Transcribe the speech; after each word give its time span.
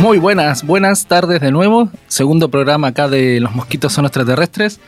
Muy 0.00 0.18
buenas, 0.18 0.64
buenas 0.64 1.06
tardes 1.06 1.40
de 1.40 1.50
nuevo. 1.50 1.88
Segundo 2.06 2.50
programa 2.50 2.88
acá 2.88 3.08
de 3.08 3.40
Los 3.40 3.54
Mosquitos 3.54 3.92
son 3.92 4.04
extraterrestres. 4.04 4.78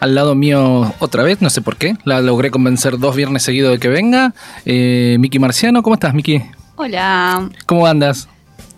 Al 0.00 0.14
lado 0.14 0.34
mío 0.34 0.94
otra 0.98 1.22
vez, 1.22 1.42
no 1.42 1.50
sé 1.50 1.60
por 1.60 1.76
qué. 1.76 1.96
La 2.04 2.20
logré 2.20 2.50
convencer 2.50 2.98
dos 2.98 3.14
viernes 3.14 3.42
seguidos 3.42 3.72
de 3.72 3.78
que 3.78 3.88
venga. 3.88 4.34
Eh, 4.64 5.16
Miki 5.20 5.38
Marciano, 5.38 5.82
¿cómo 5.82 5.94
estás, 5.94 6.14
Miki? 6.14 6.42
Hola. 6.76 7.48
¿Cómo 7.66 7.86
andas? 7.86 8.28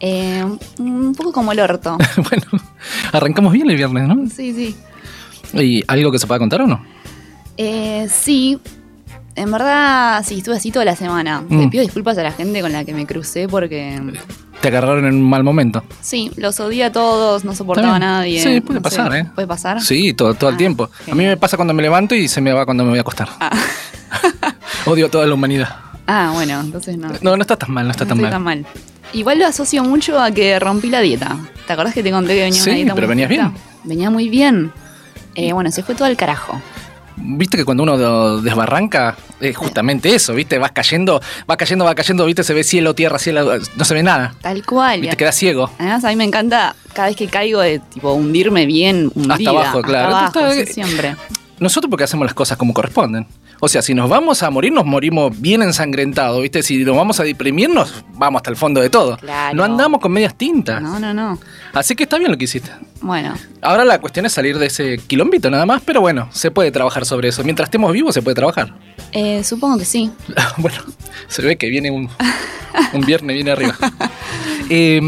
Eh, 0.01 0.45
un 0.79 1.15
poco 1.15 1.33
como 1.33 1.53
el 1.53 1.61
orto. 1.61 1.97
bueno, 2.17 2.65
arrancamos 3.13 3.53
bien 3.53 3.71
el 3.71 3.77
viernes, 3.77 4.09
¿no? 4.09 4.29
Sí, 4.29 4.53
sí. 4.53 4.77
¿Y 5.55 5.85
algo 5.87 6.11
que 6.11 6.19
se 6.19 6.27
pueda 6.27 6.39
contar 6.39 6.63
o 6.63 6.67
no? 6.67 6.85
Eh, 7.57 8.09
sí. 8.11 8.59
En 9.39 9.51
verdad, 9.51 10.23
sí, 10.27 10.39
estuve 10.39 10.57
así 10.57 10.71
toda 10.71 10.85
la 10.85 10.97
semana. 10.97 11.43
Mm. 11.49 11.61
Le 11.61 11.69
pido 11.69 11.83
disculpas 11.83 12.19
a 12.19 12.23
la 12.23 12.33
gente 12.33 12.61
con 12.61 12.73
la 12.73 12.85
que 12.85 12.93
me 12.95 13.07
crucé 13.07 13.49
porque. 13.49 14.01
Te 14.61 14.69
agarraron 14.69 15.05
en 15.07 15.15
un 15.15 15.23
mal 15.31 15.45
momento. 15.45 15.85
Sí, 16.01 16.33
los 16.37 16.59
odié 16.59 16.85
a 16.85 16.93
todos, 16.93 17.45
no 17.45 17.55
soportaba 17.55 17.95
a 17.97 17.99
nadie. 18.01 18.33
bien. 18.33 18.43
Sí, 18.43 18.61
puede 18.61 18.81
no 18.81 18.91
sé, 18.91 18.97
pasar, 18.97 19.15
¿eh? 19.17 19.27
¿Puede 19.35 19.47
pasar? 19.47 19.81
Sí, 19.81 20.13
todo, 20.15 20.35
todo 20.35 20.51
el 20.51 20.55
Ah, 20.57 20.59
tiempo. 20.59 20.91
A 21.11 21.15
mí 21.15 21.25
me 21.25 21.37
pasa 21.37 21.57
cuando 21.57 21.73
me 21.75 21.83
levanto 21.83 22.15
y 22.17 22.27
se 22.27 22.41
me 22.41 22.53
va 22.53 22.65
cuando 22.65 22.83
me 22.83 22.91
voy 22.91 22.99
a 22.99 23.03
acostar. 23.03 23.29
Ah. 23.39 23.51
Odio 24.87 25.07
a 25.07 25.09
toda 25.11 25.27
la 25.27 25.35
humanidad. 25.35 25.69
Ah, 26.11 26.31
bueno, 26.33 26.59
entonces 26.61 26.97
no. 26.97 27.09
No, 27.21 27.37
no 27.37 27.43
está 27.43 27.55
tan 27.59 27.71
mal, 27.71 27.85
no 27.85 27.91
está 27.91 28.05
no 28.05 28.09
tan 28.09 28.21
mal. 28.23 28.31
tan 28.31 28.43
mal. 28.43 28.67
Igual 29.13 29.39
lo 29.41 29.47
asocio 29.47 29.85
mucho 29.85 30.19
a 30.19 30.31
que 30.31 30.59
rompí 30.59 30.89
la 30.89 31.01
dieta. 31.03 31.37
¿Te 31.67 31.75
acordás 31.75 31.93
que 31.93 32.03
te 32.03 32.11
conté 32.11 32.35
que 32.35 32.45
venía 32.45 32.63
Sí, 32.63 32.71
una 32.71 32.77
dieta 32.77 32.95
pero 32.95 33.07
muy 33.09 33.17
venías 33.17 33.31
estricta? 33.31 33.61
Venía 33.85 34.09
muy 34.09 34.31
bien. 34.31 34.73
Eh, 35.35 35.53
bueno, 35.53 35.71
se 35.71 35.83
fue 35.83 35.95
todo 35.95 36.07
al 36.07 36.17
carajo. 36.17 36.63
Viste 37.21 37.57
que 37.57 37.65
cuando 37.65 37.83
uno 37.83 38.41
desbarranca 38.41 39.17
es 39.41 39.57
justamente 39.57 40.15
eso, 40.15 40.35
¿viste? 40.35 40.59
Vas 40.59 40.73
cayendo, 40.73 41.21
va 41.49 41.57
cayendo, 41.57 41.85
va 41.85 41.95
cayendo, 41.95 42.25
¿viste? 42.25 42.45
Se 42.45 42.55
ve 42.55 42.65
cielo, 42.65 42.95
tierra, 42.95 43.19
cielo, 43.19 43.59
no 43.77 43.85
se 43.85 43.95
ve 43.95 44.03
nada. 44.03 44.35
Tal 44.41 44.65
cual. 44.65 45.01
¿Viste? 45.01 45.17
Quedas 45.17 45.37
ciego. 45.37 45.71
Además, 45.79 46.05
a 46.05 46.09
mí 46.09 46.17
me 46.17 46.25
encanta 46.25 46.75
cada 46.93 47.09
vez 47.09 47.17
que 47.17 47.29
caigo 47.29 47.61
de 47.61 47.79
tipo 47.79 48.13
hundirme 48.13 48.67
bien, 48.67 49.11
hundida. 49.15 49.51
abajo, 49.51 49.83
claro. 49.83 50.17
Hasta 50.17 50.41
abajo, 50.41 50.55
sí, 50.55 50.67
siempre. 50.73 51.17
Nosotros 51.59 51.91
porque 51.91 52.05
hacemos 52.05 52.25
las 52.25 52.35
cosas 52.35 52.57
como 52.57 52.73
corresponden. 52.73 53.27
O 53.61 53.69
sea, 53.69 53.83
si 53.83 53.93
nos 53.93 54.09
vamos 54.09 54.43
a 54.43 54.51
morir, 54.51 54.73
nos 54.73 54.85
morimos 54.87 55.41
bien 55.41 55.63
ensangrentados, 55.63 56.41
¿viste? 56.41 56.63
Si 56.63 56.85
nos 56.85 56.97
vamos 56.97 57.19
a 57.19 57.25
deprimirnos, 57.25 58.05
vamos 58.15 58.39
hasta 58.41 58.51
el 58.51 58.57
fondo 58.57 58.81
de 58.81 58.89
todo. 58.89 59.17
Claro. 59.17 59.57
No 59.57 59.65
andamos 59.65 60.01
con 60.01 60.13
medias 60.13 60.35
tintas. 60.37 60.81
No, 60.81 60.99
no, 61.01 61.13
no. 61.13 61.39
Así 61.73 61.97
que 61.97 62.05
está 62.05 62.19
bien 62.19 62.31
lo 62.31 62.39
que 62.39 62.45
hiciste. 62.45 62.71
Bueno, 63.01 63.35
Ahora 63.61 63.85
la 63.85 64.01
cuestión 64.01 64.27
es 64.27 64.33
salir 64.33 64.59
de 64.59 64.67
ese 64.67 64.99
quilombito 64.99 65.51
nada 65.51 65.67
más, 65.67 65.83
pero 65.85 66.01
bueno, 66.01 66.29
se 66.33 66.51
puede 66.53 66.71
trabajar 66.71 67.05
sobre 67.05 67.29
eso. 67.29 67.43
Mientras 67.43 67.67
estemos 67.67 67.93
vivos 67.93 68.15
se 68.15 68.23
puede 68.23 68.37
trabajar. 68.37 68.75
eh, 69.13 69.43
supongo 69.43 69.79
que 69.79 69.85
sí. 69.85 70.11
bueno, 70.59 70.79
se 71.27 71.43
ve 71.43 71.57
que 71.57 71.69
viene 71.69 71.91
un, 71.91 72.09
un 72.93 73.01
viernes, 73.03 73.35
viene 73.35 73.51
arriba. 73.51 73.75
Eh, 74.71 75.01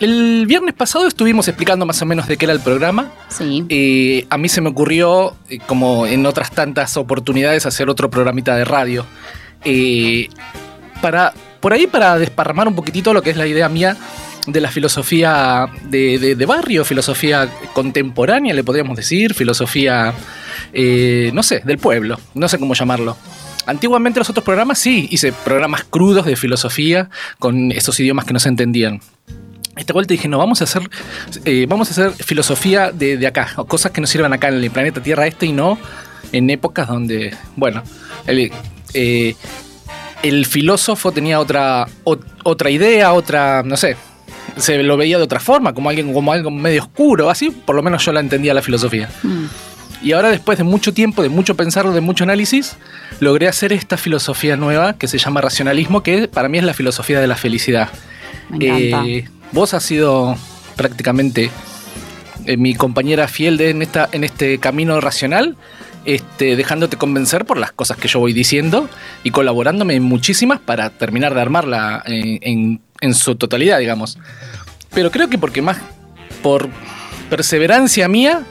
el 0.00 0.46
viernes 0.46 0.74
pasado 0.74 1.06
estuvimos 1.06 1.48
explicando 1.48 1.86
más 1.86 2.00
o 2.02 2.06
menos 2.06 2.26
de 2.28 2.36
qué 2.36 2.44
era 2.46 2.52
el 2.54 2.60
programa. 2.60 3.10
Sí. 3.28 3.64
Eh, 3.68 4.26
a 4.30 4.38
mí 4.38 4.48
se 4.48 4.60
me 4.60 4.68
ocurrió, 4.68 5.34
eh, 5.48 5.58
como 5.66 6.06
en 6.06 6.26
otras 6.26 6.50
tantas 6.50 6.96
oportunidades, 6.96 7.66
hacer 7.66 7.88
otro 7.88 8.10
programita 8.10 8.56
de 8.56 8.64
radio. 8.64 9.06
Eh, 9.64 10.28
para, 11.00 11.32
por 11.60 11.72
ahí 11.72 11.86
para 11.86 12.18
desparramar 12.18 12.68
un 12.68 12.74
poquitito 12.74 13.12
lo 13.14 13.22
que 13.22 13.30
es 13.30 13.36
la 13.36 13.46
idea 13.46 13.68
mía 13.68 13.96
de 14.46 14.60
la 14.60 14.70
filosofía 14.70 15.66
de, 15.84 16.18
de- 16.18 16.34
de 16.36 16.46
barrio, 16.46 16.84
filosofía 16.84 17.48
contemporánea, 17.72 18.54
le 18.54 18.62
podríamos 18.62 18.96
decir, 18.96 19.34
filosofía, 19.34 20.14
eh, 20.72 21.30
no 21.34 21.42
sé, 21.42 21.62
del 21.64 21.78
pueblo, 21.78 22.20
no 22.34 22.48
sé 22.48 22.58
cómo 22.58 22.74
llamarlo. 22.74 23.16
Antiguamente 23.66 24.20
los 24.20 24.30
otros 24.30 24.44
programas 24.44 24.78
sí, 24.78 25.08
hice 25.10 25.32
programas 25.32 25.82
crudos 25.82 26.24
de 26.26 26.36
filosofía 26.36 27.10
con 27.40 27.72
esos 27.72 27.98
idiomas 27.98 28.24
que 28.24 28.32
no 28.34 28.38
se 28.38 28.48
entendían. 28.48 29.00
Esta 29.76 29.92
vuelta 29.92 30.12
dije, 30.14 30.26
no, 30.28 30.38
vamos 30.38 30.60
a 30.60 30.64
hacer, 30.64 30.88
eh, 31.44 31.66
vamos 31.68 31.88
a 31.88 31.90
hacer 31.92 32.24
filosofía 32.24 32.90
de, 32.92 33.16
de 33.18 33.26
acá, 33.26 33.50
o 33.56 33.64
cosas 33.66 33.92
que 33.92 34.00
nos 34.00 34.08
sirvan 34.10 34.32
acá 34.32 34.48
en 34.48 34.54
el 34.54 34.70
planeta 34.70 35.02
Tierra 35.02 35.26
este 35.26 35.46
y 35.46 35.52
no 35.52 35.78
en 36.32 36.48
épocas 36.50 36.88
donde, 36.88 37.34
bueno, 37.56 37.82
el, 38.26 38.50
eh, 38.94 39.34
el 40.22 40.46
filósofo 40.46 41.12
tenía 41.12 41.38
otra, 41.40 41.86
ot- 42.04 42.24
otra 42.42 42.70
idea, 42.70 43.12
otra, 43.12 43.62
no 43.64 43.76
sé, 43.76 43.96
se 44.56 44.82
lo 44.82 44.96
veía 44.96 45.18
de 45.18 45.24
otra 45.24 45.40
forma, 45.40 45.72
como 45.74 45.88
alguien 45.90 46.12
como 46.12 46.32
algo 46.32 46.50
medio 46.50 46.82
oscuro, 46.82 47.28
así 47.30 47.50
por 47.50 47.76
lo 47.76 47.82
menos 47.82 48.04
yo 48.04 48.12
la 48.12 48.20
entendía 48.20 48.54
la 48.54 48.62
filosofía. 48.62 49.08
Mm, 49.22 49.44
Y 50.02 50.12
ahora 50.12 50.30
después 50.30 50.56
de 50.58 50.64
mucho 50.64 50.92
tiempo, 50.94 51.22
de 51.22 51.28
mucho 51.28 51.54
pensarlo, 51.54 51.92
de 51.92 52.00
mucho 52.00 52.24
análisis, 52.24 52.76
logré 53.20 53.46
hacer 53.48 53.72
esta 53.72 53.96
filosofía 53.96 54.56
nueva 54.56 54.94
que 54.94 55.06
se 55.08 55.18
llama 55.18 55.40
racionalismo, 55.42 56.02
que 56.02 56.28
para 56.28 56.48
mí 56.48 56.58
es 56.58 56.64
la 56.64 56.74
filosofía 56.74 57.20
de 57.20 57.26
la 57.26 57.36
felicidad. 57.36 57.90
me 58.48 58.56
encanta. 58.88 59.06
Eh, 59.06 59.28
vos 59.52 59.74
has 59.74 59.82
sido 59.82 60.36
prácticamente 60.76 61.50
eh, 62.46 62.56
mi 62.56 62.74
compañera 62.74 63.28
fiel 63.28 63.60
en, 63.60 63.82
esta, 63.82 64.08
en 64.12 64.24
este 64.24 64.58
camino 64.58 65.00
racional, 65.00 65.56
este, 66.04 66.54
dejándote 66.56 66.96
convencer 66.96 67.44
por 67.44 67.56
las 67.58 67.72
cosas 67.72 67.96
que 67.96 68.06
yo 68.08 68.20
voy 68.20 68.32
diciendo 68.32 68.88
y 69.24 69.30
colaborándome 69.30 69.94
en 69.94 70.02
muchísimas 70.04 70.60
para 70.60 70.90
terminar 70.90 71.34
de 71.34 71.40
armarla 71.40 72.02
en, 72.06 72.38
en- 72.42 72.80
en 73.00 73.14
su 73.14 73.34
totalidad, 73.36 73.78
digamos. 73.78 74.18
Pero 74.94 75.10
creo 75.10 75.28
que 75.28 75.36
porque 75.38 75.60
más 75.62 75.76
por 76.42 76.68
perseverancia 77.28 78.08
mía, 78.08 78.42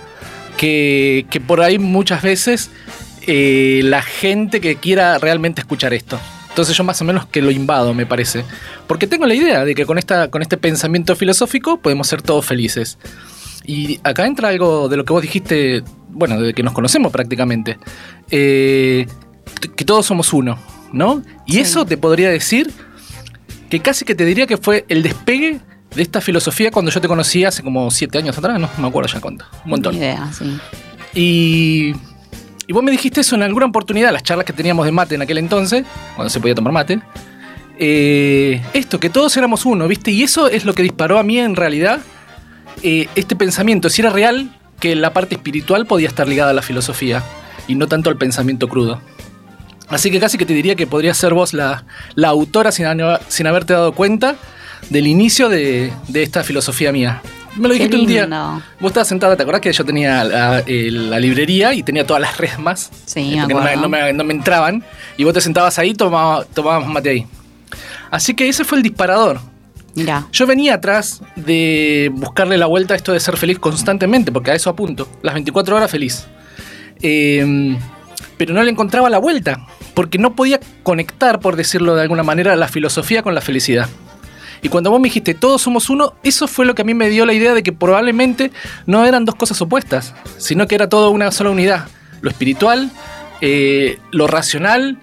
que, 0.58 1.26
que 1.32 1.40
por 1.42 1.62
ahí 1.62 1.80
muchas 1.80 2.22
veces 2.22 2.70
eh, 3.28 3.82
la 3.84 4.02
gente 4.02 4.62
que 4.62 4.76
quiera 4.76 5.18
realmente 5.18 5.62
escuchar 5.62 5.94
esto. 5.94 6.20
Entonces 6.56 6.78
yo 6.78 6.86
más 6.86 7.02
o 7.02 7.04
menos 7.04 7.26
que 7.26 7.42
lo 7.42 7.52
invado, 7.52 7.94
me 7.94 8.06
parece. 8.06 8.46
Porque 8.88 9.08
tengo 9.08 9.26
la 9.26 9.34
idea 9.34 9.66
de 9.66 9.76
que 9.76 9.86
con, 9.86 9.98
esta, 9.98 10.30
con 10.32 10.42
este 10.42 10.56
pensamiento 10.56 11.14
filosófico 11.18 11.82
podemos 11.82 12.08
ser 12.08 12.22
todos 12.22 12.46
felices. 12.46 12.98
Y 13.66 14.00
acá 14.06 14.26
entra 14.26 14.48
algo 14.48 14.88
de 14.88 14.96
lo 14.96 15.04
que 15.04 15.12
vos 15.12 15.22
dijiste, 15.22 15.84
bueno, 16.08 16.40
de 16.40 16.54
que 16.54 16.64
nos 16.64 16.72
conocemos 16.72 17.12
prácticamente. 17.12 17.78
Eh, 18.32 19.06
que 19.76 19.84
todos 19.84 20.06
somos 20.06 20.32
uno, 20.32 20.58
¿no? 20.94 21.22
Y 21.46 21.54
Sí. 21.56 21.60
eso 21.60 21.86
te 21.86 21.98
podría 21.98 22.30
decir 22.30 22.72
que 23.70 23.82
casi 23.82 24.06
que 24.06 24.16
te 24.16 24.24
diría 24.24 24.48
que 24.48 24.56
fue 24.56 24.86
el 24.88 25.04
despegue 25.04 25.60
de 25.94 26.02
esta 26.02 26.22
filosofía 26.22 26.72
cuando 26.72 26.90
yo 26.90 27.02
te 27.02 27.10
conocí 27.10 27.44
hace 27.44 27.64
como 27.64 27.92
siete 27.92 28.18
años 28.18 28.38
atrás, 28.38 28.58
no 28.62 28.70
me 28.78 28.88
acuerdo 28.88 29.12
ya 29.14 29.20
cuánto, 29.20 29.44
un 29.66 29.72
montón. 29.72 29.94
Ni 29.96 30.00
idea, 30.00 30.32
sí. 30.32 30.58
Y, 31.14 31.96
y 32.68 32.74
vos 32.74 32.84
me 32.84 32.92
dijiste 32.92 33.22
eso 33.22 33.36
en 33.36 33.44
alguna 33.44 33.68
oportunidad, 33.68 34.12
las 34.12 34.24
charlas 34.24 34.46
que 34.46 34.54
teníamos 34.54 34.86
de 34.86 34.92
mate 34.92 35.16
en 35.16 35.22
aquel 35.22 35.38
entonces, 35.38 35.86
cuando 36.16 36.30
se 36.30 36.40
podía 36.40 36.56
tomar 36.56 36.74
mate. 36.74 37.00
Eh, 37.78 38.62
esto, 38.74 39.00
que 39.00 39.10
todos 39.10 39.36
éramos 39.38 39.66
uno, 39.66 39.88
¿viste? 39.88 40.12
Y 40.12 40.24
eso 40.24 40.48
es 40.48 40.66
lo 40.66 40.74
que 40.74 40.84
disparó 40.84 41.20
a 41.20 41.24
mí 41.24 41.40
en 41.40 41.56
realidad 41.56 42.00
eh, 42.82 43.08
este 43.16 43.36
pensamiento, 43.36 43.90
si 43.90 44.02
era 44.02 44.10
real, 44.10 44.56
que 44.80 44.96
la 44.96 45.14
parte 45.14 45.36
espiritual 45.36 45.86
podía 45.86 46.08
estar 46.08 46.28
ligada 46.28 46.52
a 46.52 46.54
la 46.54 46.62
filosofía 46.62 47.24
y 47.68 47.76
no 47.76 47.88
tanto 47.88 48.10
al 48.10 48.18
pensamiento 48.18 48.68
crudo. 48.68 49.02
Así 49.88 50.10
que 50.10 50.20
casi 50.20 50.38
que 50.38 50.46
te 50.46 50.54
diría 50.54 50.76
que 50.76 50.88
podría 50.88 51.14
ser 51.14 51.34
vos 51.34 51.54
la, 51.54 51.86
autora 52.24 52.72
sin, 52.72 52.88
sin 53.28 53.48
haberte 53.48 53.74
dado 53.74 53.94
cuenta 53.94 54.36
del 54.90 55.06
inicio 55.06 55.50
de 55.50 55.92
esta 56.14 56.44
filosofía 56.44 56.92
mía. 56.92 57.22
Me 57.56 57.68
lo 57.68 57.74
dijiste 57.74 57.96
un 57.98 58.06
día. 58.06 58.28
Vos 58.80 58.90
estabas 58.90 59.08
sentada, 59.08 59.36
¿te 59.36 59.44
acordás 59.44 59.62
que 59.62 59.72
yo 59.72 59.86
tenía 59.86 60.24
la, 60.24 61.20
librería 61.20 61.74
y 61.74 61.84
tenía 61.84 62.06
todas 62.06 62.22
las 62.22 62.38
resmas? 62.38 62.92
Sí, 63.06 63.36
porque 63.40 63.54
no 63.54 63.60
me, 63.62 63.70
acuerdo. 63.72 63.82
no 63.82 63.90
me- 63.90 64.14
no 64.14 64.24
me 64.24 64.34
entraban. 64.34 64.84
Y 65.18 65.24
vos 65.24 65.34
te 65.34 65.42
sentabas 65.42 65.78
ahí 65.80 65.90
y 65.92 65.94
tomaba- 65.96 66.46
tomábamos 66.54 66.90
mate 66.90 67.10
ahí. 67.10 67.28
Así 68.12 68.34
que 68.34 68.48
ese 68.50 68.64
fue 68.64 68.78
el 68.78 68.84
disparador. 68.84 69.40
Mira, 69.96 70.28
Yo 70.34 70.46
venía 70.46 70.74
atrás 70.74 71.22
de 71.38 72.12
buscarle 72.14 72.58
la 72.58 72.66
vuelta 72.66 72.94
a 72.94 72.98
esto 72.98 73.14
de 73.14 73.20
ser 73.22 73.38
feliz 73.38 73.60
constantemente, 73.60 74.32
porque 74.32 74.52
a 74.52 74.56
eso 74.56 74.70
apunto. 74.70 75.08
Las 75.22 75.34
24 75.34 75.76
horas 75.78 75.90
feliz. 75.90 76.26
Eh, 77.02 77.78
pero 78.38 78.54
no 78.54 78.62
le 78.64 78.72
encontraba 78.72 79.10
la 79.10 79.18
vuelta, 79.18 79.66
porque 79.94 80.18
no 80.18 80.36
podía 80.36 80.60
conectar, 80.84 81.40
por 81.40 81.56
decirlo 81.56 81.96
de 81.96 82.02
alguna 82.02 82.24
manera, 82.24 82.56
la 82.58 82.68
filosofía 82.68 83.24
con 83.24 83.34
la 83.34 83.40
felicidad. 83.42 83.88
Y 84.62 84.70
cuando 84.70 84.92
vos 84.92 85.00
me 85.00 85.08
dijiste, 85.08 85.34
todos 85.34 85.62
somos 85.62 85.90
uno, 85.90 86.14
eso 86.24 86.48
fue 86.48 86.66
lo 86.66 86.76
que 86.76 86.82
a 86.82 86.86
mí 86.86 86.94
me 86.94 87.10
dio 87.10 87.26
la 87.26 87.34
idea 87.34 87.54
de 87.54 87.64
que 87.64 87.72
probablemente 87.72 88.52
no 88.86 89.06
eran 89.06 89.26
dos 89.26 89.36
cosas 89.36 89.62
opuestas, 89.62 90.14
sino 90.38 90.68
que 90.68 90.76
era 90.76 90.90
todo 90.90 91.12
una 91.12 91.32
sola 91.32 91.50
unidad. 91.50 91.88
Lo 92.22 92.30
espiritual, 92.30 92.92
eh, 93.42 94.00
lo 94.12 94.28
racional 94.28 94.98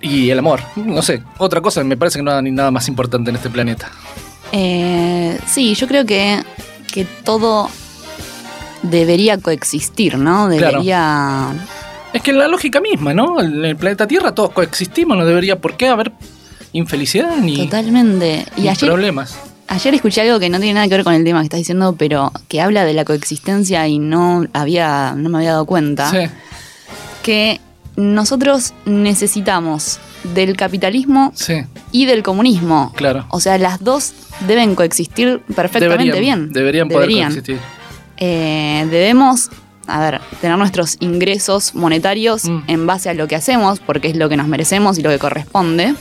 y 0.00 0.30
el 0.30 0.38
amor. 0.38 0.60
No 0.76 1.02
sé, 1.02 1.22
otra 1.38 1.60
cosa 1.60 1.82
me 1.84 1.96
parece 1.96 2.18
que 2.18 2.22
no 2.22 2.30
hay 2.30 2.42
ni 2.42 2.50
nada 2.50 2.70
más 2.70 2.88
importante 2.88 3.30
en 3.30 3.36
este 3.36 3.50
planeta. 3.50 3.90
eh, 4.52 5.38
sí, 5.46 5.74
yo 5.74 5.88
creo 5.88 6.04
que, 6.04 6.42
que 6.92 7.04
todo 7.24 7.68
debería 8.82 9.38
coexistir, 9.38 10.18
¿no? 10.18 10.48
Debería... 10.48 11.52
Es 12.12 12.22
que 12.22 12.32
la 12.32 12.46
lógica 12.46 12.80
misma, 12.80 13.12
¿no? 13.12 13.40
En 13.40 13.64
el 13.64 13.76
planeta 13.76 14.06
Tierra 14.06 14.32
todos 14.32 14.50
coexistimos, 14.52 15.16
no 15.16 15.26
debería 15.26 15.60
por 15.60 15.76
qué 15.76 15.88
haber 15.88 16.12
infelicidad 16.74 17.36
ni, 17.38 17.56
Totalmente. 17.56 18.44
Y 18.56 18.62
ni 18.62 18.68
ayer, 18.68 18.88
problemas. 18.90 19.38
ayer 19.68 19.94
escuché 19.94 20.20
algo 20.20 20.38
que 20.38 20.50
no 20.50 20.58
tiene 20.58 20.74
nada 20.74 20.86
que 20.88 20.94
ver 20.96 21.04
con 21.04 21.14
el 21.14 21.24
tema 21.24 21.40
que 21.40 21.44
estás 21.44 21.58
diciendo, 21.60 21.94
pero 21.98 22.30
que 22.48 22.60
habla 22.60 22.84
de 22.84 22.92
la 22.92 23.04
coexistencia 23.06 23.88
y 23.88 23.98
no 23.98 24.44
había, 24.52 25.14
no 25.16 25.28
me 25.30 25.38
había 25.38 25.52
dado 25.52 25.64
cuenta. 25.64 26.10
Sí. 26.10 26.30
Que 27.22 27.60
nosotros 27.96 28.74
necesitamos 28.84 29.98
del 30.34 30.56
capitalismo 30.56 31.32
Sí, 31.34 31.54
y 31.92 32.06
del 32.06 32.22
comunismo. 32.22 32.92
claro. 32.96 33.26
O 33.30 33.40
sea, 33.40 33.56
las 33.58 33.82
dos 33.82 34.12
deben 34.46 34.74
coexistir 34.74 35.40
perfectamente 35.54 36.04
deberían, 36.06 36.40
bien. 36.46 36.52
Deberían 36.52 36.88
poder 36.88 37.08
Deberían. 37.08 37.28
coexistir. 37.32 37.58
Eh, 38.16 38.86
debemos, 38.90 39.50
a 39.86 40.00
ver, 40.00 40.20
tener 40.40 40.56
nuestros 40.58 40.96
ingresos 41.00 41.74
monetarios 41.74 42.44
Mm. 42.46 42.62
en 42.68 42.86
base 42.86 43.10
a 43.10 43.14
lo 43.14 43.28
que 43.28 43.36
hacemos, 43.36 43.80
porque 43.80 44.08
es 44.08 44.16
lo 44.16 44.28
que 44.28 44.36
nos 44.36 44.48
merecemos 44.48 44.98
y 44.98 45.02
lo 45.02 45.10
que 45.10 45.18
corresponde. 45.18 45.94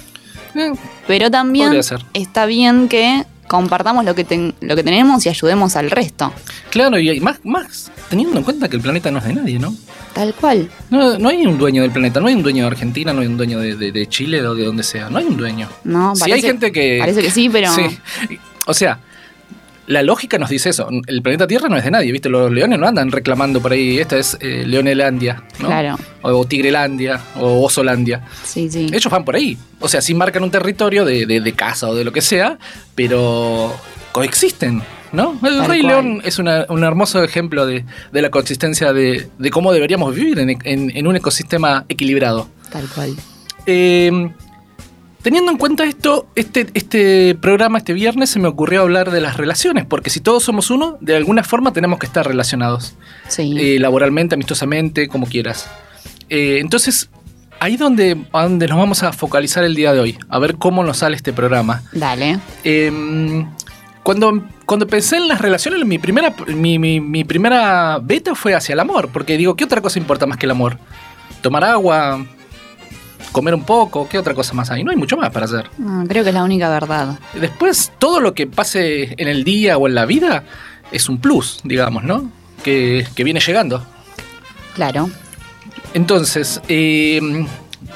Eh, 0.56 0.72
Pero 1.08 1.30
también 1.32 1.74
está 2.14 2.46
bien 2.46 2.88
que 2.88 3.24
compartamos 3.48 4.06
lo 4.06 4.16
que, 4.16 4.24
ten- 4.24 4.56
lo 4.62 4.76
que 4.76 4.84
tenemos 4.84 5.26
y 5.26 5.30
ayudemos 5.30 5.76
al 5.76 5.92
resto. 5.92 6.32
claro, 6.72 6.98
y 6.98 7.10
hay 7.10 7.20
más, 7.20 7.40
más 7.44 7.92
teniendo 8.10 8.38
en 8.38 8.44
cuenta 8.44 8.68
que 8.70 8.78
el 8.78 8.82
planeta 8.82 9.12
no 9.12 9.20
es 9.20 9.26
de 9.26 9.34
nadie, 9.34 9.60
¿no? 9.60 9.76
Tal 10.14 10.34
cual. 10.34 10.70
No, 10.90 11.18
no 11.20 11.30
hay 11.30 11.46
un 11.46 11.58
dueño 11.58 11.82
del 11.82 11.92
planeta, 11.92 12.20
no 12.20 12.28
hay 12.28 12.36
un 12.36 12.44
dueño 12.44 12.64
de 12.64 12.68
Argentina, 12.72 13.14
no 13.14 13.22
hay 13.22 13.28
un 13.28 13.38
dueño 13.38 13.60
de, 13.60 13.76
de- 13.76 13.92
de 13.92 14.08
Chile 14.08 14.42
o 14.46 14.56
de 14.56 14.64
donde 14.66 14.84
sea, 14.84 15.10
no 15.10 15.18
hay 15.18 15.26
un 15.26 15.38
dueño. 15.38 15.68
No, 15.84 16.16
Sí, 16.16 16.32
hay 16.32 16.42
gente 16.42 16.72
que- 16.72 16.98
Parece 17.00 17.22
que 17.22 17.32
sí, 17.32 17.50
pero. 17.50 17.72
Sí. 17.76 18.40
O 18.66 18.74
sea, 18.74 19.00
la 19.88 20.02
lógica 20.04 20.38
nos 20.38 20.50
dice 20.50 20.70
eso. 20.70 20.88
El 21.08 21.22
planeta 21.22 21.46
Tierra 21.48 21.68
no 21.70 21.76
es 21.78 21.84
de 21.84 21.92
nadie, 21.92 22.12
¿viste? 22.12 22.30
Los 22.30 22.52
leones 22.52 22.80
no 22.80 22.88
andan 22.88 23.12
reclamando 23.12 23.62
por 23.62 23.72
ahí, 23.74 24.00
esta 24.00 24.18
es 24.18 24.38
eh, 24.40 24.64
Leonelandia, 24.66 25.44
¿no? 25.60 25.68
Claro. 25.68 25.96
O 26.22 26.46
Tigrelandia, 26.46 27.20
o 27.36 27.64
Osolandia. 27.64 28.22
Sí, 28.46 28.70
sí. 28.72 28.88
Ellos 28.94 29.10
van 29.12 29.26
por 29.26 29.36
ahí. 29.36 29.58
O 29.80 29.88
sea, 29.90 30.02
sí 30.02 30.14
marcan 30.14 30.44
un 30.44 30.52
territorio 30.52 31.04
de, 31.06 31.26
de, 31.26 31.42
de 31.42 31.52
caza 31.54 31.90
o 31.90 31.96
de 31.96 32.04
lo 32.06 32.12
que 32.14 32.22
sea, 32.22 32.58
pero 32.96 33.76
coexisten, 34.14 34.82
¿no? 35.12 35.34
El 35.44 35.58
Tal 35.58 35.68
Rey 35.68 35.82
cual. 35.82 35.92
León 35.92 36.22
es 36.24 36.40
una- 36.40 36.66
un 36.70 36.84
hermoso 36.84 37.24
ejemplo 37.24 37.66
de, 37.66 37.84
de 38.12 38.22
la 38.22 38.30
consistencia 38.30 38.94
de, 38.94 39.28
de 39.38 39.50
cómo 39.50 39.74
deberíamos 39.74 40.14
vivir 40.16 40.40
en, 40.40 40.50
en- 40.64 40.96
en 40.96 41.08
un 41.08 41.16
ecosistema 41.16 41.86
equilibrado. 41.90 42.48
Tal 42.72 42.88
cual. 42.90 43.16
Eh, 43.66 44.30
teniendo 45.24 45.52
en 45.52 45.58
cuenta 45.58 45.84
esto, 45.86 46.28
este, 46.36 46.68
este 46.76 47.34
programa, 47.36 47.80
este 47.80 47.94
viernes, 47.94 48.30
se 48.30 48.38
me 48.40 48.48
ocurrió 48.48 48.82
hablar 48.82 49.10
de 49.10 49.22
las 49.22 49.38
relaciones, 49.38 49.86
porque 49.86 50.12
si 50.12 50.20
todos 50.20 50.44
somos 50.44 50.70
uno, 50.70 50.98
de 51.02 51.16
alguna 51.16 51.44
forma 51.44 51.74
tenemos 51.74 51.98
que 51.98 52.06
estar 52.06 52.28
relacionados, 52.28 52.94
Sí. 53.30 53.56
eh, 53.58 53.80
laboralmente, 53.80 54.36
amistosamente, 54.36 55.08
como 55.08 55.26
quieras. 55.26 55.68
Eh, 56.30 56.60
entonces, 56.60 57.10
ahí 57.60 57.78
donde, 57.78 58.16
donde 58.32 58.68
nos 58.68 58.78
vamos 58.78 59.02
a 59.04 59.12
focalizar 59.14 59.64
el 59.64 59.74
día 59.76 59.94
de 59.94 60.00
hoy, 60.02 60.18
a 60.30 60.38
ver 60.40 60.56
cómo 60.56 60.84
nos 60.84 60.98
sale 60.98 61.16
este 61.16 61.34
programa. 61.34 61.82
Dale. 61.94 62.40
Eh, 62.64 63.46
cuando, 64.04 64.44
cuando 64.66 64.86
pensé 64.86 65.16
en 65.16 65.30
las 65.30 65.40
relaciones, 65.40 65.86
mi 65.86 65.98
primera, 65.98 66.34
mi, 66.48 66.78
mi- 66.78 67.00
mi 67.00 67.24
primera 67.24 68.00
beta 68.04 68.36
fue 68.36 68.54
hacia 68.54 68.74
el 68.74 68.82
amor, 68.82 69.08
porque 69.14 69.38
digo, 69.38 69.56
¿qué 69.56 69.64
otra 69.64 69.80
cosa 69.80 69.98
importa 69.98 70.26
más 70.26 70.38
que 70.38 70.46
el 70.46 70.52
amor? 70.52 70.78
Tomar 71.42 71.64
agua, 71.64 72.26
comer 73.34 73.54
un 73.54 73.66
poco, 73.66 74.08
¿qué 74.08 74.18
otra 74.18 74.34
cosa 74.34 74.54
más 74.54 74.72
hay? 74.72 74.86
No 74.86 74.92
hay 74.92 74.98
mucho 74.98 75.18
más 75.18 75.30
para 75.32 75.46
hacer. 75.46 75.70
Ah, 75.86 76.06
creo 76.08 76.24
que 76.24 76.30
es 76.30 76.36
la 76.36 76.44
única 76.44 76.70
verdad. 76.70 77.20
Después, 77.34 77.92
todo 78.00 78.22
lo 78.22 78.34
que 78.34 78.48
pase 78.48 79.16
en 79.18 79.28
el 79.28 79.44
día 79.44 79.78
o 79.78 79.88
en 79.88 79.96
la 79.96 80.06
vida 80.06 80.46
es 80.94 81.10
un 81.10 81.18
plus, 81.18 81.60
digamos, 81.66 82.06
¿no? 82.06 82.32
Que, 82.64 83.06
que 83.16 83.26
viene 83.26 83.42
llegando. 83.42 83.86
Claro. 84.76 85.10
Entonces, 85.94 86.62
eh, 86.70 87.20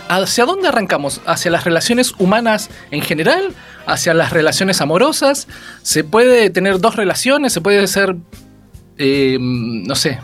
¿hacia 0.09 0.45
dónde 0.45 0.67
arrancamos? 0.67 1.21
¿Hacia 1.25 1.51
las 1.51 1.63
relaciones 1.63 2.13
humanas 2.19 2.69
en 2.91 3.01
general? 3.01 3.53
¿Hacia 3.85 4.13
las 4.13 4.31
relaciones 4.31 4.81
amorosas? 4.81 5.47
¿Se 5.81 6.03
puede 6.03 6.49
tener 6.49 6.79
dos 6.79 6.95
relaciones? 6.95 7.53
¿Se 7.53 7.61
puede 7.61 7.87
ser, 7.87 8.17
eh, 8.97 9.37
no 9.39 9.95
sé, 9.95 10.19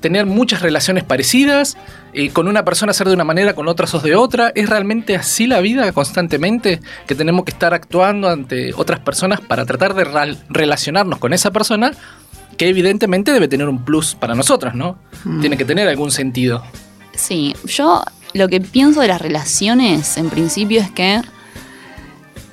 tener 0.00 0.26
muchas 0.26 0.60
relaciones 0.62 1.04
parecidas? 1.04 1.76
Eh, 2.12 2.30
¿Con 2.30 2.48
una 2.48 2.64
persona 2.64 2.92
ser 2.92 3.08
de 3.08 3.14
una 3.14 3.24
manera, 3.24 3.54
con 3.54 3.68
otra 3.68 3.86
sos 3.86 4.02
de 4.02 4.16
otra? 4.16 4.52
¿Es 4.54 4.68
realmente 4.68 5.16
así 5.16 5.46
la 5.46 5.60
vida 5.60 5.92
constantemente? 5.92 6.80
¿Que 7.06 7.14
tenemos 7.14 7.44
que 7.44 7.52
estar 7.52 7.72
actuando 7.72 8.28
ante 8.28 8.72
otras 8.74 9.00
personas 9.00 9.40
para 9.40 9.64
tratar 9.64 9.94
de 9.94 10.36
relacionarnos 10.48 11.18
con 11.18 11.32
esa 11.32 11.50
persona? 11.50 11.92
Que 12.56 12.68
evidentemente 12.68 13.32
debe 13.32 13.48
tener 13.48 13.68
un 13.68 13.84
plus 13.84 14.14
para 14.14 14.34
nosotros, 14.34 14.74
¿no? 14.74 14.98
Mm. 15.24 15.40
Tiene 15.40 15.56
que 15.56 15.64
tener 15.64 15.88
algún 15.88 16.10
sentido. 16.10 16.64
Sí, 17.14 17.54
yo 17.64 18.02
lo 18.34 18.48
que 18.48 18.60
pienso 18.60 19.00
de 19.00 19.08
las 19.08 19.20
relaciones 19.20 20.16
en 20.16 20.30
principio 20.30 20.80
es 20.80 20.90
que 20.90 21.20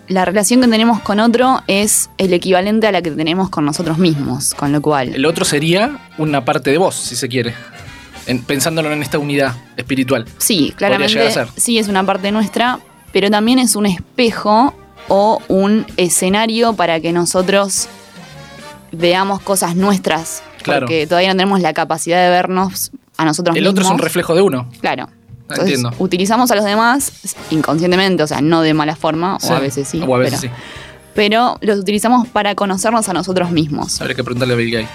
la 0.07 0.23
relación 0.23 0.61
que 0.61 0.67
tenemos 0.67 1.01
con 1.01 1.19
otro 1.19 1.61
es 1.67 2.09
el 2.17 2.33
equivalente 2.33 2.87
a 2.87 2.91
la 2.91 3.01
que 3.01 3.11
tenemos 3.11 3.49
con 3.49 3.65
nosotros 3.65 3.97
mismos, 3.97 4.53
con 4.53 4.71
lo 4.71 4.81
cual... 4.81 5.13
El 5.13 5.25
otro 5.25 5.43
sería 5.43 5.99
una 6.17 6.45
parte 6.45 6.71
de 6.71 6.77
vos, 6.77 6.95
si 6.95 7.15
se 7.15 7.27
quiere. 7.27 7.53
En- 8.27 8.43
pensándolo 8.43 8.91
en 8.91 9.01
esta 9.01 9.17
unidad 9.19 9.55
espiritual. 9.77 10.25
Sí, 10.37 10.73
llegar 10.77 10.93
a 10.93 10.97
claramente 10.97 11.31
ser. 11.31 11.47
sí 11.55 11.77
es 11.79 11.87
una 11.87 12.05
parte 12.05 12.31
nuestra, 12.31 12.79
pero 13.11 13.29
también 13.31 13.57
es 13.59 13.75
un 13.75 13.85
espejo 13.85 14.73
o 15.07 15.41
un 15.47 15.85
escenario 15.97 16.73
para 16.73 16.99
que 16.99 17.11
nosotros 17.13 17.87
veamos 18.91 19.41
cosas 19.41 19.75
nuestras. 19.75 20.43
Claro. 20.63 20.81
Porque 20.81 21.07
todavía 21.07 21.29
no 21.29 21.35
tenemos 21.37 21.61
la 21.61 21.73
capacidad 21.73 22.23
de 22.23 22.29
vernos 22.29 22.91
a 23.15 23.25
nosotros 23.25 23.55
El 23.55 23.63
mismos. 23.63 23.79
otro 23.79 23.85
es 23.85 23.91
un 23.91 23.99
reflejo 23.99 24.35
de 24.35 24.41
uno. 24.41 24.69
Claro. 24.81 25.07
Ah, 25.09 25.53
Entonces, 25.53 25.75
entiendo. 25.75 25.93
utilizamos 25.99 26.51
a 26.51 26.55
los 26.55 26.65
demás 26.65 27.11
inconscientemente, 27.51 28.21
o 28.23 28.27
sea, 28.27 28.41
no 28.41 28.61
de 28.61 28.73
mala 28.73 28.95
forma, 28.97 29.37
Sí. 29.39 29.47
o 29.49 29.55
a 29.55 29.59
veces 29.59 29.87
sí. 29.87 30.03
O 30.05 30.13
a 30.13 30.19
veces 30.19 30.41
pero, 30.41 30.53
sí. 30.53 30.61
pero 31.15 31.57
los 31.61 31.79
utilizamos 31.79 32.27
para 32.27 32.53
conocernos 32.53 33.07
a 33.07 33.13
nosotros 33.13 33.49
mismos. 33.51 34.01
Habría 34.01 34.15
que 34.15 34.23
preguntarle 34.25 34.55
a 34.55 34.57
Bill 34.57 34.71
Gates. 34.71 34.89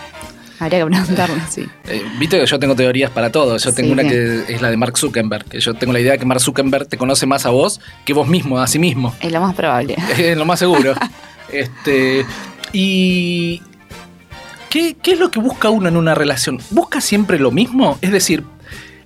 Habría 0.62 0.80
que 0.80 0.86
preguntarlo, 0.86 1.36
sí. 1.50 1.66
Eh, 1.86 2.02
Viste 2.18 2.38
que 2.38 2.46
yo 2.46 2.58
tengo 2.58 2.74
teorías 2.74 3.10
para 3.10 3.30
todo. 3.30 3.56
Yo 3.56 3.72
tengo 3.72 3.88
Sí, 3.88 3.92
una 3.92 4.02
que 4.04 4.44
es 4.48 4.62
la 4.62 4.70
de 4.70 4.76
Mark 4.76 4.96
Zuckerberg. 4.98 5.44
Que 5.46 5.60
yo 5.60 5.74
tengo 5.74 5.92
la 5.92 6.00
idea 6.00 6.12
de 6.12 6.18
que 6.18 6.24
Mark 6.24 6.40
Zuckerberg 6.40 6.86
te 6.88 6.96
conoce 6.96 7.26
más 7.26 7.46
a 7.46 7.50
vos 7.50 7.80
que 8.04 8.12
vos 8.12 8.28
mismo, 8.28 8.60
a 8.60 8.66
sí 8.66 8.78
mismo. 8.78 9.14
Es 9.20 9.32
lo 9.32 9.40
más 9.40 9.54
probable. 9.54 9.96
Es 10.18 10.36
lo 10.36 10.44
más 10.44 10.58
seguro. 10.58 10.94
este. 11.52 12.24
Y. 12.72 13.60
¿qué, 14.70 14.96
¿Qué 15.02 15.12
es 15.12 15.18
lo 15.18 15.30
que 15.30 15.40
busca 15.40 15.68
uno 15.70 15.88
en 15.88 15.96
una 15.96 16.14
relación? 16.14 16.58
¿Busca 16.70 17.00
siempre 17.00 17.38
lo 17.38 17.50
mismo? 17.50 17.98
Es 18.00 18.10
decir, 18.12 18.44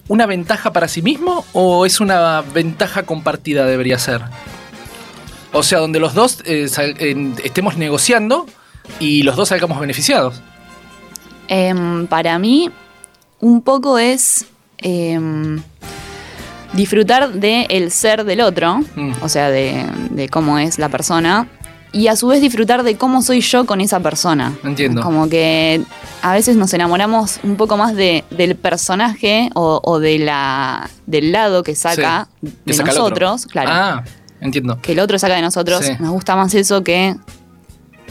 ¿una 0.08 0.26
ventaja 0.26 0.72
para 0.72 0.86
sí 0.88 1.02
mismo 1.02 1.44
o 1.52 1.86
es 1.86 2.00
una 2.00 2.42
ventaja 2.42 3.02
compartida 3.04 3.64
debería 3.66 3.98
ser? 3.98 4.22
O 5.52 5.62
sea, 5.62 5.78
donde 5.78 5.98
los 6.00 6.14
dos 6.14 6.42
eh, 6.44 6.68
estemos 7.44 7.76
negociando 7.78 8.46
y 9.00 9.22
los 9.22 9.36
dos 9.36 9.48
salgamos 9.48 9.80
beneficiados. 9.80 10.40
Em, 11.48 12.06
para 12.06 12.38
mí, 12.38 12.70
un 13.40 13.62
poco 13.62 13.98
es 13.98 14.46
em, 14.78 15.60
disfrutar 16.72 17.32
del 17.32 17.66
el 17.70 17.90
ser 17.90 18.24
del 18.24 18.40
otro, 18.40 18.80
Mm. 18.94 19.12
o 19.22 19.28
sea, 19.28 19.50
de, 19.50 19.84
de 20.10 20.28
cómo 20.28 20.58
es 20.58 20.78
la 20.78 20.88
persona, 20.88 21.48
y 21.92 22.08
a 22.08 22.16
su 22.16 22.26
vez 22.26 22.40
disfrutar 22.42 22.82
de 22.82 22.96
cómo 22.96 23.22
soy 23.22 23.40
yo 23.40 23.64
con 23.64 23.80
esa 23.80 24.00
persona. 24.00 24.52
Entiendo. 24.64 25.00
Como 25.02 25.28
que 25.30 25.80
a 26.20 26.32
veces 26.34 26.56
nos 26.56 26.74
enamoramos 26.74 27.40
un 27.42 27.56
poco 27.56 27.76
más 27.78 27.94
de, 27.94 28.24
del 28.30 28.54
personaje 28.56 29.48
o, 29.54 29.80
o 29.82 29.98
de 29.98 30.18
la, 30.18 30.90
del 31.06 31.32
lado 31.32 31.62
que 31.62 31.74
saca 31.74 32.28
Que 32.42 32.50
de 32.66 32.74
saca 32.74 32.90
nosotros, 32.92 33.46
claro. 33.46 33.70
Ah, 33.72 34.04
entiendo. 34.40 34.78
Que 34.82 34.92
el 34.92 35.00
otro 35.00 35.18
saca 35.18 35.36
de 35.36 35.42
nosotros. 35.42 35.86
Sí. 35.86 35.92
Nos 35.98 36.10
gusta 36.10 36.36
más 36.36 36.52
eso 36.54 36.82
que 36.84 37.16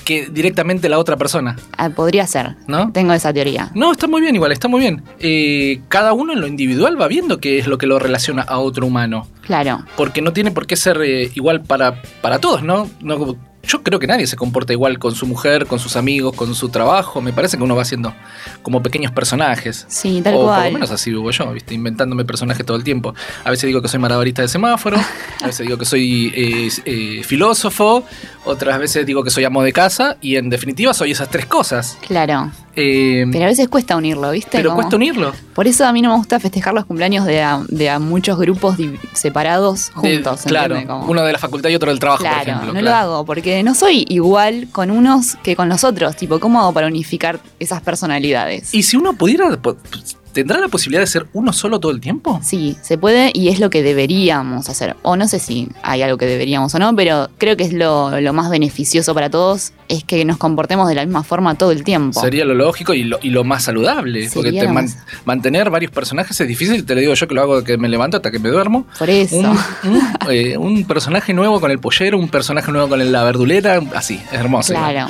Que 0.05 0.27
directamente 0.27 0.87
la 0.87 0.99
otra 0.99 1.17
persona, 1.17 1.57
ah, 1.77 1.89
podría 1.89 2.25
ser. 2.27 2.55
¿no? 2.67 2.91
Tengo 2.91 3.13
esa 3.13 3.33
teoría. 3.33 3.71
No, 3.73 3.91
está 3.91 4.07
muy 4.07 4.21
bien 4.21 4.35
igual, 4.35 4.51
está 4.51 4.67
muy 4.67 4.79
bien. 4.79 5.03
Eh, 5.19 5.81
cada 5.89 6.13
uno 6.13 6.31
en 6.31 6.41
lo 6.41 6.47
individual 6.47 6.99
va 6.99 7.07
viendo 7.07 7.39
qué 7.39 7.57
es 7.57 7.67
lo 7.67 7.77
que 7.77 7.87
lo 7.87 7.99
relaciona 7.99 8.43
a 8.43 8.59
otro 8.59 8.85
humano. 8.85 9.27
Claro. 9.41 9.83
Porque 9.97 10.21
no 10.21 10.31
tiene 10.31 10.51
por 10.51 10.67
qué 10.67 10.75
ser 10.75 11.01
eh, 11.01 11.31
igual 11.33 11.63
para, 11.63 12.01
para 12.21 12.39
todos, 12.39 12.63
¿no? 12.63 12.89
no 13.01 13.35
yo 13.67 13.83
creo 13.83 13.99
que 13.99 14.07
nadie 14.07 14.27
se 14.27 14.35
comporta 14.35 14.73
igual 14.73 14.99
con 14.99 15.15
su 15.15 15.25
mujer, 15.25 15.65
con 15.65 15.79
sus 15.79 15.95
amigos, 15.95 16.35
con 16.35 16.53
su 16.55 16.69
trabajo. 16.69 17.21
Me 17.21 17.33
parece 17.33 17.57
que 17.57 17.63
uno 17.63 17.75
va 17.75 17.81
haciendo 17.81 18.13
como 18.61 18.81
pequeños 18.81 19.11
personajes. 19.11 19.85
Sí, 19.87 20.21
tal 20.23 20.35
o 20.35 20.37
por 20.37 20.45
cual. 20.47 20.65
lo 20.65 20.73
menos 20.73 20.91
así 20.91 21.09
vivo 21.09 21.29
yo, 21.31 21.51
¿viste? 21.51 21.73
Inventándome 21.73 22.25
personajes 22.25 22.65
todo 22.65 22.77
el 22.77 22.83
tiempo. 22.83 23.13
A 23.43 23.49
veces 23.49 23.67
digo 23.67 23.81
que 23.81 23.87
soy 23.87 23.99
malabarista 23.99 24.41
de 24.41 24.47
semáforo, 24.47 24.97
a 25.41 25.47
veces 25.47 25.65
digo 25.65 25.77
que 25.77 25.85
soy 25.85 26.31
eh, 26.35 26.69
eh, 26.85 27.23
filósofo, 27.23 28.05
otras 28.45 28.79
veces 28.79 29.05
digo 29.05 29.23
que 29.23 29.29
soy 29.29 29.43
amo 29.43 29.63
de 29.63 29.73
casa 29.73 30.17
y 30.21 30.35
en 30.35 30.49
definitiva 30.49 30.93
soy 30.93 31.11
esas 31.11 31.29
tres 31.29 31.45
cosas. 31.45 31.97
Claro. 32.05 32.51
Eh, 32.75 33.25
Pero 33.31 33.45
a 33.45 33.47
veces 33.47 33.67
cuesta 33.69 33.95
unirlo, 33.95 34.31
¿viste? 34.31 34.49
pero 34.51 34.69
Como- 34.69 34.81
cuesta 34.81 34.95
unirlo. 34.97 35.31
Por 35.53 35.67
eso 35.67 35.85
a 35.85 35.93
mí 35.93 36.01
no 36.01 36.09
me 36.09 36.17
gusta 36.17 36.39
festejar 36.39 36.73
los 36.73 36.85
cumpleaños 36.85 37.25
de 37.25 37.41
a, 37.41 37.61
de 37.69 37.89
a 37.89 37.99
muchos 37.99 38.37
grupos 38.37 38.75
separados 39.13 39.91
De- 40.01 40.15
juntos. 40.15 40.41
claro, 40.45 40.75
¿entiende? 40.75 40.93
Como- 40.93 41.11
uno 41.11 41.23
de 41.23 41.31
la 41.31 41.39
facultad 41.39 41.69
y 41.69 41.75
otro 41.75 41.89
del 41.91 41.99
trabajo, 41.99 42.23
Claro, 42.23 42.37
por 42.39 42.47
ejemplo. 42.47 42.73
no 42.73 42.79
claro. 42.79 42.85
lo 42.85 42.95
hago 43.13 43.25
porque 43.25 43.63
no 43.63 43.75
soy 43.75 44.05
igual 44.09 44.67
con 44.71 44.91
unos 44.91 45.35
que 45.43 45.55
con 45.55 45.69
los 45.69 45.83
otros. 45.83 46.15
Tipo, 46.15 46.39
¿cómo 46.39 46.59
hago 46.61 46.73
para 46.73 46.87
unificar 46.87 47.39
esas 47.59 47.81
personalidades? 47.81 48.73
Y 48.73 48.83
si 48.83 48.97
uno 48.97 49.13
pudiera, 49.13 49.57
¿tendrá 50.35 50.59
la 50.59 50.67
posibilidad 50.67 51.01
de 51.01 51.07
ser 51.07 51.25
uno 51.33 51.51
solo 51.53 51.79
todo 51.79 51.91
el 51.93 51.99
tiempo? 52.01 52.39
Sí, 52.43 52.75
se 52.83 52.97
puede 52.99 53.31
y 53.33 53.47
es 53.49 53.59
lo 53.59 53.69
que 53.71 53.81
deberíamos 53.81 54.69
hacer. 54.69 54.95
O 55.01 55.15
no 55.15 55.27
sé 55.27 55.39
si 55.39 55.69
hay 55.81 56.01
algo 56.03 56.17
que 56.17 56.25
deberíamos 56.27 56.75
o 56.75 56.79
no, 56.79 56.95
pero 56.95 57.29
creo 57.37 57.55
que 57.57 57.63
es 57.63 57.71
lo, 57.73 58.19
lo 58.19 58.33
más 58.33 58.49
beneficioso 58.51 59.13
para 59.15 59.29
todos, 59.29 59.71
es 59.87 60.03
que 60.03 60.25
nos 60.25 60.37
comportemos 60.37 60.87
de 60.89 60.95
la 60.95 61.05
misma 61.05 61.23
forma 61.23 61.55
todo 61.55 61.71
el 61.71 61.83
tiempo. 61.85 62.19
Sería 62.21 62.43
lo 62.43 62.53
lógico 62.53 62.93
y 62.93 63.05
lo, 63.05 63.17
y 63.21 63.29
lo 63.29 63.43
más 63.45 63.63
saludable. 63.63 64.29
porque 64.33 64.51
te 64.51 64.67
man- 64.67 64.89
mantener 65.23 65.69
varios 65.69 65.91
personajes 65.91 66.39
es 66.39 66.47
difícil, 66.47 66.85
te 66.85 66.93
lo 66.95 67.01
digo 67.01 67.13
yo 67.13 67.27
que 67.27 67.33
lo 67.33 67.41
hago 67.41 67.61
de 67.61 67.63
que 67.63 67.77
me 67.77 67.87
levanto 67.87 68.17
hasta 68.17 68.29
que 68.29 68.39
me 68.39 68.49
duermo. 68.49 68.85
Por 68.99 69.09
eso. 69.09 69.37
Un, 69.37 69.45
un, 69.47 70.01
eh, 70.29 70.57
un 70.57 70.83
personaje 70.85 71.33
nuevo 71.33 71.61
con 71.61 71.71
el 71.71 71.79
pollero, 71.79 72.17
un 72.19 72.27
personaje 72.29 72.71
nuevo 72.71 72.89
con 72.89 73.11
la 73.11 73.23
verdulera, 73.23 73.79
así, 73.95 74.15
es 74.31 74.33
hermoso. 74.33 74.73
claro. 74.73 75.07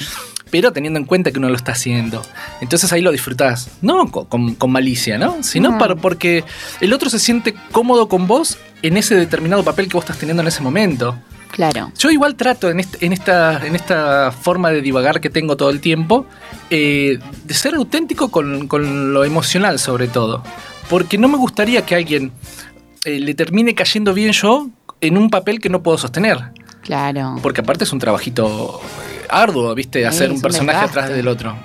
Pero 0.55 0.71
teniendo 0.71 0.97
en 0.97 1.05
cuenta 1.05 1.31
que 1.33 1.37
uno 1.39 1.49
lo 1.49 1.55
está 1.57 1.73
haciendo. 1.73 2.21
Entonces 2.61 2.93
ahí 2.93 3.01
lo 3.01 3.11
disfrutás. 3.11 3.69
No 3.81 4.09
con, 4.09 4.25
con- 4.27 4.55
con 4.55 4.71
malicia, 4.71 5.17
¿no? 5.17 5.43
Sino 5.43 5.77
para- 5.77 5.95
porque 5.95 6.45
el 6.79 6.93
otro 6.93 7.09
se 7.09 7.19
siente 7.19 7.53
cómodo 7.73 8.07
con 8.07 8.25
vos 8.25 8.57
en 8.81 8.95
ese 8.95 9.15
determinado 9.15 9.63
papel 9.65 9.87
que 9.89 9.95
vos 9.95 10.05
estás 10.05 10.17
teniendo 10.17 10.41
en 10.43 10.47
ese 10.47 10.61
momento. 10.61 11.13
Claro. 11.51 11.91
Yo 11.99 12.09
igual 12.09 12.35
trato 12.35 12.69
en, 12.69 12.79
este- 12.79 13.05
en 13.05 13.11
esta, 13.11 13.65
en 13.67 13.75
esta 13.75 14.31
forma 14.31 14.71
de 14.71 14.81
divagar 14.81 15.19
que 15.19 15.29
tengo 15.29 15.57
todo 15.57 15.71
el 15.71 15.81
tiempo, 15.81 16.25
eh, 16.69 17.19
de 17.43 17.53
ser 17.53 17.75
auténtico 17.75 18.29
con, 18.31 18.69
con 18.69 19.13
lo 19.13 19.25
emocional 19.25 19.77
sobre 19.77 20.07
todo. 20.07 20.41
Porque 20.89 21.17
no 21.17 21.27
me 21.27 21.37
gustaría 21.37 21.85
que 21.85 21.95
alguien 21.95 22.31
eh, 23.03 23.19
le 23.19 23.33
termine 23.35 23.75
cayendo 23.75 24.13
bien 24.13 24.31
yo 24.31 24.69
en 25.01 25.17
un 25.17 25.29
papel 25.29 25.59
que 25.59 25.67
no 25.69 25.83
puedo 25.83 25.97
sostener. 25.97 26.39
Claro. 26.81 27.35
Porque 27.41 27.59
aparte 27.61 27.83
es 27.83 27.91
un 27.91 27.99
trabajito 27.99 28.79
arduo, 29.41 29.73
¿viste? 29.75 30.05
Hacer 30.05 30.29
es 30.29 30.35
un 30.35 30.41
personaje 30.41 30.79
desgaste. 30.79 30.99
atrás 30.99 31.15
del 31.15 31.27
otro. 31.27 31.55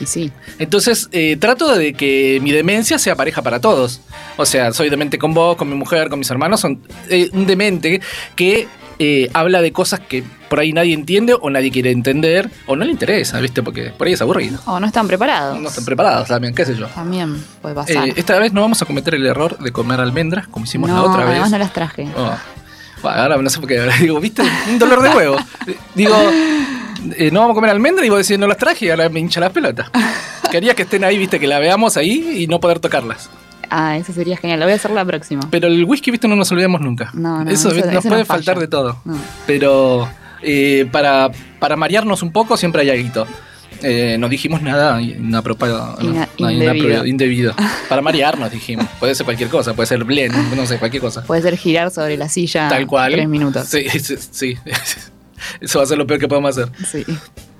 Y 0.00 0.06
sí. 0.06 0.32
Entonces, 0.58 1.08
eh, 1.12 1.36
trato 1.36 1.74
de 1.76 1.94
que 1.94 2.40
mi 2.42 2.50
demencia 2.50 2.98
sea 2.98 3.14
pareja 3.14 3.42
para 3.42 3.60
todos. 3.60 4.00
O 4.36 4.46
sea, 4.46 4.72
soy 4.72 4.90
demente 4.90 5.18
con 5.18 5.32
vos, 5.32 5.56
con 5.56 5.68
mi 5.68 5.76
mujer, 5.76 6.08
con 6.08 6.18
mis 6.18 6.30
hermanos. 6.30 6.60
Son 6.60 6.80
eh, 7.08 7.30
un 7.32 7.46
demente 7.46 8.00
que 8.34 8.66
eh, 8.98 9.30
habla 9.32 9.60
de 9.62 9.72
cosas 9.72 10.00
que 10.00 10.22
por 10.48 10.60
ahí 10.60 10.72
nadie 10.72 10.94
entiende 10.94 11.34
o 11.40 11.50
nadie 11.50 11.70
quiere 11.70 11.90
entender 11.90 12.50
o 12.66 12.76
no 12.76 12.84
le 12.84 12.92
interesa, 12.92 13.40
¿viste? 13.40 13.62
Porque 13.62 13.90
por 13.90 14.06
ahí 14.06 14.12
es 14.12 14.20
aburrido. 14.20 14.60
O 14.66 14.78
no 14.78 14.86
están 14.86 15.08
preparados. 15.08 15.58
No 15.58 15.68
están 15.68 15.84
preparados 15.84 16.28
también, 16.28 16.54
qué 16.54 16.64
sé 16.64 16.76
yo. 16.76 16.86
También 16.88 17.42
puede 17.60 17.74
pasar. 17.74 18.08
Eh, 18.08 18.14
esta 18.16 18.38
vez 18.38 18.52
no 18.52 18.60
vamos 18.60 18.82
a 18.82 18.84
cometer 18.84 19.14
el 19.14 19.26
error 19.26 19.58
de 19.58 19.72
comer 19.72 19.98
almendras 19.98 20.46
como 20.46 20.66
hicimos 20.66 20.90
no, 20.90 20.96
la 20.96 21.02
otra 21.02 21.24
vez. 21.24 21.30
además 21.30 21.50
no 21.50 21.58
las 21.58 21.72
traje. 21.72 22.08
Oh. 22.16 22.36
Bueno, 23.02 23.22
ahora 23.22 23.36
no 23.38 23.50
sé 23.50 23.58
por 23.58 23.68
qué. 23.68 23.80
Digo, 24.00 24.20
¿viste? 24.20 24.42
Un 24.68 24.78
dolor 24.78 25.02
de 25.02 25.08
huevo. 25.08 25.36
Digo, 25.94 26.16
eh, 27.16 27.30
no 27.32 27.40
vamos 27.40 27.54
a 27.54 27.56
comer 27.56 27.70
almendras 27.70 28.06
y 28.06 28.10
vos 28.10 28.18
decís, 28.26 28.38
no 28.38 28.46
las 28.46 28.56
traje 28.56 28.86
y 28.86 28.90
ahora 28.90 29.08
me 29.08 29.20
hincha 29.20 29.40
las 29.40 29.50
pelotas. 29.50 29.90
Quería 30.50 30.74
que 30.74 30.82
estén 30.82 31.04
ahí, 31.04 31.16
viste, 31.18 31.40
que 31.40 31.46
la 31.46 31.58
veamos 31.58 31.96
ahí 31.96 32.42
y 32.42 32.46
no 32.46 32.60
poder 32.60 32.78
tocarlas. 32.78 33.30
Ah, 33.70 33.96
eso 33.96 34.12
sería 34.12 34.36
genial. 34.36 34.60
Lo 34.60 34.66
voy 34.66 34.74
a 34.74 34.76
hacer 34.76 34.90
la 34.90 35.04
próxima. 35.04 35.42
Pero 35.50 35.66
el 35.66 35.84
whisky, 35.84 36.10
viste, 36.10 36.28
no 36.28 36.36
nos 36.36 36.52
olvidamos 36.52 36.82
nunca. 36.82 37.10
No, 37.14 37.42
no, 37.42 37.50
eso, 37.50 37.70
eso- 37.70 37.90
nos 37.90 38.04
puede 38.04 38.20
no 38.20 38.26
faltar 38.26 38.58
de 38.58 38.68
todo. 38.68 39.00
No. 39.06 39.16
Pero 39.46 40.08
eh, 40.42 40.86
para, 40.92 41.30
para 41.58 41.76
marearnos 41.76 42.22
un 42.22 42.32
poco 42.32 42.56
siempre 42.58 42.82
hay 42.82 42.90
algo. 42.90 43.26
Eh, 43.82 44.16
no 44.18 44.28
dijimos 44.28 44.60
nada 44.62 45.00
inapropiado. 45.00 45.96
Ina- 46.02 46.28
no, 46.38 46.50
indebido. 46.50 47.06
indebido. 47.06 47.54
Para 47.88 48.02
marearnos 48.02 48.50
dijimos. 48.52 48.86
Puede 49.00 49.14
ser 49.14 49.24
cualquier 49.24 49.48
cosa, 49.48 49.74
puede 49.74 49.86
ser 49.88 50.04
blend, 50.04 50.34
no 50.54 50.66
sé, 50.66 50.78
cualquier 50.78 51.00
cosa. 51.02 51.22
Puede 51.24 51.42
ser 51.42 51.56
girar 51.56 51.90
sobre 51.90 52.16
la 52.16 52.28
silla 52.28 52.68
Tal 52.68 52.86
cual. 52.86 53.12
tres 53.12 53.28
minutos. 53.28 53.66
Sí, 53.66 53.88
sí, 53.98 54.16
sí. 54.30 54.56
Eso 55.60 55.78
va 55.78 55.84
a 55.84 55.86
ser 55.86 55.98
lo 55.98 56.06
peor 56.06 56.20
que 56.20 56.28
podemos 56.28 56.56
hacer. 56.56 56.72
Sí. 56.84 57.04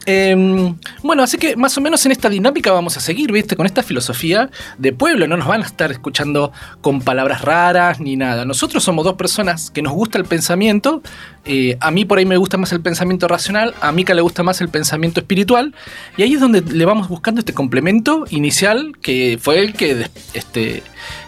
Eh, 0.07 0.75
bueno, 1.03 1.23
así 1.23 1.39
que 1.39 1.57
más 1.57 1.77
o 1.79 1.81
menos 1.81 2.05
en 2.07 2.13
esta 2.13 2.29
dinámica 2.29 2.73
vamos 2.73 2.97
a 2.97 3.01
seguir, 3.01 3.31
¿viste? 3.31 3.57
Con 3.57 3.67
esta 3.67 3.83
filosofía 3.83 4.51
de 4.79 4.93
pueblo. 4.93 5.27
No 5.27 5.37
nos 5.37 5.47
van 5.47 5.63
a 5.63 5.67
estar 5.67 5.91
escuchando 5.93 6.53
con 6.81 7.03
palabras 7.03 7.43
raras 7.43 8.01
ni 8.01 8.17
nada. 8.17 8.45
Nosotros 8.45 8.83
somos 8.83 9.05
dos 9.05 9.15
personas 9.15 9.71
que 9.71 9.83
nos 9.83 9.93
gusta 9.93 10.19
el 10.19 10.25
pensamiento. 10.25 11.03
Eh, 11.45 11.77
a 11.81 11.91
mí 11.91 12.05
por 12.05 12.19
ahí 12.19 12.27
me 12.27 12.37
gusta 12.37 12.57
más 12.57 12.73
el 12.73 12.81
pensamiento 12.81 13.29
racional, 13.29 13.75
a 13.81 13.91
Mika 13.93 14.15
le 14.15 14.23
gusta 14.23 14.43
más 14.43 14.61
el 14.61 14.69
pensamiento 14.69 15.21
espiritual. 15.21 15.75
Y 16.17 16.23
ahí 16.23 16.35
es 16.35 16.41
donde 16.41 16.61
le 16.63 16.85
vamos 16.85 17.09
buscando 17.09 17.41
este 17.41 17.53
complemento 17.53 18.25
inicial 18.31 18.93
que 19.01 19.39
fue 19.41 19.59
el 19.59 19.73
que, 19.75 20.09
este, 20.35 20.83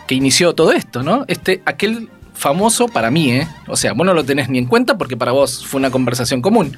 que 0.07 0.15
inició 0.15 0.55
todo 0.55 0.73
esto, 0.73 1.03
¿no? 1.03 1.25
Este, 1.29 1.63
aquel 1.65 2.09
famoso 2.35 2.89
para 2.89 3.11
mí, 3.11 3.31
¿eh? 3.33 3.49
O 3.69 3.77
sea, 3.77 3.93
vos 3.95 4.05
no 4.07 4.13
lo 4.15 4.25
tenés 4.25 4.49
ni 4.49 4.59
en 4.59 4.67
cuenta 4.67 4.99
porque 4.99 5.17
para 5.17 5.33
vos 5.33 5.65
fue 5.67 5.79
una 5.79 5.91
conversación 5.91 6.43
común. 6.43 6.77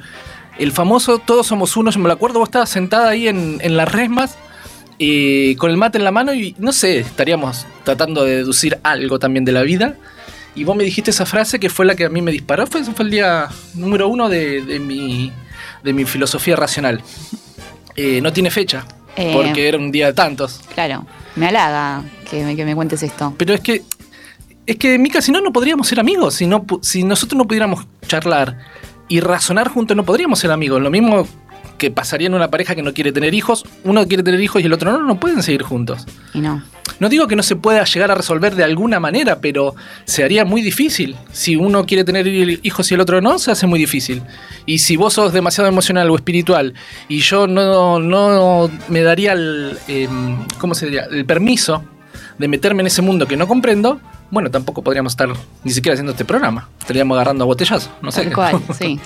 El 0.59 0.73
famoso 0.73 1.19
Todos 1.19 1.47
somos 1.47 1.77
uno, 1.77 1.91
yo 1.91 1.99
me 1.99 2.07
lo 2.09 2.15
acuerdo, 2.15 2.39
vos 2.39 2.49
estabas 2.49 2.71
sentada 2.71 3.09
ahí 3.11 3.29
en, 3.29 3.59
en 3.63 3.77
las 3.77 3.91
resmas 3.91 4.37
eh, 4.99 5.55
con 5.59 5.71
el 5.71 5.77
mate 5.77 5.99
en 5.99 6.05
la 6.05 6.11
mano 6.13 6.33
y 6.33 6.55
no 6.59 6.73
sé, 6.73 7.01
estaríamos 7.01 7.67
tratando 7.85 8.25
de 8.25 8.37
deducir 8.37 8.79
algo 8.83 9.19
también 9.19 9.45
de 9.45 9.53
la 9.53 9.63
vida. 9.63 9.97
Y 10.55 10.65
vos 10.65 10.75
me 10.75 10.85
dijiste 10.85 11.11
esa 11.11 11.27
frase 11.27 11.59
que 11.61 11.69
fue 11.69 11.85
la 11.85 11.95
que 11.97 12.07
a 12.07 12.09
mí 12.09 12.23
me 12.23 12.33
disparó, 12.33 12.67
fue, 12.67 12.83
fue 12.85 13.05
el 13.05 13.11
día 13.11 13.49
número 13.75 14.09
uno 14.09 14.31
de, 14.31 14.63
de 14.63 14.79
mi, 14.79 15.31
de 15.83 15.93
mi 15.93 16.07
filosofía 16.07 16.57
racional. 16.57 17.03
Eh, 17.95 18.21
no 18.23 18.33
tiene 18.33 18.51
fecha, 18.51 18.87
Eh. 19.17 19.33
porque 19.35 19.69
era 19.69 19.77
un 19.77 19.91
día 19.93 20.07
de 20.07 20.13
tantos. 20.15 20.61
Claro. 20.75 21.07
Me 21.35 21.49
halaga 21.49 22.03
que 22.31 22.43
me, 22.45 22.57
que 22.57 22.65
me 22.65 22.75
cuentes 22.75 23.03
esto. 23.03 23.35
Pero 23.37 23.53
es 23.53 23.61
que, 23.61 23.83
es 24.67 24.77
que, 24.77 24.99
Mica, 24.99 25.21
si 25.21 25.33
no, 25.33 25.41
no 25.41 25.53
podríamos 25.53 25.87
ser 25.87 26.01
amigos. 26.01 26.35
Si, 26.35 26.47
no, 26.47 26.67
si 26.83 27.05
nosotros 27.05 27.39
no 27.39 27.47
pudiéramos 27.47 27.87
charlar 28.07 28.59
y 29.09 29.21
razonar 29.21 29.69
juntos, 29.69 29.97
no 29.97 30.05
podríamos 30.05 30.39
ser 30.39 30.51
amigos. 30.51 30.83
Lo 30.83 30.91
mismo 30.91 31.27
que 31.79 31.91
pasaría 31.91 32.27
en 32.27 32.35
una 32.35 32.51
pareja 32.51 32.75
que 32.75 32.83
no 32.83 32.93
quiere 32.93 33.13
tener 33.13 33.35
hijos. 33.35 33.65
Uno 33.85 34.07
quiere 34.07 34.23
tener 34.23 34.41
hijos 34.41 34.63
y 34.63 34.67
el 34.67 34.73
otro 34.73 34.93
no, 34.93 35.03
no 35.05 35.21
pueden 35.21 35.43
seguir 35.43 35.63
juntos. 35.63 36.07
Y 36.35 36.41
no. 36.41 36.63
No 36.99 37.09
digo 37.09 37.27
que 37.27 37.37
no 37.37 37.43
se 37.43 37.57
pueda 37.57 37.85
llegar 37.85 38.11
a 38.11 38.15
resolver 38.15 38.55
de 38.55 38.65
alguna 38.65 38.99
manera, 39.01 39.41
pero 39.41 39.75
se 40.05 40.25
haría 40.25 40.45
muy 40.45 40.63
difícil. 40.63 41.15
Si 41.31 41.55
uno 41.55 41.85
quiere 41.85 42.05
tener 42.05 42.27
hijos 42.27 42.91
y 42.91 42.95
el 42.95 43.01
otro 43.01 43.21
no, 43.21 43.39
se 43.39 43.51
hace 43.51 43.67
muy 43.67 43.79
difícil. 43.79 44.23
Y 44.65 44.79
si 44.79 44.97
vos 44.97 45.13
sos 45.13 45.33
demasiado 45.33 45.69
emocional 45.69 46.11
o 46.11 46.17
espiritual 46.17 46.75
y 47.09 47.19
yo 47.19 47.47
no, 47.47 48.01
no 48.01 48.71
me 48.89 49.03
daría 49.03 49.33
el, 49.33 49.79
em, 49.89 50.39
¿cómo 50.59 50.75
se 50.75 50.87
diría? 50.87 51.05
el 51.11 51.27
permiso 51.27 51.85
de 52.39 52.49
meterme 52.49 52.81
en 52.81 52.87
ese 52.87 53.03
mundo 53.03 53.27
que 53.27 53.37
no 53.37 53.47
comprendo, 53.47 54.01
bueno, 54.31 54.51
tampoco 54.51 54.83
podríamos 54.83 55.13
estar 55.13 55.29
ni 55.65 55.71
siquiera 55.73 55.95
haciendo 55.95 56.13
este 56.13 56.25
programa. 56.25 56.69
Estaríamos 56.81 57.15
agarrando 57.17 57.45
a 57.45 57.47
botellazo, 57.47 57.91
no 58.03 58.11
sé. 58.13 58.25
Tal 58.25 58.35
cual, 58.35 58.63
sí. 58.79 58.99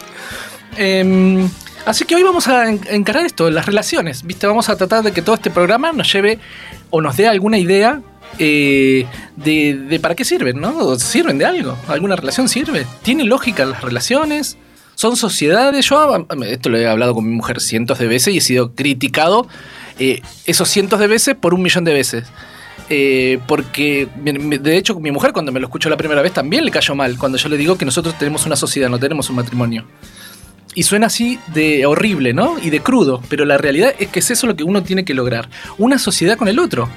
Em, 0.76 1.48
así 1.84 2.04
que 2.04 2.14
hoy 2.14 2.22
vamos 2.22 2.48
a 2.48 2.68
en- 2.68 2.80
encarar 2.90 3.24
esto, 3.26 3.50
las 3.50 3.66
relaciones. 3.66 4.22
¿Viste? 4.24 4.46
Vamos 4.46 4.68
a 4.68 4.76
tratar 4.76 5.02
de 5.02 5.12
que 5.12 5.22
todo 5.22 5.34
este 5.34 5.50
programa 5.50 5.92
nos 5.92 6.12
lleve 6.12 6.38
o 6.90 7.00
nos 7.00 7.16
dé 7.16 7.26
alguna 7.28 7.58
idea 7.58 8.00
eh, 8.38 9.06
de, 9.36 9.74
de 9.74 10.00
para 10.00 10.14
qué 10.14 10.24
sirven, 10.24 10.60
¿no? 10.60 10.76
¿O 10.78 10.98
¿Sirven 10.98 11.38
de 11.38 11.44
algo? 11.44 11.76
¿Alguna 11.88 12.16
relación 12.16 12.48
sirve? 12.48 12.86
¿Tiene 13.02 13.24
lógica 13.24 13.64
las 13.64 13.82
relaciones? 13.82 14.56
¿Son 14.94 15.16
sociedades? 15.16 15.86
Yo 15.86 16.26
esto 16.46 16.68
lo 16.68 16.78
he 16.78 16.86
hablado 16.86 17.14
con 17.14 17.28
mi 17.28 17.34
mujer 17.34 17.60
cientos 17.60 17.98
de 17.98 18.06
veces 18.06 18.34
y 18.34 18.38
he 18.38 18.42
sido 18.42 18.74
criticado 18.74 19.48
eh, 19.98 20.20
esos 20.46 20.68
cientos 20.68 21.00
de 21.00 21.06
veces 21.06 21.34
por 21.34 21.54
un 21.54 21.62
millón 21.62 21.84
de 21.84 21.92
veces. 21.94 22.24
Eh, 22.92 23.38
porque 23.46 24.08
de 24.16 24.76
hecho 24.76 24.98
mi 24.98 25.12
mujer 25.12 25.32
cuando 25.32 25.52
me 25.52 25.60
lo 25.60 25.66
escuchó 25.68 25.88
la 25.88 25.96
primera 25.96 26.22
vez 26.22 26.32
también 26.32 26.64
le 26.64 26.72
cayó 26.72 26.96
mal 26.96 27.16
cuando 27.18 27.38
yo 27.38 27.48
le 27.48 27.56
digo 27.56 27.78
que 27.78 27.84
nosotros 27.84 28.18
tenemos 28.18 28.46
una 28.46 28.56
sociedad, 28.56 28.88
no 28.88 28.98
tenemos 28.98 29.30
un 29.30 29.36
matrimonio. 29.36 29.84
Y 30.74 30.82
suena 30.82 31.06
así 31.06 31.38
de 31.54 31.86
horrible, 31.86 32.32
¿no? 32.32 32.58
Y 32.58 32.70
de 32.70 32.80
crudo, 32.80 33.22
pero 33.28 33.44
la 33.44 33.58
realidad 33.58 33.94
es 33.98 34.08
que 34.08 34.18
es 34.18 34.30
eso 34.32 34.46
lo 34.46 34.56
que 34.56 34.64
uno 34.64 34.82
tiene 34.82 35.04
que 35.04 35.14
lograr. 35.14 35.48
Una 35.78 35.98
sociedad 35.98 36.36
con 36.36 36.48
el 36.48 36.58
otro. 36.58 36.88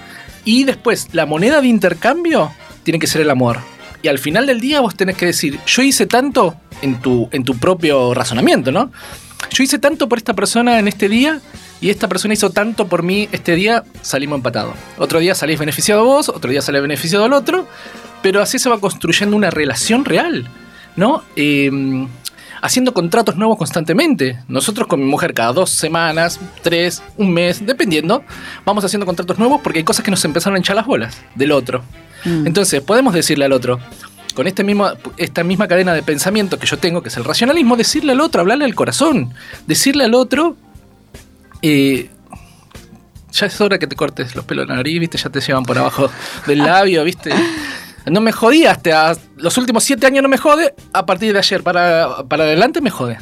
Y 0.46 0.64
después, 0.64 1.10
la 1.14 1.26
moneda 1.26 1.62
de 1.62 1.68
intercambio 1.68 2.52
tiene 2.84 3.00
que 3.00 3.08
ser 3.08 3.22
el 3.22 3.30
amor. 3.30 3.60
Y 4.04 4.10
al 4.10 4.20
final 4.20 4.46
del 4.46 4.60
día 4.60 4.82
vos 4.82 4.96
tenés 4.96 5.16
que 5.16 5.28
decir, 5.28 5.60
yo 5.66 5.82
hice 5.82 6.06
tanto 6.06 6.56
en 6.82 7.02
tu, 7.02 7.30
en 7.32 7.44
tu 7.44 7.58
propio 7.58 8.14
razonamiento, 8.14 8.72
¿no? 8.72 8.92
Yo 9.50 9.64
hice 9.64 9.80
tanto 9.80 10.08
por 10.08 10.18
esta 10.18 10.34
persona 10.34 10.78
en 10.78 10.88
este 10.88 11.10
día 11.10 11.42
y 11.84 11.90
esta 11.90 12.08
persona 12.08 12.34
hizo 12.34 12.50
tanto 12.50 12.88
por 12.88 13.04
mí 13.04 13.28
este 13.34 13.56
día, 13.56 13.84
salimos 14.02 14.38
empatados. 14.38 14.74
Otro 14.98 15.20
día 15.20 15.36
salís 15.36 15.60
beneficiado 15.60 16.06
vos, 16.06 16.30
otro 16.30 16.50
día 16.50 16.62
sale 16.62 16.80
beneficiado 16.80 17.26
el 17.26 17.34
otro, 17.34 17.68
pero 18.22 18.42
así 18.42 18.58
se 18.58 18.70
va 18.70 18.80
construyendo 18.80 19.36
una 19.36 19.50
relación 19.50 20.06
real, 20.06 20.48
¿no? 20.96 21.24
Eh, 21.36 21.70
haciendo 22.62 22.94
contratos 22.94 23.36
nuevos 23.36 23.58
constantemente. 23.58 24.40
Nosotros 24.48 24.88
con 24.88 25.02
mi 25.02 25.06
mujer 25.08 25.34
cada 25.34 25.52
dos 25.52 25.72
semanas, 25.72 26.40
tres, 26.62 27.04
un 27.18 27.34
mes, 27.34 27.66
dependiendo, 27.66 28.24
vamos 28.64 28.86
haciendo 28.86 29.06
contratos 29.06 29.38
nuevos 29.38 29.60
porque 29.62 29.80
hay 29.80 29.84
cosas 29.84 30.06
que 30.06 30.12
nos 30.12 30.24
empezaron 30.24 30.56
a 30.56 30.60
hinchar 30.60 30.78
las 30.78 30.86
bolas 30.86 31.20
del 31.36 31.52
otro. 31.52 31.84
Mm. 32.24 32.48
Entonces, 32.48 32.80
podemos 32.80 33.14
decirle 33.14 33.44
al 33.44 33.52
otro, 33.52 33.82
con 34.34 34.48
este 34.48 34.64
mismo, 34.64 34.88
esta 35.18 35.44
misma 35.44 35.68
cadena 35.68 35.94
de 35.94 36.02
pensamiento 36.02 36.58
que 36.58 36.66
yo 36.66 36.78
tengo, 36.78 37.04
que 37.04 37.10
es 37.10 37.18
el 37.18 37.26
racionalismo, 37.26 37.76
decirle 37.76 38.14
al 38.14 38.22
otro, 38.22 38.40
hablarle 38.40 38.64
al 38.64 38.74
corazón, 38.74 39.34
decirle 39.68 40.06
al 40.06 40.14
otro, 40.14 40.56
eh, 41.64 42.10
ya 43.32 43.46
es 43.48 43.60
hora 43.62 43.80
que 43.80 43.88
te 43.88 43.96
cortes 43.96 44.36
los 44.36 44.46
pelos 44.46 44.66
de 44.66 44.70
la 44.70 44.76
nariz, 44.76 45.00
viste, 45.00 45.18
ya 45.18 45.30
te 45.30 45.42
llevan 45.42 45.64
por 45.64 45.78
abajo 45.78 46.10
del 46.46 46.60
labio, 46.60 47.04
viste. 47.04 47.32
No 48.06 48.20
me 48.22 48.32
jodías, 48.32 48.82
te- 48.84 48.94
a- 48.94 49.16
los 49.38 49.58
últimos 49.58 49.84
siete 49.84 50.06
años 50.06 50.22
no 50.22 50.30
me 50.30 50.38
jode, 50.38 50.74
a 50.92 51.06
partir 51.06 51.34
de 51.34 51.40
ayer 51.40 51.64
para, 51.64 52.24
para 52.28 52.44
adelante 52.44 52.82
me 52.82 52.90
jode. 52.92 53.18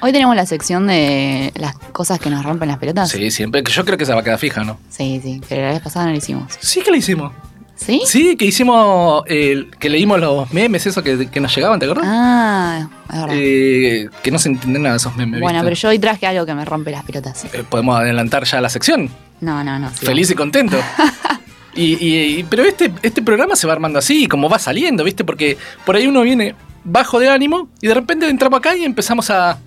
Hoy 0.00 0.12
tenemos 0.12 0.34
la 0.34 0.46
sección 0.46 0.86
de 0.86 1.52
las 1.56 1.76
cosas 1.92 2.18
que 2.18 2.28
nos 2.30 2.44
rompen 2.44 2.68
las 2.68 2.78
pelotas. 2.78 3.10
Sí, 3.10 3.30
siempre. 3.30 3.62
Yo 3.64 3.84
creo 3.84 3.96
que 3.98 4.04
se 4.06 4.12
va 4.12 4.20
a 4.20 4.24
quedar 4.24 4.38
fija, 4.38 4.64
¿no? 4.64 4.78
Sí, 4.88 5.20
sí, 5.22 5.40
pero 5.48 5.62
la 5.62 5.72
vez 5.72 5.80
pasada 5.80 6.06
no 6.06 6.12
lo 6.12 6.18
hicimos. 6.18 6.52
Sí 6.60 6.80
que 6.82 6.90
la 6.90 6.96
hicimos. 6.96 7.32
¿Sí? 7.74 8.00
Sí, 8.04 8.36
que 8.36 8.44
hicimos, 8.44 9.24
el 9.26 9.70
que 9.78 9.88
leímos 9.90 10.20
los 10.20 10.52
memes, 10.52 10.86
eso 10.86 11.02
que, 11.02 11.28
que 11.28 11.40
nos 11.40 11.54
llegaban, 11.54 11.80
¿te 11.80 11.86
acuerdas? 11.86 12.06
Ah, 12.08 12.88
es 13.12 13.20
verdad. 13.20 13.36
Eh, 13.36 14.08
que 14.22 14.30
no 14.30 14.38
se 14.38 14.50
entienden 14.50 14.82
nada 14.84 14.94
de 14.94 14.98
esos 14.98 15.16
memes. 15.16 15.40
bueno, 15.40 15.60
pero 15.64 15.74
yo 15.74 15.88
hoy 15.88 15.98
traje 15.98 16.26
algo 16.26 16.46
que 16.46 16.54
me 16.54 16.64
rompe 16.64 16.90
las 16.92 17.02
pelotas. 17.04 17.44
Eh, 17.52 17.64
podemos 17.68 17.98
adelantar 17.98 18.44
ya 18.44 18.60
la 18.60 18.68
sección. 18.68 19.08
No, 19.40 19.64
no, 19.64 19.78
no. 19.80 19.90
sí, 19.90 20.06
Feliz 20.06 20.30
y 20.30 20.34
contento. 20.34 20.76
Y, 21.74 21.94
y- 22.06 22.40
y- 22.40 22.44
pero 22.44 22.64
este, 22.64 22.92
este 23.02 23.22
programa 23.22 23.56
se 23.56 23.66
va 23.66 23.72
armando 23.72 23.98
así, 23.98 24.26
como 24.26 24.50
va 24.50 24.58
saliendo, 24.58 25.04
¿viste? 25.04 25.24
Porque 25.24 25.56
por 25.86 25.96
ahí 25.96 26.06
uno 26.06 26.20
viene 26.20 26.54
bajo 26.84 27.18
de 27.18 27.30
ánimo 27.30 27.70
y 27.80 27.86
de 27.86 27.94
repente 27.94 28.28
entramos 28.28 28.58
acá 28.58 28.76
y 28.76 28.84
empezamos 28.84 29.30
a, 29.30 29.58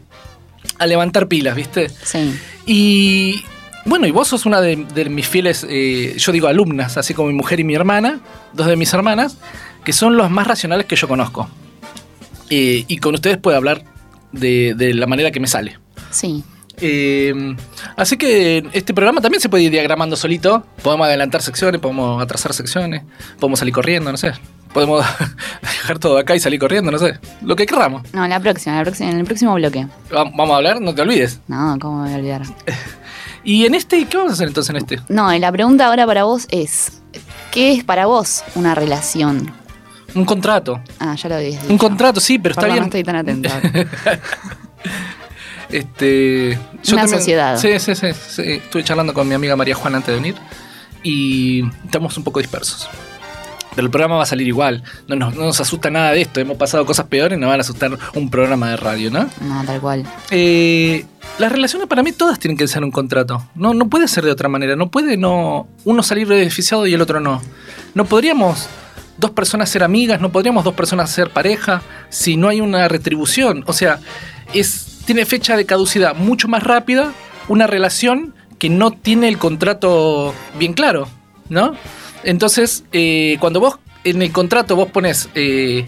a 0.77 0.85
levantar 0.85 1.27
pilas, 1.27 1.55
¿viste? 1.55 1.89
Sí. 2.03 2.39
Y 2.67 3.43
bueno, 3.85 4.05
y 4.07 4.11
vos 4.11 4.27
sos 4.27 4.45
una 4.45 4.61
de, 4.61 4.75
de 4.93 5.09
mis 5.09 5.27
fieles, 5.27 5.65
eh, 5.69 6.15
yo 6.17 6.31
digo 6.31 6.47
alumnas, 6.47 6.97
así 6.97 7.13
como 7.13 7.27
mi 7.29 7.33
mujer 7.35 7.59
y 7.59 7.63
mi 7.63 7.75
hermana, 7.75 8.19
dos 8.53 8.67
de 8.67 8.75
mis 8.75 8.93
hermanas, 8.93 9.37
que 9.83 9.93
son 9.93 10.17
los 10.17 10.29
más 10.31 10.47
racionales 10.47 10.85
que 10.87 10.95
yo 10.95 11.07
conozco. 11.07 11.47
Eh, 12.49 12.85
y 12.87 12.97
con 12.97 13.13
ustedes 13.15 13.37
puedo 13.37 13.57
hablar 13.57 13.83
de, 14.31 14.73
de 14.75 14.93
la 14.93 15.07
manera 15.07 15.31
que 15.31 15.39
me 15.39 15.47
sale. 15.47 15.79
Sí. 16.11 16.43
Eh, 16.81 17.55
así 17.95 18.17
que 18.17 18.67
este 18.73 18.93
programa 18.93 19.21
también 19.21 19.39
se 19.41 19.47
puede 19.49 19.63
ir 19.63 19.71
diagramando 19.71 20.15
solito. 20.15 20.65
Podemos 20.83 21.07
adelantar 21.07 21.41
secciones, 21.41 21.79
podemos 21.79 22.21
atrasar 22.21 22.53
secciones, 22.53 23.03
podemos 23.39 23.59
salir 23.59 23.73
corriendo, 23.73 24.11
no 24.11 24.17
sé. 24.17 24.33
Podemos 24.73 25.05
dejar 25.61 25.99
todo 25.99 26.17
acá 26.17 26.35
y 26.35 26.39
salir 26.41 26.59
corriendo, 26.59 26.91
no 26.91 26.97
sé. 26.97 27.17
Lo 27.41 27.55
que 27.55 27.65
queramos. 27.65 28.01
No, 28.13 28.27
la 28.27 28.39
próxima, 28.41 28.75
la 28.75 28.83
próxima, 28.83 29.09
en 29.11 29.19
el 29.19 29.25
próximo 29.25 29.53
bloque. 29.55 29.87
Va- 30.13 30.25
Vamos 30.25 30.51
a 30.51 30.55
hablar, 30.57 30.81
no 30.81 30.93
te 30.93 31.01
olvides. 31.01 31.39
No, 31.47 31.77
¿cómo 31.79 32.01
me 32.03 32.09
voy 32.09 32.13
a 32.13 32.17
olvidar? 32.17 32.41
Y 33.45 33.65
en 33.65 33.75
este, 33.75 34.03
¿qué 34.05 34.17
vamos 34.17 34.31
a 34.31 34.33
hacer 34.33 34.47
entonces 34.47 34.71
en 34.71 34.75
este? 34.77 34.99
No, 35.07 35.33
y 35.33 35.39
la 35.39 35.51
pregunta 35.51 35.87
ahora 35.87 36.05
para 36.05 36.23
vos 36.23 36.47
es: 36.49 37.01
¿qué 37.51 37.71
es 37.73 37.83
para 37.83 38.07
vos 38.07 38.43
una 38.55 38.75
relación? 38.75 39.53
Un 40.15 40.25
contrato. 40.25 40.81
Ah, 40.99 41.15
ya 41.15 41.29
lo 41.29 41.37
dicho. 41.37 41.61
Un 41.69 41.77
contrato, 41.77 42.19
sí, 42.19 42.39
pero 42.39 42.53
está 42.53 42.65
bien. 42.65 42.79
No 42.79 42.85
estoy 42.85 43.03
tan 43.03 43.15
atenta. 43.15 43.61
Este, 45.67 46.59
Una 46.93 47.07
sociedad. 47.07 47.57
Sí, 47.57 47.79
sí, 47.79 47.95
sí, 47.95 48.07
sí. 48.13 48.41
Estuve 48.43 48.83
charlando 48.83 49.13
con 49.13 49.27
mi 49.27 49.33
amiga 49.33 49.55
María 49.55 49.73
Juana 49.75 49.97
antes 49.97 50.13
de 50.13 50.21
venir 50.21 50.35
y 51.03 51.63
estamos 51.83 52.15
un 52.17 52.23
poco 52.23 52.39
dispersos. 52.39 52.87
Pero 53.75 53.85
el 53.85 53.91
programa 53.91 54.15
va 54.15 54.23
a 54.23 54.27
salir 54.27 54.47
igual. 54.47 54.83
No 55.07 55.15
nos, 55.15 55.35
no 55.35 55.43
nos 55.43 55.59
asusta 55.59 55.89
nada 55.89 56.11
de 56.11 56.21
esto. 56.21 56.39
Hemos 56.39 56.57
pasado 56.57 56.85
cosas 56.85 57.07
peores, 57.07 57.37
nos 57.37 57.49
van 57.49 57.59
a 57.59 57.61
asustar 57.61 57.97
un 58.13 58.29
programa 58.29 58.69
de 58.69 58.77
radio, 58.77 59.11
¿no? 59.11 59.29
no, 59.41 59.65
tal 59.65 59.81
cual. 59.81 60.05
Eh, 60.31 61.05
las 61.37 61.51
relaciones 61.51 61.87
para 61.87 62.03
mí 62.03 62.11
todas 62.11 62.39
tienen 62.39 62.57
que 62.57 62.67
ser 62.67 62.83
un 62.83 62.91
contrato. 62.91 63.43
No, 63.55 63.73
no 63.73 63.89
puede 63.89 64.07
ser 64.07 64.23
de 64.23 64.31
otra 64.31 64.49
manera. 64.49 64.75
No 64.75 64.89
puede 64.89 65.17
no 65.17 65.67
uno 65.83 66.03
salir 66.03 66.27
beneficiado 66.27 66.87
y 66.87 66.93
el 66.93 67.01
otro 67.01 67.19
no. 67.19 67.41
No 67.93 68.05
podríamos 68.05 68.67
dos 69.17 69.31
personas 69.31 69.69
ser 69.69 69.83
amigas, 69.83 70.21
no 70.21 70.31
podríamos 70.31 70.63
dos 70.63 70.73
personas 70.73 71.09
ser 71.09 71.29
pareja 71.29 71.81
si 72.09 72.37
no 72.37 72.47
hay 72.47 72.61
una 72.61 72.87
retribución. 72.87 73.63
O 73.67 73.73
sea, 73.73 73.99
es, 74.53 75.01
tiene 75.05 75.25
fecha 75.25 75.57
de 75.57 75.65
caducidad 75.65 76.15
mucho 76.15 76.47
más 76.47 76.63
rápida 76.63 77.11
una 77.47 77.67
relación 77.67 78.33
que 78.57 78.69
no 78.69 78.91
tiene 78.91 79.27
el 79.27 79.37
contrato 79.37 80.33
bien 80.57 80.73
claro, 80.73 81.07
¿no? 81.49 81.75
Entonces, 82.23 82.85
eh, 82.93 83.37
cuando 83.39 83.59
vos 83.59 83.77
en 84.03 84.21
el 84.21 84.31
contrato 84.31 84.75
vos 84.75 84.89
pones... 84.89 85.29
eh, 85.35 85.85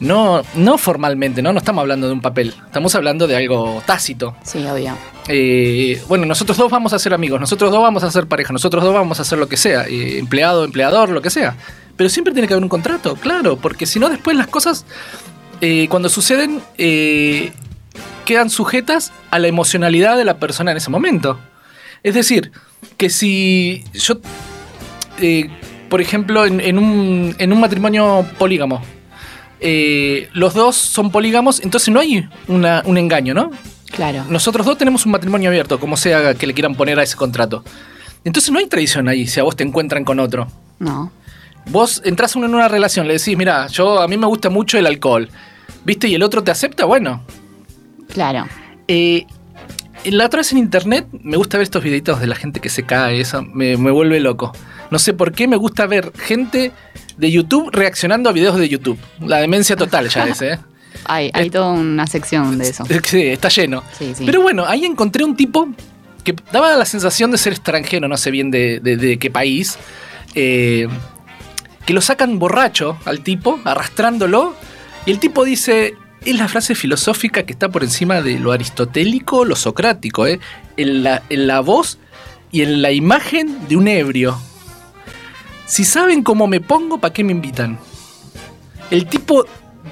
no, 0.00 0.42
no 0.54 0.78
formalmente, 0.78 1.42
¿no? 1.42 1.52
No 1.52 1.58
estamos 1.58 1.82
hablando 1.82 2.06
de 2.06 2.12
un 2.12 2.20
papel, 2.20 2.54
estamos 2.66 2.94
hablando 2.94 3.26
de 3.26 3.36
algo 3.36 3.82
tácito. 3.86 4.34
Sí, 4.42 4.64
obvio. 4.66 4.96
Eh, 5.28 6.02
bueno, 6.08 6.26
nosotros 6.26 6.56
dos 6.56 6.70
vamos 6.70 6.92
a 6.92 6.98
ser 6.98 7.14
amigos, 7.14 7.38
nosotros 7.38 7.70
dos 7.70 7.82
vamos 7.82 8.02
a 8.02 8.10
ser 8.10 8.26
pareja, 8.26 8.52
nosotros 8.52 8.82
dos 8.82 8.94
vamos 8.94 9.18
a 9.18 9.22
hacer 9.22 9.38
lo 9.38 9.48
que 9.48 9.56
sea, 9.56 9.84
eh, 9.86 10.18
empleado, 10.18 10.64
empleador, 10.64 11.10
lo 11.10 11.22
que 11.22 11.30
sea. 11.30 11.56
Pero 11.96 12.08
siempre 12.08 12.32
tiene 12.32 12.48
que 12.48 12.54
haber 12.54 12.64
un 12.64 12.70
contrato, 12.70 13.14
claro, 13.16 13.56
porque 13.56 13.86
si 13.86 13.98
no 13.98 14.08
después 14.08 14.36
las 14.36 14.46
cosas, 14.46 14.86
eh, 15.60 15.86
cuando 15.90 16.08
suceden, 16.08 16.62
eh, 16.78 17.52
quedan 18.24 18.48
sujetas 18.48 19.12
a 19.30 19.38
la 19.38 19.48
emocionalidad 19.48 20.16
de 20.16 20.24
la 20.24 20.38
persona 20.38 20.70
en 20.70 20.78
ese 20.78 20.90
momento. 20.90 21.38
Es 22.02 22.14
decir, 22.14 22.52
que 22.96 23.10
si 23.10 23.84
yo, 23.92 24.20
eh, 25.18 25.50
por 25.90 26.00
ejemplo, 26.00 26.46
en, 26.46 26.60
en 26.60 26.78
un, 26.78 27.34
en 27.38 27.52
un 27.52 27.60
matrimonio 27.60 28.24
polígamo, 28.38 28.82
eh, 29.60 30.28
los 30.32 30.54
dos 30.54 30.76
son 30.76 31.10
polígamos, 31.10 31.60
entonces 31.60 31.88
no 31.92 32.00
hay 32.00 32.28
una- 32.48 32.82
un 32.86 32.98
engaño, 32.98 33.34
¿no? 33.34 33.50
Claro. 33.90 34.24
Nosotros 34.28 34.64
dos 34.66 34.78
tenemos 34.78 35.04
un 35.06 35.12
matrimonio 35.12 35.50
abierto, 35.50 35.78
como 35.80 35.96
sea 35.96 36.34
que 36.34 36.46
le 36.46 36.54
quieran 36.54 36.74
poner 36.74 36.98
a 36.98 37.02
ese 37.02 37.16
contrato. 37.16 37.64
Entonces 38.24 38.50
no 38.52 38.58
hay 38.58 38.66
traición 38.66 39.08
ahí 39.08 39.26
si 39.26 39.40
a 39.40 39.42
vos 39.42 39.56
te 39.56 39.64
encuentran 39.64 40.04
con 40.04 40.20
otro. 40.20 40.46
No. 40.78 41.10
Vos 41.66 42.00
entras 42.04 42.36
en 42.36 42.44
una 42.44 42.68
relación, 42.68 43.06
le 43.06 43.14
decís, 43.18 43.36
mira, 43.36 43.66
yo 43.66 44.00
a 44.00 44.08
mí 44.08 44.16
me 44.16 44.26
gusta 44.26 44.48
mucho 44.48 44.78
el 44.78 44.86
alcohol, 44.86 45.28
¿viste? 45.84 46.08
Y 46.08 46.14
el 46.14 46.22
otro 46.22 46.42
te 46.42 46.50
acepta, 46.50 46.84
bueno. 46.84 47.22
Claro. 48.12 48.46
Eh, 48.88 49.26
la 50.04 50.26
otra 50.26 50.38
vez 50.38 50.52
en 50.52 50.58
internet 50.58 51.06
me 51.22 51.36
gusta 51.36 51.58
ver 51.58 51.64
estos 51.64 51.82
videitos 51.82 52.20
de 52.20 52.26
la 52.26 52.34
gente 52.36 52.60
que 52.60 52.68
se 52.70 52.84
cae, 52.84 53.20
eso 53.20 53.42
me, 53.42 53.76
me 53.76 53.90
vuelve 53.90 54.20
loco. 54.20 54.52
No 54.90 54.98
sé 54.98 55.12
por 55.12 55.32
qué 55.32 55.46
me 55.46 55.56
gusta 55.56 55.86
ver 55.86 56.12
gente 56.16 56.72
de 57.20 57.30
YouTube 57.30 57.70
reaccionando 57.72 58.28
a 58.30 58.32
videos 58.32 58.56
de 58.58 58.68
YouTube. 58.68 58.98
La 59.20 59.38
demencia 59.38 59.76
total 59.76 60.08
ya 60.08 60.24
es, 60.26 60.42
¿eh? 60.42 60.58
Hay, 61.04 61.30
hay 61.34 61.50
toda 61.50 61.68
una 61.68 62.06
sección 62.06 62.58
de 62.58 62.68
eso. 62.68 62.84
Sí, 63.04 63.22
está 63.22 63.48
lleno. 63.48 63.82
Sí, 63.98 64.12
sí. 64.16 64.24
Pero 64.26 64.42
bueno, 64.42 64.64
ahí 64.66 64.84
encontré 64.84 65.22
un 65.24 65.36
tipo 65.36 65.68
que 66.24 66.34
daba 66.52 66.76
la 66.76 66.84
sensación 66.84 67.30
de 67.30 67.38
ser 67.38 67.52
extranjero, 67.52 68.08
no 68.08 68.16
sé 68.16 68.30
bien 68.30 68.50
de, 68.50 68.80
de- 68.80 68.96
de 68.96 69.18
qué 69.18 69.30
país, 69.30 69.78
eh, 70.34 70.88
que 71.86 71.92
lo 71.94 72.00
sacan 72.00 72.38
borracho 72.38 72.98
al 73.04 73.20
tipo, 73.20 73.58
arrastrándolo, 73.64 74.54
y 75.06 75.12
el 75.12 75.18
tipo 75.20 75.44
dice, 75.44 75.94
es 76.24 76.34
la 76.36 76.48
frase 76.48 76.74
filosófica 76.74 77.44
que 77.44 77.52
está 77.52 77.68
por 77.70 77.82
encima 77.84 78.20
de 78.20 78.38
lo 78.38 78.52
aristotélico, 78.52 79.44
lo 79.44 79.56
socrático, 79.56 80.26
¿eh? 80.26 80.40
en, 80.76 81.02
la, 81.04 81.22
en 81.30 81.46
la 81.46 81.60
voz 81.60 81.98
y 82.52 82.62
en 82.62 82.82
la 82.82 82.90
imagen 82.92 83.68
de 83.68 83.76
un 83.76 83.88
ebrio. 83.88 84.38
Si 85.70 85.84
saben 85.84 86.24
cómo 86.24 86.48
me 86.48 86.60
pongo, 86.60 86.98
¿para 86.98 87.14
qué 87.14 87.22
me 87.22 87.30
invitan? 87.30 87.78
El 88.90 89.06
tipo 89.06 89.44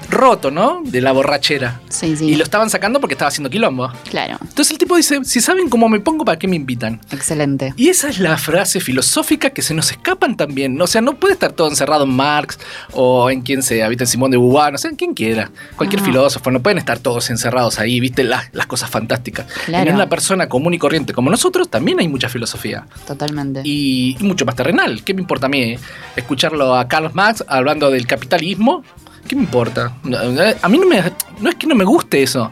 roto, 0.09 0.51
¿no? 0.51 0.81
De 0.83 1.01
la 1.01 1.11
borrachera. 1.11 1.81
Sí, 1.89 2.15
sí. 2.15 2.25
Y 2.25 2.35
lo 2.35 2.43
estaban 2.43 2.69
sacando 2.69 2.99
porque 2.99 3.13
estaba 3.13 3.29
haciendo 3.29 3.49
quilombo. 3.49 3.91
Claro. 4.09 4.37
Entonces 4.41 4.71
el 4.71 4.77
tipo 4.77 4.95
dice, 4.95 5.19
si 5.23 5.41
saben 5.41 5.69
cómo 5.69 5.89
me 5.89 5.99
pongo, 5.99 6.25
¿para 6.25 6.39
qué 6.39 6.47
me 6.47 6.55
invitan? 6.55 7.01
Excelente. 7.11 7.73
Y 7.77 7.89
esa 7.89 8.09
es 8.09 8.19
la 8.19 8.37
frase 8.37 8.79
filosófica 8.79 9.49
que 9.51 9.61
se 9.61 9.73
nos 9.73 9.91
escapan 9.91 10.37
también. 10.37 10.79
O 10.81 10.87
sea, 10.87 11.01
no 11.01 11.15
puede 11.15 11.33
estar 11.33 11.51
todo 11.53 11.69
encerrado 11.69 12.05
en 12.05 12.11
Marx 12.11 12.59
o 12.93 13.29
en 13.29 13.41
quien 13.41 13.63
sea, 13.63 13.87
¿viste? 13.87 14.03
En 14.03 14.07
Simón 14.07 14.31
de 14.31 14.37
Beauvoir, 14.37 14.71
no 14.71 14.77
sé, 14.77 14.89
en 14.89 14.95
quien 14.95 15.13
quiera. 15.13 15.51
Cualquier 15.75 16.01
filósofo. 16.01 16.51
No 16.51 16.61
pueden 16.61 16.77
estar 16.77 16.99
todos 16.99 17.29
encerrados 17.29 17.79
ahí, 17.79 17.99
¿viste? 17.99 18.23
Las, 18.23 18.53
las 18.53 18.67
cosas 18.67 18.89
fantásticas. 18.89 19.47
Claro. 19.65 19.89
En 19.89 19.95
una 19.95 20.09
persona 20.09 20.49
común 20.49 20.73
y 20.73 20.79
corriente 20.79 21.13
como 21.13 21.29
nosotros 21.29 21.69
también 21.69 21.99
hay 21.99 22.07
mucha 22.07 22.29
filosofía. 22.29 22.85
Totalmente. 23.05 23.61
Y, 23.63 24.17
y 24.19 24.23
mucho 24.23 24.45
más 24.45 24.55
terrenal. 24.55 25.03
¿Qué 25.03 25.13
me 25.13 25.21
importa 25.21 25.47
a 25.47 25.49
mí 25.49 25.61
eh? 25.61 25.79
escucharlo 26.15 26.75
a 26.75 26.87
Carlos 26.87 27.13
Marx 27.15 27.43
hablando 27.47 27.89
del 27.91 28.07
capitalismo? 28.07 28.83
¿Qué 29.29 29.35
me 29.35 29.43
importa? 29.43 29.93
Eh, 30.11 30.55
A 30.59 30.67
mí 30.67 30.79
no, 30.79 30.87
me, 30.87 31.03
no 31.39 31.49
es 31.49 31.55
que 31.55 31.67
no 31.67 31.75
me 31.75 31.85
guste 31.85 32.23
eso, 32.23 32.51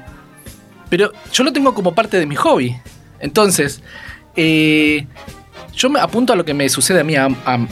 pero 0.90 1.12
yo 1.34 1.44
lo 1.44 1.52
tengo 1.52 1.74
como 1.74 1.96
parte 1.96 2.20
de 2.20 2.28
mi 2.28 2.36
hobby. 2.36 2.78
Entonces, 3.20 3.82
eh, 4.36 5.08
yo 5.74 5.90
me 5.90 6.00
apunto 6.00 6.34
a 6.34 6.36
lo 6.36 6.46
que 6.46 6.54
me 6.54 6.70
sucede 6.70 7.00
a 7.00 7.04
mí 7.04 7.16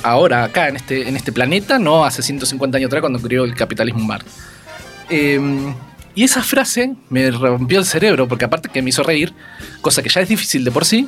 ahora, 0.02 0.44
acá 0.46 0.70
en 0.70 0.78
este, 0.78 1.08
en 1.08 1.16
este 1.16 1.32
planeta, 1.32 1.78
no 1.78 2.04
hace 2.04 2.24
150 2.24 2.78
años 2.80 2.88
atrás 2.88 3.02
cuando 3.02 3.20
creó 3.22 3.44
el 3.44 3.54
capitalismo 3.54 4.04
Marx. 4.04 4.26
Eh, 5.12 5.40
y 6.16 6.24
esa 6.24 6.42
frase 6.42 6.96
me 7.10 7.30
rompió 7.30 7.78
el 7.78 7.86
cerebro, 7.86 8.28
porque 8.28 8.46
aparte 8.46 8.70
que 8.70 8.82
me 8.82 8.90
hizo 8.90 9.04
reír, 9.04 9.34
cosa 9.82 10.02
que 10.02 10.10
ya 10.10 10.22
es 10.22 10.30
difícil 10.30 10.64
de 10.64 10.72
por 10.72 10.84
sí, 10.84 11.08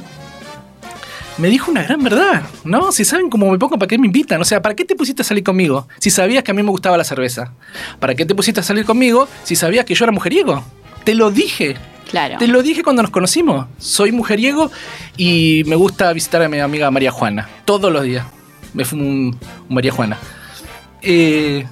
me 1.38 1.50
dijo 1.50 1.69
una 1.71 1.84
gran 1.84 2.04
verdad, 2.04 2.43
¿no? 2.63 2.91
Si 2.91 3.06
saben 3.06 3.30
cómo 3.30 3.52
me 3.52 3.58
pongo, 3.60 3.78
¿para 3.78 3.88
qué 3.88 3.97
me 3.97 4.08
invitan? 4.08 4.41
O 4.41 4.45
sea, 4.45 4.62
¿para 4.62 4.76
qué 4.76 4.86
te 4.86 4.95
pusiste 4.95 5.21
a 5.21 5.26
salir 5.26 5.43
conmigo 5.43 5.88
si 6.00 6.10
sabías 6.10 6.43
que 6.43 6.52
a 6.52 6.54
mí 6.54 6.63
me 6.63 6.71
gustaba 6.71 6.97
la 6.97 7.04
cerveza? 7.04 7.54
¿Para 8.00 8.15
qué 8.15 8.26
te 8.26 8.34
pusiste 8.36 8.60
a 8.60 8.63
salir 8.63 8.86
conmigo 8.86 9.28
si 9.43 9.56
sabías 9.56 9.86
que 9.86 9.93
yo 9.95 10.06
era 10.06 10.12
mujeriego? 10.12 10.63
Te 11.04 11.13
lo 11.15 11.30
dije, 11.32 11.78
Claro. 12.10 12.38
te 12.39 12.47
lo 12.47 12.63
dije 12.63 12.84
cuando 12.84 13.02
nos 13.02 13.12
conocimos. 13.12 13.67
Soy 13.78 14.12
mujeriego 14.12 14.71
y 15.15 15.63
me 15.67 15.76
gusta 15.76 16.12
visitar 16.13 16.41
a 16.41 16.50
mi 16.50 16.60
amiga 16.60 16.89
María 16.91 17.12
Juana 17.12 17.47
todos 17.65 17.91
los 17.91 18.04
días. 18.04 18.26
Me 18.73 18.84
fui 18.86 19.00
un, 19.00 19.38
un 19.69 19.76
María 19.76 19.91
Juana. 19.91 20.17
Eh, 21.02 21.65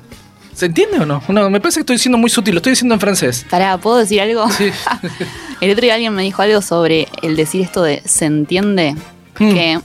¿Se 0.54 0.68
entiende 0.68 1.00
o 1.00 1.06
no? 1.06 1.22
No, 1.28 1.50
me 1.50 1.60
parece 1.60 1.80
que 1.80 1.82
estoy 1.82 1.98
siendo 1.98 2.18
muy 2.18 2.30
sutil, 2.30 2.54
lo 2.54 2.60
estoy 2.60 2.72
diciendo 2.72 2.94
en 2.94 3.02
francés. 3.02 3.46
Pará, 3.50 3.78
¿puedo 3.78 3.98
decir 3.98 4.22
algo? 4.22 4.50
Sí. 4.52 4.70
El 5.62 5.72
otro 5.72 5.82
día 5.82 5.96
alguien 5.96 6.14
me 6.14 6.24
dijo 6.24 6.42
algo 6.42 6.62
sobre 6.62 7.08
el 7.22 7.36
decir 7.36 7.62
esto 7.62 7.82
de 7.84 8.02
se 8.06 8.26
entiende, 8.26 8.96
Mm. 9.40 9.54
que 9.54 9.80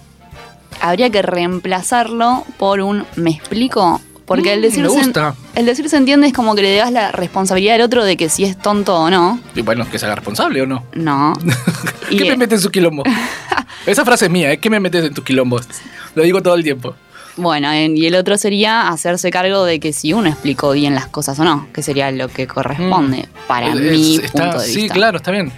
habría 0.80 1.10
que 1.10 1.22
reemplazarlo 1.22 2.44
por 2.58 2.80
un 2.80 3.04
me 3.16 3.30
explico, 3.30 4.00
Porque 4.26 4.52
el 4.52 4.60
Mm, 4.60 4.62
decir, 4.62 4.88
se, 4.88 5.12
el 5.60 5.66
decir 5.66 5.88
se 5.88 5.96
entiende 5.96 6.28
es 6.28 6.32
como 6.32 6.54
que 6.54 6.62
le 6.62 6.76
das 6.76 6.92
la 6.92 7.10
responsabilidad 7.10 7.74
al 7.74 7.80
otro 7.80 8.04
de 8.04 8.16
que 8.16 8.28
si 8.28 8.44
es 8.44 8.56
tonto 8.56 8.94
o 8.96 9.10
no. 9.10 9.40
Y 9.56 9.62
bueno, 9.62 9.84
que 9.90 9.98
se 9.98 10.06
haga 10.06 10.14
responsable 10.14 10.62
o 10.62 10.66
no. 10.66 10.84
No. 10.94 11.32
Y, 12.10 12.16
¿Qué 12.18 12.24
me 12.24 12.30
eh, 12.32 12.36
metes 12.36 12.58
en 12.58 12.62
su 12.62 12.70
quilombo? 12.70 13.02
Esa 13.86 14.04
frase 14.04 14.26
es 14.26 14.30
mía, 14.30 14.52
¿eh? 14.52 14.58
¿Qué 14.58 14.68
me 14.70 14.78
metes 14.80 15.04
en 15.04 15.14
tus 15.14 15.24
quilombos? 15.24 15.66
Lo 16.14 16.22
digo 16.24 16.42
todo 16.42 16.54
el 16.54 16.62
tiempo. 16.64 16.94
Bueno, 17.36 17.70
en- 17.72 17.96
y 17.96 18.06
el 18.06 18.14
otro 18.16 18.36
sería 18.36 18.88
hacerse 18.88 19.30
cargo 19.30 19.64
de 19.64 19.78
que 19.80 19.92
si 19.92 20.12
uno 20.12 20.28
explicó 20.28 20.72
bien 20.72 20.94
las 20.94 21.06
cosas 21.06 21.38
o 21.40 21.44
no, 21.44 21.66
que 21.72 21.82
sería 21.82 22.10
lo 22.10 22.28
que 22.28 22.46
corresponde 22.48 23.28
para 23.48 23.68
Es- 23.72 23.80
mi 23.80 24.16
está- 24.16 24.42
punto 24.50 24.60
de 24.60 24.66
sí, 24.68 24.76
vista. 24.82 24.94
claro, 24.94 25.16
está 25.18 25.30
bien. 25.30 25.52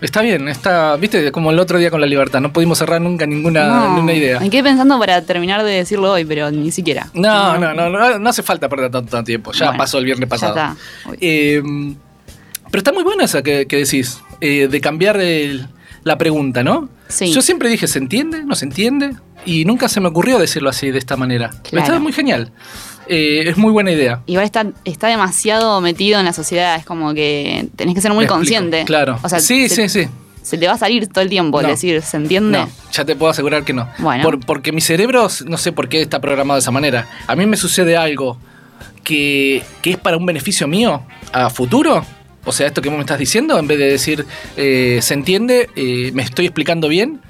Está 0.00 0.20
bien, 0.20 0.48
está, 0.48 0.96
viste, 0.96 1.32
como 1.32 1.50
el 1.50 1.58
otro 1.58 1.78
día 1.78 1.90
con 1.90 2.00
la 2.00 2.06
libertad, 2.06 2.40
no 2.40 2.52
pudimos 2.52 2.76
cerrar 2.78 3.00
nunca 3.00 3.24
ninguna, 3.26 3.66
No, 3.66 3.88
ninguna 3.94 4.12
idea. 4.12 4.40
Me 4.40 4.50
quedé 4.50 4.62
pensando 4.62 4.98
para 4.98 5.22
terminar 5.22 5.64
de 5.64 5.72
decirlo 5.72 6.12
hoy, 6.12 6.24
pero 6.26 6.50
ni 6.50 6.70
siquiera. 6.70 7.08
No, 7.14 7.56
no, 7.58 7.72
no, 7.72 7.88
no, 7.88 8.18
no 8.18 8.28
hace 8.28 8.42
falta 8.42 8.68
perder 8.68 8.90
tanto, 8.90 9.10
tanto 9.10 9.24
tiempo. 9.24 9.52
Ya 9.52 9.66
Bueno, 9.66 9.78
pasó 9.78 9.98
el 9.98 10.04
viernes 10.04 10.28
ya 10.28 10.30
pasado. 10.30 10.52
está. 10.54 10.76
Uy. 11.08 11.16
Eh, 11.20 11.62
pero 12.70 12.78
está 12.78 12.92
muy 12.92 13.04
buena 13.04 13.24
esa 13.24 13.42
que, 13.42 13.66
que 13.66 13.76
decís, 13.78 14.20
eh, 14.40 14.68
de 14.68 14.80
cambiar 14.80 15.16
el- 15.18 15.66
la 16.04 16.18
pregunta, 16.18 16.62
¿no? 16.62 16.88
Sí. 17.08 17.32
Yo 17.32 17.40
siempre 17.40 17.68
dije, 17.68 17.86
¿se 17.88 17.98
entiende? 17.98 18.44
¿No 18.44 18.54
se 18.54 18.64
entiende? 18.66 19.14
Y 19.44 19.64
nunca 19.64 19.88
se 19.88 20.00
me 20.00 20.08
ocurrió 20.08 20.38
decirlo 20.38 20.68
así, 20.70 20.90
de 20.90 20.98
esta 20.98 21.16
manera. 21.16 21.50
Claro. 21.62 21.84
Está 21.86 21.98
muy 22.00 22.12
genial. 22.12 22.52
Eh, 23.08 23.44
es 23.48 23.56
muy 23.56 23.72
buena 23.72 23.90
idea. 23.92 24.20
Igual 24.26 24.44
está, 24.44 24.66
está 24.84 25.08
demasiado 25.08 25.80
metido 25.80 26.18
en 26.18 26.24
la 26.26 26.32
sociedad, 26.32 26.76
es 26.76 26.84
como 26.84 27.14
que 27.14 27.68
tenés 27.76 27.94
que 27.94 28.00
ser 28.00 28.12
muy 28.12 28.26
consciente. 28.26 28.84
Claro. 28.84 29.18
O 29.22 29.28
sea, 29.28 29.40
sí, 29.40 29.68
se, 29.68 29.88
sí, 29.88 30.02
sí. 30.04 30.08
se 30.42 30.58
te 30.58 30.66
va 30.66 30.74
a 30.74 30.78
salir 30.78 31.06
todo 31.08 31.22
el 31.22 31.30
tiempo 31.30 31.60
el 31.60 31.66
No. 31.66 31.72
decir, 31.72 32.02
¿se 32.02 32.16
entiende? 32.16 32.58
No, 32.58 32.68
ya 32.92 33.04
te 33.04 33.14
puedo 33.14 33.30
asegurar 33.30 33.64
que 33.64 33.72
no. 33.72 33.88
Bueno. 33.98 34.22
Por- 34.24 34.40
porque 34.44 34.72
mi 34.72 34.80
cerebro, 34.80 35.28
no 35.46 35.56
sé 35.56 35.72
por 35.72 35.88
qué 35.88 36.02
está 36.02 36.20
programado 36.20 36.56
de 36.56 36.60
esa 36.62 36.70
manera. 36.72 37.06
A 37.26 37.36
mí 37.36 37.46
me 37.46 37.56
sucede 37.56 37.96
algo 37.96 38.38
que, 39.04 39.62
que 39.82 39.90
es 39.92 39.96
para 39.98 40.16
un 40.16 40.26
beneficio 40.26 40.66
mío 40.66 41.02
a 41.32 41.50
futuro. 41.50 42.04
O 42.44 42.52
sea, 42.52 42.66
esto 42.68 42.80
que 42.80 42.88
vos 42.88 42.96
me 42.96 43.02
estás 43.02 43.18
diciendo, 43.18 43.58
en 43.58 43.66
vez 43.66 43.78
de 43.78 43.86
decir, 43.90 44.24
eh, 44.56 44.98
¿se 45.02 45.14
entiende? 45.14 45.68
Eh, 45.74 46.10
¿Me 46.14 46.22
estoy 46.22 46.46
explicando 46.46 46.86
bien? 46.88 47.20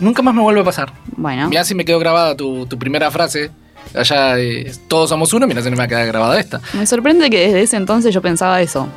Nunca 0.00 0.22
más 0.22 0.34
me 0.34 0.42
vuelve 0.42 0.60
a 0.60 0.64
pasar. 0.64 0.92
Bueno, 1.16 1.48
Mirá 1.48 1.64
si 1.64 1.74
me 1.74 1.84
quedó 1.84 1.98
grabada 1.98 2.36
tu, 2.36 2.66
tu 2.66 2.78
primera 2.78 3.10
frase. 3.10 3.50
Allá, 3.94 4.38
eh, 4.38 4.72
todos 4.88 5.08
somos 5.08 5.32
uno, 5.32 5.46
mira 5.46 5.62
si 5.62 5.66
no 5.70 5.72
me 5.72 5.78
va 5.78 5.84
a 5.84 5.88
quedar 5.88 6.06
grabada 6.06 6.38
esta. 6.38 6.60
me 6.74 6.86
sorprende 6.86 7.30
que 7.30 7.38
desde 7.40 7.62
ese 7.62 7.76
entonces 7.76 8.12
yo 8.14 8.20
pensaba 8.22 8.60
eso. 8.60 8.88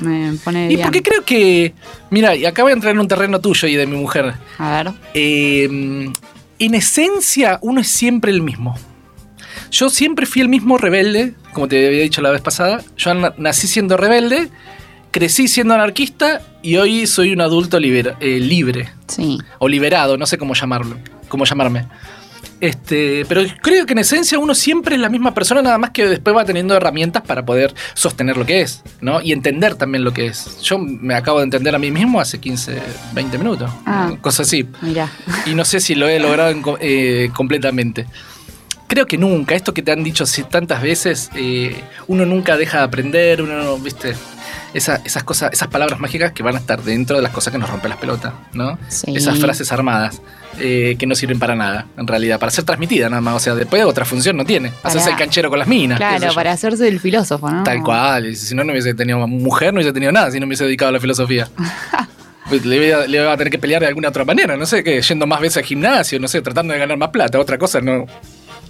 Me 0.00 0.32
pone 0.44 0.64
Y 0.66 0.68
bien. 0.76 0.82
porque 0.82 1.02
creo 1.02 1.24
que, 1.24 1.72
mira, 2.10 2.34
y 2.34 2.44
acá 2.46 2.62
voy 2.62 2.70
a 2.70 2.74
entrar 2.74 2.92
en 2.92 2.98
un 2.98 3.06
terreno 3.06 3.40
tuyo 3.40 3.68
y 3.68 3.76
de 3.76 3.86
mi 3.86 3.96
mujer. 3.96 4.34
A 4.58 4.82
ver, 4.82 4.92
Eh, 5.14 6.10
en 6.58 6.74
esencia, 6.74 7.58
uno 7.62 7.80
es 7.80 7.88
siempre 7.88 8.32
el 8.32 8.42
mismo. 8.42 8.74
Yo 9.70 9.88
siempre 9.90 10.26
fui 10.26 10.42
el 10.42 10.48
mismo 10.48 10.78
rebelde, 10.78 11.34
como 11.52 11.68
te 11.68 11.86
había 11.86 12.02
dicho 12.02 12.20
la 12.22 12.30
vez 12.30 12.40
pasada. 12.40 12.82
Yo 12.96 13.14
na- 13.14 13.34
nací 13.38 13.66
siendo 13.68 13.96
rebelde, 13.96 14.48
crecí 15.12 15.46
siendo 15.46 15.74
anarquista 15.74 16.42
y 16.62 16.76
hoy 16.76 17.06
soy 17.06 17.32
un 17.32 17.40
adulto 17.40 17.78
libera- 17.78 18.16
eh, 18.20 18.40
libre 18.40 18.88
sí. 19.06 19.38
o 19.58 19.68
liberado, 19.68 20.16
no 20.16 20.26
sé 20.26 20.38
cómo 20.38 20.54
llamarlo, 20.54 20.96
cómo 21.28 21.44
llamarme. 21.44 21.86
Este, 22.60 23.24
pero 23.28 23.42
creo 23.60 23.86
que 23.86 23.92
en 23.92 23.98
esencia 23.98 24.38
uno 24.38 24.54
siempre 24.54 24.94
es 24.94 25.00
la 25.00 25.08
misma 25.08 25.34
persona, 25.34 25.62
nada 25.62 25.78
más 25.78 25.90
que 25.90 26.06
después 26.06 26.34
va 26.36 26.44
teniendo 26.44 26.74
herramientas 26.76 27.22
para 27.22 27.44
poder 27.44 27.74
sostener 27.94 28.36
lo 28.36 28.46
que 28.46 28.60
es, 28.62 28.82
¿no? 29.00 29.20
Y 29.20 29.32
entender 29.32 29.74
también 29.74 30.04
lo 30.04 30.12
que 30.12 30.26
es. 30.26 30.60
Yo 30.62 30.78
me 30.78 31.14
acabo 31.14 31.38
de 31.38 31.44
entender 31.44 31.74
a 31.74 31.78
mí 31.78 31.90
mismo 31.90 32.20
hace 32.20 32.38
15, 32.38 32.80
20 33.12 33.38
minutos, 33.38 33.70
Ah. 33.86 34.12
cosas 34.20 34.46
así. 34.48 34.68
Mira, 34.82 35.10
Y 35.46 35.54
no 35.54 35.64
sé 35.64 35.80
si 35.80 35.94
lo 35.94 36.08
he 36.08 36.18
logrado 36.18 36.50
en 36.50 36.62
eh, 36.80 37.30
completamente. 37.34 38.06
Creo 38.94 39.06
que 39.06 39.18
nunca, 39.18 39.56
esto 39.56 39.74
que 39.74 39.82
te 39.82 39.90
han 39.90 40.04
dicho 40.04 40.22
tantas 40.48 40.80
veces, 40.80 41.28
eh, 41.34 41.74
uno 42.06 42.24
nunca 42.24 42.56
deja 42.56 42.78
de 42.78 42.84
aprender, 42.84 43.42
uno 43.42 43.60
no, 43.60 43.76
viste, 43.76 44.14
Esa- 44.72 45.00
esas 45.04 45.24
cosas, 45.24 45.52
esas 45.52 45.66
palabras 45.68 45.98
mágicas 45.98 46.30
que 46.32 46.42
van 46.44 46.54
a 46.54 46.58
estar 46.58 46.80
dentro 46.82 47.16
de 47.16 47.22
las 47.22 47.32
cosas 47.32 47.52
que 47.52 47.58
nos 47.58 47.68
rompen 47.70 47.88
las 47.90 47.98
pelotas, 47.98 48.32
¿no? 48.52 48.78
Sí. 48.88 49.12
Esas 49.16 49.38
frases 49.38 49.70
armadas 49.72 50.20
eh, 50.60 50.94
que 50.96 51.06
no 51.08 51.14
sirven 51.16 51.38
para 51.40 51.56
nada, 51.56 51.86
en 51.96 52.06
realidad, 52.06 52.38
para 52.38 52.50
ser 52.52 52.62
transmitidas 52.64 53.10
nada 53.10 53.20
más, 53.20 53.34
o 53.34 53.38
sea, 53.40 53.54
después 53.56 53.82
otra 53.84 54.04
función 54.04 54.36
no 54.36 54.44
tiene. 54.44 54.70
Para- 54.70 54.90
Hacerse 54.90 55.10
el 55.10 55.16
canchero 55.16 55.50
con 55.50 55.58
las 55.58 55.66
minas. 55.66 55.98
claro, 55.98 56.32
para 56.34 56.52
hacerse 56.52 56.86
el 56.86 57.00
filósofo, 57.00 57.50
¿no? 57.50 57.64
Tal 57.64 57.82
cual, 57.82 58.36
si 58.36 58.54
no, 58.54 58.62
no 58.62 58.70
hubiese 58.72 58.94
tenido 58.94 59.26
mujer, 59.26 59.72
no 59.74 59.78
hubiese 59.78 59.92
tenido 59.92 60.12
nada, 60.12 60.30
si 60.30 60.38
no 60.38 60.46
me 60.46 60.50
hubiese 60.50 60.64
dedicado 60.66 60.90
a 60.90 60.92
la 60.92 61.00
filosofía. 61.00 61.48
Pues 62.46 62.62
le, 62.66 62.76
iba, 62.88 63.06
le 63.06 63.16
iba 63.22 63.32
a 63.32 63.36
tener 63.38 63.50
que 63.50 63.58
pelear 63.58 63.80
de 63.80 63.86
alguna 63.88 64.10
otra 64.10 64.22
manera, 64.22 64.54
no 64.54 64.66
sé, 64.66 64.84
que 64.84 65.00
yendo 65.00 65.26
más 65.26 65.40
veces 65.40 65.56
al 65.56 65.64
gimnasio, 65.64 66.20
no 66.20 66.28
sé, 66.28 66.42
tratando 66.42 66.74
de 66.74 66.78
ganar 66.78 66.98
más 66.98 67.08
plata, 67.08 67.38
otra 67.40 67.56
cosa, 67.56 67.80
no. 67.80 68.04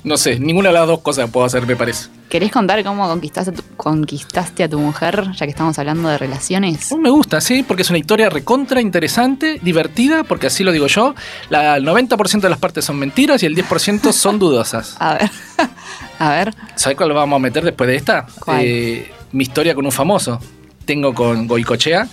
No 0.05 0.19
sé, 0.19 0.39
ninguna 0.39 0.69
de 0.69 0.75
las 0.75 0.87
dos 0.87 1.01
cosas 1.01 1.31
puedo 1.31 1.47
hacer, 1.47 1.67
me 1.67 1.77
parece. 1.77 2.09
¿Querés 2.29 2.53
contar 2.53 2.85
cómo 2.85 3.09
conquistaste, 3.09 3.51
a 3.53 3.55
tu- 3.55 3.63
conquistaste 3.77 4.63
a 4.65 4.69
tu 4.69 4.79
mujer, 4.79 5.31
ya 5.33 5.47
que 5.47 5.51
estamos 5.51 5.79
hablando 5.79 6.09
de 6.11 6.19
relaciones? 6.19 6.93
Oh, 6.93 6.99
me 6.99 7.09
gusta, 7.09 7.41
sí, 7.41 7.63
porque 7.67 7.83
es 7.83 7.89
una 7.91 7.99
historia 7.99 8.29
recontra 8.29 8.83
interesante, 8.83 9.59
divertida, 9.63 10.23
porque 10.25 10.49
así 10.49 10.63
lo 10.63 10.73
digo 10.73 10.87
yo. 10.89 11.15
La, 11.49 11.77
el 11.77 11.87
90% 11.87 12.41
de 12.41 12.51
las 12.51 12.59
partes 12.59 12.85
son 12.85 12.99
mentiras 12.99 13.43
y 13.43 13.47
el 13.47 13.57
10% 13.57 14.13
son 14.13 14.39
dudosas. 14.39 14.97
A 15.01 15.15
ver, 15.15 15.31
a 16.19 16.31
ver, 16.31 16.55
¿Sabes 16.75 16.97
cuál 16.99 17.13
vamos 17.15 17.37
a 17.37 17.41
meter 17.41 17.65
después 17.65 17.89
de 17.89 17.97
esta? 17.97 18.27
¿Cuál? 18.41 18.61
Eh, 18.63 19.11
mi 19.33 19.45
historia 19.45 19.75
con 19.75 19.87
un 19.87 19.93
famoso. 19.93 20.39
Tengo 20.85 21.15
con 21.15 21.47
Goicochea, 21.47 22.07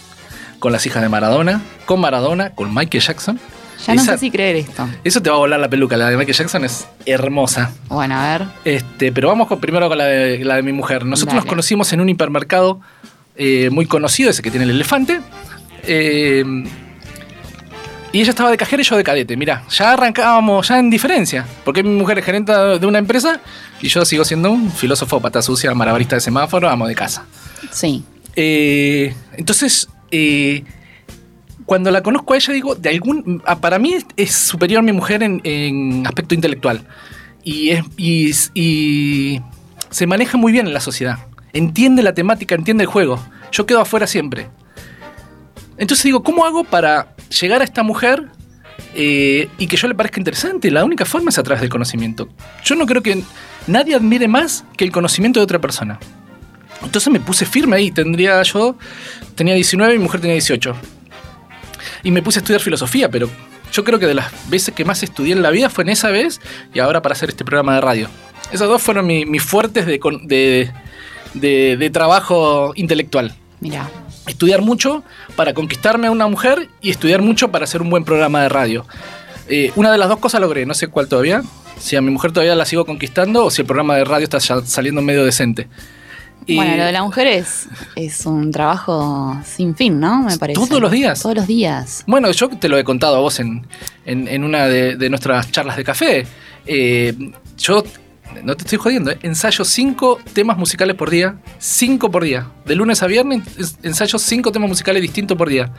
con 0.60 0.71
las 0.71 0.86
hijas 0.86 1.01
de 1.04 1.10
Maradona, 1.10 1.62
con 1.86 1.99
Maradona, 1.99 2.51
con 2.51 2.73
Michael 2.73 3.04
Jackson. 3.04 3.38
Ya 3.86 3.96
no 3.96 4.02
Esa- 4.02 4.13
sé 4.13 4.17
si 4.20 4.32
creer 4.32 4.56
esto. 4.58 4.88
Eso 5.04 5.22
te 5.22 5.30
va 5.30 5.36
a 5.36 5.39
volar 5.39 5.60
la 5.60 5.70
peluca, 5.70 5.98
la 5.98 6.10
de 6.10 6.17
Michael 6.17 6.36
Jackson 6.38 6.63
es 6.65 6.88
hermosa. 7.06 7.72
Bueno, 7.88 8.15
a 8.20 8.38
ver, 8.38 8.48
Este, 8.65 9.12
pero 9.12 9.28
vamos 9.30 9.48
con, 9.48 9.60
primero 9.60 9.88
con 9.89 9.98
la 9.98 10.06
de, 10.06 10.44
la 10.46 10.56
de 10.56 10.63
mi 10.63 10.72
mujer. 10.74 11.06
Nosotros 11.06 11.36
nos 11.36 11.46
conocimos 11.46 11.91
en 11.94 12.02
un 12.02 12.10
hipermercado 12.10 12.80
eh, 13.36 13.70
muy 13.72 13.86
conocido, 13.86 14.30
ese 14.30 14.41
que 14.41 14.52
tiene 14.52 14.65
el 14.65 14.72
elefante. 14.72 15.20
Eh, 15.84 16.44
y 18.13 18.20
ella 18.20 18.32
estaba 18.32 18.52
de 18.52 18.58
cajera 18.58 18.82
y 18.82 18.86
yo 18.86 18.98
de 18.98 19.04
cadete. 19.06 19.38
Mirá, 19.38 19.63
ya 19.70 19.94
arrancábamos 19.94 20.67
ya 20.67 20.80
en 20.80 20.89
diferencia. 20.89 21.46
Porque 21.63 21.82
mi 21.82 21.91
mujer 21.91 22.20
es 22.20 22.26
gerente 22.26 22.52
de 22.52 22.86
una 22.86 22.98
empresa 23.00 23.39
y 23.82 23.88
yo 23.88 24.04
sigo 24.04 24.26
siendo 24.26 24.52
un 24.52 24.70
filósofo 24.70 25.22
pata 25.22 25.41
sucia, 25.41 25.74
malabarista 25.74 26.15
de 26.17 26.22
semáforo, 26.22 26.70
amo 26.70 26.88
de 26.88 26.96
casa. 26.96 27.26
sí. 27.72 28.04
Eh, 28.36 29.13
entonces, 29.36 29.89
eh, 30.10 30.63
cuando 31.65 31.91
la 31.91 32.02
conozco 32.04 32.34
a 32.34 32.38
ella, 32.38 32.54
digo, 32.54 32.76
de 32.76 32.89
algún. 32.89 33.41
ah, 33.45 33.60
Para 33.60 33.80
mí 33.80 33.95
es, 34.15 34.32
superior 34.32 34.84
mi 34.84 34.91
mujer 34.91 35.24
en, 35.24 35.41
en 35.43 36.06
aspecto 36.08 36.36
intelectual. 36.36 36.86
Y, 37.43 37.69
es, 37.71 37.84
y, 37.97 38.32
y 38.54 39.41
se 39.89 40.08
maneja 40.08 40.38
muy 40.38 40.52
bien 40.52 40.67
en 40.67 40.74
la 40.74 40.80
sociedad. 40.80 41.19
Entiende 41.54 42.04
la 42.04 42.13
temática, 42.13 42.56
entiende 42.56 42.84
el 42.84 42.89
juego. 42.89 43.19
Yo 43.52 43.65
quedo 43.65 43.82
afuera 43.82 44.08
siempre. 44.08 44.47
Entonces 45.78 46.04
digo, 46.04 46.24
¿cómo 46.24 46.45
hago 46.45 46.63
para 46.63 47.15
llegar 47.41 47.62
a 47.62 47.63
esta 47.63 47.84
mujer 47.84 48.28
eh, 48.93 49.50
y 49.58 49.67
que 49.67 49.78
yo 49.78 49.88
le 49.88 49.95
parezca 49.95 50.19
interesante? 50.19 50.69
La 50.69 50.86
única 50.86 51.06
forma 51.06 51.30
es 51.30 51.39
a 51.39 51.43
través 51.43 51.62
del 51.62 51.69
conocimiento. 51.69 52.30
Yo 52.63 52.76
no 52.76 52.86
creo 52.86 53.02
que 53.02 53.24
nadie 53.67 53.95
admire 53.95 54.28
más 54.28 54.63
que 54.78 54.86
el 54.86 54.91
conocimiento 54.91 55.39
de 55.39 55.43
otra 55.43 55.60
persona. 55.60 56.00
Entonces 56.84 57.12
me 57.12 57.19
puse 57.19 57.45
firme 57.45 57.76
ahí. 57.76 57.91
Tendría 57.91 58.41
yo, 58.43 58.78
tenía 59.36 59.56
19 59.56 59.95
y 59.95 59.97
mi 59.97 60.04
mujer 60.04 60.21
tenía 60.21 60.36
18. 60.36 60.76
Y 62.04 62.12
me 62.12 62.22
puse 62.22 62.40
a 62.40 62.42
estudiar 62.42 62.62
filosofía, 62.62 63.10
pero 63.10 63.30
yo 63.72 63.84
creo 63.84 64.00
que 64.00 64.08
de 64.08 64.14
las 64.16 64.32
veces 64.50 64.74
que 64.74 64.84
más 64.86 65.04
estudié 65.04 65.34
en 65.34 65.42
la 65.42 65.50
vida 65.52 65.70
fue 65.70 65.84
en 65.84 65.90
esa 65.90 66.10
vez 66.10 66.42
y 66.74 66.80
ahora 66.80 67.02
para 67.02 67.14
hacer 67.14 67.30
este 67.30 67.46
programa 67.46 67.76
de 67.76 67.82
radio. 67.82 68.10
Esas 68.52 68.68
dos 68.68 68.82
fueron 68.82 69.06
mi- 69.08 69.26
mis 69.26 69.44
fuertes 69.44 69.86
de, 69.86 70.00
de, 70.24 70.72
de- 71.34 71.78
de 71.78 71.90
trabajo 71.90 72.74
intelectual. 72.76 73.34
Mira, 73.60 73.90
Estudiar 74.28 74.62
mucho 74.62 75.04
para 75.36 75.54
conquistarme 75.56 76.06
a 76.08 76.12
una 76.12 76.28
mujer 76.28 76.70
y 76.80 76.92
estudiar 76.92 77.24
mucho 77.24 77.50
para 77.52 77.64
hacer 77.64 77.82
un 77.82 77.90
buen 77.90 78.04
programa 78.06 78.44
de 78.44 78.50
radio. 78.50 78.86
Eh, 79.50 79.72
una 79.76 79.92
de 79.92 79.98
las 79.98 80.10
dos 80.10 80.20
cosas 80.20 80.40
logré, 80.40 80.66
no 80.68 80.76
sé 80.76 80.88
cuál 80.90 81.08
todavía. 81.08 81.42
Si 81.80 81.96
a 81.96 82.02
mi 82.02 82.12
mujer 82.12 82.32
todavía 82.32 82.56
la 82.56 82.66
sigo 82.66 82.86
conquistando 82.86 83.44
o 83.46 83.50
si 83.50 83.64
el 83.64 83.66
programa 83.66 83.96
de 83.96 84.06
radio 84.06 84.24
está 84.26 84.40
saliendo 84.40 85.02
medio 85.02 85.26
decente. 85.26 85.68
Y- 86.47 86.56
bueno, 86.56 86.75
lo 86.77 86.86
de 86.86 86.91
la 86.91 87.04
mujer 87.04 87.27
es, 87.27 87.67
es 87.95 88.25
un 88.25 88.51
trabajo 88.51 89.39
sin 89.45 89.75
fin, 89.75 89.99
¿no? 89.99 90.23
Me 90.23 90.38
parece. 90.38 90.60
¿Todos 90.60 90.82
los 90.82 90.91
días? 90.91 91.21
Todos 91.21 91.36
los 91.36 91.47
días. 91.47 92.04
Bueno, 92.08 92.32
yo 92.32 92.49
te 92.49 92.67
lo 92.67 92.77
he 92.77 92.84
contado 92.84 93.15
a 93.17 93.19
vos 93.19 93.39
en, 93.39 93.65
en- 94.06 94.27
en 94.27 94.43
una 94.43 94.65
de, 94.67 94.95
de 94.95 95.10
nuestras 95.10 95.51
charlas 95.51 95.77
de 95.77 95.84
café. 95.84 96.25
Eh, 96.65 97.13
yo, 97.58 97.84
no 98.43 98.56
te 98.56 98.63
estoy 98.63 98.77
jodiendo, 98.80 99.12
¿eh? 99.12 99.19
ensayo 99.23 99.63
cinco 99.65 100.19
temas 100.34 100.58
musicales 100.58 100.95
por 100.95 101.10
día. 101.10 101.36
Cinco 101.60 102.10
por 102.10 102.23
día. 102.23 102.47
De 102.65 102.75
lunes 102.75 103.04
a 103.04 103.08
viernes 103.08 103.43
es- 103.58 103.77
ensayo 103.84 104.17
cinco 104.17 104.51
temas 104.51 104.67
musicales 104.69 105.01
distintos 105.01 105.38
por 105.38 105.47
día. 105.49 105.71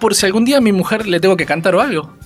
Por 0.00 0.14
si 0.14 0.26
algún 0.26 0.44
día 0.44 0.58
a 0.58 0.60
mi 0.60 0.72
mujer 0.72 1.06
le 1.06 1.20
tengo 1.20 1.36
que 1.36 1.46
cantar 1.46 1.74
o 1.74 1.80
algo. 1.80 2.16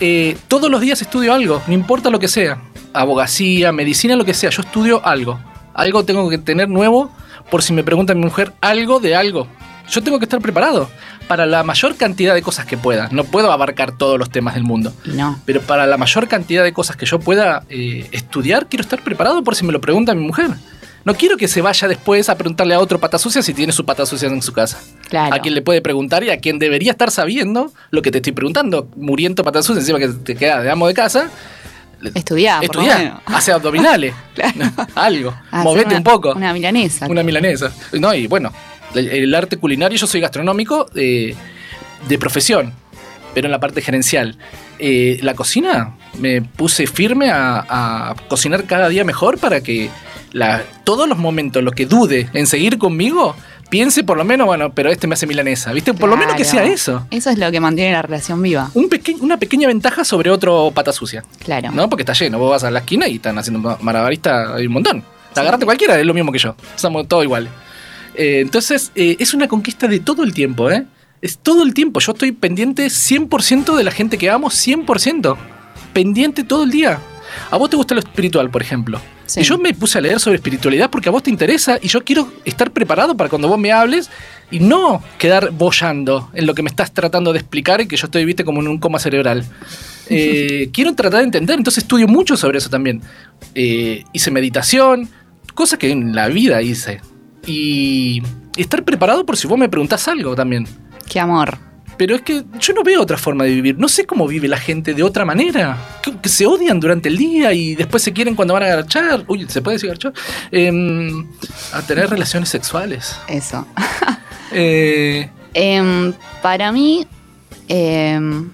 Eh, 0.00 0.36
todos 0.48 0.70
los 0.70 0.80
días 0.80 1.00
estudio 1.02 1.32
algo, 1.34 1.62
no 1.66 1.72
importa 1.74 2.10
lo 2.10 2.18
que 2.18 2.28
sea. 2.28 2.58
Abogacía, 2.92 3.72
medicina, 3.72 4.16
lo 4.16 4.24
que 4.24 4.34
sea. 4.34 4.50
Yo 4.50 4.62
estudio 4.62 5.04
algo. 5.04 5.38
Algo 5.76 6.04
tengo 6.04 6.28
que 6.30 6.38
tener 6.38 6.68
nuevo 6.68 7.10
por 7.50 7.62
si 7.62 7.72
me 7.72 7.84
pregunta 7.84 8.14
mi 8.14 8.22
mujer 8.22 8.52
algo 8.60 8.98
de 8.98 9.14
algo. 9.14 9.46
Yo 9.90 10.02
tengo 10.02 10.18
que 10.18 10.24
estar 10.24 10.40
preparado 10.40 10.90
para 11.28 11.46
la 11.46 11.62
mayor 11.62 11.96
cantidad 11.96 12.34
de 12.34 12.42
cosas 12.42 12.66
que 12.66 12.76
pueda. 12.76 13.08
No 13.12 13.24
puedo 13.24 13.52
abarcar 13.52 13.96
todos 13.96 14.18
los 14.18 14.30
temas 14.30 14.54
del 14.54 14.64
mundo. 14.64 14.92
No. 15.04 15.38
Pero 15.44 15.60
para 15.60 15.86
la 15.86 15.96
mayor 15.96 16.28
cantidad 16.28 16.64
de 16.64 16.72
cosas 16.72 16.96
que 16.96 17.06
yo 17.06 17.20
pueda 17.20 17.64
eh, 17.68 18.08
estudiar, 18.10 18.66
quiero 18.68 18.82
estar 18.82 19.02
preparado 19.02 19.44
por 19.44 19.54
si 19.54 19.64
me 19.64 19.72
lo 19.72 19.80
pregunta 19.80 20.14
mi 20.14 20.26
mujer. 20.26 20.50
No 21.04 21.14
quiero 21.14 21.36
que 21.36 21.46
se 21.46 21.62
vaya 21.62 21.86
después 21.86 22.28
a 22.28 22.36
preguntarle 22.36 22.74
a 22.74 22.80
otro 22.80 22.98
pata 22.98 23.16
sucia 23.16 23.40
si 23.40 23.54
tiene 23.54 23.72
su 23.72 23.84
pata 23.84 24.04
sucia 24.06 24.28
en 24.28 24.42
su 24.42 24.52
casa. 24.52 24.80
Claro. 25.08 25.32
A 25.32 25.38
quien 25.38 25.54
le 25.54 25.62
puede 25.62 25.80
preguntar 25.80 26.24
y 26.24 26.30
a 26.30 26.38
quien 26.38 26.58
debería 26.58 26.90
estar 26.90 27.12
sabiendo 27.12 27.72
lo 27.90 28.02
que 28.02 28.10
te 28.10 28.18
estoy 28.18 28.32
preguntando. 28.32 28.88
Muriendo 28.96 29.44
pata 29.44 29.62
sucia 29.62 29.80
encima 29.80 30.00
que 30.00 30.08
te 30.08 30.34
queda 30.34 30.62
de 30.62 30.70
amo 30.70 30.88
de 30.88 30.94
casa. 30.94 31.30
Estudiar, 32.14 33.00
menos. 33.00 33.20
hace 33.26 33.52
abdominales. 33.52 34.14
Claro. 34.34 34.70
Algo. 34.94 35.30
Hacer 35.50 35.64
Movete 35.64 35.86
una- 35.88 35.96
un 35.98 36.02
poco. 36.04 36.32
Una 36.34 36.52
milanesa. 36.52 37.06
Una 37.08 37.22
milanesa. 37.22 37.72
No, 37.94 38.12
y 38.14 38.26
bueno, 38.26 38.52
el, 38.94 39.08
el 39.08 39.34
arte 39.34 39.56
culinario, 39.56 39.98
yo 39.98 40.06
soy 40.06 40.20
gastronómico 40.20 40.86
eh, 40.94 41.34
de 42.08 42.18
profesión, 42.18 42.72
pero 43.34 43.46
en 43.46 43.52
la 43.52 43.60
parte 43.60 43.80
gerencial. 43.82 44.36
Eh, 44.78 45.18
la 45.22 45.34
cocina, 45.34 45.96
me 46.18 46.42
puse 46.42 46.86
firme 46.86 47.30
a, 47.30 47.64
a 48.10 48.14
cocinar 48.28 48.64
cada 48.64 48.88
día 48.90 49.04
mejor 49.04 49.38
para 49.38 49.62
que 49.62 49.88
la- 50.32 50.62
todos 50.84 51.08
los 51.08 51.16
momentos, 51.16 51.62
lo 51.62 51.70
que 51.72 51.86
dude 51.86 52.28
en 52.34 52.46
seguir 52.46 52.76
conmigo, 52.76 53.34
piense 53.68 54.04
por 54.04 54.16
lo 54.16 54.24
menos, 54.24 54.46
bueno, 54.46 54.72
pero 54.72 54.90
este 54.90 55.06
me 55.06 55.14
hace 55.14 55.26
milanesa, 55.26 55.72
¿viste? 55.72 55.92
Por 55.94 56.08
lo 56.08 56.16
menos 56.16 56.34
que 56.36 56.44
sea 56.44 56.64
eso. 56.64 57.06
Eso 57.10 57.30
es 57.30 57.38
lo 57.38 57.50
que 57.50 57.60
mantiene 57.60 57.92
la 57.92 58.02
relación 58.02 58.40
viva. 58.42 58.70
Un 58.74 58.88
peque- 58.88 59.16
una 59.20 59.36
pequeña 59.38 59.68
ventaja 59.68 60.04
sobre 60.04 60.30
otro 60.30 60.70
pata 60.74 60.92
sucia. 60.92 61.24
Claro. 61.44 61.70
¿No? 61.72 61.88
Porque 61.88 62.02
está 62.02 62.12
lleno. 62.12 62.38
Vos 62.38 62.50
vas 62.50 62.64
a 62.64 62.70
la 62.70 62.80
esquina 62.80 63.08
y 63.08 63.16
están 63.16 63.38
haciendo 63.38 63.58
ma- 63.60 63.78
malabarista, 63.80 64.54
hay 64.54 64.66
un 64.66 64.72
montón. 64.72 65.04
Agarrate 65.34 65.64
cualquiera, 65.66 65.98
es 66.00 66.06
lo 66.06 66.14
mismo 66.14 66.32
que 66.32 66.38
yo. 66.38 66.54
Somos 66.76 67.06
todos 67.08 67.24
iguales. 67.24 67.50
Eh, 68.14 68.40
entonces, 68.40 68.90
eh, 68.94 69.16
es 69.18 69.34
una 69.34 69.48
conquista 69.48 69.86
de 69.86 70.00
todo 70.00 70.22
el 70.22 70.32
tiempo, 70.32 70.70
¿eh? 70.70 70.86
Es 71.20 71.38
todo 71.38 71.62
el 71.62 71.74
tiempo. 71.74 72.00
Yo 72.00 72.12
estoy 72.12 72.32
pendiente 72.32 72.86
100% 72.86 73.76
de 73.76 73.84
la 73.84 73.90
gente 73.90 74.16
que 74.16 74.30
amo, 74.30 74.48
100%. 74.50 75.36
Pendiente 75.92 76.44
todo 76.44 76.64
el 76.64 76.70
día. 76.70 76.98
A 77.50 77.56
vos 77.56 77.70
te 77.70 77.76
gusta 77.76 77.94
lo 77.94 78.00
espiritual, 78.00 78.50
por 78.50 78.62
ejemplo. 78.62 79.00
Sí. 79.26 79.40
Y 79.40 79.42
yo 79.44 79.58
me 79.58 79.74
puse 79.74 79.98
a 79.98 80.00
leer 80.00 80.20
sobre 80.20 80.36
espiritualidad 80.36 80.90
porque 80.90 81.08
a 81.08 81.12
vos 81.12 81.22
te 81.22 81.30
interesa 81.30 81.78
y 81.80 81.88
yo 81.88 82.04
quiero 82.04 82.32
estar 82.44 82.70
preparado 82.70 83.16
para 83.16 83.28
cuando 83.28 83.48
vos 83.48 83.58
me 83.58 83.72
hables 83.72 84.10
y 84.50 84.60
no 84.60 85.02
quedar 85.18 85.50
bollando 85.50 86.30
en 86.34 86.46
lo 86.46 86.54
que 86.54 86.62
me 86.62 86.68
estás 86.68 86.92
tratando 86.92 87.32
de 87.32 87.40
explicar 87.40 87.80
y 87.80 87.88
que 87.88 87.96
yo 87.96 88.06
estoy, 88.06 88.24
viste, 88.24 88.44
como 88.44 88.60
en 88.60 88.68
un 88.68 88.78
coma 88.78 88.98
cerebral. 88.98 89.44
Eh, 90.08 90.70
quiero 90.72 90.94
tratar 90.94 91.18
de 91.18 91.24
entender, 91.24 91.58
entonces 91.58 91.82
estudio 91.82 92.06
mucho 92.06 92.36
sobre 92.36 92.58
eso 92.58 92.70
también. 92.70 93.02
Eh, 93.56 94.04
hice 94.12 94.30
meditación, 94.30 95.08
cosas 95.52 95.80
que 95.80 95.90
en 95.90 96.14
la 96.14 96.28
vida 96.28 96.62
hice. 96.62 97.00
Y 97.44 98.22
estar 98.56 98.84
preparado 98.84 99.26
por 99.26 99.36
si 99.36 99.48
vos 99.48 99.58
me 99.58 99.68
preguntás 99.68 100.06
algo 100.06 100.36
también. 100.36 100.68
Qué 101.10 101.18
amor. 101.18 101.58
Pero 101.96 102.14
es 102.16 102.22
que 102.22 102.44
yo 102.60 102.72
no 102.74 102.82
veo 102.82 103.00
otra 103.02 103.16
forma 103.16 103.44
de 103.44 103.50
vivir. 103.50 103.78
No 103.78 103.88
sé 103.88 104.04
cómo 104.06 104.26
vive 104.26 104.48
la 104.48 104.58
gente 104.58 104.92
de 104.94 105.02
otra 105.02 105.24
manera. 105.24 105.78
Que, 106.02 106.16
que 106.18 106.28
se 106.28 106.44
odian 106.46 106.78
durante 106.78 107.08
el 107.08 107.16
día 107.16 107.52
y 107.52 107.74
después 107.74 108.02
se 108.02 108.12
quieren 108.12 108.34
cuando 108.34 108.54
van 108.54 108.64
a 108.64 108.66
garchar. 108.66 109.24
Uy, 109.28 109.46
¿se 109.48 109.62
puede 109.62 109.76
decir 109.76 109.88
garchar? 109.88 110.12
Em, 110.50 111.26
a 111.72 111.82
tener 111.82 112.10
relaciones 112.10 112.48
sexuales. 112.48 113.16
Eso. 113.28 113.66
Eh, 114.52 115.28
Em, 115.54 116.12
para 116.40 116.70
mí. 116.70 117.04
em, 117.66 118.48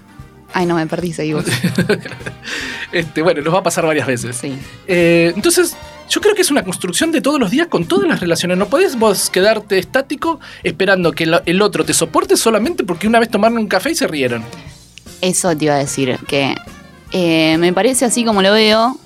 ay, 0.53 0.65
no 0.65 0.75
me 0.75 0.87
perdí, 0.87 1.13
seguí 1.13 1.33
vos. 1.33 1.45
este, 2.91 3.21
bueno, 3.21 3.41
nos 3.41 3.53
va 3.53 3.59
a 3.59 3.63
pasar 3.63 3.85
varias 3.85 4.07
veces. 4.07 4.35
Sí. 4.37 4.57
Eh, 4.87 5.31
entonces, 5.35 5.75
yo 6.09 6.21
creo 6.21 6.35
que 6.35 6.41
es 6.41 6.51
una 6.51 6.63
construcción 6.63 7.11
de 7.11 7.21
todos 7.21 7.39
los 7.39 7.51
días 7.51 7.67
con 7.67 7.85
todas 7.85 8.07
las 8.07 8.19
relaciones. 8.19 8.57
No 8.57 8.67
podés 8.67 8.97
vos 8.97 9.29
quedarte 9.29 9.79
estático 9.79 10.39
esperando 10.63 11.11
que 11.11 11.23
el 11.45 11.61
otro 11.61 11.85
te 11.85 11.93
soporte 11.93 12.37
solamente 12.37 12.83
porque 12.83 13.07
una 13.07 13.19
vez 13.19 13.29
tomaron 13.29 13.57
un 13.57 13.67
café 13.67 13.91
y 13.91 13.95
se 13.95 14.07
rieron. 14.07 14.43
Eso 15.21 15.55
te 15.55 15.65
iba 15.65 15.75
a 15.75 15.77
decir, 15.77 16.17
que 16.27 16.55
eh, 17.11 17.57
me 17.57 17.71
parece 17.73 18.05
así 18.05 18.25
como 18.25 18.41
lo 18.41 18.51
veo, 18.51 18.97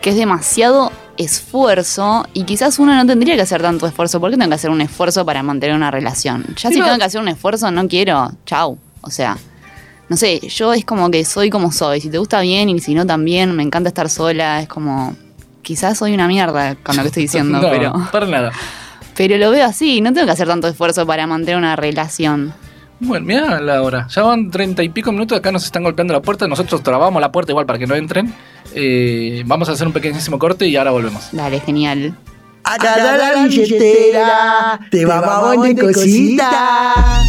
que 0.00 0.10
es 0.10 0.16
demasiado 0.16 0.92
esfuerzo 1.16 2.26
y 2.32 2.44
quizás 2.44 2.78
uno 2.78 2.94
no 2.94 3.06
tendría 3.06 3.34
que 3.36 3.42
hacer 3.42 3.62
tanto 3.62 3.86
esfuerzo. 3.86 4.20
¿Por 4.20 4.30
qué 4.30 4.36
tengo 4.36 4.48
que 4.50 4.54
hacer 4.54 4.70
un 4.70 4.80
esfuerzo 4.80 5.24
para 5.24 5.42
mantener 5.42 5.74
una 5.74 5.90
relación? 5.90 6.44
Ya 6.56 6.68
si 6.68 6.74
Pero- 6.74 6.86
tengo 6.86 6.98
que 6.98 7.04
hacer 7.04 7.20
un 7.20 7.28
esfuerzo, 7.28 7.70
no 7.70 7.88
quiero. 7.88 8.30
Chau. 8.46 8.78
O 9.02 9.10
sea, 9.10 9.38
no 10.08 10.16
sé, 10.16 10.40
yo 10.48 10.72
es 10.74 10.84
como 10.84 11.10
que 11.10 11.24
soy 11.24 11.50
como 11.50 11.72
soy. 11.72 12.00
Si 12.00 12.10
te 12.10 12.18
gusta 12.18 12.40
bien 12.40 12.68
y 12.68 12.78
si 12.80 12.94
no 12.94 13.06
también, 13.06 13.54
me 13.56 13.62
encanta 13.62 13.88
estar 13.88 14.10
sola. 14.10 14.60
Es 14.62 14.68
como, 14.68 15.16
quizás 15.70 15.98
soy 15.98 16.12
una 16.14 16.26
mierda 16.26 16.74
con 16.74 16.96
lo 16.96 17.02
que 17.02 17.08
estoy 17.08 17.22
diciendo, 17.22 17.58
no, 17.62 17.70
pero, 17.70 17.92
para 18.10 18.26
nada. 18.26 18.50
pero 19.14 19.38
lo 19.38 19.52
veo 19.52 19.64
así. 19.64 20.00
No 20.00 20.12
tengo 20.12 20.26
que 20.26 20.32
hacer 20.32 20.48
tanto 20.48 20.66
esfuerzo 20.66 21.06
para 21.06 21.28
mantener 21.28 21.56
una 21.58 21.76
relación. 21.76 22.52
Bueno, 22.98 23.24
mira 23.24 23.60
la 23.60 23.80
hora. 23.80 24.08
Ya 24.08 24.22
van 24.22 24.50
treinta 24.50 24.82
y 24.82 24.88
pico 24.88 25.12
minutos. 25.12 25.38
Acá 25.38 25.52
nos 25.52 25.64
están 25.64 25.84
golpeando 25.84 26.12
la 26.12 26.22
puerta. 26.22 26.48
Nosotros 26.48 26.82
trabamos 26.82 27.22
la 27.22 27.30
puerta 27.30 27.52
igual 27.52 27.66
para 27.66 27.78
que 27.78 27.86
no 27.86 27.94
entren. 27.94 28.34
Eh, 28.74 29.44
vamos 29.46 29.68
a 29.68 29.72
hacer 29.72 29.86
un 29.86 29.92
pequeñísimo 29.92 30.40
corte 30.40 30.66
y 30.66 30.74
ahora 30.74 30.90
volvemos. 30.90 31.28
Dale, 31.30 31.60
genial. 31.60 32.16
Agarra 32.64 33.16
la 33.16 33.44
billetera, 33.44 34.80
te 34.90 35.06
vamos 35.06 35.28
a 35.28 35.54
poner 35.54 35.80
cosita. 35.80 37.22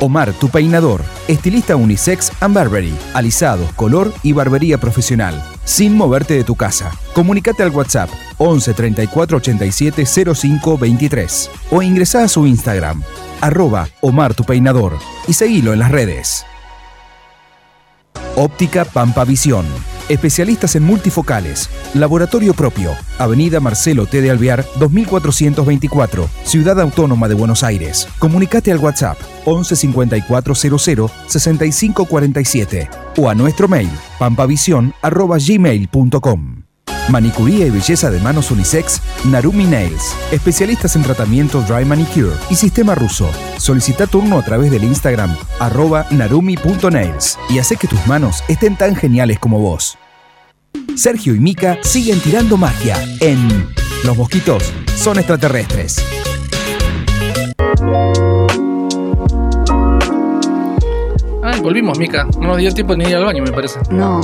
Omar, 0.00 0.34
tu 0.34 0.50
peinador. 0.50 1.17
Estilista 1.28 1.76
unisex 1.76 2.32
and 2.40 2.54
barbery. 2.54 2.92
Alisado, 3.14 3.64
color 3.76 4.12
y 4.22 4.32
barbería 4.32 4.78
profesional. 4.78 5.40
Sin 5.64 5.94
moverte 5.94 6.34
de 6.34 6.42
tu 6.42 6.56
casa. 6.56 6.90
Comunicate 7.12 7.62
al 7.62 7.70
WhatsApp 7.70 8.08
11 8.38 8.72
34 8.72 9.36
87 9.36 10.06
05 10.34 10.78
23 10.78 11.50
o 11.70 11.82
ingresá 11.82 12.24
a 12.24 12.28
su 12.28 12.46
Instagram, 12.46 13.02
arroba 13.40 13.88
Omar 14.00 14.34
tu 14.34 14.44
peinador 14.44 14.98
y 15.26 15.34
seguilo 15.34 15.72
en 15.72 15.80
las 15.80 15.90
redes. 15.90 16.46
Óptica 18.36 18.84
Pampa 18.84 19.24
Visión. 19.24 19.66
Especialistas 20.08 20.76
en 20.76 20.84
multifocales. 20.84 21.68
Laboratorio 21.94 22.54
propio. 22.54 22.92
Avenida 23.18 23.60
Marcelo 23.60 24.06
T. 24.06 24.20
de 24.20 24.30
Alvear, 24.30 24.64
2424. 24.78 26.28
Ciudad 26.44 26.80
Autónoma 26.80 27.28
de 27.28 27.34
Buenos 27.34 27.62
Aires. 27.62 28.08
Comunicate 28.18 28.72
al 28.72 28.78
WhatsApp 28.78 29.18
11 29.44 29.76
5400 29.76 31.10
6547 31.26 32.88
o 33.16 33.28
a 33.28 33.34
nuestro 33.34 33.68
mail 33.68 33.90
pampavision.gmail.com. 34.18 36.57
Manicuría 37.08 37.66
y 37.66 37.70
belleza 37.70 38.10
de 38.10 38.20
manos 38.20 38.50
unisex, 38.50 39.00
Narumi 39.24 39.64
Nails. 39.64 40.14
Especialistas 40.30 40.94
en 40.94 41.02
tratamiento 41.02 41.62
dry 41.62 41.84
manicure 41.84 42.36
y 42.50 42.54
sistema 42.54 42.94
ruso. 42.94 43.30
Solicita 43.56 44.06
turno 44.06 44.38
a 44.38 44.44
través 44.44 44.70
del 44.70 44.84
Instagram 44.84 45.34
arroba 45.58 46.06
narumi.nails 46.10 47.38
y 47.48 47.58
hace 47.58 47.76
que 47.76 47.88
tus 47.88 48.06
manos 48.06 48.44
estén 48.48 48.76
tan 48.76 48.94
geniales 48.94 49.38
como 49.38 49.58
vos. 49.58 49.96
Sergio 50.96 51.34
y 51.34 51.40
Mika 51.40 51.78
siguen 51.82 52.20
tirando 52.20 52.56
magia 52.56 52.96
en 53.20 53.68
Los 54.04 54.16
mosquitos 54.16 54.72
son 54.94 55.18
extraterrestres. 55.18 56.04
Ay, 61.42 61.60
volvimos, 61.60 61.98
Mica. 61.98 62.26
No 62.38 62.48
nos 62.48 62.58
dio 62.58 62.72
tiempo 62.74 62.94
ni 62.94 63.04
ir 63.04 63.16
al 63.16 63.24
baño, 63.24 63.42
me 63.42 63.52
parece. 63.52 63.78
No. 63.90 64.20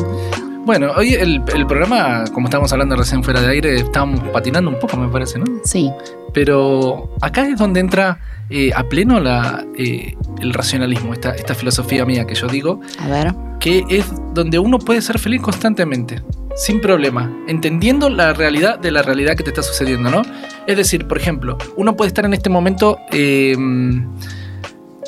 Bueno, 0.65 0.93
hoy 0.97 1.13
el, 1.15 1.43
el 1.55 1.67
programa, 1.67 2.25
como 2.33 2.47
estábamos 2.47 2.73
hablando 2.73 2.97
recién 2.97 3.23
fuera 3.23 3.41
de 3.43 3.49
aire, 3.49 3.77
estábamos 3.77 4.21
patinando 4.31 4.71
un 4.71 4.79
poco, 4.79 4.97
me 4.97 5.09
parece, 5.09 5.39
¿no? 5.39 5.45
Sí. 5.65 5.91
Pero 6.33 7.15
acá 7.21 7.47
es 7.47 7.59
donde 7.59 7.81
entra 7.81 8.19
eh, 8.49 8.73
a 8.75 8.83
pleno 8.85 9.21
la, 9.21 9.65
eh, 9.77 10.17
el 10.41 10.55
racionalismo, 10.55 11.13
esta, 11.13 11.33
esta 11.33 11.55
filosofía 11.55 12.07
mía 12.07 12.27
que 12.27 12.35
yo 12.35 12.47
digo, 12.47 12.81
A 12.99 13.09
ver. 13.09 13.35
que 13.61 13.85
es 13.91 14.07
donde 14.33 14.59
uno 14.59 14.79
puede 14.79 15.03
ser 15.03 15.19
feliz 15.19 15.43
constantemente, 15.43 16.23
sin 16.57 16.81
problema, 16.81 17.31
entendiendo 17.47 18.09
la 18.09 18.33
realidad 18.33 18.79
de 18.79 18.91
la 18.91 19.03
realidad 19.03 19.37
que 19.37 19.43
te 19.43 19.51
está 19.51 19.63
sucediendo, 19.63 20.11
¿no? 20.11 20.23
Es 20.67 20.77
decir, 20.79 21.07
por 21.07 21.19
ejemplo, 21.19 21.59
uno 21.77 21.95
puede 21.95 22.09
estar 22.09 22.25
en 22.25 22.33
este 22.33 22.49
momento 22.49 22.99
eh, 23.13 23.55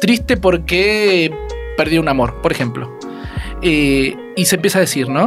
triste 0.03 0.37
porque 0.37 1.33
perdió 1.79 2.03
un 2.03 2.09
amor, 2.09 2.43
por 2.43 2.53
ejemplo. 2.53 2.93
Eh, 3.63 4.15
y 4.37 4.45
se 4.45 4.57
empieza 4.57 4.79
a 4.79 4.83
decir, 4.83 5.09
¿no? 5.09 5.27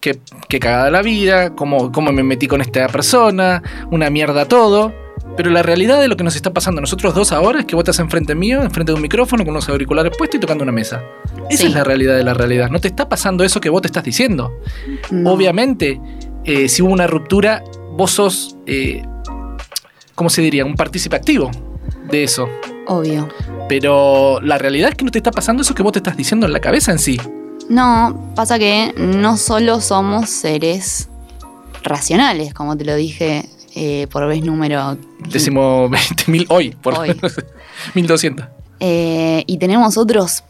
Que, 0.00 0.18
que 0.48 0.60
cagada 0.60 0.90
la 0.90 1.02
vida, 1.02 1.54
cómo, 1.56 1.90
cómo 1.90 2.12
me 2.12 2.22
metí 2.22 2.46
con 2.46 2.60
esta 2.60 2.86
persona, 2.88 3.62
una 3.90 4.10
mierda 4.10 4.46
todo. 4.46 4.92
Pero 5.36 5.50
la 5.50 5.62
realidad 5.62 6.00
de 6.00 6.08
lo 6.08 6.16
que 6.16 6.24
nos 6.24 6.36
está 6.36 6.52
pasando 6.52 6.78
a 6.78 6.82
nosotros 6.82 7.14
dos 7.14 7.32
ahora 7.32 7.60
es 7.60 7.64
que 7.66 7.74
vos 7.74 7.82
estás 7.82 7.98
enfrente 7.98 8.34
mío, 8.34 8.62
enfrente 8.62 8.92
de 8.92 8.96
un 8.96 9.02
micrófono, 9.02 9.44
con 9.44 9.50
unos 9.52 9.68
auriculares 9.68 10.12
puestos 10.16 10.38
y 10.38 10.40
tocando 10.40 10.62
una 10.62 10.72
mesa. 10.72 11.02
Esa 11.50 11.62
Sí. 11.62 11.68
es 11.68 11.74
la 11.74 11.84
realidad 11.84 12.16
de 12.16 12.24
la 12.24 12.34
realidad. 12.34 12.70
No 12.70 12.80
te 12.80 12.88
está 12.88 13.08
pasando 13.08 13.44
eso 13.44 13.60
que 13.60 13.68
vos 13.70 13.82
te 13.82 13.88
estás 13.88 14.04
diciendo. 14.04 14.52
No. 15.10 15.32
Obviamente, 15.32 16.00
eh, 16.44 16.68
si 16.68 16.82
hubo 16.82 16.92
una 16.92 17.06
ruptura, 17.06 17.62
vos 17.92 18.12
sos, 18.12 18.56
eh, 18.66 19.02
¿cómo 20.14 20.30
se 20.30 20.42
diría? 20.42 20.64
Un 20.64 20.74
partícipe 20.76 21.14
activo 21.16 21.50
de 22.10 22.24
eso. 22.24 22.48
Obvio. 22.86 23.28
Pero 23.68 24.40
la 24.42 24.58
realidad 24.58 24.90
es 24.90 24.94
que 24.96 25.04
no 25.04 25.10
te 25.10 25.18
está 25.18 25.30
pasando 25.30 25.62
eso 25.62 25.74
que 25.74 25.82
vos 25.82 25.92
te 25.92 25.98
estás 25.98 26.16
diciendo 26.16 26.46
en 26.46 26.52
la 26.52 26.60
cabeza 26.60 26.90
en 26.92 26.98
sí. 26.98 27.20
No, 27.68 28.32
pasa 28.34 28.58
que 28.58 28.94
no 28.96 29.36
solo 29.36 29.80
somos 29.80 30.30
seres 30.30 31.08
racionales, 31.82 32.54
como 32.54 32.76
te 32.76 32.84
lo 32.84 32.94
dije 32.94 33.48
eh, 33.74 34.06
por 34.10 34.26
vez 34.26 34.42
número. 34.42 34.96
Décimo 35.30 35.88
20.000 35.88 36.46
hoy, 36.48 36.70
por 36.70 36.98
Hoy. 36.98 37.14
1200. 37.94 38.46
Eh, 38.80 39.44
y 39.46 39.58
tenemos 39.58 39.96
otros 39.96 40.44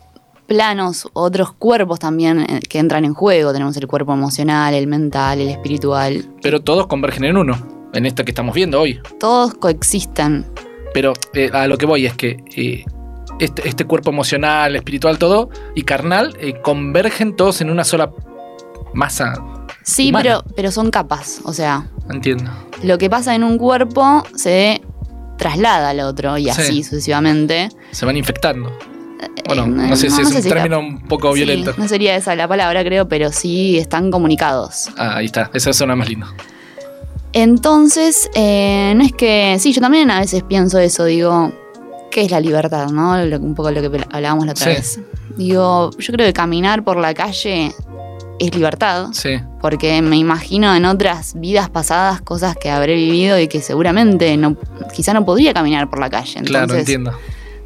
planos, 0.46 1.09
otros 1.12 1.52
cuerpos 1.52 1.98
también 1.98 2.40
eh, 2.40 2.61
que 2.68 2.78
entran 2.78 3.04
en 3.04 3.14
juego. 3.14 3.52
Tenemos 3.52 3.76
el 3.76 3.87
cuerpo 3.87 4.12
emocional, 4.12 4.74
el 4.74 4.87
mental, 4.87 5.40
el 5.40 5.48
espiritual. 5.48 6.24
Pero 6.42 6.61
todos 6.61 6.87
convergen 6.87 7.24
en 7.24 7.37
uno, 7.37 7.57
en 7.92 8.07
esto 8.07 8.24
que 8.24 8.31
estamos 8.31 8.54
viendo 8.54 8.81
hoy. 8.81 9.00
Todos 9.20 9.54
coexisten. 9.54 10.46
Pero 10.94 11.12
eh, 11.35 11.50
a 11.52 11.66
lo 11.66 11.76
que 11.76 11.87
voy 11.87 12.07
es 12.07 12.14
que 12.14 12.85
este, 13.38 13.68
este 13.68 13.85
cuerpo 13.85 14.11
emocional, 14.11 14.74
espiritual, 14.77 15.18
todo, 15.18 15.51
y 15.74 15.83
carnal, 15.83 16.37
eh, 16.40 16.61
convergen 16.62 17.37
todos 17.37 17.61
en 17.61 17.70
una 17.70 17.85
sola 17.85 18.11
masa. 18.94 19.35
Sí, 19.83 20.11
Humana. 20.11 20.22
pero, 20.22 20.44
pero 20.57 20.70
son 20.70 20.90
capas. 20.90 21.40
O 21.44 21.53
sea, 21.53 21.88
Entiendo. 22.11 22.51
lo 22.83 22.98
que 22.98 23.09
pasa 23.09 23.35
en 23.35 23.44
un 23.44 23.59
cuerpo 23.59 24.24
se 24.35 24.83
traslada 25.38 25.90
al 25.90 26.01
otro 26.01 26.37
y 26.37 26.44
Sí. 26.44 26.51
así 26.51 26.83
sucesivamente. 26.83 27.68
Se 27.92 28.05
van 28.05 28.16
infectando. 28.16 28.77
Bueno, 29.46 29.64
Eh, 29.64 29.88
no 29.88 29.96
sé 29.96 30.11
si 30.11 30.20
es 30.20 30.31
un 30.35 30.42
término 30.42 30.79
un 30.81 31.01
poco 31.07 31.33
Sí, 31.33 31.37
violento. 31.44 31.74
no 31.79 31.88
sería 31.88 32.14
esa 32.16 32.35
la 32.37 32.46
palabra, 32.46 32.85
creo, 32.85 33.09
pero 33.09 33.33
sí 33.33 33.79
están 33.79 34.11
comunicados. 34.11 34.88
Ah, 34.96 35.16
ahí 35.16 35.27
está, 35.27 35.51
esa 35.55 35.72
suena 35.72 35.96
más 35.96 36.09
lindo. 36.09 36.27
Entonces, 37.33 38.31
eh, 38.35 38.92
no 38.96 39.05
es 39.05 39.12
que. 39.12 39.57
Sí, 39.59 39.72
yo 39.72 39.81
también 39.81 40.11
a 40.11 40.20
veces 40.20 40.42
pienso 40.42 40.79
eso, 40.79 41.05
digo, 41.05 41.53
¿qué 42.10 42.22
es 42.22 42.30
la 42.30 42.40
libertad? 42.40 42.88
¿No? 42.90 43.12
Un 43.38 43.54
poco 43.54 43.70
lo 43.70 43.80
que 43.80 44.04
hablábamos 44.10 44.46
la 44.46 44.52
otra 44.52 44.64
Sí. 44.66 44.70
vez. 44.70 45.00
Digo, 45.36 45.90
yo 45.98 46.12
creo 46.12 46.26
que 46.26 46.32
caminar 46.32 46.82
por 46.84 46.96
la 46.96 47.14
calle 47.14 47.72
es 48.40 48.54
libertad, 48.54 49.08
Sí, 49.12 49.40
porque 49.60 50.00
me 50.00 50.16
imagino 50.16 50.74
en 50.74 50.84
otras 50.84 51.32
vidas 51.40 51.68
pasadas 51.70 52.20
cosas 52.20 52.56
que 52.56 52.70
habré 52.70 52.94
vivido 52.94 53.38
y 53.38 53.48
que 53.48 53.60
seguramente 53.60 54.36
no, 54.36 54.56
quizá 54.94 55.12
no 55.12 55.24
podría 55.24 55.52
caminar 55.52 55.90
por 55.90 55.98
la 55.98 56.08
calle. 56.08 56.38
Entonces, 56.38 56.50
claro, 56.66 56.74
entiendo. 56.78 57.12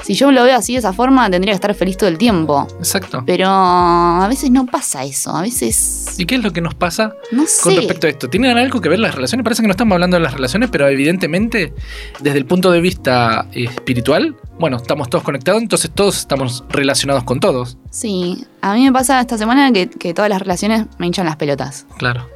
Si 0.02 0.14
yo 0.14 0.32
lo 0.32 0.44
veo 0.44 0.56
así 0.56 0.72
de 0.72 0.80
esa 0.80 0.92
forma, 0.92 1.30
tendría 1.30 1.52
que 1.52 1.56
estar 1.56 1.74
feliz 1.74 1.96
todo 1.96 2.08
el 2.08 2.18
tiempo. 2.18 2.66
Exacto. 2.78 3.22
Pero 3.26 3.46
a 3.48 4.26
veces 4.28 4.50
no 4.50 4.66
pasa 4.66 5.04
eso, 5.04 5.34
a 5.34 5.42
veces. 5.42 6.14
¿Y 6.18 6.26
qué 6.26 6.36
es 6.36 6.42
lo 6.42 6.52
que 6.52 6.60
nos 6.60 6.74
pasa 6.74 7.14
No 7.30 7.44
con 7.62 7.76
respecto 7.76 8.06
a 8.06 8.10
esto? 8.10 8.28
¿Tienen 8.28 8.56
algo 8.58 8.80
que 8.80 8.88
ver 8.88 8.98
las 8.98 9.14
relaciones? 9.14 9.44
Parece 9.44 9.62
que 9.62 9.68
no 9.68 9.72
estamos 9.72 9.94
hablando 9.94 10.16
de 10.16 10.22
las 10.22 10.34
relaciones, 10.34 10.70
pero 10.70 10.88
evidentemente, 10.88 11.72
desde 12.20 12.38
el 12.38 12.46
punto 12.46 12.70
de 12.70 12.80
vista 12.80 13.46
eh, 13.52 13.64
espiritual, 13.64 14.36
bueno, 14.58 14.76
estamos 14.76 15.08
todos 15.08 15.24
conectados, 15.24 15.62
entonces 15.62 15.90
todos 15.94 16.18
estamos 16.18 16.64
relacionados 16.68 17.24
con 17.24 17.40
todos. 17.40 17.78
Sí, 17.90 18.46
a 18.60 18.74
mí 18.74 18.84
me 18.84 18.92
pasa 18.92 19.20
esta 19.20 19.38
semana 19.38 19.72
que, 19.72 19.88
que 19.88 20.14
todas 20.14 20.28
las 20.28 20.40
relaciones 20.40 20.86
me 20.98 21.06
hinchan 21.06 21.26
las 21.26 21.36
pelotas. 21.36 21.86
Claro. 21.98 22.28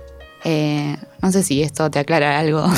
Eh, 0.44 0.96
no 1.22 1.32
sé 1.32 1.42
si 1.42 1.62
esto 1.62 1.90
te 1.90 1.98
aclara 1.98 2.38
algo. 2.38 2.64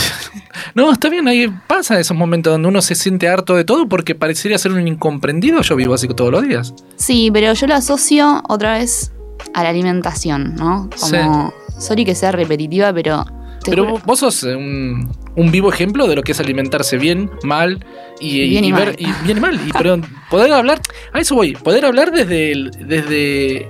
No, 0.75 0.93
está 0.93 1.09
bien, 1.09 1.27
ahí 1.27 1.49
pasa 1.67 1.99
esos 1.99 2.17
momentos 2.17 2.53
donde 2.53 2.69
uno 2.69 2.83
se 2.83 2.95
siente 2.95 3.29
harto 3.29 3.57
de 3.57 3.65
todo 3.65 3.89
porque 3.89 4.15
parecería 4.15 4.59
ser 4.59 4.73
un 4.73 4.87
incomprendido. 4.87 5.61
Yo 5.63 5.75
vivo 5.77 5.95
así 5.95 6.07
todos 6.09 6.31
los 6.31 6.47
días. 6.47 6.73
sí, 6.97 7.31
pero 7.33 7.53
yo 7.55 7.67
lo 7.67 7.75
asocio 7.75 8.43
otra 8.49 8.79
vez 8.79 9.11
a 9.55 9.63
la 9.65 9.71
alimentación, 9.71 10.55
¿no? 10.57 10.89
Como, 11.01 11.53
sorry 11.79 12.05
que 12.05 12.15
sea 12.15 12.33
repetitiva, 12.33 12.93
pero... 12.93 13.25
Pero 13.65 13.87
juro- 13.87 14.03
vos- 14.05 14.19
sos 14.21 14.45
eh, 14.45 14.55
un, 14.55 15.11
un 15.37 15.51
vivo 15.51 15.73
ejemplo 15.73 16.07
de 16.07 16.15
lo 16.17 16.23
que 16.23 16.33
es 16.33 16.39
alimentarse 16.41 16.97
bien, 16.97 17.31
mal 17.43 17.85
y, 18.21 18.49
Bien 18.49 18.65
y 18.65 18.73
ver 18.73 18.89
mal. 18.89 18.97
y 18.99 19.25
bien 19.25 19.39
y 19.39 19.41
mal. 19.41 19.55
Y, 19.67 19.73
pero 19.73 20.01
poder 20.31 20.53
hablar, 20.53 20.81
a 21.13 21.19
eso 21.21 21.35
voy, 21.35 21.55
poder 21.55 21.85
hablar 21.87 22.13
desde 22.13 22.53
el- 22.53 22.71
desde 22.87 23.69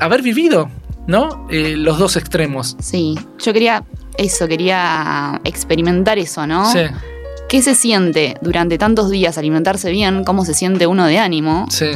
haber 0.00 0.22
vivido, 0.22 0.70
¿no? 1.06 1.46
Eh, 1.50 1.74
los 1.76 1.98
dos 1.98 2.16
extremos. 2.16 2.76
Sí, 2.80 3.18
yo 3.38 3.52
quería 3.52 3.84
eso, 4.16 4.46
quería 4.48 5.40
experimentar 5.44 6.18
eso, 6.18 6.46
¿no? 6.46 6.70
Sí, 6.70 6.80
¿Qué 7.48 7.60
se 7.62 7.74
siente 7.74 8.36
durante 8.40 8.78
tantos 8.78 9.10
días 9.10 9.36
alimentarse 9.38 9.90
bien? 9.90 10.24
¿Cómo 10.24 10.44
se 10.44 10.54
siente 10.54 10.86
uno 10.86 11.06
de 11.06 11.18
ánimo? 11.18 11.66
sí, 11.70 11.86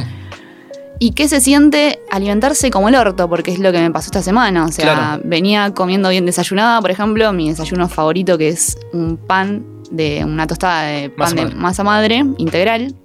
¿Y 0.99 1.11
qué 1.11 1.27
se 1.27 1.41
siente 1.41 1.99
alimentarse 2.09 2.71
como 2.71 2.89
el 2.89 2.95
orto? 2.95 3.29
Porque 3.29 3.51
es 3.51 3.59
lo 3.59 3.71
que 3.71 3.79
me 3.79 3.91
pasó 3.91 4.07
esta 4.07 4.23
semana. 4.23 4.65
O 4.65 4.71
sea, 4.71 4.93
Claro. 4.95 5.21
venía 5.25 5.71
comiendo 5.75 6.09
bien 6.09 6.25
desayunada, 6.25 6.81
por 6.81 6.89
ejemplo, 6.89 7.31
mi 7.33 7.49
desayuno 7.49 7.87
favorito 7.87 8.35
que 8.39 8.47
es 8.49 8.79
un 8.93 9.15
pan 9.17 9.63
de 9.91 10.25
una 10.25 10.47
tostada 10.47 10.81
de 10.87 11.11
pan 11.11 11.17
Masa 11.19 11.35
de 11.35 11.41
madre. 11.43 11.55
masa 11.55 11.83
madre 11.83 12.25
integral 12.39 12.95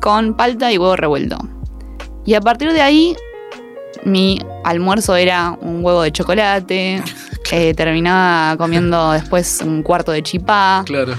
con 0.00 0.34
palta 0.36 0.72
y 0.72 0.78
huevo 0.78 0.96
revuelto. 0.96 1.38
Y 2.24 2.34
a 2.34 2.40
partir 2.40 2.72
de 2.72 2.80
ahí, 2.82 3.14
mi 4.06 4.38
almuerzo 4.64 5.16
era 5.16 5.50
un 5.60 5.84
huevo 5.84 6.02
de 6.02 6.12
chocolate. 6.12 7.02
eh, 7.52 7.74
terminaba 7.74 8.56
comiendo 8.56 9.12
después 9.12 9.60
un 9.64 9.82
cuarto 9.82 10.12
de 10.12 10.22
chipá. 10.22 10.82
claro. 10.86 11.14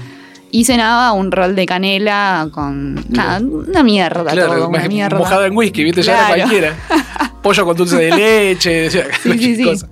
Y 0.50 0.64
cenaba 0.64 1.12
un 1.12 1.30
rol 1.30 1.54
de 1.54 1.66
canela 1.66 2.48
con. 2.52 2.94
Nada, 3.10 3.38
una 3.38 3.82
mierda 3.82 4.32
Claro, 4.32 4.54
todo, 4.54 4.68
una 4.70 4.88
mierda. 4.88 5.18
mojado 5.18 5.44
en 5.44 5.54
whisky, 5.54 5.84
¿viste? 5.84 6.00
Ya 6.02 6.14
era 6.14 6.36
cualquiera. 6.36 6.74
Pollo 7.42 7.66
con 7.66 7.76
dulce 7.76 7.96
de 7.96 8.10
leche, 8.16 8.90
Sí, 8.90 8.98
sí, 9.38 9.56
sí. 9.56 9.64
cosa. 9.64 9.88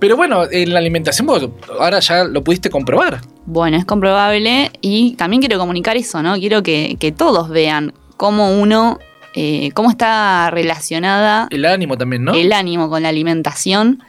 Pero 0.00 0.16
bueno, 0.16 0.42
en 0.50 0.72
la 0.72 0.80
alimentación 0.80 1.24
vos 1.28 1.48
ahora 1.78 2.00
ya 2.00 2.24
lo 2.24 2.42
pudiste 2.42 2.68
comprobar. 2.68 3.20
Bueno, 3.46 3.76
es 3.76 3.84
comprobable 3.84 4.72
y 4.80 5.12
también 5.14 5.40
quiero 5.40 5.56
comunicar 5.60 5.96
eso, 5.96 6.20
¿no? 6.20 6.34
Quiero 6.34 6.64
que, 6.64 6.96
que 6.98 7.12
todos 7.12 7.48
vean 7.50 7.94
cómo 8.16 8.50
uno, 8.60 8.98
eh, 9.34 9.70
cómo 9.74 9.90
está 9.90 10.50
relacionada 10.50 11.48
El 11.50 11.64
ánimo 11.64 11.96
también, 11.96 12.24
¿no? 12.24 12.34
el 12.34 12.52
ánimo 12.52 12.88
con 12.88 13.02
la 13.02 13.08
alimentación. 13.10 14.02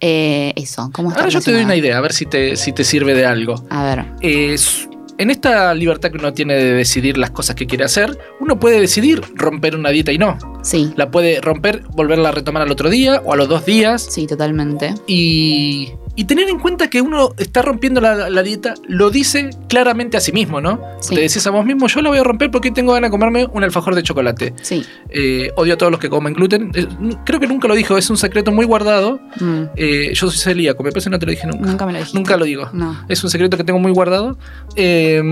Eh, 0.00 0.52
eso, 0.56 0.90
cómo 0.92 1.08
está 1.08 1.20
Ahora 1.22 1.32
yo 1.32 1.40
te 1.40 1.52
doy 1.52 1.62
una 1.64 1.74
idea, 1.76 1.96
a 1.96 2.00
ver 2.02 2.12
si 2.12 2.26
te, 2.26 2.56
si 2.56 2.72
te 2.72 2.84
sirve 2.84 3.14
de 3.14 3.24
algo. 3.24 3.64
A 3.70 3.82
ver, 3.84 4.04
Es- 4.20 4.88
en 5.18 5.30
esta 5.30 5.72
libertad 5.72 6.10
que 6.10 6.18
uno 6.18 6.34
tiene 6.34 6.52
de 6.56 6.74
decidir 6.74 7.16
las 7.16 7.30
cosas 7.30 7.56
que 7.56 7.66
quiere 7.66 7.84
hacer, 7.84 8.18
uno 8.38 8.60
puede 8.60 8.78
decidir 8.78 9.22
romper 9.34 9.74
una 9.74 9.88
dieta 9.88 10.12
y 10.12 10.18
no. 10.18 10.36
sí, 10.62 10.92
La 10.96 11.10
puede 11.10 11.40
romper, 11.40 11.84
volverla 11.94 12.28
a 12.28 12.32
retomar 12.32 12.60
al 12.60 12.70
otro 12.70 12.90
día 12.90 13.22
o 13.24 13.32
a 13.32 13.36
los 13.36 13.48
dos 13.48 13.64
días. 13.64 14.06
sí, 14.10 14.26
totalmente. 14.26 14.94
Y, 15.06 15.92
y 16.16 16.24
tener 16.24 16.48
en 16.48 16.58
cuenta 16.58 16.88
que 16.88 17.00
uno 17.02 17.34
está 17.36 17.60
rompiendo 17.62 18.00
la, 18.00 18.30
la 18.30 18.42
dieta, 18.42 18.74
lo 18.88 19.10
dice 19.10 19.50
claramente 19.68 20.16
a 20.16 20.20
sí 20.20 20.32
mismo, 20.32 20.60
¿no? 20.60 20.80
Sí. 21.00 21.14
Te 21.14 21.20
decís 21.20 21.46
a 21.46 21.50
vos 21.50 21.64
mismo, 21.64 21.86
yo 21.86 22.00
la 22.00 22.08
voy 22.08 22.18
a 22.18 22.24
romper 22.24 22.50
porque 22.50 22.70
tengo 22.70 22.92
ganas 22.94 23.08
de 23.08 23.12
comerme 23.12 23.46
un 23.52 23.62
alfajor 23.62 23.94
de 23.94 24.02
chocolate. 24.02 24.54
Sí. 24.62 24.84
Eh, 25.10 25.50
odio 25.56 25.74
a 25.74 25.76
todos 25.76 25.92
los 25.92 26.00
que 26.00 26.08
comen 26.08 26.32
gluten. 26.32 26.72
Eh, 26.74 26.86
creo 27.24 27.38
que 27.38 27.46
nunca 27.46 27.68
lo 27.68 27.74
dijo, 27.74 27.96
es 27.98 28.08
un 28.10 28.16
secreto 28.16 28.50
muy 28.50 28.64
guardado. 28.64 29.20
Mm, 29.40 29.62
Eh, 29.76 30.10
yo 30.14 30.30
soy 30.30 30.38
celíaco, 30.38 30.82
me 30.82 30.90
parece 30.90 31.06
que 31.06 31.10
no 31.12 31.18
te 31.18 31.26
lo 31.26 31.30
dije 31.32 31.46
nunca. 31.46 31.66
nunca 31.70 31.86
me 31.86 31.92
lo 31.92 31.98
dijiste. 31.98 32.18
Nunca 32.18 32.36
lo 32.36 32.44
digo. 32.46 32.70
No. 32.72 33.04
Es 33.08 33.22
un 33.22 33.28
secreto 33.30 33.56
que 33.58 33.64
tengo 33.64 33.78
muy 33.78 33.92
guardado. 33.92 34.38
Eh, 34.74 35.22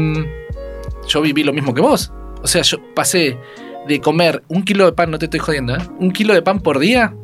yo 1.08 1.20
viví 1.22 1.42
lo 1.44 1.52
mismo 1.52 1.74
que 1.74 1.80
vos. 1.80 2.12
O 2.42 2.46
sea, 2.46 2.62
yo 2.62 2.78
pasé 2.94 3.38
de 3.88 4.00
comer 4.00 4.42
un 4.48 4.62
kilo 4.64 4.84
de 4.86 4.92
pan, 4.92 5.10
no 5.10 5.18
te 5.18 5.26
estoy 5.26 5.40
jodiendo, 5.40 5.74
¿eh? 5.76 5.78
Un 5.98 6.10
kilo 6.10 6.34
de 6.34 6.42
pan 6.42 6.60
por 6.60 6.78
día. 6.78 7.14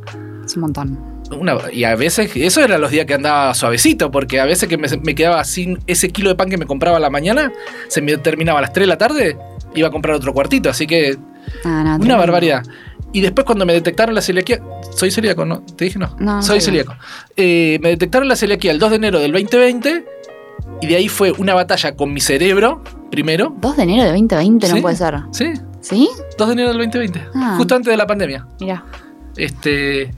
Es 0.44 0.54
un 0.56 0.62
montón. 0.62 0.98
Una, 1.30 1.56
y 1.72 1.84
a 1.84 1.94
veces, 1.96 2.30
eso 2.34 2.60
eran 2.62 2.80
los 2.80 2.90
días 2.90 3.06
que 3.06 3.14
andaba 3.14 3.54
suavecito, 3.54 4.10
porque 4.10 4.40
a 4.40 4.44
veces 4.44 4.68
que 4.68 4.76
me, 4.76 4.88
me 5.02 5.14
quedaba 5.14 5.44
sin 5.44 5.78
ese 5.86 6.10
kilo 6.10 6.28
de 6.30 6.34
pan 6.36 6.48
que 6.50 6.56
me 6.58 6.66
compraba 6.66 6.96
a 6.96 7.00
la 7.00 7.10
mañana, 7.10 7.52
se 7.88 8.02
me 8.02 8.16
terminaba 8.16 8.58
a 8.58 8.62
las 8.62 8.72
3 8.72 8.82
de 8.84 8.86
la 8.88 8.98
tarde, 8.98 9.36
iba 9.74 9.88
a 9.88 9.90
comprar 9.90 10.16
otro 10.16 10.32
cuartito. 10.32 10.68
Así 10.70 10.86
que, 10.86 11.16
Ah, 11.64 11.82
no, 11.98 12.04
una 12.04 12.16
barbaridad. 12.16 12.62
Y 13.12 13.20
después 13.22 13.44
cuando 13.44 13.64
me 13.66 13.72
detectaron 13.72 14.14
la 14.14 14.22
celiaquía, 14.22 14.60
soy 14.94 15.10
celíaco, 15.10 15.44
¿no? 15.44 15.62
¿Te 15.62 15.86
dije 15.86 15.98
no? 15.98 16.14
No, 16.20 16.42
soy 16.42 16.60
celíaco. 16.60 16.94
Eh, 17.36 17.78
me 17.82 17.88
detectaron 17.88 18.28
la 18.28 18.36
celiaquía 18.36 18.70
el 18.70 18.78
2 18.78 18.90
de 18.90 18.96
enero 18.96 19.18
del 19.20 19.32
2020 19.32 20.04
y 20.82 20.86
de 20.86 20.96
ahí 20.96 21.08
fue 21.08 21.32
una 21.32 21.54
batalla 21.54 21.96
con 21.96 22.12
mi 22.12 22.20
cerebro, 22.20 22.84
primero. 23.10 23.54
2 23.60 23.76
de 23.76 23.82
enero 23.82 24.02
de 24.04 24.10
2020 24.10 24.66
Sí. 24.66 24.74
no 24.74 24.80
puede 24.82 24.96
ser. 24.96 25.14
Sí, 25.32 25.52
¿Sí? 25.80 26.08
2 26.38 26.48
de 26.48 26.52
enero 26.52 26.68
del 26.68 26.78
2020, 26.78 27.20
Ah. 27.34 27.54
justo 27.56 27.74
antes 27.74 27.90
de 27.90 27.96
la 27.96 28.06
pandemia. 28.06 28.46
Mira. 28.60 28.84
Este 29.36 30.12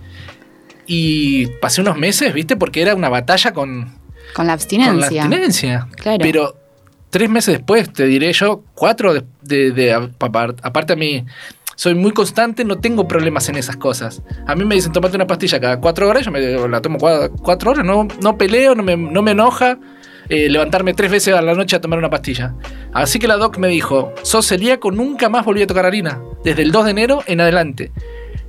y 0.87 1.47
pasé 1.61 1.81
unos 1.81 1.97
meses, 1.97 2.33
¿viste? 2.35 2.57
Porque 2.57 2.83
era 2.83 2.95
una 2.95 3.09
batalla 3.09 3.53
con, 3.53 3.85
Con 3.85 3.89
la 3.89 4.33
con 4.35 4.47
la 4.47 4.53
abstinencia. 4.55 5.23
abstinencia. 5.23 5.89
Claro. 5.97 6.19
Pero 6.21 6.57
tres 7.11 7.29
meses 7.31 7.55
después, 7.59 7.93
te 7.93 8.07
diré 8.07 8.33
yo, 8.33 8.63
cuatro 8.75 9.15
de, 9.15 9.25
de- 9.43 9.71
de- 9.73 9.95
apar- 9.95 10.57
aparte 10.63 10.93
a 10.95 10.97
mí, 10.97 11.25
soy 11.77 11.95
muy 11.95 12.13
constante, 12.13 12.65
no 12.65 12.79
tengo 12.79 13.09
problemas 13.09 13.49
en 13.49 13.57
esas 13.57 13.77
cosas. 13.77 14.23
A 14.47 14.55
mí 14.55 14.65
me 14.65 14.75
dicen, 14.75 14.93
tomate 14.93 15.17
una 15.17 15.27
pastilla 15.27 15.59
cada 15.61 15.81
cuatro 15.81 16.09
horas, 16.09 16.25
yo 16.25 16.31
me 16.31 16.41
la 16.41 16.81
tomo 16.81 16.99
cua- 16.99 17.31
cuatro, 17.43 17.71
horas, 17.73 17.85
no, 17.85 18.07
no 18.21 18.37
peleo, 18.39 18.75
no 18.75 18.83
me, 18.83 18.97
no 18.97 19.23
me 19.23 19.33
enoja 19.33 19.79
eh, 20.29 20.49
levantarme 20.49 20.95
tres 20.95 21.11
veces 21.11 21.35
a 21.35 21.43
la 21.43 21.55
noche 21.55 21.77
a 21.77 21.81
tomar 21.81 21.99
una 21.99 22.09
pastilla. 22.11 22.55
Así 22.93 23.19
que 23.19 23.27
la 23.27 23.37
doc 23.37 23.59
me 23.59 23.69
dijo, 23.69 24.13
sos 24.23 24.47
celíaco, 24.47 24.91
nunca 24.91 25.29
más 25.29 25.45
volví 25.45 25.63
a 25.63 25.67
tocar 25.67 25.85
harina, 25.87 26.21
desde 26.45 26.63
el 26.63 26.73
2 26.73 26.85
de 26.85 26.91
enero 26.93 27.23
en 27.27 27.41
adelante. 27.41 27.91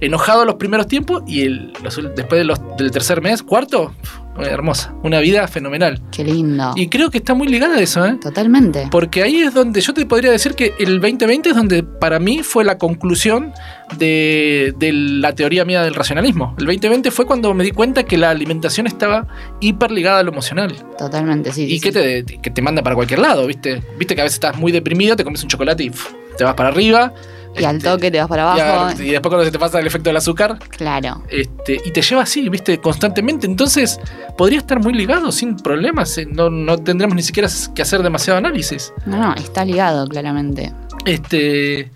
Enojado 0.05 0.45
los 0.45 0.55
primeros 0.55 0.87
tiempos 0.87 1.23
y 1.27 1.41
el, 1.41 1.73
los 1.83 1.95
después 2.15 2.39
de 2.39 2.43
los- 2.45 2.59
del 2.77 2.91
tercer 2.91 3.21
mes, 3.21 3.43
cuarto, 3.43 3.93
pf, 4.01 4.19
hermosa. 4.51 4.93
Una 5.03 5.19
vida 5.19 5.47
fenomenal. 5.47 6.01
Qué 6.11 6.23
lindo. 6.23 6.71
Y 6.75 6.87
creo 6.87 7.11
que 7.11 7.19
está 7.19 7.33
muy 7.35 7.47
ligada 7.47 7.75
a 7.75 7.79
eso, 7.81 8.05
¿eh? 8.05 8.17
Totalmente. 8.21 8.87
Porque 8.89 9.21
ahí 9.23 9.37
es 9.41 9.53
donde 9.53 9.79
yo 9.81 9.93
te 9.93 10.05
podría 10.05 10.31
decir 10.31 10.55
que 10.55 10.73
el 10.79 10.99
2020 10.99 11.49
es 11.49 11.55
donde 11.55 11.83
para 11.83 12.19
mí 12.19 12.41
fue 12.41 12.63
la 12.63 12.77
conclusión 12.79 13.53
de, 13.97 14.73
de 14.77 14.91
la 14.91 15.33
teoría 15.35 15.65
mía 15.65 15.83
del 15.83 15.93
racionalismo. 15.93 16.55
El 16.57 16.65
2020 16.65 17.11
fue 17.11 17.25
cuando 17.25 17.53
me 17.53 17.63
di 17.63 17.71
cuenta 17.71 18.03
que 18.03 18.17
la 18.17 18.31
alimentación 18.31 18.87
estaba 18.87 19.27
hiper 19.59 19.91
ligada 19.91 20.19
a 20.19 20.23
lo 20.23 20.31
emocional. 20.31 20.75
Totalmente, 20.97 21.51
sí. 21.51 21.63
y 21.65 21.79
sí, 21.79 21.79
que 21.79 21.91
sí. 21.91 22.25
te, 22.25 22.37
que 22.41 22.49
te 22.49 22.61
manda 22.61 22.81
para 22.81 22.95
cualquier 22.95 23.19
lado, 23.19 23.45
¿viste? 23.45 23.83
Viste 23.99 24.15
que 24.15 24.21
a 24.21 24.23
veces 24.23 24.35
estás 24.37 24.57
muy 24.57 24.71
deprimido, 24.71 25.15
te 25.15 25.23
comes 25.23 25.43
un 25.43 25.49
chocolate 25.49 25.83
y 25.83 25.89
pf, 25.91 26.09
te 26.37 26.43
vas 26.43 26.55
para 26.55 26.69
arriba. 26.69 27.13
Y 27.55 27.63
al 27.65 27.77
este, 27.77 27.89
toque 27.89 28.09
te 28.11 28.17
vas 28.19 28.27
para 28.27 28.41
y, 28.57 28.59
abajo. 28.61 28.85
a- 28.87 28.93
y 29.03 29.09
después 29.11 29.29
cuando 29.29 29.45
se 29.45 29.51
te 29.51 29.59
pasa 29.59 29.79
el 29.79 29.87
efecto 29.87 30.09
del 30.09 30.17
azúcar, 30.17 30.57
Claro. 30.69 31.23
este, 31.29 31.79
y 31.85 31.91
te 31.91 32.01
lleva 32.01 32.23
así, 32.23 32.49
¿viste? 32.49 32.79
Constantemente. 32.79 33.45
Entonces, 33.45 33.99
podría 34.37 34.59
estar 34.59 34.79
muy 34.79 34.93
ligado 34.93 35.31
sin 35.31 35.55
problemas. 35.57 36.17
eh, 36.17 36.25
No, 36.29 36.49
no 36.49 36.77
tendremos 36.77 37.15
ni 37.15 37.21
siquiera 37.23 37.47
que 37.75 37.81
hacer 37.81 38.01
demasiado 38.01 38.37
análisis. 38.39 38.93
No, 39.05 39.17
no, 39.17 39.33
está 39.35 39.63
ligado 39.65 40.07
claramente. 40.07 40.73
Este, 41.05 41.91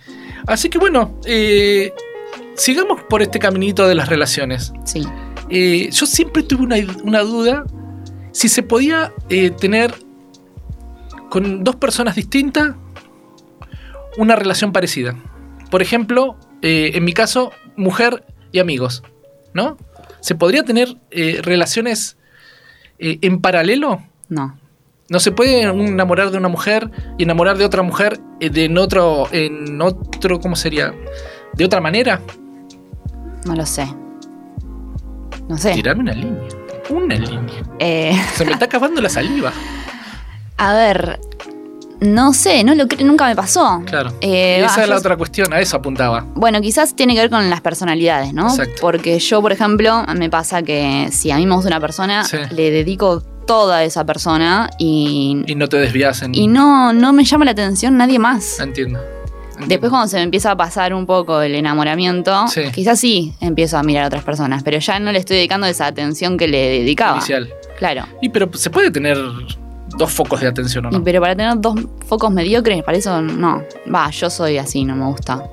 así 0.45 0.70
que 0.70 0.78
bueno, 0.78 1.20
eh, 1.26 1.91
sigamos 2.55 3.01
por 3.10 3.22
este 3.22 3.39
caminito 3.39 3.88
de 3.88 3.95
las 3.95 4.10
relaciones. 4.10 4.74
Sí. 4.86 5.08
Eh, 5.49 5.89
yo 5.91 6.05
siempre 6.05 6.43
tuve 6.43 6.64
una, 6.64 6.76
una 7.03 7.22
duda 7.22 7.64
si 8.32 8.49
se 8.49 8.62
podía 8.64 9.14
eh, 9.30 9.49
tener 9.49 9.93
con 11.30 11.64
dos 11.64 11.76
personas 11.78 12.16
distintas 12.16 12.76
una 14.18 14.36
relación 14.36 14.72
parecida. 14.72 15.16
Por 15.70 15.82
ejemplo, 15.82 16.38
eh, 16.61 16.91
en 16.93 17.03
mi 17.03 17.13
caso, 17.13 17.51
mujer 17.76 18.24
y 18.51 18.59
amigos, 18.59 19.03
¿no? 19.53 19.78
¿Se 20.22 20.36
podría 20.36 20.63
tener 20.63 20.97
eh, 21.11 21.39
relaciones 21.41 22.18
eh, 22.99 23.20
en 23.22 23.41
paralelo? 23.41 24.01
No. 24.30 24.57
No 25.09 25.20
se 25.20 25.32
puede 25.32 25.61
enamorar 25.61 26.32
de 26.32 26.38
una 26.38 26.49
mujer 26.49 26.91
y 27.18 27.24
enamorar 27.24 27.57
de 27.57 27.63
otra 27.63 27.82
mujer 27.82 28.20
de 28.39 28.65
en 28.65 28.78
otro, 28.78 29.28
en 29.32 29.82
otro, 29.82 30.39
¿cómo 30.41 30.57
sería? 30.57 30.93
De 31.53 31.63
otra 31.63 31.80
manera. 31.80 32.22
No 33.45 33.55
lo 33.55 33.65
sé. 33.65 33.88
No 35.47 35.57
sé. 35.57 35.74
Tirarme 35.74 36.01
una 36.03 36.13
línea. 36.13 36.47
Una 36.89 37.15
línea. 37.15 37.63
Eh, 37.80 38.13
Se 38.34 38.45
me 38.45 38.51
está 38.51 38.65
acabando 38.65 39.01
la 39.01 39.09
saliva. 39.09 39.53
a 40.57 40.74
ver. 40.74 41.20
No 42.00 42.34
sé, 42.34 42.64
no 42.64 42.76
lo 42.76 42.86
nunca 43.04 43.26
me 43.28 43.36
pasó. 43.36 43.82
Claro. 43.86 44.12
Eh, 44.22 44.60
y 44.62 44.64
esa 44.66 44.84
es 44.84 44.89
la 44.89 44.95
yo- 44.95 45.00
otra 45.00 45.18
cuestión, 45.18 45.52
a 45.54 45.60
eso 45.60 45.78
apuntaba. 45.78 46.26
Bueno, 46.36 46.62
quizás 46.62 46.95
tiene 46.95 47.16
que 47.16 47.22
ver 47.22 47.30
con 47.30 47.50
las 47.50 47.62
personalidades, 47.62 48.34
¿no? 48.34 48.48
Exacto. 48.50 48.76
Porque 48.82 49.18
yo, 49.20 49.41
por 49.41 49.52
ejemplo, 49.52 50.06
me 50.16 50.30
pasa 50.30 50.62
que 50.62 51.10
si 51.12 51.32
a 51.32 51.38
mí 51.38 51.45
me 51.45 51.56
gusta 51.56 51.70
una 51.70 51.80
persona, 51.80 52.24
Sí. 52.24 52.38
le 52.52 52.70
dedico 52.72 53.22
toda 53.48 53.78
a 53.78 53.84
esa 53.84 54.06
persona 54.06 54.70
y, 54.78 55.43
Y 55.48 55.56
no 55.56 55.68
te 55.70 55.78
desvías 55.78 56.22
en. 56.22 56.36
y 56.36 56.48
no, 56.48 56.91
no 56.93 57.14
me 57.14 57.24
llama 57.24 57.45
la 57.45 57.52
atención 57.52 57.98
nadie 57.98 58.20
más. 58.20 58.60
Entiendo. 58.60 59.00
Entiendo. 59.52 59.68
Después 59.70 59.89
cuando 59.89 60.08
se 60.08 60.18
me 60.18 60.24
empieza 60.24 60.52
a 60.52 60.56
pasar 60.58 60.93
un 60.93 61.08
poco 61.08 61.41
el 61.41 61.56
enamoramiento, 61.56 62.48
Sí. 62.50 62.62
quizás 62.76 63.00
sí 63.00 63.34
empiezo 63.39 63.78
a 63.80 63.84
mirar 63.84 64.04
a 64.04 64.08
otras 64.08 64.24
personas, 64.24 64.62
pero 64.62 64.78
ya 64.78 65.00
no 65.00 65.12
le 65.12 65.18
estoy 65.20 65.38
dedicando 65.38 65.66
esa 65.66 65.88
atención 65.88 66.38
que 66.38 66.48
le 66.48 66.70
dedicaba. 66.82 67.16
Inicial. 67.18 67.50
Claro. 67.80 68.06
Y 68.22 68.30
pero 68.30 68.50
se 68.54 68.70
puede 68.70 68.91
tener 68.91 69.18
dos 69.98 70.12
focos 70.12 70.39
de 70.41 70.48
atención 70.48 70.86
o 70.86 70.91
no. 70.91 71.04
pero 71.04 71.20
para 71.22 71.36
tener 71.36 71.60
dos 71.60 71.76
focos 72.06 72.32
mediocres, 72.32 72.84
para 72.84 72.98
eso 72.98 73.22
no. 73.22 73.64
Va, 73.93 74.10
yo 74.12 74.30
soy 74.30 74.58
así, 74.58 74.84
no 74.86 74.95
me 74.95 75.06
gusta. 75.06 75.43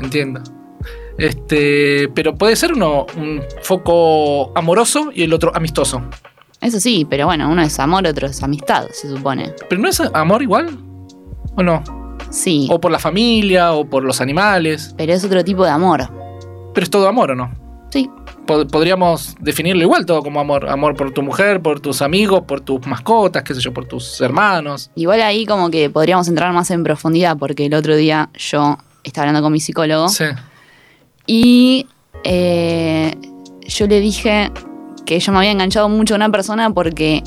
Entiendo. 0.00 0.40
Este, 1.18 2.08
pero 2.14 2.34
puede 2.36 2.54
ser 2.56 2.72
uno 2.72 3.06
un 3.16 3.42
foco 3.62 4.56
amoroso 4.56 5.10
y 5.12 5.22
el 5.24 5.32
otro 5.32 5.52
amistoso. 5.54 6.00
Eso 6.60 6.80
sí, 6.80 7.06
pero 7.08 7.26
bueno, 7.26 7.48
uno 7.50 7.62
es 7.62 7.78
amor, 7.78 8.06
otro 8.06 8.26
es 8.26 8.42
amistad, 8.42 8.86
se 8.92 9.08
supone. 9.08 9.52
Pero 9.68 9.80
no 9.80 9.88
es 9.88 10.00
amor 10.12 10.42
igual 10.42 10.78
o 11.56 11.62
no. 11.62 11.82
Sí, 12.30 12.68
O 12.70 12.80
por 12.80 12.90
la 12.92 12.98
familia 12.98 13.72
o 13.72 13.84
por 13.84 14.04
los 14.04 14.20
animales. 14.20 14.94
pero 14.96 15.12
es 15.12 15.24
otro 15.24 15.42
tipo 15.44 15.64
de 15.64 15.70
amor. 15.70 16.08
Pero 16.74 16.84
es 16.84 16.90
todo 16.90 17.08
amor 17.08 17.30
o 17.32 17.34
no. 17.34 17.50
Sí, 17.90 18.10
Pod- 18.46 18.70
Podríamos 18.70 19.34
definirlo 19.40 19.82
igual 19.82 20.04
todo 20.06 20.22
como 20.22 20.40
amor. 20.40 20.68
Amor 20.68 20.94
por 20.96 21.10
tu 21.12 21.22
mujer, 21.22 21.60
por 21.62 21.80
tus 21.80 22.00
amigos, 22.02 22.42
por 22.46 22.60
tus 22.60 22.86
mascotas, 22.86 23.42
qué 23.42 23.54
sé 23.54 23.60
yo, 23.60 23.72
por 23.72 23.86
tus 23.86 24.20
hermanos. 24.20 24.90
igual 24.94 25.20
ahí 25.22 25.44
como 25.46 25.70
que 25.70 25.88
podríamos 25.90 26.28
entrar 26.28 26.52
más 26.52 26.70
en 26.70 26.82
profundidad 26.84 27.36
porque 27.38 27.66
el 27.66 27.74
otro 27.74 27.94
día 27.96 28.30
yo 28.34 28.78
estaba 29.04 29.26
hablando 29.28 29.42
con 29.44 29.52
mi 29.52 29.60
psicólogo 29.60 30.08
Sí. 30.08 30.24
y 31.26 31.86
eh, 32.24 33.14
yo 33.66 33.86
le 33.86 34.00
dije 34.00 34.50
que 35.06 35.20
yo 35.20 35.32
me 35.32 35.38
había 35.38 35.50
enganchado 35.52 35.88
mucho 35.88 36.14
a 36.14 36.16
una 36.16 36.30
persona 36.30 36.70
porque 36.70 37.22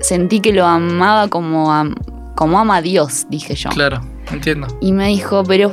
sentí 0.00 0.40
que 0.40 0.52
lo 0.52 0.64
amaba 0.66 1.28
como, 1.28 1.70
como 2.36 2.58
ama 2.58 2.76
a 2.76 2.82
Dios, 2.82 3.26
dije 3.28 3.54
yo. 3.54 3.70
Claro, 3.70 4.00
entiendo. 4.30 4.66
Y 4.80 4.92
me 4.92 5.08
dijo, 5.08 5.42
pero, 5.44 5.72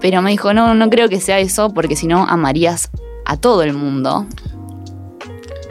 pero 0.00 0.22
me 0.22 0.30
dijo, 0.30 0.52
no, 0.54 0.74
no 0.74 0.90
creo 0.90 1.08
que 1.08 1.20
sea 1.20 1.38
eso, 1.40 1.70
porque 1.74 1.96
si 1.96 2.06
no 2.06 2.24
amarías 2.24 2.90
a 3.24 3.36
todo 3.36 3.62
el 3.62 3.72
mundo. 3.72 4.26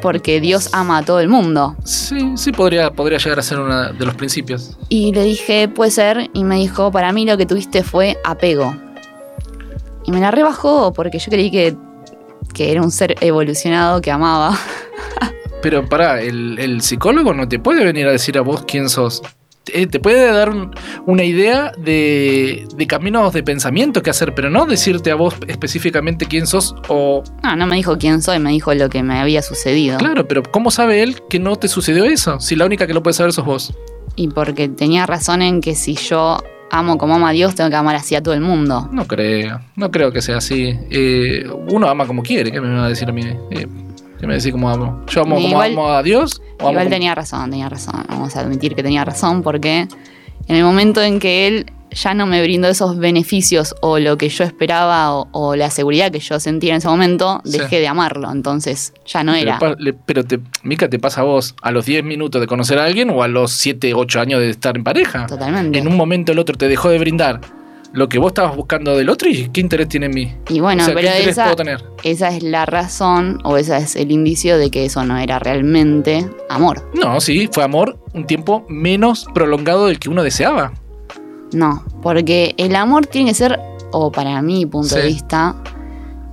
Porque 0.01 0.41
Dios 0.41 0.69
ama 0.73 0.97
a 0.97 1.05
todo 1.05 1.21
el 1.21 1.29
mundo. 1.29 1.77
Sí, 1.85 2.33
sí 2.35 2.51
podría, 2.51 2.91
podría 2.91 3.17
llegar 3.19 3.39
a 3.39 3.41
ser 3.41 3.59
uno 3.59 3.93
de 3.93 4.05
los 4.05 4.15
principios. 4.15 4.77
Y 4.89 5.13
le 5.13 5.23
dije, 5.23 5.69
puede 5.69 5.91
ser, 5.91 6.29
y 6.33 6.43
me 6.43 6.57
dijo, 6.57 6.91
para 6.91 7.13
mí 7.13 7.25
lo 7.25 7.37
que 7.37 7.45
tuviste 7.45 7.83
fue 7.83 8.17
apego. 8.25 8.75
Y 10.05 10.11
me 10.11 10.19
la 10.19 10.31
rebajó 10.31 10.91
porque 10.91 11.19
yo 11.19 11.31
creí 11.31 11.49
que, 11.49 11.77
que 12.53 12.71
era 12.71 12.81
un 12.81 12.91
ser 12.91 13.15
evolucionado 13.21 14.01
que 14.01 14.11
amaba. 14.11 14.57
Pero 15.61 15.87
pará, 15.87 16.21
el, 16.21 16.59
el 16.59 16.81
psicólogo 16.81 17.33
no 17.33 17.47
te 17.47 17.57
puede 17.57 17.85
venir 17.85 18.05
a 18.07 18.11
decir 18.11 18.37
a 18.37 18.41
vos 18.41 18.65
quién 18.67 18.89
sos. 18.89 19.21
Te, 19.63 19.87
te 19.87 19.99
puede 19.99 20.31
dar 20.31 20.49
un- 20.49 20.71
una 21.05 21.23
idea 21.23 21.71
de, 21.77 22.67
de 22.75 22.87
caminos 22.87 23.31
de 23.33 23.43
pensamiento 23.43 24.01
que 24.03 24.09
hacer, 24.09 24.33
pero 24.35 24.49
no 24.49 24.65
decirte 24.65 25.09
a 25.11 25.15
vos 25.15 25.35
específicamente 25.47 26.25
quién 26.25 26.47
sos 26.47 26.75
o... 26.89 27.23
No, 27.43 27.55
no 27.55 27.65
me 27.65 27.75
dijo 27.77 27.97
quién 27.97 28.21
soy, 28.21 28.39
me 28.39 28.51
dijo 28.51 28.73
lo 28.73 28.89
que 28.89 29.03
me 29.03 29.17
había 29.19 29.41
sucedido. 29.41 29.97
Claro, 29.99 30.27
pero 30.27 30.43
¿cómo 30.43 30.69
sabe 30.69 31.01
él 31.01 31.15
que 31.29 31.39
no 31.39 31.55
te 31.55 31.67
sucedió 31.69 32.03
eso? 32.05 32.39
Si 32.39 32.55
la 32.55 32.65
única 32.65 32.87
que 32.87 32.93
lo 32.93 33.01
puede 33.03 33.13
saber 33.13 33.31
sos 33.31 33.45
vos. 33.45 33.73
Y 34.15 34.27
porque 34.27 34.67
tenía 34.67 35.05
razón 35.05 35.41
en 35.41 35.61
que 35.61 35.75
si 35.75 35.95
yo 35.95 36.37
amo 36.69 36.97
como 36.97 37.15
ama 37.15 37.29
a 37.29 37.31
Dios, 37.33 37.55
tengo 37.55 37.69
que 37.69 37.75
amar 37.75 37.95
así 37.95 38.15
a 38.15 38.21
todo 38.21 38.33
el 38.33 38.41
mundo. 38.41 38.89
No 38.91 39.05
creo, 39.07 39.61
no 39.75 39.91
creo 39.91 40.11
que 40.11 40.21
sea 40.21 40.37
así. 40.37 40.77
Eh, 40.89 41.45
uno 41.71 41.87
ama 41.87 42.05
como 42.05 42.21
quiere, 42.21 42.51
¿qué 42.51 42.59
me 42.59 42.69
va 42.75 42.85
a 42.85 42.89
decir 42.89 43.07
a 43.07 43.11
mí? 43.13 43.23
Eh, 43.51 43.67
¿Qué 44.23 44.27
me 44.27 44.35
decir 44.35 44.53
cómo 44.53 44.69
amo? 44.69 45.03
¿Yo 45.09 45.23
amo 45.23 45.35
como 45.35 45.49
Igual- 45.49 45.73
amo 45.73 45.89
a 45.89 46.01
Dios? 46.01 46.41
¿O 46.59 46.61
amo 46.61 46.71
Igual 46.71 46.87
tenía 46.87 47.13
razón, 47.13 47.49
tenía 47.51 47.67
razón. 47.67 48.05
Vamos 48.07 48.33
a 48.37 48.39
admitir 48.39 48.73
que 48.73 48.81
tenía 48.81 49.03
razón 49.03 49.43
porque 49.43 49.79
en 50.47 50.55
el 50.55 50.63
momento 50.63 51.01
en 51.01 51.19
que 51.19 51.45
él 51.45 51.65
ya 51.91 52.13
no 52.13 52.25
me 52.25 52.41
brindó 52.41 52.69
esos 52.69 52.97
beneficios 52.97 53.75
o 53.81 53.99
lo 53.99 54.17
que 54.17 54.29
yo 54.29 54.45
esperaba 54.45 55.13
o, 55.13 55.27
o 55.33 55.57
la 55.57 55.69
seguridad 55.69 56.09
que 56.09 56.19
yo 56.19 56.39
sentía 56.39 56.71
en 56.71 56.77
ese 56.77 56.87
momento, 56.87 57.41
Sí. 57.43 57.57
dejé 57.57 57.81
de 57.81 57.87
amarlo. 57.89 58.31
Entonces 58.31 58.93
ya 59.05 59.25
no 59.25 59.33
Pero, 59.33 59.43
era. 59.43 59.59
pa- 59.59 59.75
le- 59.77 59.91
pero 59.91 60.23
te, 60.23 60.39
Mica, 60.63 60.89
¿te 60.89 60.99
pasa 60.99 61.19
a 61.19 61.23
vos 61.25 61.53
a 61.61 61.71
los 61.71 61.85
10 61.85 62.05
minutos 62.05 62.39
de 62.39 62.47
conocer 62.47 62.79
a 62.79 62.85
alguien 62.85 63.09
o 63.09 63.23
a 63.23 63.27
los 63.27 63.51
7, 63.51 63.93
8 63.93 64.21
años 64.21 64.39
de 64.39 64.51
estar 64.51 64.77
en 64.77 64.85
pareja? 64.85 65.25
Totalmente. 65.27 65.79
En 65.79 65.87
un 65.89 65.97
momento 65.97 66.31
el 66.31 66.39
otro 66.39 66.55
te 66.55 66.69
dejó 66.69 66.87
de 66.87 66.97
brindar 66.97 67.41
lo 67.93 68.09
que 68.09 68.17
vos 68.17 68.31
estabas 68.31 68.55
buscando 68.55 68.97
del 68.97 69.07
otro 69.07 69.29
y 69.29 69.49
qué 69.49 69.61
interés 69.61 69.87
tiene 69.87 70.07
en 70.07 70.13
mí. 70.15 70.33
Y 70.49 70.59
bueno, 70.59 70.81
O 70.81 70.85
sea, 70.85 70.95
¿qué 70.95 71.01
pero 71.01 71.29
esa, 71.29 71.43
puedo 71.43 71.55
tener? 71.55 71.83
esa 72.03 72.29
es 72.29 72.41
la 72.41 72.65
razón 72.65 73.39
o 73.43 73.55
ese 73.55 73.77
es 73.77 73.95
el 73.95 74.11
indicio 74.11 74.57
de 74.57 74.71
que 74.71 74.85
eso 74.85 75.03
no 75.05 75.17
era 75.17 75.37
realmente 75.39 76.27
amor. 76.49 76.89
No, 76.95 77.21
sí, 77.21 77.47
fue 77.51 77.63
amor 77.63 77.99
un 78.13 78.25
tiempo 78.25 78.65
menos 78.67 79.27
prolongado 79.33 79.87
del 79.87 79.99
que 79.99 80.09
uno 80.09 80.23
deseaba. 80.23 80.73
No, 81.53 81.83
porque 82.01 82.55
el 82.57 82.75
amor 82.75 83.05
tiene 83.05 83.29
que 83.29 83.35
ser, 83.35 83.59
o 83.91 84.11
para 84.11 84.41
mi 84.41 84.65
punto 84.65 84.95
de 84.95 85.05
vista, 85.05 85.55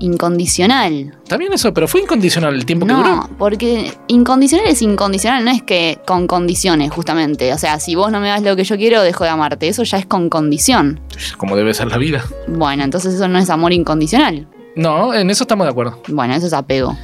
incondicional. 0.00 1.16
También 1.28 1.52
eso, 1.52 1.72
pero 1.72 1.86
fue 1.86 2.00
incondicional 2.00 2.54
el 2.54 2.66
tiempo 2.66 2.86
que 2.86 2.92
duró. 2.92 3.08
No, 3.08 3.30
porque 3.38 3.92
incondicional 4.08 4.66
es 4.66 4.82
incondicional, 4.82 5.44
no 5.44 5.50
es 5.50 5.62
que 5.62 6.00
con 6.06 6.26
condiciones, 6.26 6.90
justamente. 6.90 7.52
O 7.52 7.58
sea, 7.58 7.78
si 7.78 7.94
vos 7.94 8.10
no 8.10 8.20
me 8.20 8.28
das 8.28 8.42
lo 8.42 8.56
que 8.56 8.64
yo 8.64 8.76
quiero, 8.76 9.02
dejo 9.02 9.24
de 9.24 9.30
amarte. 9.30 9.68
Eso 9.68 9.84
ya 9.84 9.98
es 9.98 10.06
con 10.06 10.28
condición. 10.28 11.00
Como 11.36 11.56
debe 11.56 11.72
ser 11.74 11.88
la 11.88 11.98
vida. 11.98 12.24
Bueno, 12.48 12.82
entonces 12.82 13.14
eso 13.14 13.28
no 13.28 13.38
es 13.38 13.48
amor 13.50 13.72
incondicional. 13.72 14.48
No, 14.74 15.14
en 15.14 15.30
eso 15.30 15.44
estamos 15.44 15.66
de 15.66 15.70
acuerdo. 15.70 16.00
Bueno, 16.08 16.34
eso 16.34 16.46
es 16.46 16.52
apego. 16.52 16.96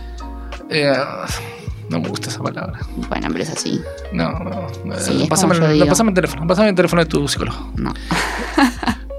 Eh, 0.71 0.93
no 1.91 2.01
me 2.01 2.09
gusta 2.09 2.31
esa 2.31 2.43
palabra. 2.43 2.81
Bueno, 3.09 3.29
pero 3.31 3.43
es 3.43 3.51
así. 3.51 3.81
No, 4.13 4.31
no. 4.39 4.67
no. 4.85 4.99
Sí, 4.99 5.27
pásame, 5.29 5.55
digo. 5.69 5.87
pásame 5.87 6.11
el 6.11 6.15
teléfono. 6.15 6.47
Pásame 6.47 6.71
el 6.71 6.75
teléfono 6.75 7.03
de 7.03 7.09
tu 7.09 7.29
psicólogo. 7.29 7.73
No. 7.77 7.93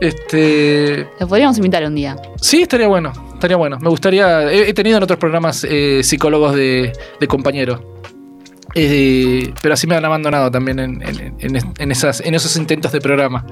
Este. 0.01 1.07
Lo 1.19 1.27
podríamos 1.27 1.57
invitar 1.57 1.83
un 1.85 1.95
día. 1.95 2.15
Sí, 2.41 2.61
estaría 2.61 2.87
bueno. 2.87 3.13
Estaría 3.37 3.55
bueno. 3.57 3.77
Me 3.79 3.89
gustaría. 3.89 4.51
He, 4.51 4.69
he 4.69 4.73
tenido 4.73 4.97
en 4.97 5.03
otros 5.03 5.19
programas 5.19 5.63
eh, 5.69 6.01
psicólogos 6.03 6.55
de, 6.55 6.91
de 7.19 7.27
compañeros. 7.27 7.79
Eh, 8.75 9.53
pero 9.61 9.73
así 9.73 9.87
me 9.87 9.95
han 9.95 10.05
abandonado 10.05 10.51
también 10.51 10.77
en, 10.79 11.01
en- 11.01 11.35
en- 11.39 11.73
en 11.79 11.91
esas, 11.91 12.19
en 12.21 12.35
esos 12.35 12.55
intentos 12.57 12.91
de 12.91 12.99
programa. 13.01 13.45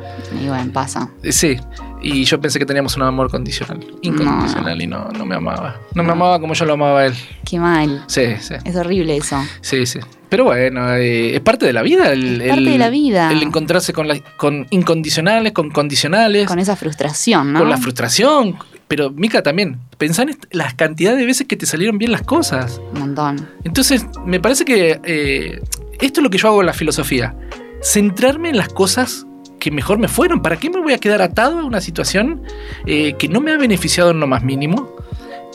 Y 0.44 0.48
bueno, 0.48 0.72
pasa. 0.72 1.10
Eh, 1.24 1.32
Sí, 1.32 1.56
y 2.02 2.24
yo 2.26 2.40
pensé 2.40 2.60
que 2.60 2.66
teníamos 2.66 2.96
un 2.98 3.04
amor 3.04 3.32
condicional, 3.32 3.80
incondicional, 4.02 4.80
y 4.82 4.86
no, 4.88 5.08
no 5.18 5.26
me 5.26 5.36
amaba. 5.36 5.80
No 5.96 6.04
me 6.04 6.12
amaba 6.12 6.40
como 6.40 6.54
yo 6.54 6.66
lo 6.66 6.74
amaba 6.74 7.00
a 7.02 7.06
él. 7.08 7.14
Qué 7.50 7.58
mal. 7.60 8.04
Sí, 8.08 8.36
sí, 8.40 8.54
Es 8.66 8.76
horrible 8.76 9.16
eso. 9.18 9.38
sí, 9.62 9.86
sí. 9.86 10.00
Pero 10.30 10.44
bueno, 10.46 10.94
eh, 10.96 11.36
es 11.36 11.42
parte 11.42 11.66
de 11.66 11.74
la 11.74 11.82
vida. 11.82 12.12
El, 12.12 12.42
Es 12.42 12.48
parte 12.50 12.60
el- 12.60 12.72
de 12.74 12.78
la 12.78 12.90
vida. 12.90 13.32
El 13.32 13.42
encontrarse 13.42 13.94
con, 13.94 14.08
la- 14.08 14.20
con 14.38 14.68
incondicionales, 14.70 15.54
con 15.54 15.72
condicionales, 15.72 16.46
Con 16.48 16.60
esa 16.60 16.76
frustración, 16.76 17.54
¿no? 17.54 17.60
con 17.60 17.70
la 17.70 17.78
frustración. 17.78 18.58
Pero, 18.88 19.10
Mica, 19.10 19.42
también, 19.42 19.80
pensá 19.98 20.24
en 20.24 20.38
las 20.52 20.76
cantidades 20.76 21.20
de 21.20 21.26
veces 21.26 21.48
que 21.48 21.56
te 21.56 21.66
salieron 21.66 21.98
bien 21.98 22.12
las 22.12 22.22
cosas. 22.22 22.80
Un 22.94 23.00
montón. 23.00 23.48
Entonces, 23.64 24.06
me 24.26 24.40
parece 24.40 24.64
que 24.64 25.00
eh, 25.04 25.62
esto 26.00 26.20
es 26.20 26.24
lo 26.24 26.30
que 26.30 26.38
yo 26.38 26.50
hago 26.50 26.62
en 26.62 26.68
la 26.68 26.74
filosofía. 26.74 27.36
Centrarme 27.82 28.50
en 28.50 28.58
las 28.58 28.70
cosas 28.70 29.26
que 29.60 29.72
mejor 29.72 29.98
me 29.98 30.08
fueron. 30.08 30.42
¿Para 30.42 30.58
qué 30.58 30.70
me 30.70 30.80
voy 30.80 30.94
a 30.94 31.00
quedar 31.00 31.22
atado 31.22 31.60
a 31.60 31.66
una 31.66 31.82
situación 31.82 32.44
eh, 32.86 33.16
que 33.18 33.28
no 33.28 33.42
me 33.42 33.52
ha 33.52 33.58
beneficiado 33.58 34.12
en 34.12 34.20
lo 34.20 34.28
más 34.28 34.44
mínimo? 34.44 34.96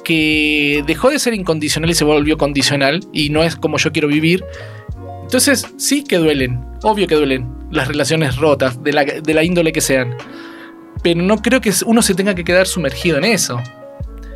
Que 0.02 0.82
dejó 0.86 1.10
de 1.10 1.20
ser 1.20 1.34
incondicional 1.34 1.90
y 1.90 1.94
se 1.94 2.04
volvió 2.04 2.36
condicional 2.36 3.00
y 3.12 3.30
no 3.30 3.44
es 3.44 3.54
como 3.54 3.78
yo 3.78 3.92
quiero 3.92 4.08
vivir. 4.08 4.44
Entonces, 5.22 5.64
sí 5.76 6.02
que 6.02 6.16
duelen, 6.16 6.64
obvio 6.82 7.06
que 7.06 7.14
duelen 7.14 7.46
las 7.70 7.86
relaciones 7.86 8.36
rotas, 8.36 8.82
de 8.82 8.92
la, 8.92 9.04
de 9.04 9.34
la 9.34 9.44
índole 9.44 9.70
que 9.70 9.80
sean. 9.80 10.16
Pero 11.02 11.22
no 11.22 11.38
creo 11.38 11.60
que 11.60 11.72
uno 11.86 12.02
se 12.02 12.14
tenga 12.14 12.34
que 12.34 12.44
quedar 12.44 12.66
sumergido 12.66 13.18
en 13.18 13.24
eso. 13.24 13.60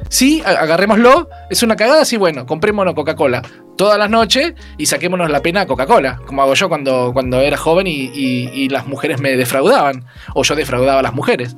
Sí, 0.09 0.43
agarrémoslo, 0.45 1.29
es 1.51 1.63
una 1.63 1.77
cagada, 1.77 2.05
sí, 2.05 2.17
bueno, 2.17 2.47
comprémonos 2.47 2.95
Coca-Cola 2.95 3.43
todas 3.77 3.99
las 3.99 4.09
noches 4.09 4.55
y 4.79 4.87
saquémonos 4.87 5.29
la 5.31 5.41
pena 5.43 5.63
a 5.63 5.67
Coca-Cola, 5.67 6.21
como 6.27 6.43
hago 6.43 6.55
yo 6.55 6.69
cuando, 6.69 7.11
cuando 7.13 7.41
era 7.41 7.57
joven 7.57 7.89
y, 7.89 8.11
y- 8.15 8.49
y 8.55 8.69
las 8.69 8.87
mujeres 8.87 9.21
me 9.21 9.37
defraudaban, 9.37 10.05
o 10.35 10.45
yo 10.45 10.55
defraudaba 10.55 11.01
a 11.01 11.03
las 11.03 11.13
mujeres. 11.15 11.57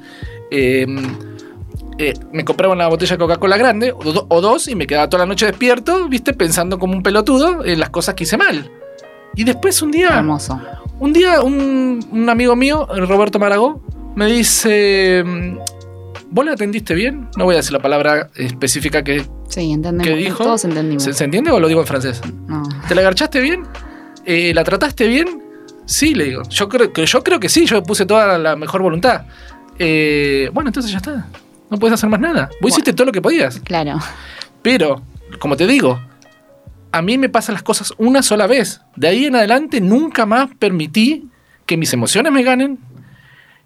Eh, 0.51 0.87
eh, 1.99 2.15
me 2.33 2.45
compraba 2.45 2.73
una 2.73 2.87
botella 2.89 3.13
de 3.17 3.19
Coca-Cola 3.19 3.59
grande, 3.59 3.93
o, 3.93 4.03
do- 4.13 4.27
o 4.31 4.41
dos, 4.41 4.69
y 4.69 4.75
me 4.75 4.87
quedaba 4.87 5.11
toda 5.11 5.25
la 5.25 5.29
noche 5.29 5.45
despierto, 5.45 6.09
viste, 6.09 6.33
pensando 6.33 6.79
como 6.79 6.95
un 6.95 7.03
pelotudo 7.03 7.65
en 7.65 7.79
las 7.81 7.91
cosas 7.91 8.15
que 8.15 8.25
hice 8.25 8.39
mal. 8.39 8.71
Y 9.35 9.45
después 9.45 9.83
un 9.83 9.91
día... 9.91 10.09
Hermoso. 10.17 10.59
Un 10.99 11.13
día 11.13 11.43
un, 11.43 12.07
un 12.11 12.31
amigo 12.31 12.57
mío, 12.57 12.87
Roberto 13.07 13.39
Maragó, 13.39 13.83
me 14.17 14.27
dice, 14.27 15.23
mm, 15.25 15.59
¿vos 16.31 16.45
le 16.45 16.51
atendiste 16.51 16.95
bien? 16.95 17.29
No 17.37 17.45
voy 17.45 17.55
a 17.55 17.59
decir 17.59 17.73
la 17.73 17.81
palabra 17.81 18.31
específica 18.35 19.05
que... 19.05 19.25
Sí, 19.49 19.71
entendemos. 19.71 20.07
¿Qué 20.07 20.17
dijo? 20.17 20.43
Todos 20.43 20.65
entendimos. 20.65 21.05
¿Se, 21.05 21.13
se 21.13 21.25
entiende 21.25 21.51
o 21.53 21.61
lo 21.61 21.69
digo 21.69 21.81
en 21.81 21.87
francés? 21.87 22.21
No. 22.49 22.63
¿Te 22.89 22.95
la 22.95 23.03
garchaste 23.03 23.41
bien? 23.41 23.63
Eh, 24.25 24.53
¿La 24.55 24.65
trataste 24.65 25.07
bien? 25.07 25.43
Sí, 25.85 26.15
le 26.15 26.25
digo. 26.25 26.43
Yo 26.49 26.69
creo, 26.69 26.93
que, 26.93 27.07
yo 27.07 27.23
creo 27.23 27.39
que 27.39 27.49
sí, 27.49 27.67
yo 27.67 27.83
puse 27.83 28.07
toda 28.07 28.39
la 28.39 28.57
mejor 28.57 28.83
voluntad. 28.83 29.27
Eh, 29.79 30.51
bueno, 30.53 30.71
entonces 30.71 30.91
ya 30.91 30.99
está. 30.99 31.29
No 31.71 31.79
puedes 31.79 31.95
hacer 31.95 32.09
más 32.09 32.19
nada. 32.19 32.49
Vos 32.61 32.73
hiciste 32.73 32.93
todo 32.93 33.07
lo 33.07 33.13
que 33.13 33.23
podías. 33.23 33.61
Claro. 33.61 33.99
Pero, 34.63 35.03
como 35.39 35.57
te 35.57 35.67
digo, 35.67 36.01
a 36.91 37.03
mí 37.03 37.19
me 37.19 37.29
pasan 37.29 37.53
las 37.53 37.63
cosas 37.63 37.93
una 37.99 38.23
sola 38.23 38.47
vez. 38.47 38.81
De 38.97 39.09
ahí 39.09 39.27
en 39.27 39.37
adelante 39.37 39.81
nunca 39.81 40.25
más 40.25 40.49
permití 40.59 41.29
que 41.67 41.77
mis 41.77 41.93
emociones 41.93 42.33
me 42.33 42.43
ganen 42.43 42.79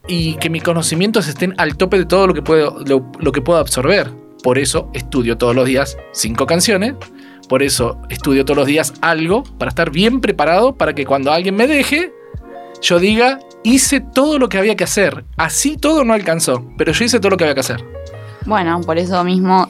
y 0.06 0.34
que 0.34 0.50
mis 0.50 0.62
conocimientos 0.62 1.28
estén 1.28 1.54
al 1.58 1.76
tope 1.76 1.98
de 1.98 2.06
todo 2.06 2.26
lo 2.26 2.34
que 2.34 2.42
puedo, 2.42 2.78
lo, 2.86 3.10
lo 3.18 3.32
que 3.32 3.42
puedo 3.42 3.58
absorber. 3.58 4.10
Por 4.42 4.58
eso 4.58 4.88
estudio 4.94 5.36
todos 5.36 5.54
los 5.54 5.66
días 5.66 5.96
cinco 6.12 6.46
canciones. 6.46 6.94
Por 7.48 7.62
eso 7.62 8.00
estudio 8.08 8.44
todos 8.44 8.56
los 8.56 8.66
días 8.66 8.94
algo 9.00 9.42
para 9.58 9.70
estar 9.70 9.90
bien 9.90 10.20
preparado 10.20 10.74
para 10.74 10.94
que 10.94 11.04
cuando 11.04 11.32
alguien 11.32 11.56
me 11.56 11.66
deje, 11.66 12.12
yo 12.80 12.98
diga, 12.98 13.40
hice 13.62 14.00
todo 14.00 14.38
lo 14.38 14.48
que 14.48 14.58
había 14.58 14.76
que 14.76 14.84
hacer. 14.84 15.24
Así 15.36 15.76
todo 15.76 16.04
no 16.04 16.12
alcanzó, 16.14 16.64
pero 16.78 16.92
yo 16.92 17.04
hice 17.04 17.18
todo 17.18 17.30
lo 17.30 17.36
que 17.36 17.44
había 17.44 17.54
que 17.54 17.60
hacer. 17.60 17.84
Bueno, 18.46 18.80
por 18.80 18.98
eso 18.98 19.22
mismo 19.24 19.68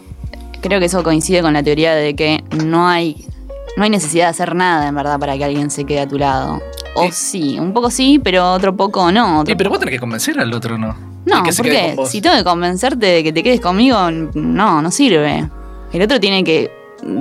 creo 0.61 0.79
que 0.79 0.87
eso 0.87 1.03
coincide 1.03 1.43
con 1.43 1.53
la 1.53 1.63
teoría 1.63 1.95
de 1.95 2.15
que 2.15 2.45
no 2.65 2.89
hay, 2.89 3.27
no 3.77 3.85
hay 3.85 3.91
necesidad 3.91 4.27
de 4.27 4.31
hacer 4.31 4.55
nada, 4.55 4.87
en 4.87 4.95
verdad, 4.95 5.19
para 5.19 5.37
que 5.37 5.45
alguien 5.45 5.71
se 5.71 5.85
quede 5.85 6.01
a 6.01 6.09
tu 6.09 6.19
lado. 6.19 6.61
O 6.95 7.05
Eh. 7.05 7.13
sí, 7.13 7.59
un 7.59 7.73
poco 7.73 7.91
sí, 7.91 8.21
pero 8.23 8.53
otro 8.53 8.77
poco 8.77 9.11
no. 9.13 9.41
otro 9.41 9.57
pero 9.57 9.71
vos 9.71 9.79
tenés 9.79 9.95
que 9.95 10.01
convencer 10.01 10.39
al 10.41 10.53
otro, 10.53 10.77
¿no? 10.79 10.97
No, 11.27 11.43
que 11.43 11.53
porque 11.53 11.97
si 12.07 12.21
tengo 12.21 12.35
que 12.37 12.45
convencerte 12.45 13.07
de 13.07 13.23
que 13.23 13.33
te 13.33 13.43
quedes 13.43 13.61
conmigo, 13.61 14.11
no, 14.11 14.83
no 14.83 14.91
sirve. 14.91 15.49
El 15.93 16.03
otro 16.03 16.19
tiene 16.19 16.43
que 16.45 16.71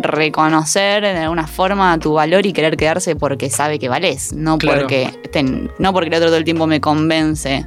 reconocer 0.01 1.03
de 1.03 1.17
alguna 1.17 1.47
forma 1.47 1.97
tu 1.99 2.13
valor 2.13 2.45
y 2.45 2.53
querer 2.53 2.76
quedarse 2.78 3.15
porque 3.15 3.49
sabe 3.49 3.80
que 3.80 3.89
valés, 3.89 4.34
no 4.34 4.57
Claro. 4.57 4.82
porque 4.82 5.13
ten- 5.32 5.70
no 5.80 5.93
porque 5.93 6.09
el 6.09 6.15
otro 6.15 6.28
todo 6.28 6.38
el 6.38 6.43
tiempo 6.43 6.65
me 6.67 6.82
convence. 6.82 7.65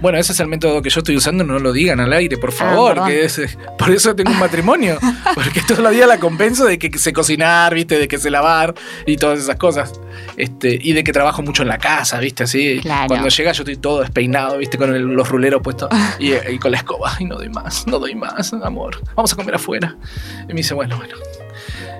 Bueno, 0.00 0.18
ese 0.18 0.32
es 0.32 0.40
el 0.40 0.46
método 0.48 0.82
que 0.82 0.90
yo 0.90 1.00
estoy 1.00 1.16
usando, 1.16 1.42
no 1.42 1.58
lo 1.58 1.72
digan 1.72 2.00
al 2.00 2.12
aire, 2.12 2.36
por 2.36 2.52
favor. 2.52 2.94
perdón. 2.94 3.08
que 3.08 3.24
es- 3.24 3.58
por 3.78 3.90
eso 3.90 4.14
tengo 4.14 4.30
un 4.30 4.38
matrimonio. 4.38 4.98
Porque 5.34 5.60
todos 5.66 5.80
los 5.80 5.92
días 5.92 6.06
la 6.06 6.18
compenso 6.18 6.64
de 6.66 6.78
que 6.78 6.96
sé 6.98 7.12
cocinar, 7.12 7.74
¿viste? 7.74 7.98
De 7.98 8.06
que 8.08 8.18
sé 8.18 8.30
lavar 8.30 8.74
y 9.06 9.16
todas 9.16 9.38
esas 9.38 9.56
cosas. 9.56 9.92
Este, 10.36 10.78
y 10.80 10.92
de 10.92 11.02
que 11.02 11.12
trabajo 11.12 11.42
mucho 11.42 11.62
en 11.62 11.68
la 11.68 11.78
casa, 11.78 12.18
¿viste? 12.20 12.44
Así. 12.44 12.78
Claro. 12.82 13.08
Cuando 13.08 13.28
llega 13.28 13.52
yo 13.52 13.62
estoy 13.62 13.76
todo 13.76 14.00
despeinado, 14.00 14.58
¿viste? 14.58 14.76
Con 14.78 14.94
el- 14.94 15.02
los 15.02 15.28
ruleros 15.28 15.62
puestos 15.62 15.88
y, 16.18 16.32
y 16.34 16.58
con 16.58 16.72
la 16.72 16.78
escoba. 16.78 17.12
Y 17.18 17.24
no 17.24 17.36
doy 17.36 17.48
más, 17.48 17.86
no 17.86 17.98
doy 17.98 18.14
más, 18.14 18.52
amor. 18.52 19.00
Vamos 19.14 19.32
a 19.32 19.36
comer 19.36 19.54
afuera. 19.54 19.96
Y 20.44 20.48
me 20.48 20.54
dice, 20.56 20.74
bueno, 20.74 20.96
bueno. 20.98 21.14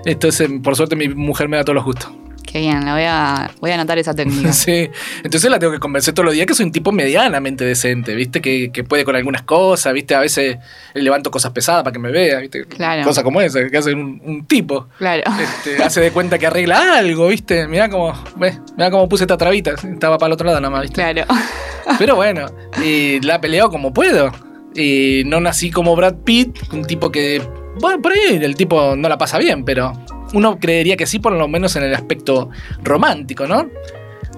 Entonces, 0.05 0.49
por 0.63 0.75
suerte, 0.75 0.95
mi 0.95 1.09
mujer 1.09 1.49
me 1.49 1.57
da 1.57 1.63
todos 1.63 1.75
los 1.75 1.83
gustos. 1.85 2.11
Qué 2.49 2.59
bien, 2.59 2.85
la 2.85 2.93
voy 2.93 3.03
a, 3.03 3.51
voy 3.59 3.71
a 3.71 3.73
anotar 3.75 3.97
esa 3.99 4.13
técnica. 4.13 4.53
Sí, 4.57 4.89
entonces 5.23 5.51
la 5.51 5.59
tengo 5.59 5.73
que 5.73 5.79
convencer 5.79 6.13
todos 6.13 6.25
los 6.25 6.33
días 6.33 6.47
que 6.47 6.53
soy 6.53 6.65
un 6.65 6.71
tipo 6.71 6.91
medianamente 6.91 7.65
decente, 7.65 8.15
¿viste? 8.15 8.41
Que, 8.41 8.71
que 8.71 8.83
puede 8.83 9.03
con 9.03 9.15
algunas 9.15 9.41
cosas, 9.43 9.93
¿viste? 9.93 10.15
A 10.15 10.21
veces 10.21 10.57
levanto 10.93 11.29
cosas 11.29 11.51
pesadas 11.51 11.83
para 11.83 11.91
que 11.91 11.99
me 11.99 12.09
vea, 12.09 12.39
¿viste? 12.39 12.63
Claro. 12.65 13.03
Cosas 13.03 13.23
como 13.23 13.41
esa, 13.41 13.67
que 13.69 13.77
hace 13.77 13.93
un, 13.93 14.21
un 14.23 14.45
tipo. 14.47 14.87
Claro. 14.97 15.23
Este, 15.37 15.83
hace 15.83 16.01
de 16.01 16.11
cuenta 16.11 16.37
que 16.37 16.47
arregla 16.47 16.97
algo, 16.97 17.27
¿viste? 17.27 17.67
Mirá 17.67 17.89
cómo, 17.89 18.13
ve, 18.37 18.57
mirá 18.75 18.89
cómo 18.89 19.07
puse 19.09 19.25
esta 19.25 19.37
trabita, 19.37 19.71
estaba 19.71 20.17
para 20.17 20.27
el 20.27 20.33
otro 20.33 20.47
lado 20.47 20.59
nada 20.59 20.71
más, 20.71 20.81
¿viste? 20.83 20.95
Claro. 20.95 21.25
Pero 21.99 22.15
bueno, 22.15 22.47
y 22.83 23.19
la 23.21 23.35
he 23.35 23.39
peleado 23.39 23.69
como 23.69 23.93
puedo. 23.93 24.31
Y 24.75 25.23
no 25.25 25.39
nací 25.39 25.71
como 25.71 25.95
Brad 25.95 26.15
Pitt, 26.23 26.57
un 26.71 26.85
tipo 26.85 27.11
que. 27.11 27.41
Bueno, 27.79 28.01
por 28.01 28.11
ahí 28.11 28.39
el 28.41 28.55
tipo 28.55 28.95
no 28.95 29.07
la 29.09 29.17
pasa 29.17 29.37
bien, 29.37 29.63
pero 29.63 29.93
uno 30.33 30.59
creería 30.59 30.97
que 30.97 31.05
sí, 31.05 31.19
por 31.19 31.33
lo 31.33 31.47
menos 31.47 31.75
en 31.75 31.83
el 31.83 31.93
aspecto 31.93 32.49
romántico, 32.83 33.47
¿no? 33.47 33.69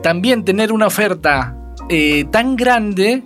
También 0.01 0.45
tener 0.45 0.71
una 0.71 0.87
oferta 0.87 1.55
eh, 1.89 2.25
tan 2.31 2.55
grande 2.55 3.23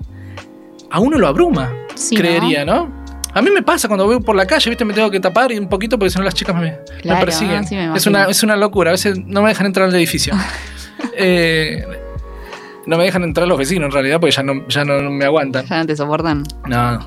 a 0.89 0.99
uno 0.99 1.17
lo 1.17 1.27
abruma, 1.27 1.71
Sí, 1.95 2.15
creería, 2.15 2.65
¿no? 2.65 3.03
A 3.33 3.41
mí 3.41 3.49
me 3.49 3.63
pasa 3.63 3.87
cuando 3.87 4.05
voy 4.05 4.19
por 4.19 4.35
la 4.35 4.45
calle, 4.45 4.69
¿viste? 4.69 4.85
Me 4.85 4.93
tengo 4.93 5.09
que 5.09 5.19
tapar 5.19 5.51
y 5.51 5.57
un 5.57 5.67
poquito 5.67 5.97
porque 5.97 6.11
si 6.11 6.19
no 6.19 6.23
las 6.23 6.35
chicas 6.35 6.55
me, 6.55 6.77
me 7.03 7.15
persiguen. 7.17 7.65
sí 7.65 7.75
me 7.75 7.95
es, 7.95 8.05
una, 8.05 8.25
es 8.25 8.43
una 8.43 8.55
locura. 8.55 8.91
A 8.91 8.93
veces 8.93 9.17
no 9.25 9.41
me 9.41 9.49
dejan 9.49 9.65
entrar 9.65 9.87
al 9.89 9.95
edificio. 9.95 10.33
Eh, 11.15 11.85
no 12.87 12.97
me 12.97 13.03
dejan 13.03 13.23
entrar 13.23 13.47
los 13.47 13.57
vecinos 13.57 13.87
en 13.87 13.91
realidad 13.91 14.19
porque 14.19 14.35
ya 14.35 14.41
no, 14.41 14.67
ya 14.67 14.83
no 14.83 15.11
me 15.11 15.25
aguantan. 15.25 15.65
Ya 15.65 15.79
no 15.79 15.85
te 15.85 15.95
soportan. 15.95 16.43
No. 16.65 16.99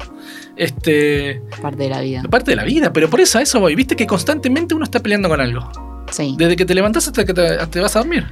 Este. 0.57 1.43
Parte 1.61 1.83
de 1.85 1.89
la 1.91 2.01
vida. 2.01 2.23
Parte 2.31 2.51
de 2.53 2.57
la 2.57 2.65
vida, 2.65 2.93
pero 2.93 3.09
por 3.11 3.21
eso 3.21 3.39
a 3.39 3.43
eso 3.43 3.61
voy. 3.61 3.75
Viste 3.75 3.95
que 3.97 4.07
constantemente 4.07 4.75
uno 4.75 4.85
está 4.85 5.01
peleando 5.01 5.29
con 5.29 5.41
algo. 5.41 5.71
Sí. 6.11 6.35
Desde 6.39 6.57
que 6.57 6.65
te 6.65 6.75
levantás 6.75 7.07
hasta 7.09 7.25
que 7.25 7.35
te, 7.35 7.67
te 7.67 7.81
vas 7.81 7.95
a 7.97 8.01
dormir. 8.01 8.27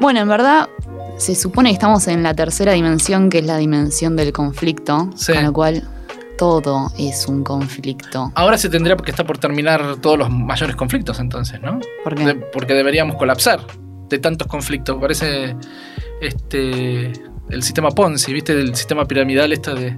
Bueno, 0.00 0.20
en 0.20 0.28
verdad, 0.28 0.68
se 1.18 1.34
supone 1.34 1.70
que 1.70 1.74
estamos 1.74 2.08
en 2.08 2.22
la 2.22 2.34
tercera 2.34 2.72
dimensión, 2.72 3.30
que 3.30 3.38
es 3.38 3.46
la 3.46 3.56
dimensión 3.58 4.16
del 4.16 4.32
conflicto. 4.32 5.10
Sí. 5.16 5.32
Con 5.32 5.44
lo 5.44 5.52
cual, 5.52 5.88
todo 6.36 6.90
es 6.98 7.26
un 7.28 7.44
conflicto. 7.44 8.32
Ahora 8.34 8.58
se 8.58 8.68
tendría 8.68 8.96
que 8.96 9.10
estar 9.10 9.24
por 9.26 9.38
terminar 9.38 9.96
todos 10.02 10.18
los 10.18 10.28
mayores 10.30 10.76
conflictos, 10.76 11.18
entonces, 11.20 11.60
¿no? 11.62 11.80
¿Por 12.04 12.14
qué? 12.14 12.24
De- 12.26 12.34
porque 12.34 12.74
deberíamos 12.74 13.16
colapsar 13.16 13.60
de 14.08 14.18
tantos 14.18 14.46
conflictos. 14.48 14.98
Parece 15.00 15.56
este 16.20 17.12
el 17.48 17.62
sistema 17.62 17.90
Ponzi, 17.90 18.32
¿viste? 18.32 18.52
El 18.52 18.74
sistema 18.74 19.06
piramidal 19.06 19.52
esto 19.52 19.74
de, 19.74 19.96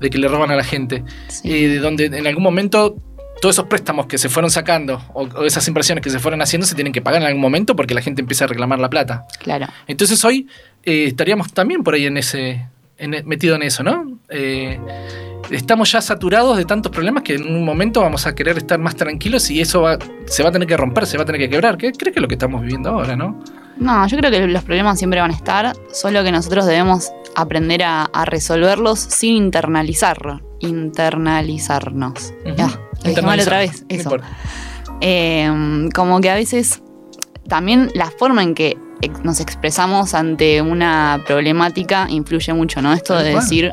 de 0.00 0.10
que 0.10 0.18
le 0.18 0.28
roban 0.28 0.50
a 0.50 0.56
la 0.56 0.64
gente. 0.64 1.02
Sí. 1.28 1.48
Y 1.48 1.66
de 1.66 1.78
donde 1.78 2.06
en 2.06 2.26
algún 2.26 2.42
momento 2.42 2.96
todos 3.40 3.54
esos 3.56 3.66
préstamos 3.66 4.06
que 4.06 4.16
se 4.16 4.28
fueron 4.30 4.50
sacando 4.50 5.02
o, 5.12 5.24
o 5.24 5.44
esas 5.44 5.66
inversiones 5.68 6.02
que 6.02 6.08
se 6.10 6.18
fueron 6.18 6.40
haciendo 6.40 6.66
se 6.66 6.74
tienen 6.74 6.92
que 6.92 7.02
pagar 7.02 7.20
en 7.20 7.28
algún 7.28 7.42
momento 7.42 7.76
porque 7.76 7.92
la 7.94 8.00
gente 8.00 8.22
empieza 8.22 8.44
a 8.44 8.48
reclamar 8.48 8.78
la 8.78 8.88
plata. 8.88 9.26
Claro. 9.40 9.66
Entonces 9.86 10.24
hoy 10.24 10.48
eh, 10.84 11.04
estaríamos 11.04 11.52
también 11.52 11.82
por 11.82 11.94
ahí 11.94 12.06
en 12.06 12.16
ese 12.16 12.66
en- 12.98 13.28
metido 13.28 13.54
en 13.56 13.62
eso, 13.62 13.82
¿no? 13.82 14.18
Eh, 14.30 14.78
estamos 15.50 15.92
ya 15.92 16.00
saturados 16.00 16.56
de 16.56 16.64
tantos 16.64 16.90
problemas 16.90 17.22
que 17.22 17.34
en 17.34 17.46
un 17.54 17.62
momento 17.64 18.00
vamos 18.00 18.26
a 18.26 18.34
querer 18.34 18.56
estar 18.56 18.78
más 18.78 18.96
tranquilos 18.96 19.50
y 19.50 19.60
eso 19.60 19.82
va, 19.82 19.98
se 20.26 20.42
va 20.42 20.48
a 20.48 20.52
tener 20.52 20.66
que 20.66 20.76
romper, 20.76 21.06
se 21.06 21.16
va 21.18 21.22
a 21.24 21.26
tener 21.26 21.40
que 21.40 21.50
quebrar. 21.50 21.76
¿Qué 21.76 21.92
crees 21.92 22.14
que 22.14 22.18
es 22.20 22.22
lo 22.22 22.28
que 22.28 22.34
estamos 22.34 22.62
viviendo 22.62 22.88
ahora, 22.90 23.16
no? 23.16 23.42
No, 23.76 24.06
yo 24.08 24.16
creo 24.16 24.30
que 24.30 24.46
los 24.46 24.62
problemas 24.64 24.98
siempre 24.98 25.20
van 25.20 25.30
a 25.30 25.34
estar, 25.34 25.76
solo 25.92 26.24
que 26.24 26.32
nosotros 26.32 26.64
debemos 26.64 27.12
aprender 27.36 27.84
a, 27.84 28.04
a 28.04 28.24
resolverlos 28.24 28.98
sin 28.98 29.36
internalizarlo. 29.36 30.40
Internalizarnos. 30.60 32.32
Lo 32.44 32.54
dije 33.04 33.22
mal 33.22 33.38
otra 33.38 33.58
vez. 33.58 33.84
Eso. 33.88 34.16
Eh, 35.02 35.88
como 35.94 36.20
que 36.22 36.30
a 36.30 36.34
veces 36.34 36.82
también 37.46 37.90
la 37.94 38.10
forma 38.10 38.42
en 38.42 38.54
que 38.54 38.78
nos 39.22 39.40
expresamos 39.40 40.14
ante 40.14 40.62
una 40.62 41.22
problemática 41.26 42.06
influye 42.08 42.54
mucho, 42.54 42.80
¿no? 42.80 42.94
Esto 42.94 43.14
de 43.18 43.34
decir, 43.34 43.70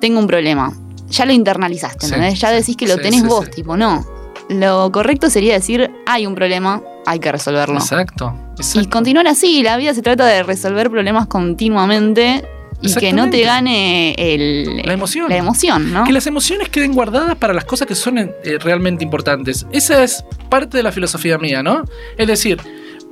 tengo 0.00 0.20
un 0.20 0.28
problema. 0.28 0.72
Ya 1.08 1.26
lo 1.26 1.32
internalizaste, 1.32 2.06
Sí, 2.06 2.14
¿entendés? 2.14 2.40
Ya 2.40 2.50
decís 2.50 2.76
que 2.76 2.86
lo 2.86 2.94
sí, 2.94 3.02
tenés 3.02 3.22
sí, 3.22 3.26
vos, 3.26 3.50
tipo, 3.50 3.76
no. 3.76 4.06
Lo 4.48 4.92
correcto 4.92 5.28
sería 5.28 5.54
decir, 5.54 5.90
hay 6.06 6.24
un 6.26 6.36
problema, 6.36 6.80
hay 7.04 7.18
que 7.18 7.32
resolverlo. 7.32 7.78
Exacto. 7.78 8.32
Y 8.74 8.86
continuar 8.86 9.26
así, 9.26 9.64
la 9.64 9.76
vida 9.76 9.92
se 9.92 10.02
trata 10.02 10.24
de 10.24 10.44
resolver 10.44 10.88
problemas 10.88 11.26
continuamente 11.26 12.44
y 12.82 12.94
que 12.94 13.12
no 13.12 13.30
te 13.30 13.42
gane 13.42 14.14
el, 14.18 14.82
La 14.84 14.92
emoción. 14.92 15.28
la 15.28 15.36
emoción, 15.36 15.92
¿no? 15.92 16.04
Que 16.04 16.12
las 16.12 16.26
emociones 16.26 16.68
queden 16.68 16.92
guardadas 16.92 17.36
para 17.36 17.52
las 17.52 17.64
cosas 17.64 17.86
que 17.86 17.94
son 17.94 18.18
eh, 18.18 18.32
realmente 18.60 19.04
importantes. 19.04 19.66
Esa 19.72 20.02
es 20.02 20.24
parte 20.48 20.76
de 20.76 20.82
la 20.82 20.92
filosofía 20.92 21.38
mía, 21.38 21.62
¿no? 21.62 21.84
Es 22.16 22.26
decir, 22.26 22.58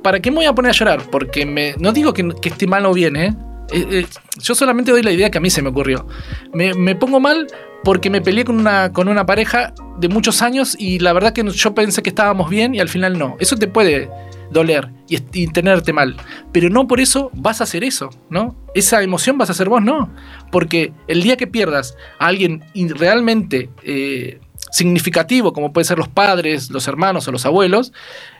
¿para 0.03 0.19
qué 0.19 0.31
me 0.31 0.37
voy 0.37 0.45
a 0.45 0.53
poner 0.53 0.69
a 0.71 0.73
llorar? 0.73 1.01
Porque 1.11 1.45
me, 1.45 1.75
no 1.79 1.91
digo 1.91 2.13
que, 2.13 2.27
que 2.41 2.49
esté 2.49 2.67
mal 2.67 2.85
o 2.85 2.93
bien, 2.93 3.15
¿eh? 3.15 3.35
Eh, 3.71 3.87
eh, 3.89 4.05
Yo 4.41 4.53
solamente 4.53 4.91
doy 4.91 5.01
la 5.01 5.11
idea 5.11 5.29
que 5.31 5.37
a 5.39 5.41
mí 5.41 5.49
se 5.49 5.61
me 5.61 5.69
ocurrió. 5.69 6.07
Me, 6.53 6.73
me 6.73 6.95
pongo 6.95 7.19
mal 7.19 7.47
porque 7.83 8.09
me 8.09 8.21
peleé 8.21 8.45
con 8.45 8.57
una, 8.59 8.91
con 8.91 9.07
una 9.07 9.25
pareja 9.25 9.73
de 9.97 10.09
muchos 10.09 10.41
años 10.41 10.75
y 10.77 10.99
la 10.99 11.13
verdad 11.13 11.33
que 11.33 11.43
yo 11.51 11.73
pensé 11.73 12.03
que 12.03 12.09
estábamos 12.09 12.49
bien 12.49 12.75
y 12.75 12.79
al 12.79 12.89
final 12.89 13.17
no. 13.17 13.37
Eso 13.39 13.55
te 13.55 13.67
puede 13.67 14.09
doler 14.51 14.89
y, 15.09 15.17
tenerte 15.47 15.93
mal. 15.93 16.15
Pero 16.51 16.69
no 16.69 16.87
por 16.87 16.99
eso 16.99 17.31
vas 17.33 17.61
a 17.61 17.65
hacer 17.65 17.83
eso, 17.83 18.09
¿no? 18.29 18.55
Esa 18.73 19.01
emoción 19.03 19.37
vas 19.37 19.49
a 19.49 19.53
ser 19.53 19.69
vos, 19.69 19.81
no. 19.81 20.09
Porque 20.51 20.93
el 21.07 21.21
día 21.23 21.37
que 21.37 21.47
pierdas 21.47 21.95
a 22.19 22.27
alguien 22.27 22.63
realmente 22.95 23.69
eh, 23.83 24.39
significativo, 24.71 25.53
como 25.53 25.71
pueden 25.71 25.85
ser 25.85 25.97
los 25.97 26.07
padres, 26.09 26.69
los 26.69 26.87
hermanos 26.87 27.27
o 27.27 27.31
los 27.31 27.45
abuelos, 27.45 27.93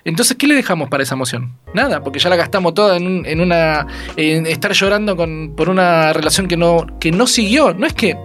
entonces, 0.04 0.38
¿qué 0.38 0.48
le 0.48 0.56
dejamos 0.56 0.90
para 0.90 1.04
esa 1.04 1.16
emoción? 1.16 1.54
Nada, 1.74 2.04
porque 2.04 2.20
ya 2.20 2.30
la 2.30 2.36
gastamos 2.36 2.74
toda 2.74 2.98
en, 2.98 3.08
un- 3.08 3.26
en 3.26 3.40
una. 3.42 3.88
estar 4.18 4.72
llorando 4.74 5.16
con, 5.16 5.54
por 5.56 5.70
una 5.70 6.14
relación 6.14 6.48
que 6.48 6.58
no, 6.58 6.86
que 7.00 7.12
no 7.12 7.26
siguió. 7.28 7.74
No 7.74 7.86
es 7.88 7.94
que, 7.94 8.18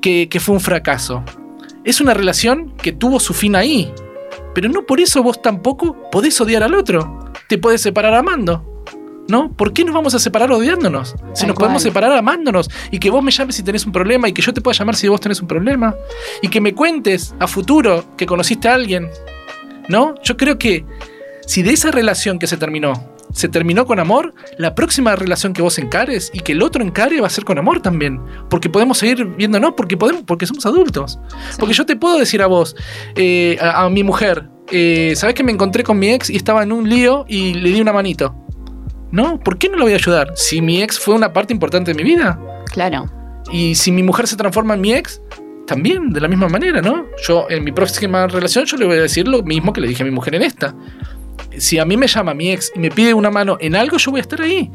que 0.00 0.40
fue 0.40 0.54
un 0.54 0.60
fracaso. 0.60 1.22
Es 1.84 2.00
una 2.00 2.14
relación 2.14 2.72
que 2.76 2.92
tuvo 2.92 3.20
su 3.20 3.32
fin 3.32 3.54
ahí. 3.56 3.92
Pero 4.56 4.70
no 4.70 4.86
por 4.86 5.00
eso 5.00 5.22
vos 5.22 5.42
tampoco 5.42 6.08
podés 6.10 6.40
odiar 6.40 6.62
al 6.62 6.72
otro. 6.72 7.30
Te 7.46 7.58
podés 7.58 7.82
separar 7.82 8.14
amando. 8.14 8.82
¿No? 9.28 9.52
¿Por 9.52 9.74
qué 9.74 9.84
nos 9.84 9.94
vamos 9.94 10.14
a 10.14 10.18
separar 10.18 10.50
odiándonos? 10.50 11.10
Si 11.34 11.40
Tal 11.40 11.48
nos 11.48 11.56
podemos 11.58 11.82
cual. 11.82 11.92
separar 11.92 12.12
amándonos. 12.12 12.70
Y 12.90 12.98
que 12.98 13.10
vos 13.10 13.22
me 13.22 13.30
llames 13.30 13.54
si 13.54 13.62
tenés 13.62 13.84
un 13.84 13.92
problema. 13.92 14.30
Y 14.30 14.32
que 14.32 14.40
yo 14.40 14.54
te 14.54 14.62
pueda 14.62 14.74
llamar 14.74 14.96
si 14.96 15.08
vos 15.08 15.20
tenés 15.20 15.42
un 15.42 15.46
problema. 15.46 15.94
Y 16.40 16.48
que 16.48 16.62
me 16.62 16.74
cuentes 16.74 17.34
a 17.38 17.46
futuro 17.46 18.06
que 18.16 18.24
conociste 18.24 18.66
a 18.70 18.72
alguien. 18.72 19.10
¿No? 19.90 20.14
Yo 20.22 20.38
creo 20.38 20.56
que 20.58 20.86
si 21.46 21.62
de 21.62 21.74
esa 21.74 21.90
relación 21.90 22.38
que 22.38 22.46
se 22.46 22.56
terminó, 22.56 22.94
se 23.32 23.48
terminó 23.48 23.86
con 23.86 23.98
amor, 23.98 24.34
la 24.58 24.74
próxima 24.74 25.16
relación 25.16 25.52
que 25.52 25.62
vos 25.62 25.78
encares 25.78 26.30
y 26.32 26.40
que 26.40 26.52
el 26.52 26.62
otro 26.62 26.82
encare 26.82 27.20
va 27.20 27.26
a 27.26 27.30
ser 27.30 27.44
con 27.44 27.58
amor 27.58 27.80
también. 27.80 28.20
Porque 28.48 28.68
podemos 28.68 28.98
seguir 28.98 29.24
viéndonos, 29.24 29.74
porque 29.76 29.96
podemos, 29.96 30.22
porque 30.22 30.46
somos 30.46 30.64
adultos. 30.66 31.18
Porque 31.58 31.74
yo 31.74 31.86
te 31.86 31.96
puedo 31.96 32.18
decir 32.18 32.42
a 32.42 32.46
vos, 32.46 32.76
eh, 33.14 33.58
a, 33.60 33.84
a 33.84 33.90
mi 33.90 34.04
mujer, 34.04 34.48
eh, 34.70 35.14
¿sabés 35.16 35.34
que 35.34 35.44
me 35.44 35.52
encontré 35.52 35.84
con 35.84 35.98
mi 35.98 36.10
ex 36.10 36.30
y 36.30 36.36
estaba 36.36 36.62
en 36.62 36.72
un 36.72 36.88
lío 36.88 37.24
y 37.28 37.54
le 37.54 37.70
di 37.70 37.80
una 37.80 37.92
manito? 37.92 38.34
¿No? 39.12 39.38
¿Por 39.40 39.58
qué 39.58 39.68
no 39.68 39.76
lo 39.76 39.84
voy 39.84 39.92
a 39.92 39.96
ayudar? 39.96 40.32
Si 40.34 40.60
mi 40.60 40.82
ex 40.82 40.98
fue 40.98 41.14
una 41.14 41.32
parte 41.32 41.52
importante 41.52 41.92
de 41.92 42.02
mi 42.02 42.04
vida. 42.04 42.38
Claro. 42.72 43.10
Y 43.52 43.76
si 43.76 43.92
mi 43.92 44.02
mujer 44.02 44.26
se 44.26 44.36
transforma 44.36 44.74
en 44.74 44.80
mi 44.80 44.92
ex, 44.92 45.20
también, 45.66 46.10
de 46.10 46.20
la 46.20 46.28
misma 46.28 46.48
manera, 46.48 46.80
¿no? 46.80 47.06
Yo 47.26 47.46
en 47.50 47.64
mi 47.64 47.72
próxima 47.72 48.26
relación 48.26 48.64
yo 48.64 48.76
le 48.76 48.86
voy 48.86 48.98
a 48.98 49.02
decir 49.02 49.28
lo 49.28 49.42
mismo 49.42 49.72
que 49.72 49.80
le 49.80 49.88
dije 49.88 50.02
a 50.02 50.06
mi 50.06 50.12
mujer 50.12 50.34
en 50.36 50.42
esta. 50.42 50.74
Si 51.58 51.78
a 51.78 51.84
mí 51.84 51.96
me 51.96 52.06
llama 52.06 52.34
mi 52.34 52.50
ex 52.52 52.72
y 52.74 52.78
me 52.78 52.90
pide 52.90 53.14
una 53.14 53.30
mano 53.30 53.56
en 53.60 53.76
algo, 53.76 53.96
yo 53.96 54.10
voy 54.10 54.20
a 54.20 54.22
estar 54.22 54.40
ahí. 54.42 54.70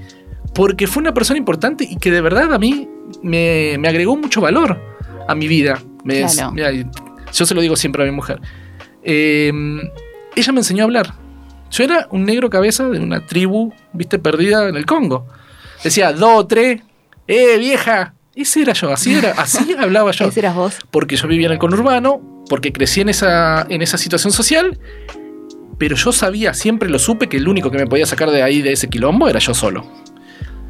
Porque 0.53 0.87
fue 0.87 1.01
una 1.01 1.13
persona 1.13 1.37
importante 1.37 1.85
y 1.89 1.97
que 1.97 2.11
de 2.11 2.21
verdad 2.21 2.53
a 2.53 2.59
mí 2.59 2.87
me, 3.23 3.75
me 3.79 3.87
agregó 3.87 4.15
mucho 4.17 4.41
valor 4.41 4.79
a 5.27 5.35
mi 5.35 5.47
vida. 5.47 5.81
Me- 6.03 6.21
Claro. 6.31 6.51
mira, 6.51 6.71
yo 6.71 7.45
se 7.45 7.53
lo 7.55 7.61
digo 7.61 7.75
siempre 7.75 8.03
a 8.03 8.05
mi 8.05 8.11
mujer. 8.11 8.41
Eh, 9.03 9.51
ella 10.35 10.51
me 10.53 10.59
enseñó 10.59 10.83
a 10.83 10.85
hablar. 10.85 11.13
Yo 11.71 11.83
era 11.85 12.07
un 12.11 12.25
negro 12.25 12.49
cabeza 12.49 12.89
de 12.89 12.99
una 12.99 13.25
tribu, 13.25 13.73
viste, 13.93 14.19
perdida 14.19 14.67
en 14.67 14.75
el 14.75 14.85
Congo. 14.85 15.25
Decía, 15.83 16.11
do, 16.11 16.45
tres, 16.47 16.81
eh, 17.27 17.57
vieja. 17.57 18.13
Ese 18.35 18.61
era 18.61 18.73
yo, 18.73 18.91
así 18.91 19.13
era, 19.13 19.31
así 19.37 19.73
hablaba 19.79 20.11
yo. 20.11 20.25
Ese 20.27 20.39
eras 20.41 20.55
vos. 20.55 20.79
Porque 20.89 21.15
yo 21.15 21.27
vivía 21.27 21.47
en 21.47 21.53
el 21.53 21.59
conurbano, 21.59 22.43
porque 22.49 22.71
crecí 22.73 23.01
en 23.01 23.09
esa, 23.09 23.65
en 23.69 23.81
esa 23.81 23.97
situación 23.97 24.33
social, 24.33 24.79
pero 25.81 25.95
yo 25.95 26.11
sabía, 26.11 26.53
siempre 26.53 26.87
lo 26.89 26.99
supe, 26.99 27.27
que 27.27 27.37
el 27.37 27.47
único 27.47 27.71
que 27.71 27.79
me 27.79 27.87
podía 27.87 28.05
sacar 28.05 28.29
de 28.29 28.43
ahí, 28.43 28.61
de 28.61 28.71
ese 28.71 28.87
quilombo, 28.87 29.27
era 29.27 29.39
yo 29.39 29.55
solo. 29.55 29.83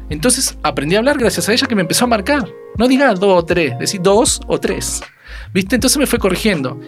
Entonces 0.08 0.56
aprendí 0.62 0.96
a 0.96 1.00
hablar 1.00 1.18
gracias 1.18 1.50
a 1.50 1.52
ella 1.52 1.66
que 1.66 1.74
me 1.74 1.82
empezó 1.82 2.06
a 2.06 2.08
marcar. 2.08 2.48
No 2.78 2.88
diga 2.88 3.12
dos 3.12 3.42
o 3.42 3.44
tres, 3.44 3.78
decir 3.78 4.00
dos 4.00 4.40
o 4.46 4.58
tres. 4.58 5.02
¿Viste? 5.52 5.74
Entonces 5.74 5.98
me 5.98 6.06
fue 6.06 6.18
corrigiendo. 6.18 6.80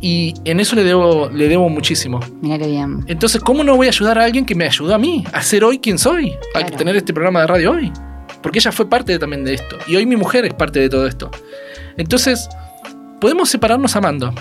Y 0.00 0.32
en 0.46 0.58
eso 0.58 0.74
le 0.74 0.84
debo, 0.84 1.28
le 1.28 1.48
debo 1.48 1.68
muchísimo. 1.68 2.18
Mira 2.40 2.56
qué 2.58 2.66
bien. 2.66 3.04
Entonces, 3.08 3.42
¿cómo 3.42 3.62
no 3.62 3.76
voy 3.76 3.88
a 3.88 3.90
ayudar 3.90 4.18
a 4.18 4.24
alguien 4.24 4.46
que 4.46 4.54
me 4.54 4.64
ayudó 4.64 4.94
a 4.94 4.98
mí 4.98 5.26
a 5.34 5.42
ser 5.42 5.62
hoy 5.62 5.78
quien 5.78 5.98
soy? 5.98 6.30
A 6.54 6.60
Claro. 6.60 6.76
tener 6.78 6.96
este 6.96 7.12
programa 7.12 7.42
de 7.42 7.46
radio 7.46 7.72
hoy. 7.72 7.92
Porque 8.42 8.58
ella 8.58 8.72
fue 8.72 8.88
parte 8.88 9.18
también 9.18 9.44
de 9.44 9.52
esto. 9.52 9.76
Y 9.86 9.96
hoy 9.96 10.06
mi 10.06 10.16
mujer 10.16 10.46
es 10.46 10.54
parte 10.54 10.80
de 10.80 10.88
todo 10.88 11.06
esto. 11.06 11.30
Entonces, 11.98 12.48
podemos 13.20 13.50
separarnos 13.50 13.96
amando. 13.96 14.32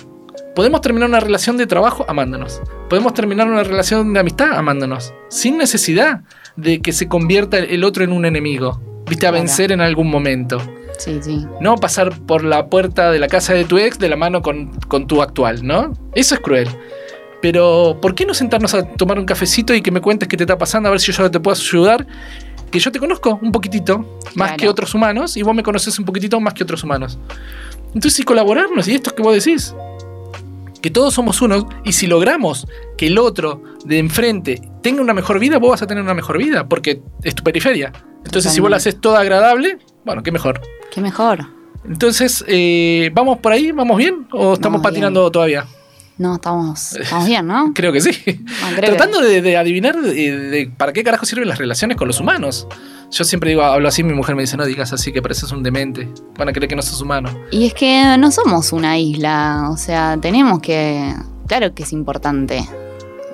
Podemos 0.56 0.80
terminar 0.82 1.10
una 1.10 1.20
relación 1.20 1.58
de 1.58 1.68
trabajo 1.68 2.06
amándonos. 2.08 2.62
Podemos 2.90 3.14
terminar 3.14 3.48
una 3.48 3.64
relación 3.64 4.14
de 4.14 4.22
amistad 4.22 4.54
amándonos. 4.58 5.14
Sin 5.30 5.58
necesidad 5.58 6.22
de 6.56 6.82
que 6.82 6.94
se 6.94 7.08
convierta 7.10 7.58
el 7.60 7.84
otro 7.84 8.04
en 8.06 8.14
un 8.14 8.26
enemigo. 8.26 8.80
Viste, 9.08 9.28
a 9.28 9.32
vencer 9.32 9.72
en 9.74 9.82
algún 9.82 10.10
momento. 10.10 10.60
Sí, 10.98 11.20
sí. 11.22 11.46
No 11.60 11.76
pasar 11.76 12.18
por 12.26 12.44
la 12.46 12.68
puerta 12.68 13.12
de 13.12 13.20
la 13.20 13.28
casa 13.28 13.54
de 13.54 13.66
tu 13.66 13.78
ex 13.78 14.00
de 14.00 14.08
la 14.08 14.16
mano 14.16 14.42
con, 14.42 14.72
con 14.88 15.08
tu 15.08 15.22
actual, 15.22 15.66
¿no? 15.68 15.92
Eso 16.14 16.36
es 16.36 16.42
cruel. 16.42 16.70
Pero, 17.42 18.00
¿por 18.02 18.16
qué 18.16 18.26
no 18.26 18.34
sentarnos 18.34 18.74
a 18.74 18.84
tomar 18.84 19.20
un 19.20 19.26
cafecito 19.26 19.74
y 19.76 19.82
que 19.82 19.92
me 19.92 20.00
cuentes 20.00 20.28
qué 20.30 20.38
te 20.38 20.44
está 20.46 20.58
pasando, 20.58 20.88
a 20.88 20.92
ver 20.92 21.02
si 21.02 21.12
yo 21.12 21.30
te 21.30 21.40
puedo 21.42 21.56
ayudar? 21.56 22.08
Que 22.72 22.80
yo 22.80 22.92
te 22.94 22.98
conozco 23.00 23.38
un 23.42 23.52
poquitito, 23.52 24.00
más 24.36 24.48
Claro. 24.48 24.58
que 24.58 24.70
otros 24.70 24.96
humanos, 24.96 25.36
y 25.36 25.44
vos 25.44 25.54
me 25.54 25.62
conoces 25.62 26.00
un 26.00 26.06
poquitito 26.06 26.40
más 26.40 26.54
que 26.54 26.64
otros 26.64 26.84
humanos. 26.84 27.20
Entonces, 27.94 28.22
y 28.22 28.24
colaborarnos, 28.24 28.88
y 28.88 28.96
esto 28.96 29.14
que 29.14 29.22
vos 29.22 29.34
decís, 29.36 29.76
que 30.86 30.92
todos 30.92 31.16
somos 31.16 31.42
unos, 31.42 31.66
y 31.84 31.94
si 31.94 32.06
logramos 32.06 32.68
que 32.96 33.08
el 33.08 33.18
otro 33.18 33.64
de 33.86 33.98
enfrente 33.98 34.62
tenga 34.84 35.02
una 35.02 35.16
mejor 35.16 35.40
vida, 35.40 35.58
vos 35.58 35.72
vas 35.72 35.82
a 35.82 35.88
tener 35.88 36.04
una 36.04 36.14
mejor 36.14 36.38
vida, 36.38 36.70
porque 36.70 37.02
es 37.24 37.34
tu 37.34 37.42
periferia. 37.42 37.92
Entonces, 38.24 38.54
si 38.54 38.62
vos 38.62 38.70
la 38.70 38.78
haces 38.78 39.02
toda 39.02 39.20
agradable, 39.20 39.80
bueno, 40.06 40.22
qué 40.22 40.32
mejor. 40.32 40.62
Qué 40.92 41.02
mejor. 41.02 41.48
Entonces, 41.90 42.46
eh, 42.48 43.10
¿vamos 43.16 43.40
por 43.40 43.52
ahí? 43.52 43.72
¿Vamos 43.72 43.98
bien? 43.98 44.28
¿O 44.32 44.54
estamos 44.54 44.80
Vamos 44.80 44.82
patinando 44.84 45.32
todavía? 45.32 45.66
No, 46.18 46.36
estamos, 46.36 46.94
estamos 46.96 47.26
bien, 47.28 47.46
¿no? 47.46 47.72
Creo 47.76 47.92
que 47.92 48.00
sí. 48.02 48.12
Ah, 48.64 48.70
creo 48.76 48.82
que- 48.92 48.98
Tratando 48.98 49.20
de, 49.22 49.42
de 49.42 49.58
adivinar 49.58 50.00
de, 50.02 50.14
de 50.14 50.72
para 50.78 50.94
qué 50.94 51.04
carajo 51.04 51.26
sirven 51.26 51.48
las 51.50 51.58
relaciones 51.58 51.98
con 51.98 52.08
los 52.08 52.20
humanos. 52.20 52.68
Yo 53.12 53.24
siempre 53.24 53.50
digo, 53.52 53.64
hablo 53.64 53.88
así, 53.88 54.04
mi 54.04 54.14
mujer 54.14 54.36
me 54.36 54.42
dice, 54.44 54.58
no 54.58 54.66
digas 54.66 54.92
así, 54.94 55.12
que 55.12 55.22
pareces 55.22 55.52
un 55.52 55.62
demente. 55.62 56.10
Van 56.38 56.50
a 56.50 56.54
creer 56.54 56.68
que 56.70 56.76
no 56.76 56.82
sos 56.82 57.02
humano. 57.02 57.30
Y 57.52 57.68
es 57.68 57.74
que 57.74 58.16
no 58.18 58.32
somos 58.32 58.74
una 58.74 58.98
isla, 58.98 59.68
o 59.70 59.78
sea, 59.78 60.18
tenemos 60.22 60.60
que... 60.62 61.14
Claro 61.48 61.76
que 61.76 61.84
es 61.84 61.92
importante. 61.94 62.68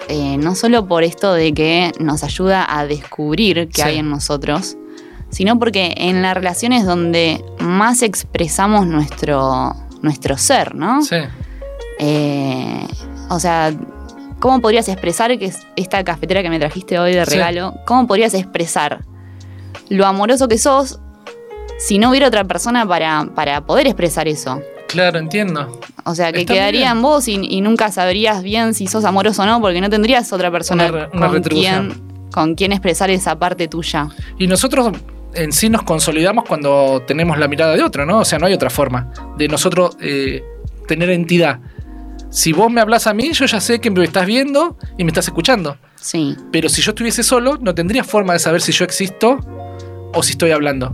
Eh, 0.09 0.35
no 0.37 0.55
solo 0.55 0.87
por 0.87 1.03
esto 1.03 1.33
de 1.33 1.53
que 1.53 1.91
nos 1.99 2.23
ayuda 2.23 2.65
a 2.77 2.85
descubrir 2.85 3.69
qué 3.69 3.81
Sí. 3.83 3.87
hay 3.87 3.97
en 3.99 4.09
nosotros, 4.09 4.75
sino 5.29 5.57
porque 5.57 5.93
en 5.95 6.21
las 6.21 6.33
relaciones 6.33 6.85
donde 6.85 7.41
más 7.59 8.01
expresamos 8.01 8.85
nuestro, 8.87 9.73
nuestro 10.01 10.37
ser, 10.37 10.75
¿no? 10.75 11.01
Sí, 11.03 11.15
Eh, 12.03 12.87
o 13.29 13.39
sea, 13.39 13.71
¿cómo 14.39 14.59
podrías 14.59 14.89
expresar 14.89 15.37
que 15.37 15.45
es 15.45 15.59
esta 15.75 16.03
cafetera 16.03 16.41
que 16.41 16.49
me 16.49 16.57
trajiste 16.59 16.97
hoy 16.99 17.13
de 17.13 17.23
Sí. 17.25 17.31
regalo? 17.35 17.75
¿Cómo 17.85 18.07
podrías 18.07 18.33
expresar 18.33 19.01
lo 19.89 20.05
amoroso 20.07 20.47
que 20.47 20.57
sos 20.57 20.99
si 21.77 21.99
no 21.99 22.09
hubiera 22.09 22.27
otra 22.27 22.43
persona 22.43 22.85
para, 22.87 23.27
para 23.35 23.61
poder 23.65 23.85
expresar 23.87 24.27
eso? 24.27 24.61
claro, 24.87 25.19
entiendo. 25.19 25.79
O 26.03 26.13
sea, 26.15 26.33
que 26.33 26.41
Está 26.41 26.53
quedaría 26.55 26.91
en 26.91 27.01
vos 27.01 27.27
y, 27.29 27.35
y 27.39 27.61
nunca 27.61 27.91
sabrías 27.91 28.43
bien 28.43 28.73
si 28.73 28.87
sos 28.87 29.05
amoroso 29.05 29.43
o 29.43 29.45
no, 29.45 29.61
porque 29.61 29.79
no 29.79 29.89
tendrías 29.89 30.33
otra 30.33 30.51
persona 30.51 30.87
Una 30.89 30.91
re- 31.05 31.09
una 31.13 31.27
con, 31.27 31.35
retribución. 31.35 31.87
quien, 31.91 32.29
con 32.31 32.55
quien 32.55 32.71
expresar 32.73 33.09
esa 33.09 33.39
parte 33.39 33.69
tuya. 33.69 34.09
Y 34.37 34.47
nosotros 34.47 34.91
en 35.33 35.53
sí 35.53 35.69
nos 35.69 35.83
consolidamos 35.83 36.43
cuando 36.45 37.03
tenemos 37.07 37.37
la 37.37 37.47
mirada 37.47 37.73
de 37.73 37.83
otro, 37.83 38.05
¿no? 38.05 38.17
O 38.19 38.25
sea, 38.25 38.37
no 38.37 38.47
hay 38.47 38.53
otra 38.53 38.69
forma 38.69 39.13
de 39.37 39.47
nosotros 39.47 39.95
eh, 40.01 40.43
tener 40.89 41.09
entidad. 41.11 41.59
Si 42.31 42.53
vos 42.53 42.71
me 42.71 42.79
hablas 42.79 43.07
a 43.07 43.13
mí, 43.13 43.33
yo 43.33 43.45
ya 43.45 43.59
sé 43.59 43.79
que 43.81 43.91
me 43.91 44.01
estás 44.05 44.25
viendo 44.25 44.77
y 44.97 45.03
me 45.03 45.09
estás 45.09 45.27
escuchando. 45.27 45.77
Sí, 45.95 46.35
Pero 46.49 46.69
si 46.69 46.81
yo 46.81 46.91
estuviese 46.91 47.23
solo, 47.23 47.57
no 47.61 47.75
tendría 47.75 48.05
forma 48.05 48.33
de 48.33 48.39
saber 48.39 48.61
si 48.61 48.71
yo 48.71 48.85
existo 48.85 49.37
o 50.13 50.23
si 50.23 50.31
estoy 50.31 50.51
hablando. 50.51 50.93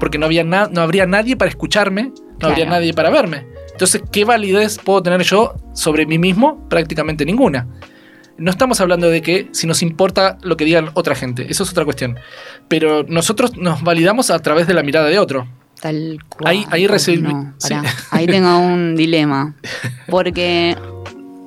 Porque 0.00 0.16
no, 0.16 0.24
había 0.24 0.44
no 0.44 0.80
habría 0.80 1.06
nadie 1.06 1.36
para 1.36 1.50
escucharme, 1.50 2.12
no 2.40 2.48
habría 2.48 2.64
nadie 2.64 2.94
para 2.94 3.10
verme. 3.10 3.46
Entonces, 3.70 4.02
¿qué 4.10 4.24
validez 4.24 4.78
puedo 4.82 5.02
tener 5.02 5.22
yo 5.22 5.54
sobre 5.74 6.06
mí 6.06 6.18
mismo? 6.18 6.66
Prácticamente 6.70 7.26
ninguna. 7.26 7.68
No 8.38 8.50
estamos 8.50 8.80
hablando 8.80 9.10
de 9.10 9.20
que 9.20 9.48
si 9.52 9.66
nos 9.66 9.82
importa 9.82 10.38
lo 10.42 10.56
que 10.56 10.64
digan 10.64 10.90
otra 10.94 11.14
gente, 11.14 11.46
eso 11.50 11.64
es 11.64 11.70
otra 11.70 11.84
cuestión. 11.84 12.18
Pero 12.68 13.02
nosotros 13.02 13.56
nos 13.58 13.82
validamos 13.82 14.30
a 14.30 14.38
través 14.38 14.66
de 14.66 14.74
la 14.74 14.82
mirada 14.82 15.08
de 15.08 15.18
otro. 15.18 15.48
Tal 15.80 16.18
cual. 16.28 16.46
Ahí- 16.48 16.66
ahí 16.70 16.86
recibí- 16.86 17.22
No, 17.22 17.54
sí. 17.58 17.74
Ahí 18.10 18.26
tengo 18.26 18.58
un 18.58 18.94
dilema. 18.96 19.54
Porque. 20.08 20.76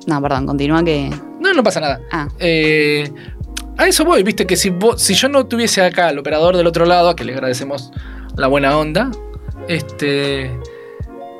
No, 0.06 0.20
perdón, 0.22 0.46
continúa 0.46 0.82
que. 0.84 1.10
No, 1.40 1.52
no 1.52 1.62
pasa 1.62 1.80
nada. 1.80 2.00
Ah, 2.10 2.28
Eh, 2.38 3.10
a 3.78 3.86
eso 3.86 4.04
voy, 4.04 4.22
viste, 4.22 4.46
que 4.46 4.56
si, 4.56 4.70
vos- 4.70 5.00
si 5.02 5.14
yo 5.14 5.28
no 5.28 5.46
tuviese 5.46 5.82
acá 5.82 6.08
al 6.08 6.18
operador 6.18 6.56
del 6.56 6.66
otro 6.66 6.84
lado, 6.86 7.08
a 7.08 7.16
que 7.16 7.24
le 7.24 7.32
agradecemos 7.34 7.90
la 8.36 8.46
buena 8.46 8.76
onda, 8.76 9.10
este 9.68 10.50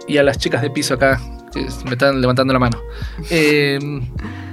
y 0.08 0.16
a 0.18 0.22
las 0.22 0.38
chicas 0.38 0.62
de 0.62 0.70
piso 0.70 0.94
acá, 0.94 1.20
que 1.52 1.66
me 1.84 1.92
están 1.92 2.20
levantando 2.20 2.52
la 2.52 2.58
mano. 2.58 2.78
eh, 3.30 3.78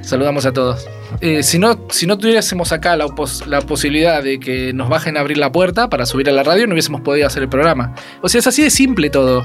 saludamos 0.01 0.45
a 0.45 0.53
todos. 0.53 0.87
Eh, 1.21 1.43
si, 1.43 1.57
no, 1.59 1.87
si 1.89 2.05
no 2.07 2.17
tuviésemos 2.17 2.71
acá 2.71 2.95
la, 2.95 3.07
pos- 3.07 3.45
la 3.47 3.61
posibilidad 3.61 4.21
de 4.23 4.39
que 4.39 4.73
nos 4.73 4.89
bajen 4.89 5.17
a 5.17 5.21
abrir 5.21 5.37
la 5.37 5.51
puerta 5.51 5.89
para 5.89 6.05
subir 6.05 6.29
a 6.29 6.31
la 6.31 6.43
radio, 6.43 6.67
no 6.67 6.73
hubiésemos 6.73 7.01
podido 7.01 7.25
hacer 7.27 7.43
el 7.43 7.49
programa. 7.49 7.93
O 8.21 8.29
sea, 8.29 8.39
es 8.39 8.47
así 8.47 8.61
de 8.63 8.69
simple 8.69 9.09
todo, 9.09 9.43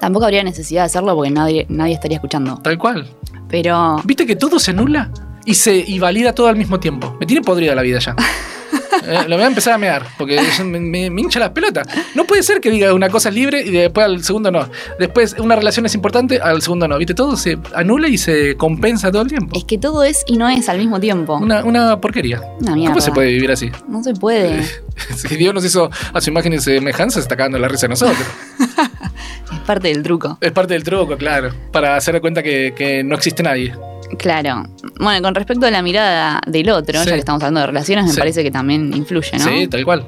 tampoco 0.00 0.24
habría 0.24 0.42
necesidad 0.42 0.82
de 0.82 0.86
hacerlo 0.86 1.14
porque 1.14 1.30
nadie, 1.30 1.66
nadie 1.68 1.94
estaría 1.94 2.16
escuchando. 2.16 2.58
tal 2.62 2.78
cual. 2.78 3.06
Pero. 3.48 4.00
¿Viste 4.04 4.26
que 4.26 4.36
todo 4.36 4.58
se 4.58 4.70
anula? 4.70 5.10
Y 5.44 5.54
se 5.54 5.76
y 5.76 5.98
valida 5.98 6.32
todo 6.34 6.46
al 6.48 6.56
mismo 6.56 6.78
tiempo. 6.80 7.16
Me 7.20 7.26
tiene 7.26 7.42
podrida 7.42 7.74
la 7.74 7.82
vida 7.82 7.98
ya. 7.98 8.14
Eh, 9.06 9.24
lo 9.28 9.36
voy 9.36 9.44
a 9.44 9.48
empezar 9.48 9.74
a 9.74 9.78
mear, 9.78 10.06
porque 10.18 10.38
me, 10.64 10.80
me- 10.80 11.10
me 11.10 11.20
hincha 11.20 11.40
las 11.40 11.50
pelotas. 11.50 11.86
No 12.14 12.24
puede 12.24 12.42
ser 12.42 12.60
que 12.60 12.70
diga 12.70 12.92
una 12.94 13.08
cosa 13.08 13.28
es 13.30 13.34
libre 13.34 13.62
y 13.62 13.70
después 13.70 14.06
al 14.06 14.22
segundo 14.22 14.50
no. 14.50 14.68
Después 14.98 15.34
una 15.38 15.56
relación 15.56 15.86
es 15.86 15.94
importante, 15.94 16.40
al 16.40 16.62
segundo 16.62 16.86
no. 16.88 16.98
¿Viste? 16.98 17.14
Todo 17.14 17.36
se 17.36 17.58
anula 17.74 18.08
y 18.08 18.18
se 18.18 18.56
compensa 18.56 19.10
todo 19.10 19.22
el 19.22 19.28
tiempo. 19.28 19.56
Es 19.56 19.64
que 19.64 19.78
todo 19.78 20.04
es 20.04 20.24
y 20.26 20.36
no 20.36 20.48
es 20.48 20.68
al 20.68 20.78
mismo 20.78 21.00
tiempo. 21.00 21.36
Una, 21.36 21.64
una 21.64 22.00
porquería. 22.00 22.40
Una 22.60 22.74
mierda. 22.74 22.92
¿Cómo 22.94 23.00
se 23.00 23.12
puede 23.12 23.28
vivir 23.28 23.50
así? 23.52 23.70
No 23.88 24.02
se 24.02 24.14
puede. 24.14 24.62
Si 25.16 25.36
Dios 25.36 25.54
nos 25.54 25.64
hizo 25.64 25.90
a 26.12 26.20
su 26.20 26.28
imagen 26.30 26.52
y 26.52 26.58
semejanza, 26.58 27.14
se 27.14 27.20
está 27.20 27.34
cagando 27.36 27.58
la 27.58 27.66
risa 27.66 27.86
de 27.86 27.90
nosotros. 27.90 28.18
Es 29.52 29.58
parte 29.66 29.88
del 29.88 30.02
truco. 30.02 30.38
Es 30.40 30.50
parte 30.52 30.74
del 30.74 30.82
truco, 30.82 31.16
claro. 31.16 31.50
Para 31.72 31.96
hacer 31.96 32.14
de 32.14 32.20
cuenta 32.20 32.42
que, 32.42 32.72
que 32.76 33.02
no 33.04 33.14
existe 33.14 33.42
nadie. 33.42 33.74
Claro. 34.18 34.64
Bueno, 35.00 35.22
con 35.22 35.34
respecto 35.34 35.66
a 35.66 35.70
la 35.70 35.82
mirada 35.82 36.40
del 36.46 36.68
otro, 36.70 37.00
Sí. 37.00 37.06
ya 37.06 37.12
que 37.14 37.18
estamos 37.20 37.42
hablando 37.42 37.60
de 37.60 37.66
relaciones, 37.66 38.04
me 38.06 38.12
Sí. 38.12 38.18
parece 38.18 38.42
que 38.42 38.50
también 38.50 38.92
influye, 38.94 39.38
¿no? 39.38 39.44
Sí, 39.44 39.66
tal 39.68 39.84
cual. 39.84 40.04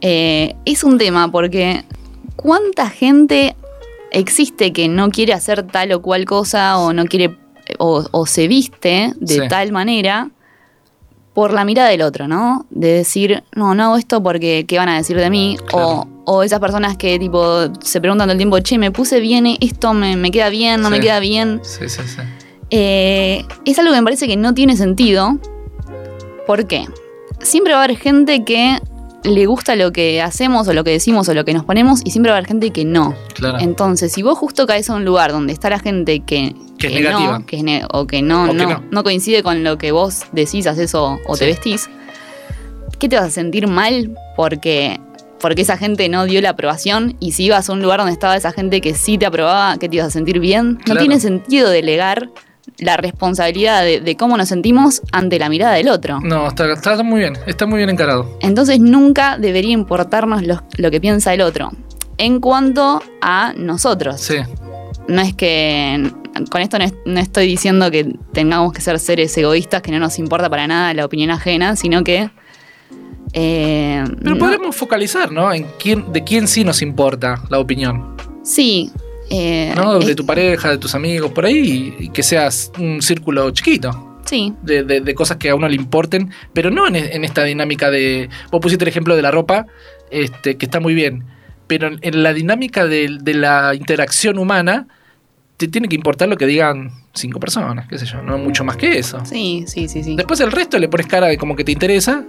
Eh, 0.00 0.54
es 0.64 0.82
un 0.84 0.98
tema 0.98 1.30
porque 1.30 1.84
¿cuánta 2.36 2.88
gente 2.88 3.54
existe 4.12 4.72
que 4.72 4.88
no 4.88 5.10
quiere 5.10 5.32
hacer 5.34 5.62
tal 5.64 5.92
o 5.92 6.00
cual 6.02 6.24
cosa 6.24 6.78
o 6.78 6.92
no 6.92 7.04
quiere 7.04 7.36
o, 7.78 8.04
o 8.10 8.26
se 8.26 8.48
viste 8.48 9.12
de 9.20 9.34
Sí. 9.34 9.40
tal 9.48 9.70
manera 9.72 10.30
por 11.34 11.52
la 11.52 11.64
mirada 11.64 11.90
del 11.90 12.02
otro, 12.02 12.26
¿no? 12.26 12.66
De 12.70 12.88
decir, 12.92 13.44
no, 13.54 13.74
no 13.74 13.84
hago 13.84 13.96
esto 13.96 14.20
porque 14.22 14.64
¿qué 14.66 14.78
van 14.78 14.88
a 14.88 14.96
decir 14.96 15.16
de 15.16 15.30
mí? 15.30 15.56
O, 15.72 16.06
o 16.24 16.42
esas 16.42 16.58
personas 16.58 16.96
que 16.96 17.18
tipo 17.20 17.68
se 17.80 18.00
preguntan 18.00 18.26
todo 18.26 18.32
el 18.32 18.38
tiempo, 18.38 18.58
che, 18.58 18.78
me 18.78 18.90
puse 18.90 19.20
bien, 19.20 19.46
esto 19.60 19.94
me, 19.94 20.16
me 20.16 20.30
queda 20.32 20.48
bien, 20.48 20.80
no 20.82 20.90
me 20.90 20.98
queda 20.98 21.20
bien. 21.20 21.60
Sí, 21.62 21.88
sí, 21.88 22.00
sí. 22.04 22.20
Eh, 22.70 23.44
es 23.64 23.78
algo 23.78 23.92
que 23.92 23.98
me 23.98 24.04
parece 24.04 24.26
que 24.26 24.36
no 24.36 24.54
tiene 24.54 24.76
sentido. 24.76 25.38
¿Por 26.46 26.66
qué? 26.66 26.86
Siempre 27.40 27.72
va 27.74 27.80
a 27.80 27.84
haber 27.84 27.96
gente 27.96 28.44
que 28.44 28.78
le 29.22 29.46
gusta 29.46 29.76
lo 29.76 29.92
que 29.92 30.22
hacemos 30.22 30.66
o 30.68 30.72
lo 30.72 30.82
que 30.82 30.90
decimos 30.92 31.28
o 31.28 31.34
lo 31.34 31.44
que 31.44 31.52
nos 31.52 31.64
ponemos 31.64 32.00
y 32.04 32.10
siempre 32.10 32.30
va 32.30 32.36
a 32.36 32.38
haber 32.38 32.48
gente 32.48 32.70
que 32.70 32.84
no. 32.84 33.14
Claro. 33.34 33.58
Entonces, 33.60 34.12
si 34.12 34.22
vos 34.22 34.38
justo 34.38 34.66
caes 34.66 34.88
a 34.88 34.94
un 34.94 35.04
lugar 35.04 35.30
donde 35.32 35.52
está 35.52 35.68
la 35.68 35.78
gente 35.78 36.20
que, 36.20 36.54
Que 36.78 36.86
es 36.88 36.94
negativa. 36.94 37.38
no, 37.38 37.46
que 37.46 37.56
es 37.58 37.62
ne- 37.62 37.84
o 37.92 38.06
que 38.06 38.22
no, 38.22 38.44
O 38.44 38.54
que 38.54 38.76
no, 38.90 39.02
coincide 39.04 39.42
con 39.42 39.62
lo 39.62 39.76
que 39.78 39.92
vos 39.92 40.22
decís, 40.32 40.66
haces 40.66 40.94
o, 40.94 41.18
o 41.26 41.36
te 41.36 41.44
vestís, 41.46 41.90
¿qué 42.98 43.08
te 43.08 43.16
vas 43.16 43.26
a 43.26 43.30
sentir 43.30 43.66
mal 43.66 44.16
porque, 44.36 44.98
porque 45.38 45.62
esa 45.62 45.76
gente 45.76 46.08
no 46.08 46.24
dio 46.24 46.40
la 46.40 46.50
aprobación? 46.50 47.16
Y 47.20 47.32
si 47.32 47.44
ibas 47.44 47.68
a 47.68 47.72
un 47.74 47.82
lugar 47.82 47.98
donde 48.00 48.12
estaba 48.14 48.36
esa 48.36 48.52
gente 48.52 48.80
que 48.80 48.94
sí 48.94 49.18
te 49.18 49.26
aprobaba, 49.26 49.76
¿qué 49.78 49.88
te 49.90 49.96
ibas 49.96 50.08
a 50.08 50.10
sentir 50.10 50.40
bien? 50.40 50.78
No 50.86 50.96
tiene 50.96 51.20
sentido 51.20 51.68
delegar 51.68 52.30
la 52.78 52.96
responsabilidad 52.96 53.82
de, 53.84 54.00
de 54.00 54.16
cómo 54.16 54.36
nos 54.36 54.48
sentimos 54.48 55.02
ante 55.12 55.38
la 55.38 55.48
mirada 55.48 55.74
del 55.74 55.88
otro. 55.88 56.20
No, 56.20 56.48
está, 56.48 56.72
está 56.72 57.02
muy 57.02 57.20
bien. 57.20 57.34
Está 57.46 57.66
muy 57.66 57.78
bien 57.78 57.90
encarado. 57.90 58.38
Entonces 58.40 58.80
nunca 58.80 59.36
debería 59.38 59.72
importarnos 59.72 60.42
lo, 60.46 60.62
lo 60.76 60.90
que 60.90 61.00
piensa 61.00 61.32
el 61.34 61.40
otro. 61.42 61.70
En 62.18 62.40
cuanto 62.40 63.02
a 63.22 63.52
nosotros. 63.56 64.20
Sí. 64.20 64.36
No 65.08 65.20
es 65.22 65.34
que. 65.34 66.10
Con 66.50 66.60
esto 66.62 66.78
no, 66.78 66.84
es- 66.84 66.94
no 67.06 67.18
estoy 67.20 67.46
diciendo 67.46 67.90
que 67.90 68.14
tengamos 68.32 68.72
que 68.72 68.80
ser 68.80 68.98
seres 68.98 69.36
egoístas, 69.36 69.82
que 69.82 69.90
no 69.90 69.98
nos 69.98 70.18
importa 70.18 70.48
para 70.48 70.66
nada 70.66 70.94
la 70.94 71.04
opinión 71.04 71.30
ajena, 71.30 71.76
sino 71.76 72.04
que. 72.04 72.30
eh, 73.32 74.04
Pero 74.22 74.34
no- 74.34 74.38
podemos 74.38 74.76
focalizar, 74.76 75.30
¿no? 75.32 75.52
En 75.52 75.66
quién, 75.78 76.12
de 76.12 76.22
quién 76.24 76.46
sí 76.48 76.64
nos 76.64 76.82
importa 76.82 77.42
la 77.48 77.58
opinión. 77.58 78.16
Sí. 78.42 78.90
Eh, 79.30 79.72
¿No? 79.76 79.98
De 79.98 80.10
es- 80.10 80.16
tu 80.16 80.26
pareja, 80.26 80.70
de 80.70 80.78
tus 80.78 80.94
amigos, 80.94 81.30
por 81.32 81.44
ahí, 81.46 81.94
y, 81.98 82.08
que 82.10 82.22
seas 82.22 82.70
un 82.78 83.00
círculo 83.00 83.50
chiquito. 83.52 84.18
sí, 84.26 84.52
De, 84.62 84.82
de- 84.82 85.00
de 85.00 85.14
cosas 85.14 85.36
que 85.38 85.48
a 85.50 85.54
uno 85.54 85.68
le 85.68 85.76
importen, 85.76 86.30
pero 86.52 86.70
no 86.70 86.86
en, 86.86 86.96
en 86.96 87.24
esta 87.24 87.44
dinámica 87.44 87.90
de. 87.90 88.28
Vos 88.50 88.60
pusiste 88.60 88.84
el 88.84 88.88
ejemplo 88.88 89.16
de 89.16 89.22
la 89.22 89.30
ropa, 89.30 89.66
este, 90.10 90.56
que 90.56 90.66
está 90.66 90.80
muy 90.80 90.94
bien. 90.94 91.24
Pero 91.66 91.86
en, 91.88 91.98
en 92.02 92.22
la 92.22 92.32
dinámica 92.32 92.86
de, 92.86 93.18
de 93.20 93.34
la 93.34 93.74
interacción 93.76 94.38
humana, 94.38 94.88
te 95.56 95.68
tiene 95.68 95.88
que 95.88 95.94
importar 95.94 96.28
lo 96.28 96.36
que 96.36 96.46
digan 96.46 96.90
cinco 97.14 97.38
personas, 97.38 97.86
qué 97.88 97.98
sé 97.98 98.06
yo, 98.06 98.22
no 98.22 98.38
mucho 98.38 98.64
más 98.64 98.76
que 98.76 98.98
eso. 98.98 99.24
sí, 99.24 99.64
sí, 99.66 99.88
sí, 99.88 100.02
sí. 100.02 100.16
Después 100.16 100.40
el 100.40 100.50
resto 100.52 100.78
le 100.78 100.88
pones 100.88 101.06
cara 101.06 101.26
de 101.28 101.36
como 101.36 101.54
que 101.54 101.64
te 101.64 101.72
interesa 101.72 102.24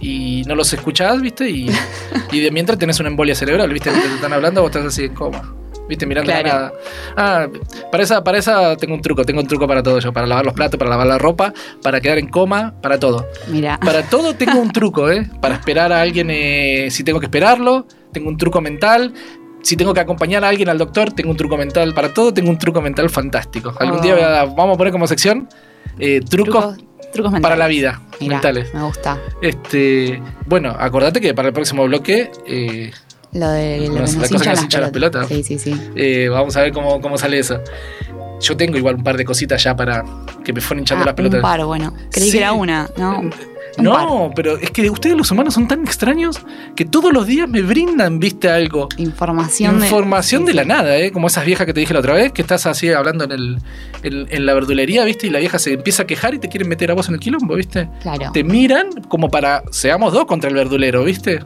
y 0.00 0.42
no 0.46 0.54
los 0.54 0.72
escuchás, 0.72 1.20
¿viste? 1.20 1.48
Y, 1.50 1.68
y 2.32 2.40
de 2.40 2.50
mientras 2.50 2.78
tenés 2.78 3.00
una 3.00 3.08
embolia 3.08 3.34
cerebral, 3.34 3.70
¿viste? 3.72 3.90
Te 3.90 3.98
están 4.14 4.32
hablando, 4.32 4.62
vos 4.62 4.70
estás 4.70 4.86
así 4.86 5.08
coma. 5.10 5.54
¿Viste? 5.88 6.06
Mirando 6.06 6.30
Claro. 6.30 6.46
la 6.48 6.54
nada. 6.54 6.72
Ah, 7.16 7.46
para 7.90 8.02
esa, 8.02 8.22
para 8.22 8.38
esa 8.38 8.76
tengo 8.76 8.94
un 8.94 9.00
truco, 9.02 9.24
tengo 9.24 9.40
un 9.40 9.46
truco 9.46 9.66
para 9.66 9.82
todo 9.82 9.98
yo. 10.00 10.12
Para 10.12 10.26
lavar 10.26 10.44
los 10.44 10.54
platos, 10.54 10.78
para 10.78 10.90
lavar 10.90 11.06
la 11.06 11.18
ropa, 11.18 11.52
para 11.82 12.00
quedar 12.00 12.18
en 12.18 12.28
coma, 12.28 12.74
para 12.82 12.98
todo. 12.98 13.26
Mira. 13.48 13.78
Para 13.80 14.02
todo 14.02 14.34
tengo 14.34 14.58
un 14.60 14.70
truco, 14.70 15.10
¿eh? 15.10 15.28
Para 15.40 15.54
esperar 15.54 15.92
a 15.92 16.00
alguien, 16.02 16.28
eh, 16.30 16.88
si 16.90 17.04
tengo 17.04 17.20
que 17.20 17.26
esperarlo, 17.26 17.86
tengo 18.12 18.28
un 18.28 18.36
truco 18.36 18.60
mental. 18.60 19.14
Si 19.62 19.76
tengo 19.76 19.92
que 19.92 20.00
acompañar 20.00 20.44
a 20.44 20.48
alguien 20.50 20.68
al 20.68 20.78
doctor, 20.78 21.12
tengo 21.12 21.30
un 21.30 21.36
truco 21.36 21.56
mental. 21.56 21.92
Para 21.94 22.12
todo 22.14 22.32
tengo 22.32 22.48
un 22.50 22.58
truco 22.58 22.80
mental 22.80 23.10
fantástico. 23.10 23.74
Algún 23.80 23.98
Oh. 23.98 24.02
día 24.02 24.14
voy 24.14 24.22
a- 24.22 24.44
vamos 24.44 24.74
a 24.74 24.78
poner 24.78 24.92
como 24.92 25.06
sección 25.06 25.48
eh, 25.98 26.20
trucos, 26.20 26.76
para 27.42 27.56
la 27.56 27.66
vida, 27.66 28.02
Mirá, 28.20 28.34
mentales. 28.34 28.72
Me 28.72 28.82
gusta. 28.82 29.18
Este, 29.42 30.22
bueno, 30.46 30.76
acordate 30.78 31.20
que 31.20 31.34
para 31.34 31.48
el 31.48 31.54
próximo 31.54 31.84
bloque 31.86 32.30
eh, 32.46 32.92
Lo 33.32 33.48
de 33.50 33.78
lo 33.88 33.94
que 33.94 34.00
nos 34.00 34.16
nos 34.16 34.46
las 34.46 34.90
pelotas. 34.90 35.28
Sí, 35.28 35.42
sí, 35.42 35.58
sí. 35.58 35.74
eh, 35.96 36.28
vamos 36.30 36.56
a 36.56 36.62
ver 36.62 36.72
cómo, 36.72 37.00
cómo 37.00 37.18
sale 37.18 37.38
eso. 37.38 37.60
Yo 38.40 38.56
tengo 38.56 38.78
igual 38.78 38.94
un 38.96 39.02
par 39.04 39.16
de 39.16 39.24
cositas 39.24 39.62
ya 39.62 39.74
para 39.74 40.04
que 40.44 40.52
me 40.52 40.60
fueron 40.60 40.80
hinchando 40.82 41.02
Ah, 41.02 41.06
las 41.06 41.14
pelotas. 41.14 41.38
Un 41.38 41.42
par, 41.42 41.64
bueno. 41.64 41.92
Creí 42.10 42.26
Sí. 42.26 42.32
que 42.32 42.38
era 42.38 42.52
una, 42.52 42.88
¿no? 42.96 43.18
Un 43.20 43.34
No, 43.78 44.30
pero 44.34 44.56
es 44.56 44.70
que 44.70 44.88
ustedes 44.90 45.16
los 45.16 45.30
humanos 45.30 45.54
son 45.54 45.68
tan 45.68 45.82
extraños 45.84 46.40
que 46.74 46.84
todos 46.84 47.12
los 47.12 47.26
días 47.26 47.48
me 47.48 47.62
brindan, 47.62 48.18
viste, 48.18 48.48
algo. 48.48 48.88
Información, 48.96 49.76
Información 49.82 50.44
de 50.44 50.54
la 50.54 50.62
sí. 50.62 50.68
nada, 50.68 50.96
¿eh? 50.98 51.12
Como 51.12 51.26
esas 51.26 51.44
viejas 51.44 51.66
que 51.66 51.74
te 51.74 51.80
dije 51.80 51.92
la 51.94 52.00
otra 52.00 52.14
vez, 52.14 52.32
que 52.32 52.42
estás 52.42 52.64
así 52.66 52.90
hablando 52.90 53.24
en, 53.24 53.32
el, 53.32 53.58
en, 54.04 54.26
en 54.30 54.46
la 54.46 54.54
verdulería, 54.54 55.04
¿viste? 55.04 55.26
Y 55.26 55.30
la 55.30 55.38
vieja 55.40 55.58
se 55.58 55.74
empieza 55.74 56.04
a 56.04 56.06
quejar 56.06 56.34
y 56.34 56.38
te 56.38 56.48
quieren 56.48 56.68
meter 56.68 56.90
a 56.90 56.94
vos 56.94 57.08
en 57.08 57.14
el 57.14 57.20
quilombo, 57.20 57.54
¿viste? 57.56 57.88
Claro. 58.02 58.30
Te 58.32 58.42
miran 58.42 58.88
como 59.08 59.28
para, 59.30 59.62
seamos 59.70 60.12
dos 60.12 60.24
contra 60.26 60.48
el 60.48 60.56
verdulero, 60.56 61.04
¿viste? 61.04 61.40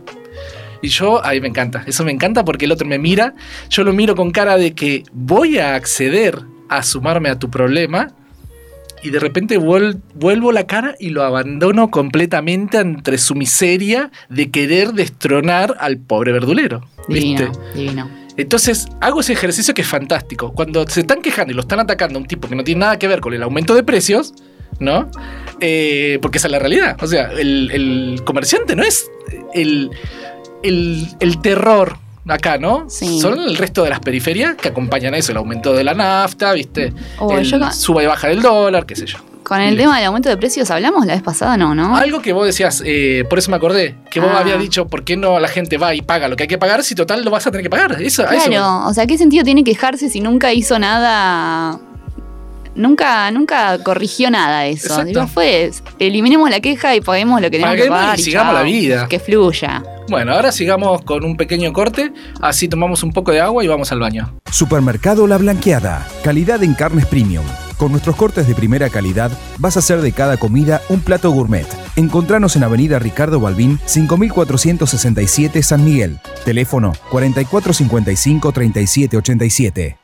Y 0.82 0.88
yo, 0.88 1.24
ahí 1.24 1.40
me 1.40 1.48
encanta, 1.48 1.84
eso 1.86 2.04
me 2.04 2.10
encanta 2.12 2.44
porque 2.44 2.64
el 2.66 2.72
otro 2.72 2.86
me 2.86 2.98
mira, 2.98 3.34
yo 3.70 3.84
lo 3.84 3.92
miro 3.92 4.14
con 4.16 4.32
cara 4.32 4.56
de 4.56 4.74
que 4.74 5.04
voy 5.12 5.58
a 5.58 5.74
acceder 5.76 6.40
a 6.68 6.82
sumarme 6.82 7.28
a 7.30 7.38
tu 7.38 7.48
problema 7.50 8.08
y 9.04 9.10
de 9.10 9.18
repente 9.20 9.58
vuel- 9.58 10.00
vuelvo 10.14 10.52
la 10.52 10.66
cara 10.66 10.94
y 10.98 11.10
lo 11.10 11.22
abandono 11.22 11.90
completamente 11.90 12.78
entre 12.78 13.18
su 13.18 13.34
miseria 13.34 14.10
de 14.28 14.50
querer 14.50 14.92
destronar 14.92 15.76
al 15.80 15.98
pobre 15.98 16.32
verdulero. 16.32 16.84
¿Viste? 17.08 17.44
Divino, 17.46 17.52
divino. 17.74 18.10
Entonces 18.36 18.86
hago 19.00 19.20
ese 19.20 19.34
ejercicio 19.34 19.74
que 19.74 19.82
es 19.82 19.88
fantástico. 19.88 20.52
Cuando 20.52 20.86
se 20.88 21.00
están 21.00 21.20
quejando 21.20 21.52
y 21.52 21.54
lo 21.56 21.62
están 21.62 21.80
atacando 21.80 22.18
a 22.18 22.22
un 22.22 22.26
tipo 22.28 22.48
que 22.48 22.54
no 22.56 22.64
tiene 22.64 22.80
nada 22.80 22.98
que 22.98 23.06
ver 23.08 23.20
con 23.20 23.34
el 23.34 23.42
aumento 23.42 23.74
de 23.74 23.82
precios, 23.82 24.32
¿no? 24.80 25.10
Eh, 25.60 26.18
porque 26.22 26.38
esa 26.38 26.48
es 26.48 26.52
la 26.52 26.58
realidad. 26.58 26.96
O 27.02 27.06
sea, 27.06 27.30
el, 27.32 27.70
el 27.72 28.22
comerciante 28.24 28.74
no 28.74 28.82
es 28.84 29.10
el, 29.52 29.90
el, 30.62 31.08
el 31.20 31.40
terror 31.40 31.98
acá, 32.28 32.56
¿no? 32.58 32.88
Sí. 32.88 33.18
Son 33.20 33.38
el 33.38 33.56
resto 33.56 33.82
de 33.82 33.90
las 33.90 34.00
periferias 34.00 34.54
que 34.56 34.68
acompañan 34.68 35.14
a 35.14 35.18
eso, 35.18 35.32
el 35.32 35.38
aumento 35.38 35.72
de 35.74 35.84
la 35.84 35.94
nafta, 35.94 36.52
¿viste? 36.52 36.92
Oh, 37.18 37.36
el 37.36 37.44
yo 37.44 37.58
suba 37.72 38.02
y 38.02 38.06
baja 38.06 38.28
del 38.28 38.40
dólar, 38.42 38.86
qué 38.86 38.94
sé 38.96 39.06
yo. 39.06 39.18
Con 39.42 39.60
el 39.60 39.76
tema 39.76 39.96
del 39.96 40.06
aumento 40.06 40.28
de 40.28 40.36
precios 40.36 40.70
hablamos 40.70 41.04
la 41.04 41.14
vez 41.14 41.22
pasada, 41.22 41.56
¿no? 41.56 41.74
¿no? 41.74 41.96
Algo 41.96 42.22
que 42.22 42.32
vos 42.32 42.46
decías, 42.46 42.80
eh, 42.86 43.24
por 43.28 43.40
eso 43.40 43.50
me 43.50 43.56
acordé, 43.56 43.96
que 44.08 44.20
vos 44.20 44.30
Ah. 44.32 44.38
habías 44.38 44.58
dicho, 44.60 44.86
¿por 44.86 45.02
qué 45.04 45.16
no 45.16 45.40
la 45.40 45.48
gente 45.48 45.78
va 45.78 45.94
y 45.96 46.00
paga 46.00 46.28
lo 46.28 46.36
que 46.36 46.44
hay 46.44 46.48
que 46.48 46.58
pagar 46.58 46.84
si 46.84 46.94
total 46.94 47.24
lo 47.24 47.30
vas 47.32 47.46
a 47.48 47.50
tener 47.50 47.64
que 47.64 47.70
pagar? 47.70 48.00
Eso, 48.00 48.22
a 48.22 48.34
eso 48.36 48.48
me- 48.48 48.54
Claro, 48.56 48.86
o 48.86 48.94
sea, 48.94 49.06
¿qué 49.06 49.18
sentido 49.18 49.42
tiene 49.44 49.64
quejarse 49.64 50.08
si 50.08 50.20
nunca 50.20 50.52
hizo 50.52 50.78
nada 50.78 51.80
nunca, 52.74 53.30
nunca 53.30 53.78
corrigió 53.82 54.30
nada 54.30 54.66
eso. 54.66 55.04
Digo, 55.04 55.26
fue, 55.26 55.70
eliminemos 55.98 56.48
la 56.50 56.60
queja 56.60 56.94
y 56.96 57.00
paguemos 57.00 57.40
lo 57.40 57.50
que 57.50 57.58
tenemos 57.58 57.74
que 57.76 57.82
Paguemos 57.82 57.98
y 57.98 58.02
pagar. 58.02 58.18
sigamos 58.18 58.54
chao. 58.54 58.62
la 58.62 58.70
vida. 58.70 59.08
Que 59.08 59.18
fluya. 59.18 59.82
Bueno, 60.08 60.32
ahora 60.32 60.52
sigamos 60.52 61.02
con 61.02 61.24
un 61.24 61.36
pequeño 61.36 61.72
corte, 61.72 62.12
así 62.40 62.68
tomamos 62.68 63.02
un 63.02 63.12
poco 63.12 63.32
de 63.32 63.40
agua 63.40 63.64
y 63.64 63.68
vamos 63.68 63.90
al 63.92 64.00
baño. 64.00 64.38
Supermercado 64.50 65.26
La 65.26 65.38
Blanqueada. 65.38 66.06
Calidad 66.24 66.62
en 66.62 66.74
carnes 66.74 67.06
premium. 67.06 67.44
Con 67.78 67.92
nuestros 67.92 68.16
cortes 68.16 68.46
de 68.46 68.54
primera 68.54 68.90
calidad, 68.90 69.30
vas 69.58 69.76
a 69.76 69.80
hacer 69.80 70.00
de 70.02 70.12
cada 70.12 70.36
comida 70.36 70.82
un 70.88 71.00
plato 71.00 71.30
gourmet. 71.30 71.66
Encontranos 71.96 72.54
en 72.56 72.64
Avenida 72.64 72.98
Ricardo 72.98 73.40
Balbín, 73.40 73.78
5467 73.86 75.62
San 75.62 75.84
Miguel. 75.84 76.18
Teléfono 76.44 76.92
4455-3787. 77.10 79.96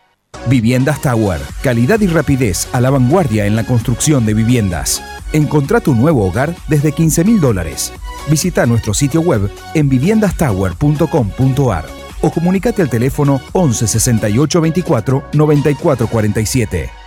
Viviendas 0.48 1.00
Tower. 1.00 1.40
Calidad 1.62 2.00
y 2.00 2.06
rapidez 2.06 2.68
a 2.72 2.80
la 2.80 2.90
vanguardia 2.90 3.46
en 3.46 3.56
la 3.56 3.64
construcción 3.64 4.24
de 4.26 4.34
viviendas. 4.34 5.02
Encontrá 5.32 5.80
tu 5.80 5.94
nuevo 5.94 6.26
hogar 6.26 6.54
desde 6.68 6.92
15 6.92 7.24
mil 7.24 7.40
dólares. 7.40 7.92
Visita 8.30 8.66
nuestro 8.66 8.94
sitio 8.94 9.20
web 9.20 9.50
en 9.74 9.88
viviendastower.com.ar 9.88 11.84
o 12.20 12.30
comunicate 12.30 12.82
al 12.82 12.90
teléfono 12.90 13.40
11 13.52 13.86
68 13.86 14.60
24 14.60 15.24
94 15.32 16.06
47. 16.06 16.97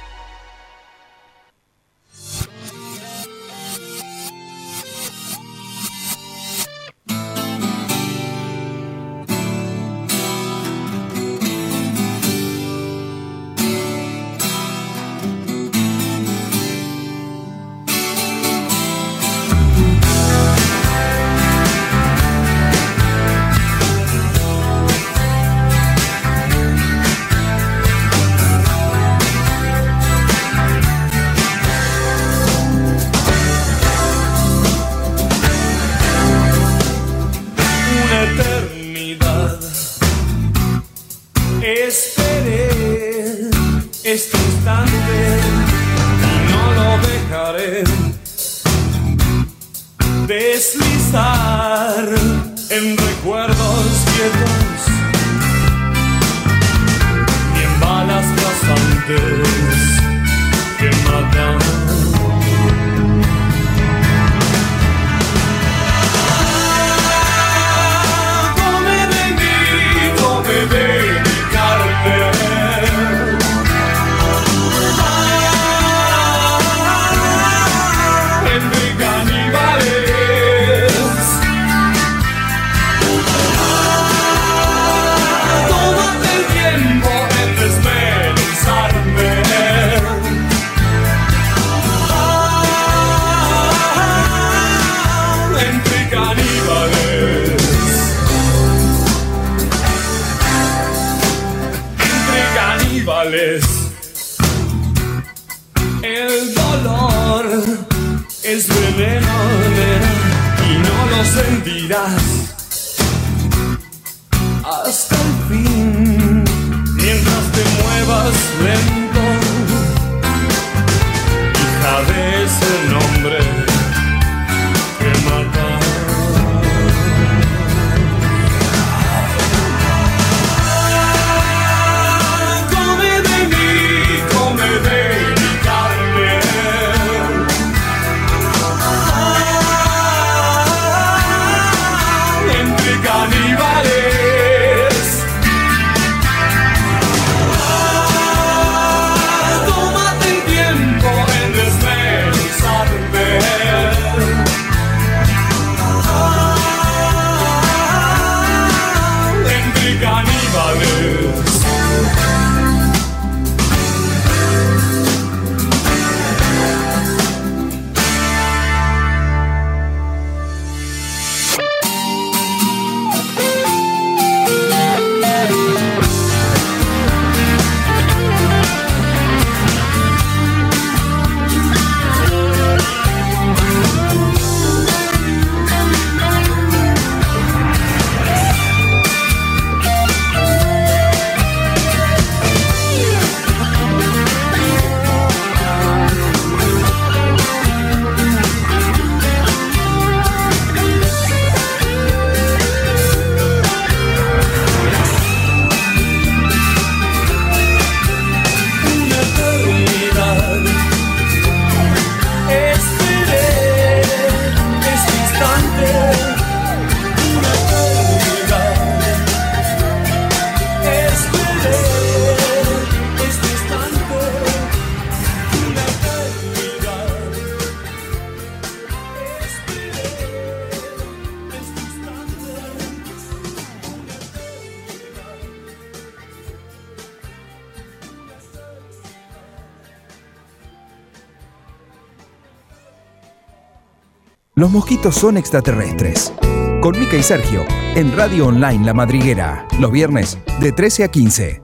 los 244.71 244.83
mosquitos 244.83 245.15
son 245.15 245.35
extraterrestres. 245.35 246.33
Con 246.81 246.97
Mica 246.97 247.17
y 247.17 247.23
Sergio, 247.23 247.65
en 247.93 248.15
Radio 248.15 248.47
Online 248.47 248.85
La 248.85 248.93
Madriguera, 248.93 249.67
los 249.81 249.91
viernes 249.91 250.37
de 250.61 250.71
13 250.71 251.03
a 251.03 251.07
15. 251.09 251.61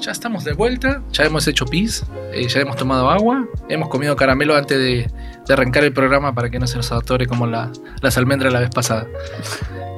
Ya 0.00 0.12
estamos 0.12 0.44
de 0.44 0.54
vuelta, 0.54 1.02
ya 1.12 1.24
hemos 1.24 1.46
hecho 1.46 1.66
pis, 1.66 2.06
eh, 2.32 2.48
ya 2.48 2.60
hemos 2.60 2.76
tomado 2.76 3.10
agua, 3.10 3.46
hemos 3.68 3.90
comido 3.90 4.16
caramelo 4.16 4.56
antes 4.56 4.78
de, 4.78 5.10
arrancar 5.52 5.84
el 5.84 5.92
programa 5.92 6.34
para 6.34 6.48
que 6.48 6.58
no 6.58 6.66
se 6.66 6.78
nos 6.78 6.90
atore 6.90 7.26
como 7.26 7.46
las 7.46 8.16
almendras 8.16 8.50
la 8.50 8.60
vez 8.60 8.70
pasada. 8.70 9.06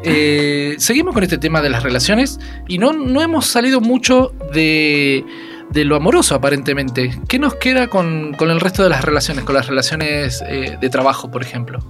Eh, 0.08 0.76
seguimos 0.78 1.14
con 1.14 1.24
este 1.24 1.36
tema 1.36 1.60
de 1.60 1.68
las 1.68 1.82
relaciones 1.82 2.38
y 2.68 2.78
no, 2.78 2.92
no 2.92 3.22
hemos 3.22 3.46
salido 3.46 3.80
mucho 3.80 4.32
de, 4.52 5.24
de 5.70 5.84
lo 5.84 5.96
amoroso 5.96 6.36
aparentemente. 6.36 7.10
¿Qué 7.28 7.40
nos 7.40 7.56
queda 7.56 7.88
con, 7.88 8.32
con 8.34 8.50
el 8.50 8.60
resto 8.60 8.84
de 8.84 8.88
las 8.88 9.04
relaciones? 9.04 9.42
Con 9.44 9.56
las 9.56 9.66
relaciones 9.66 10.44
eh, 10.46 10.78
de 10.80 10.88
trabajo, 10.90 11.30
por 11.30 11.42
ejemplo. 11.42 11.80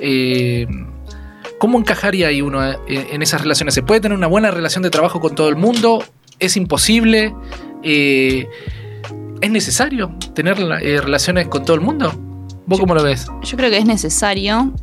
Eh, 0.00 0.66
¿Cómo 1.58 1.78
encajaría 1.78 2.28
ahí 2.28 2.42
uno 2.42 2.60
en 2.86 3.22
esas 3.22 3.40
relaciones? 3.40 3.74
¿Se 3.74 3.82
puede 3.82 4.00
tener 4.00 4.18
una 4.18 4.26
buena 4.26 4.50
relación 4.50 4.82
de 4.82 4.90
trabajo 4.90 5.20
con 5.20 5.34
todo 5.34 5.48
el 5.48 5.56
mundo? 5.56 6.04
¿Es 6.38 6.56
imposible? 6.56 7.32
Eh, 7.82 8.46
¿Es 9.40 9.50
necesario 9.50 10.14
tener 10.34 10.58
relaciones 10.58 11.46
con 11.48 11.64
todo 11.64 11.76
el 11.76 11.80
mundo? 11.80 12.12
¿Vos 12.66 12.80
cómo 12.80 12.94
lo 12.94 13.02
ves? 13.02 13.28
Yo 13.42 13.56
creo 13.56 13.70
que 13.70 13.78
es 13.78 13.86
necesario. 13.86 14.74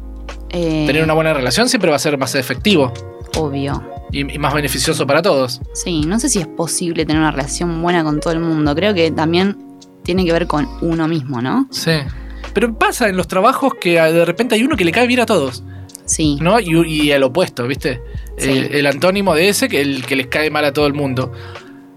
Eh, 0.54 0.86
Tener 0.88 1.04
una 1.04 1.14
buena 1.14 1.34
relación 1.34 1.68
siempre 1.68 1.90
va 1.90 1.98
a 1.98 2.00
ser 2.00 2.18
más 2.18 2.36
efectivo 2.36 2.94
Obvio. 3.38 3.84
y, 4.12 4.20
y 4.34 4.38
más 4.40 4.54
beneficioso 4.54 5.06
para 5.06 5.22
todos. 5.22 5.60
Sí, 5.74 6.02
no 6.06 6.20
sé 6.20 6.30
si 6.30 6.40
es 6.40 6.48
posible 6.48 7.06
tener 7.06 7.22
una 7.22 7.32
relación 7.32 7.82
buena 7.82 8.04
con 8.04 8.20
todo 8.20 8.32
el 8.34 8.40
mundo. 8.40 8.74
Creo 8.76 8.94
que 8.94 9.12
también 9.12 9.58
tiene 10.04 10.24
que 10.26 10.32
ver 10.32 10.48
con 10.48 10.68
uno 10.82 11.08
mismo, 11.08 11.42
¿no? 11.42 11.68
Sí. 11.72 11.92
Pero 12.54 12.78
pasa 12.78 13.10
en 13.10 13.18
los 13.18 13.28
trabajos 13.28 13.74
que 13.82 14.00
de 14.00 14.26
repente 14.26 14.56
hay 14.56 14.64
uno 14.64 14.78
que 14.78 14.86
le 14.86 14.92
cae 14.92 15.08
bien 15.08 15.20
a 15.22 15.26
todos, 15.26 15.64
Sí. 16.06 16.38
¿no? 16.42 16.60
Y, 16.60 16.70
y 16.86 17.12
el 17.12 17.24
opuesto, 17.24 17.66
¿viste? 17.68 18.02
Sí. 18.38 18.50
El, 18.50 18.76
el 18.76 18.86
antónimo 18.88 19.34
de 19.34 19.50
ese, 19.50 19.68
que 19.70 19.82
el 19.82 20.06
que 20.06 20.16
les 20.16 20.28
cae 20.28 20.50
mal 20.52 20.66
a 20.66 20.74
todo 20.74 20.86
el 20.86 20.94
mundo. 20.94 21.32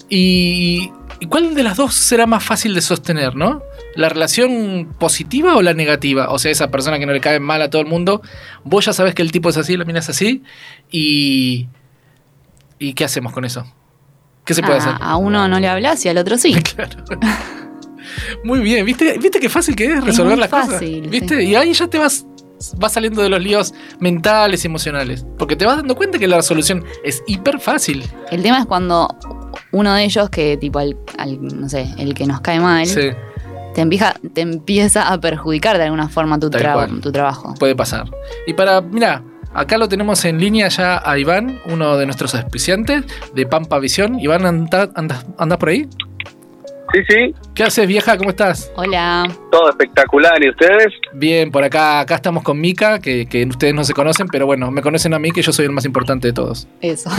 Y, 0.09 0.91
¿y 1.21 1.27
cuál 1.27 1.55
de 1.55 1.63
las 1.63 1.77
dos 1.77 1.95
será 1.95 2.27
más 2.27 2.45
fácil 2.45 2.75
de 2.75 2.81
sostener, 2.81 3.35
no? 3.35 3.61
¿La 3.97 4.09
relación 4.09 4.95
positiva 4.99 5.57
o 5.57 5.63
la 5.63 5.75
negativa? 5.75 6.29
O 6.31 6.39
sea, 6.39 6.51
esa 6.53 6.71
persona 6.71 6.99
que 6.99 7.07
no 7.07 7.13
le 7.13 7.21
cae 7.21 7.41
mal 7.41 7.61
a 7.63 7.71
todo 7.71 7.83
el 7.83 7.89
mundo, 7.89 8.23
vos 8.65 8.85
ya 8.85 8.93
sabes 8.93 9.15
que 9.15 9.23
el 9.23 9.33
tipo 9.33 9.49
es 9.49 9.57
así, 9.57 9.77
la 9.77 9.85
mina 9.85 9.99
es 10.01 10.09
así, 10.09 10.43
y... 10.91 11.69
¿Y 12.79 12.93
qué 12.93 13.05
hacemos 13.05 13.33
con 13.33 13.45
eso? 13.47 13.67
¿Qué 14.45 14.53
se 14.53 14.61
puede 14.63 14.75
Ah, 14.75 14.83
hacer? 14.83 14.95
A 15.01 15.17
uno 15.17 15.49
no 15.49 15.59
le 15.59 15.67
hablas 15.67 16.05
y 16.05 16.11
al 16.11 16.19
otro 16.19 16.37
sí. 16.37 16.55
Claro. 16.75 16.97
Muy 18.45 18.61
bien, 18.61 18.85
¿viste? 18.85 19.19
¿Viste 19.19 19.41
qué 19.41 19.49
fácil 19.49 19.75
que 19.75 19.87
es 19.95 20.05
resolver 20.05 20.39
las 20.39 20.49
cosas? 20.51 20.81
¿Viste? 20.81 21.39
sí. 21.41 21.47
Y 21.49 21.55
ahí 21.55 21.73
ya 21.73 21.89
te 21.89 21.99
vas, 21.99 22.25
vas 22.77 22.93
saliendo 22.93 23.23
de 23.23 23.29
los 23.29 23.43
líos 23.43 23.75
mentales 23.99 24.63
y 24.65 24.69
emocionales. 24.69 25.25
Porque 25.39 25.57
te 25.57 25.65
vas 25.65 25.77
dando 25.77 25.97
cuenta 25.97 26.19
que 26.19 26.29
la 26.29 26.37
resolución 26.37 26.85
es 27.03 27.23
hiper 27.27 27.59
fácil. 27.61 28.05
El 28.31 28.43
tema 28.43 28.59
es 28.61 28.67
cuando 28.67 29.09
uno 29.73 29.95
de 29.95 30.05
ellos, 30.05 30.31
que 30.31 30.57
tipo 30.57 30.79
al, 30.79 30.97
al, 31.19 31.43
no 31.61 31.69
sé, 31.69 31.89
el 31.99 32.15
que 32.15 32.27
nos 32.27 32.41
cae 32.41 32.61
mal, 32.61 32.87
Sí, 32.87 33.09
te, 33.77 33.83
empieza, 33.83 34.15
te 34.33 34.41
empieza 34.41 35.13
a 35.13 35.21
perjudicar 35.21 35.77
de 35.77 35.85
alguna 35.85 36.09
forma 36.09 36.41
tu, 36.41 36.49
tra- 36.49 36.73
cual. 36.73 37.01
tu 37.03 37.13
trabajo. 37.13 37.53
puede 37.61 37.77
pasar. 37.77 38.07
Y 38.47 38.55
para, 38.55 38.81
mira, 38.81 39.23
acá 39.53 39.77
lo 39.77 39.87
tenemos 39.87 40.25
en 40.25 40.39
línea 40.41 40.69
ya 40.69 41.03
a 41.05 41.19
Iván, 41.19 41.61
uno 41.67 41.99
de 41.99 42.07
nuestros 42.07 42.35
auspiciantes 42.35 43.05
de 43.35 43.45
Pampa 43.47 43.79
Visión. 43.79 44.19
Iván, 44.19 44.47
anda- 44.47 44.89
andas 44.95 45.27
andás 45.37 45.59
por 45.59 45.69
ahí? 45.69 45.87
Sí, 46.95 47.01
sí, 47.09 47.35
¿Qué 47.55 47.65
haces, 47.65 47.87
vieja? 47.87 48.17
¿Cómo 48.17 48.31
estás? 48.31 48.71
Hola. 48.77 49.29
todo 49.51 49.69
espectacular. 49.69 50.43
¿Y 50.43 50.49
ustedes? 50.49 50.87
Bien, 51.13 51.51
por 51.51 51.63
acá, 51.63 52.01
acá 52.01 52.15
estamos 52.15 52.43
con 52.43 52.59
Mika, 52.59 52.99
que, 53.01 53.27
que 53.27 53.45
ustedes 53.45 53.75
no 53.75 53.85
se 53.85 53.93
conocen, 53.93 54.29
pero 54.29 54.47
bueno, 54.47 54.71
me 54.71 54.81
conocen 54.81 55.13
a 55.13 55.19
mí, 55.19 55.33
que 55.33 55.43
yo 55.43 55.53
soy 55.53 55.67
el 55.67 55.73
más 55.73 55.85
importante 55.85 56.29
de 56.29 56.33
todos. 56.33 56.67
Eso. 56.81 57.11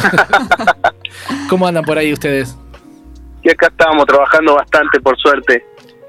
¿Cómo 1.50 1.68
andan 1.68 1.84
por 1.84 1.98
ahí 1.98 2.14
ustedes? 2.14 2.58
Y 3.44 3.50
acá 3.52 3.68
estábamos 3.68 4.06
trabajando 4.06 4.56
bastante, 4.56 5.00
por 5.00 5.18
suerte. 5.18 5.64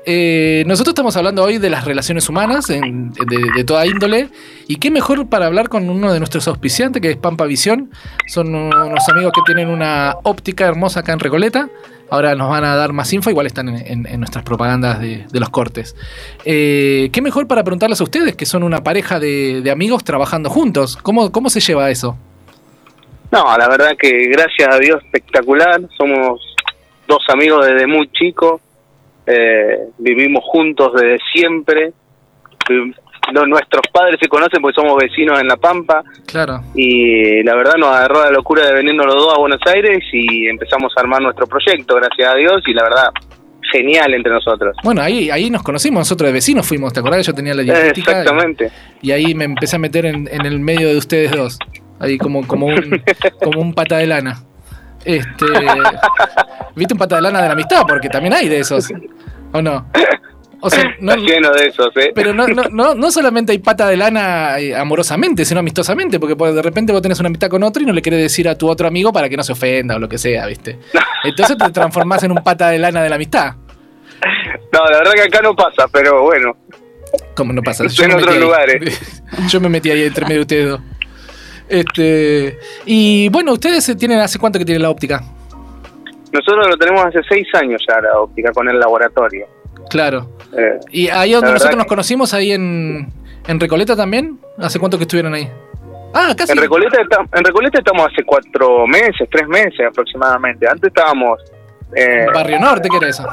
Eh, 0.07 0.64
nosotros 0.66 0.92
estamos 0.92 1.16
hablando 1.16 1.42
hoy 1.42 1.59
de 1.59 1.68
las 1.68 1.84
relaciones 1.84 2.28
humanas 2.28 2.66
de, 2.66 3.64
toda 3.66 3.86
índole. 3.86 4.28
Y 4.66 4.76
qué 4.76 4.90
mejor 4.90 5.28
para 5.28 5.46
hablar 5.46 5.68
con 5.68 5.88
uno 5.90 6.12
de 6.12 6.18
nuestros 6.18 6.49
auspiciantes, 6.49 7.03
que 7.03 7.11
es 7.11 7.16
Pampa 7.16 7.44
Visión. 7.44 7.90
Son 8.26 8.55
unos 8.55 9.09
amigos 9.09 9.32
que 9.34 9.42
tienen 9.44 9.68
una 9.68 10.16
óptica 10.22 10.66
hermosa 10.66 11.01
acá 11.01 11.12
en 11.12 11.20
Recoleta. 11.20 11.68
Ahora 12.11 12.34
nos 12.34 12.49
van 12.49 12.64
a 12.64 12.74
dar 12.74 12.94
más 12.94 13.12
info, 13.12 13.28
igual 13.28 13.46
están 13.46 13.68
en, 13.68 14.18
nuestras 14.18 14.42
propagandas 14.42 14.99
de, 14.99 15.26
los 15.32 15.51
cortes. 15.51 15.94
Eh, 16.44 17.11
¿Qué 17.12 17.20
mejor 17.20 17.46
para 17.46 17.62
preguntarles 17.64 18.01
a 18.01 18.05
ustedes, 18.05 18.34
que 18.34 18.46
son 18.46 18.62
una 18.62 18.82
pareja 18.82 19.20
de, 19.20 19.61
de 19.61 19.70
amigos 19.70 20.05
trabajando 20.05 20.49
juntos? 20.49 20.96
¿Cómo, 20.96 21.30
¿Cómo 21.30 21.51
se 21.51 21.61
lleva 21.61 21.90
eso? 21.90 22.16
No, 23.30 23.44
la 23.59 23.68
verdad 23.68 23.94
que 23.99 24.28
gracias 24.28 24.74
a 24.74 24.78
Dios 24.78 25.03
espectacular. 25.05 25.82
Somos 25.99 26.40
dos 27.07 27.22
amigos 27.28 27.66
desde 27.66 27.86
muy 27.86 28.11
chicos. 28.12 28.61
Eh, 29.30 29.88
vivimos 29.98 30.42
juntos 30.44 30.92
desde 30.94 31.18
siempre. 31.32 31.92
No, 33.32 33.44
nuestros 33.46 33.82
padres 33.92 34.16
se 34.20 34.28
conocen 34.28 34.62
porque 34.62 34.80
somos 34.80 34.96
vecinos 34.96 35.38
en 35.38 35.48
La 35.48 35.56
Pampa. 35.56 36.02
Claro. 36.26 36.60
Y 36.74 37.42
la 37.42 37.54
verdad 37.54 37.74
nos 37.78 37.90
agarró 37.94 38.24
la 38.24 38.30
locura 38.30 38.66
de 38.66 38.72
venirnos 38.72 39.04
los 39.06 39.16
dos 39.16 39.34
a 39.36 39.38
Buenos 39.40 39.60
Aires 39.66 39.98
y 40.12 40.46
empezamos 40.46 40.92
a 40.96 41.00
armar 41.02 41.20
nuestro 41.20 41.46
proyecto, 41.46 41.96
gracias 41.96 42.32
a 42.32 42.36
Dios. 42.36 42.62
Y 42.66 42.72
la 42.72 42.84
verdad, 42.84 43.08
genial 43.70 44.14
entre 44.14 44.32
nosotros. 44.32 44.74
Bueno, 44.82 45.02
ahí, 45.02 45.28
ahí 45.30 45.50
nos 45.50 45.62
conocimos, 45.62 46.00
nosotros 46.00 46.28
de 46.28 46.32
vecinos 46.32 46.66
fuimos, 46.66 46.92
¿te 46.94 47.00
acordás? 47.00 47.26
Yo 47.26 47.34
tenía 47.34 47.52
la 47.54 47.62
y- 47.62 47.70
Exactamente. 47.70 48.70
Y 49.02 49.10
ahí 49.10 49.34
me 49.34 49.44
empecé 49.44 49.76
a 49.76 49.78
meter 49.78 50.06
en, 50.06 50.26
en 50.32 50.46
el 50.46 50.58
medio 50.60 50.88
de 50.88 50.96
ustedes 50.96 51.30
dos. 51.32 51.58
Ahí 52.00 52.16
como, 52.16 52.46
como, 52.46 52.66
un, 52.66 53.02
como 53.42 53.60
un 53.60 53.74
pata 53.74 53.98
de 53.98 54.06
lana. 54.06 54.38
Este, 55.04 55.46
¿Viste 56.76 56.94
un 56.94 56.98
pata 56.98 57.16
de 57.16 57.22
lana 57.22 57.42
de 57.42 57.48
la 57.48 57.52
amistad? 57.52 57.82
Porque 57.86 58.08
también 58.08 58.32
hay 58.34 58.48
de 58.48 58.60
esos. 58.60 58.88
¿O 59.53 59.62
no? 59.62 59.86
O 60.61 60.70
sea, 60.70 60.84
no, 61.01 61.12
Está 61.12 61.24
lleno 61.24 61.53
de 61.53 61.66
esos, 61.68 61.88
¿eh? 61.96 62.12
pero 62.14 62.32
no, 62.32 62.46
no, 62.49 62.64
no, 62.70 62.94
no 62.94 63.11
solamente 63.11 63.53
hay 63.53 63.59
pata 63.59 63.88
de 63.88 63.96
lana 63.96 64.59
eh, 64.59 64.74
amorosamente, 64.74 65.44
sino 65.44 65.61
amistosamente, 65.61 66.18
porque 66.18 66.34
de 66.53 66.62
repente 66.62 66.92
vos 66.92 67.03
tenés 67.03 67.20
una 67.20 67.28
amistad 67.28 67.49
con 67.49 67.62
otro 67.62 67.82
y 67.82 67.86
no 67.86 67.92
le 67.92 68.03
querés 68.03 68.20
decir 68.20 68.49
a 68.49 68.57
tu 68.57 68.68
otro 68.68 68.88
amigo 68.88 69.12
para 69.12 69.28
que 69.28 69.36
no 69.36 69.42
se 69.42 69.53
ofenda 69.53 69.96
o 69.96 69.99
lo 69.99 70.09
que 70.09 70.18
sea, 70.18 70.46
¿viste? 70.46 70.78
Entonces 71.24 71.57
te 71.57 71.70
transformás 71.70 72.22
en 72.24 72.32
un 72.32 72.42
pata 72.42 72.68
de 72.70 72.78
lana 72.78 73.03
de 73.03 73.09
la 73.09 73.16
amistad. 73.16 73.55
No, 74.72 74.84
la 74.90 74.99
verdad 74.99 75.12
que 75.12 75.22
acá 75.22 75.40
no 75.42 75.55
pasa, 75.55 75.86
pero 75.92 76.22
bueno. 76.22 76.57
¿Cómo 77.34 77.53
no 77.53 77.62
pasa? 77.62 77.84
Estoy 77.84 78.09
me 78.09 78.14
en 78.14 78.18
otros 78.18 78.34
metí 78.34 78.38
ahí. 78.38 78.44
lugares. 78.44 79.22
Yo 79.49 79.61
me 79.61 79.68
metí 79.68 79.90
ahí 79.90 80.03
entre 80.03 80.24
medio 80.24 80.38
de 80.38 80.42
ustedes 80.42 80.68
dos. 80.70 80.80
Este, 81.68 82.59
y 82.84 83.28
bueno, 83.28 83.53
ustedes 83.53 83.94
tienen 83.96 84.18
hace 84.18 84.38
cuánto 84.38 84.59
que 84.59 84.64
tienen 84.64 84.82
la 84.82 84.90
óptica. 84.90 85.22
Nosotros 86.32 86.66
lo 86.68 86.76
tenemos 86.76 87.04
hace 87.06 87.20
seis 87.28 87.46
años 87.54 87.82
ya 87.88 88.00
la 88.00 88.20
óptica 88.20 88.52
con 88.52 88.68
el 88.68 88.78
laboratorio. 88.78 89.46
Claro. 89.90 90.28
Eh, 90.56 90.78
Y 90.90 91.08
ahí 91.08 91.32
donde 91.32 91.52
nosotros 91.52 91.70
que- 91.70 91.76
nos 91.78 91.86
conocimos, 91.86 92.34
ahí 92.34 92.52
en, 92.52 93.10
en 93.46 93.60
Recoleta 93.60 93.96
también. 93.96 94.38
¿Hace 94.58 94.78
cuánto 94.78 94.98
que 94.98 95.04
estuvieron 95.04 95.34
ahí? 95.34 95.48
Ah, 96.14 96.34
casi. 96.36 96.52
en, 96.52 96.58
Recoleta 96.58 97.00
está- 97.00 97.24
en 97.38 97.44
Recoleta 97.44 97.78
estamos 97.78 98.06
hace 98.12 98.24
cuatro 98.24 98.86
meses, 98.86 99.28
tres 99.30 99.46
meses 99.48 99.80
aproximadamente. 99.88 100.66
Antes 100.68 100.88
estábamos 100.88 101.38
eh, 101.94 102.26
Barrio 102.34 102.58
Norte, 102.60 102.88
¿qué 102.90 102.96
era 102.98 103.08
eso? 103.08 103.26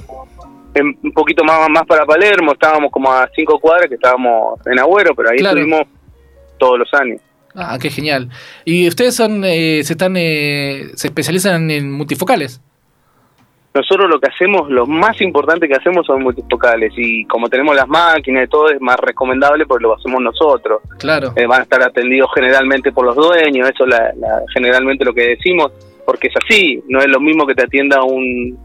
en- 0.74 0.98
un 1.04 1.12
poquito 1.14 1.44
más, 1.46 1.70
más 1.70 1.84
para 1.86 2.06
Palermo, 2.06 2.52
estábamos 2.52 2.92
como 2.92 3.10
a 3.12 3.30
cinco 3.34 3.60
cuadras 3.60 3.88
que 3.88 3.96
estábamos 3.96 4.60
en 4.66 4.78
Agüero, 4.80 5.16
pero 5.16 5.30
ahí 5.30 5.38
Claro. 5.38 5.58
estuvimos 5.58 5.88
todos 6.58 6.80
los 6.80 6.94
años. 6.94 7.22
Ah, 7.56 7.78
qué 7.82 7.90
genial. 7.90 8.30
Y 8.66 8.86
ustedes 8.90 9.16
son, 9.16 9.44
eh, 9.46 9.82
se 9.86 9.94
están, 9.94 10.16
eh, 10.18 10.88
se 10.96 11.08
especializan 11.08 11.72
en 11.72 11.90
multifocales. 11.92 12.62
Nosotros 13.76 14.10
lo 14.10 14.20
que 14.20 14.30
hacemos, 14.30 14.70
lo 14.70 14.86
más 14.86 15.20
importante 15.22 15.68
que 15.68 15.76
hacemos 15.76 16.06
son 16.06 16.24
multifocales 16.24 16.94
y 16.96 17.26
como 17.26 17.50
tenemos 17.50 17.76
las 17.76 17.88
máquinas 17.88 18.46
y 18.46 18.50
todo 18.50 18.70
es 18.70 18.80
más 18.82 18.98
recomendable 19.00 19.66
porque 19.66 19.84
lo 19.84 19.96
hacemos 19.96 20.22
nosotros. 20.22 20.82
Claro. 20.98 21.34
Eh, 21.36 21.46
van 21.46 21.60
a 21.60 21.64
estar 21.64 21.84
atendidos 21.84 22.30
generalmente 22.34 22.92
por 22.92 23.06
los 23.06 23.16
dueños, 23.16 23.70
eso 23.70 23.86
la, 23.86 24.14
la- 24.18 24.42
generalmente 24.54 25.04
lo 25.04 25.14
que 25.14 25.28
decimos, 25.36 25.72
porque 26.06 26.28
es 26.30 26.34
así, 26.44 26.82
no 26.88 27.00
es 27.00 27.08
lo 27.08 27.20
mismo 27.20 27.46
que 27.46 27.54
te 27.56 27.64
atienda 27.64 28.02
un, 28.04 28.58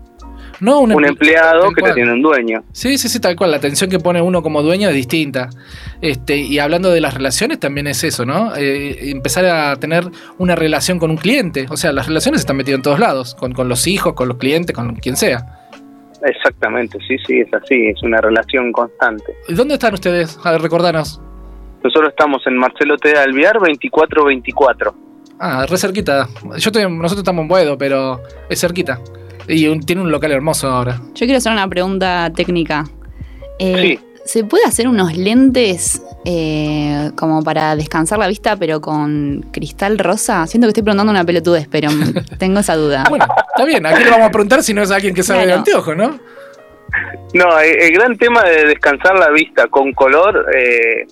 No, 0.60 0.80
un 0.80 0.90
emple- 0.90 1.08
empleado 1.08 1.68
que 1.70 1.74
te 1.76 1.80
cual. 1.80 1.92
atienda 1.92 2.12
un 2.12 2.22
dueño. 2.22 2.62
Sí, 2.72 2.98
sí, 2.98 3.08
sí, 3.08 3.18
tal 3.20 3.34
cual. 3.36 3.50
La 3.50 3.56
atención 3.56 3.88
que 3.90 3.98
pone 3.98 4.20
uno 4.20 4.42
como 4.42 4.62
dueño 4.62 4.88
es 4.88 4.94
distinta. 4.94 5.48
Este, 6.02 6.36
y 6.36 6.58
hablando 6.58 6.90
de 6.90 7.00
las 7.00 7.14
relaciones, 7.14 7.58
también 7.58 7.86
es 7.86 8.04
eso, 8.04 8.24
¿no? 8.26 8.54
Eh, 8.56 9.10
empezar 9.10 9.44
a 9.46 9.76
tener 9.76 10.04
una 10.38 10.54
relación 10.56 10.98
con 10.98 11.10
un 11.10 11.16
cliente. 11.16 11.66
O 11.70 11.76
sea, 11.76 11.92
las 11.92 12.06
relaciones 12.06 12.40
están 12.40 12.56
metidas 12.56 12.76
en 12.78 12.82
todos 12.82 12.98
lados, 12.98 13.34
con, 13.34 13.52
con 13.52 13.68
los 13.68 13.86
hijos, 13.86 14.12
con 14.14 14.28
los 14.28 14.36
clientes, 14.36 14.76
con 14.76 14.94
quien 14.96 15.16
sea. 15.16 15.56
Exactamente, 16.22 16.98
sí, 17.08 17.16
sí, 17.26 17.40
es 17.40 17.48
así, 17.54 17.86
es 17.86 18.02
una 18.02 18.20
relación 18.20 18.72
constante. 18.72 19.32
¿Y 19.48 19.54
¿Dónde 19.54 19.74
están 19.74 19.94
ustedes? 19.94 20.38
A 20.44 20.52
ver, 20.52 20.60
recordanos. 20.60 21.18
Nosotros 21.82 22.10
estamos 22.10 22.42
en 22.46 22.58
Marcelo 22.58 22.98
T. 22.98 23.16
Alviar 23.16 23.54
2424. 23.54 24.94
Ah, 25.38 25.64
re 25.66 25.78
cerquita. 25.78 26.28
Yo 26.58 26.68
estoy, 26.68 26.82
nosotros 26.82 27.20
estamos 27.20 27.40
en 27.42 27.48
Boedo, 27.48 27.78
pero 27.78 28.20
es 28.50 28.60
cerquita. 28.60 29.00
Y 29.52 29.66
un- 29.68 29.80
tiene 29.80 30.02
un 30.02 30.10
local 30.10 30.32
hermoso 30.32 30.68
ahora. 30.68 31.00
Yo 31.14 31.26
quiero 31.26 31.38
hacer 31.38 31.52
una 31.52 31.68
pregunta 31.68 32.30
técnica. 32.34 32.84
Eh, 33.58 33.98
¿Se 34.24 34.44
puede 34.44 34.64
hacer 34.64 34.86
unos 34.86 35.16
lentes 35.16 36.02
eh, 36.24 37.10
como 37.16 37.42
para 37.42 37.74
descansar 37.74 38.18
la 38.18 38.28
vista, 38.28 38.56
pero 38.56 38.80
con 38.80 39.46
cristal 39.52 39.98
rosa? 39.98 40.46
Siento 40.46 40.66
que 40.66 40.70
estoy 40.70 40.82
preguntando 40.84 41.10
una 41.10 41.24
pelotudez, 41.24 41.66
pero 41.70 41.88
tengo 42.38 42.60
esa 42.60 42.76
duda. 42.76 43.04
Bueno, 43.08 43.26
está 43.50 43.64
bien, 43.64 43.84
aquí 43.86 44.04
le 44.04 44.10
vamos 44.10 44.26
a 44.28 44.30
preguntar 44.30 44.62
si 44.62 44.72
no 44.74 44.82
es 44.82 44.90
alguien 44.90 45.14
que 45.14 45.22
sabe 45.22 45.40
de 45.40 45.44
Claro. 45.46 45.58
anteojos, 45.60 45.96
¿no? 45.96 46.18
No, 47.34 47.58
el, 47.60 47.80
el 47.82 47.92
gran 47.92 48.16
tema 48.16 48.42
de 48.44 48.66
descansar 48.66 49.18
la 49.18 49.30
vista 49.30 49.66
con 49.68 49.92
color, 49.92 50.46
eh, 50.56 51.06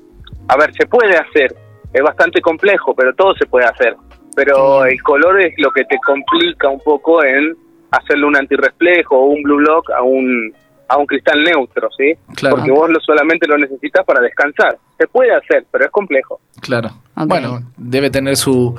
a 0.48 0.56
ver, 0.56 0.72
se 0.74 0.86
puede 0.86 1.16
hacer, 1.16 1.54
es 1.92 2.02
bastante 2.02 2.40
complejo, 2.40 2.94
pero 2.94 3.14
todo 3.14 3.34
se 3.36 3.46
puede 3.46 3.66
hacer. 3.66 3.96
Pero 4.36 4.84
el 4.84 5.00
color 5.02 5.40
es 5.40 5.54
lo 5.58 5.70
que 5.72 5.84
te 5.84 5.96
complica 6.04 6.68
un 6.68 6.80
poco 6.80 7.24
en 7.24 7.56
hacerle 7.90 8.26
un 8.26 8.36
antirreflejo 8.36 9.16
o 9.16 9.26
un 9.26 9.42
blue 9.42 9.56
block 9.56 9.90
a 9.90 10.02
un 10.02 10.52
a 10.88 10.96
un 10.96 11.06
cristal 11.06 11.44
neutro, 11.44 11.88
¿sí? 11.96 12.14
Claro. 12.34 12.56
Porque 12.56 12.70
vos 12.70 12.88
lo, 12.88 12.98
solamente 13.00 13.46
lo 13.46 13.58
necesitas 13.58 14.06
para 14.06 14.22
descansar. 14.22 14.78
Se 14.96 15.06
puede 15.06 15.34
hacer, 15.34 15.66
pero 15.70 15.84
es 15.84 15.90
complejo. 15.90 16.40
Claro. 16.62 16.90
Bueno, 17.26 17.60
debe 17.76 18.10
tener 18.10 18.36
su 18.36 18.74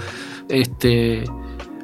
este 0.49 1.24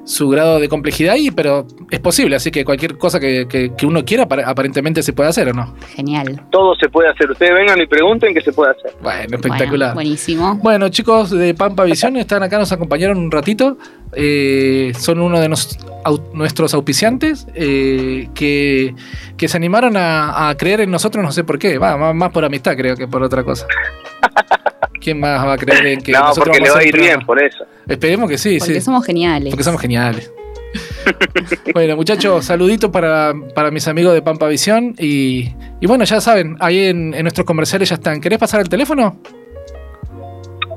su 0.05 0.29
grado 0.29 0.59
de 0.59 0.69
complejidad 0.69 1.15
ahí, 1.15 1.31
pero 1.31 1.65
es 1.91 1.99
posible, 1.99 2.35
así 2.35 2.51
que 2.51 2.63
cualquier 2.63 2.97
cosa 2.97 3.19
que, 3.19 3.47
que- 3.49 3.73
que 3.75 3.85
uno 3.85 4.05
quiera 4.05 4.27
apar- 4.27 4.43
aparentemente 4.45 5.01
se 5.03 5.13
puede 5.13 5.29
hacer 5.29 5.49
o 5.49 5.53
no. 5.53 5.75
Genial. 5.95 6.41
Todo 6.51 6.75
se 6.75 6.87
puede 6.89 7.09
hacer. 7.09 7.29
Ustedes 7.31 7.53
vengan 7.53 7.81
y 7.81 7.87
pregunten 7.87 8.33
qué 8.33 8.41
se 8.41 8.51
puede 8.53 8.71
hacer. 8.71 8.91
Bueno, 9.01 9.35
espectacular. 9.37 9.89
Bueno, 9.89 9.93
buenísimo. 9.95 10.55
Bueno, 10.61 10.89
chicos 10.89 11.31
de 11.31 11.53
Pampa 11.55 11.83
Visión 11.85 12.15
están 12.17 12.43
acá, 12.43 12.57
nos 12.59 12.71
acompañaron 12.71 13.17
un 13.17 13.31
ratito. 13.31 13.77
Eh, 14.13 14.93
son 14.97 15.19
uno 15.19 15.39
de 15.39 15.49
nos- 15.49 15.77
au- 16.03 16.21
nuestros 16.33 16.73
auspiciantes 16.75 17.47
eh, 17.55 18.29
que, 18.35 18.93
que 19.37 19.47
se 19.47 19.57
animaron 19.57 19.97
a, 19.97 20.49
a 20.49 20.55
creer 20.55 20.81
en 20.81 20.91
nosotros, 20.91 21.23
no 21.25 21.31
sé 21.31 21.43
por 21.43 21.57
qué. 21.57 21.77
Va, 21.79 21.97
más, 21.97 22.13
más 22.15 22.31
por 22.31 22.45
amistad, 22.45 22.75
creo 22.77 22.95
que 22.95 23.07
por 23.07 23.23
otra 23.23 23.43
cosa. 23.43 23.65
¿Quién 25.05 25.19
más 25.19 25.45
va 25.45 25.53
a 25.53 25.57
creer 25.57 25.85
en 25.85 26.01
que 26.01 26.11
no, 26.13 26.19
nosotros 26.19 26.45
porque 26.47 26.59
le 26.59 26.69
vamos 26.69 26.75
va 26.77 26.81
a 26.81 26.87
ir 26.87 26.97
bien, 26.97 27.19
por 27.21 27.41
eso. 27.41 27.63
Esperemos 27.87 28.27
que 28.29 28.37
sí, 28.39 28.57
Porque 28.59 28.73
sí. 28.73 28.81
somos 28.81 29.05
geniales. 29.05 29.51
Porque 29.51 29.63
somos 29.63 29.79
geniales. 29.79 30.33
bueno, 31.73 31.95
muchachos, 31.95 32.43
saluditos 32.45 32.89
para, 32.89 33.33
para 33.53 33.69
mis 33.71 33.87
amigos 33.87 34.13
de 34.15 34.21
Pampa 34.21 34.47
Visión. 34.47 34.95
Y, 34.97 35.53
y 35.79 35.85
bueno, 35.87 36.03
ya 36.05 36.19
saben, 36.19 36.57
ahí 36.59 36.85
en, 36.87 37.13
en 37.13 37.21
nuestros 37.21 37.45
comerciales 37.45 37.87
ya 37.89 37.95
están. 37.95 38.19
¿Querés 38.19 38.39
pasar 38.39 38.61
el 38.61 38.67
teléfono? 38.69 39.21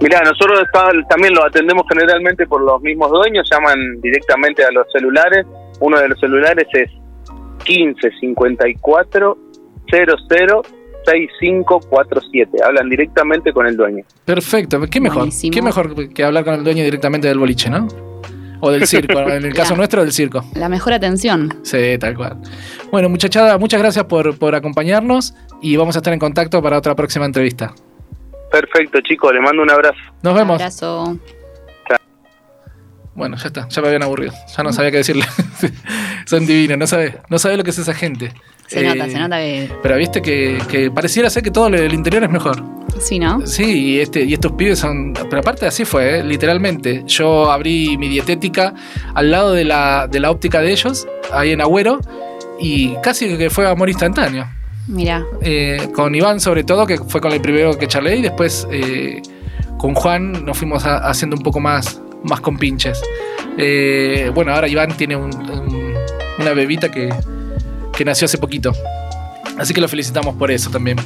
Mirá, 0.01 0.21
nosotros 0.21 0.61
está- 0.61 0.91
también 1.09 1.35
lo 1.35 1.45
atendemos 1.45 1.85
generalmente 1.89 2.47
por 2.47 2.61
los 2.63 2.81
mismos 2.83 3.11
dueños, 3.11 3.49
llaman 3.51 4.01
directamente 4.01 4.63
a 4.63 4.71
los 4.71 4.87
celulares. 4.93 5.45
Uno 5.81 5.99
de 5.99 6.09
los 6.09 6.21
celulares 6.21 6.67
es 6.75 6.91
15 7.65 8.11
54 8.21 9.39
00 9.91 10.63
6547. 11.09 12.59
Hablan 12.65 12.89
directamente 12.89 13.53
con 13.53 13.67
el 13.67 13.77
dueño. 13.77 14.05
Perfecto, 14.25 14.81
qué 14.91 15.01
mejor. 15.01 15.19
Buenísimo. 15.19 15.53
Qué 15.53 15.63
mejor 15.63 16.09
que 16.13 16.25
hablar 16.25 16.45
con 16.45 16.55
el 16.55 16.65
dueño 16.65 16.85
directamente 16.85 17.29
del 17.29 17.39
boliche, 17.39 17.71
¿no? 17.71 17.87
O 18.61 18.71
del 18.71 18.87
circo, 18.87 19.19
en 19.29 19.45
el 19.45 19.55
caso 19.55 19.77
nuestro 19.77 20.03
del 20.03 20.13
circo. 20.13 20.45
La 20.55 20.69
mejor 20.69 20.93
atención. 20.93 21.55
Sí, 21.63 21.97
tal 21.99 22.17
cual. 22.17 22.39
Bueno, 22.91 23.09
muchachada, 23.09 23.57
muchas 23.59 23.81
gracias 23.81 24.05
por, 24.07 24.37
por 24.39 24.55
acompañarnos 24.55 25.35
y 25.63 25.77
vamos 25.77 25.95
a 25.97 26.01
estar 26.01 26.13
en 26.13 26.19
contacto 26.19 26.61
para 26.63 26.77
otra 26.79 26.95
próxima 26.97 27.25
entrevista. 27.25 27.73
Perfecto, 28.51 28.99
chicos, 29.03 29.33
les 29.33 29.43
mando 29.43 29.63
un 29.63 29.71
abrazo. 29.71 29.99
Nos 30.23 30.33
Un 30.33 30.39
vemos. 30.39 30.55
abrazo. 30.55 31.19
Bueno, 33.19 33.37
ya 33.37 33.49
está, 33.49 33.69
ya 33.69 33.83
me 33.83 33.89
habían 33.89 34.05
aburrido. 34.05 34.33
Ya 34.57 34.63
no 34.63 34.73
sabía 34.73 34.91
qué 34.93 34.99
decirle. 34.99 35.25
Son 36.27 36.47
divinos, 36.47 36.79
no 36.79 36.87
sabe, 36.87 37.17
no 37.29 37.39
sabe 37.39 37.57
lo 37.57 37.65
que 37.65 37.71
es 37.71 37.79
esa 37.79 37.93
gente. 37.95 38.33
Se 38.69 38.81
Eh, 38.81 38.85
nota, 38.95 39.11
se 39.11 39.19
nota 39.19 39.37
que. 39.39 39.71
Pero 39.83 39.97
viste 39.97 40.23
que, 40.23 40.59
que 40.71 40.91
pareciera 40.91 41.29
ser 41.31 41.43
que 41.43 41.51
todo 41.51 41.67
el 41.69 41.93
interior 41.93 42.23
es 42.25 42.31
mejor. 42.31 42.63
Sí, 43.01 43.19
¿no? 43.19 43.47
Sí, 43.47 43.65
y, 43.65 44.01
este, 44.01 44.25
y 44.25 44.35
estos 44.35 44.53
pibes 44.53 44.79
son. 44.79 45.15
Pero 45.15 45.41
aparte 45.41 45.67
así 45.67 45.85
fue, 45.85 46.19
¿eh? 46.21 46.25
literalmente. 46.25 47.03
Yo 47.07 47.51
abrí 47.51 47.97
mi 47.99 48.09
dietética 48.09 48.75
al 49.15 49.31
lado 49.31 49.53
de 49.53 49.65
la, 49.65 50.07
de 50.11 50.21
la 50.21 50.31
óptica 50.31 50.61
de 50.61 50.71
ellos, 50.73 51.07
ahí 51.33 51.53
en 51.53 51.61
Agüero, 51.61 52.01
y 52.61 52.95
casi 53.03 53.37
que 53.37 53.51
fue 53.51 53.67
amor 53.69 53.89
instantáneo. 53.89 54.47
Mira. 54.87 55.25
Eh, 55.43 55.89
con 55.95 56.15
Iván, 56.15 56.39
sobre 56.41 56.63
todo, 56.65 56.87
que 56.87 56.99
fue 56.99 57.21
con 57.21 57.33
el 57.33 57.41
primero 57.41 57.77
que 57.79 57.89
charlé, 57.89 58.17
y 58.17 58.23
después 58.23 58.67
eh, 58.71 59.23
con 59.79 59.95
Juan 59.95 60.45
nos 60.45 60.57
fuimos 60.59 60.85
a- 60.85 60.99
haciendo 61.09 61.37
un 61.37 61.43
poco 61.43 61.61
más, 61.61 62.01
más 62.25 62.41
con 62.41 62.57
pinches. 62.59 63.01
Eh, 63.57 64.31
bueno, 64.35 64.53
ahora 64.55 64.69
Iván 64.69 64.97
tiene 64.97 65.17
un- 65.17 65.35
un- 65.35 65.95
una 66.39 66.53
bebita 66.53 66.91
que, 66.91 67.09
que 67.97 68.05
nació 68.05 68.27
hace 68.27 68.39
poquito. 68.39 68.73
Así 69.59 69.75
que 69.75 69.81
lo 69.81 69.89
felicitamos 69.89 70.37
por 70.37 70.51
eso 70.51 70.71
también. 70.71 70.99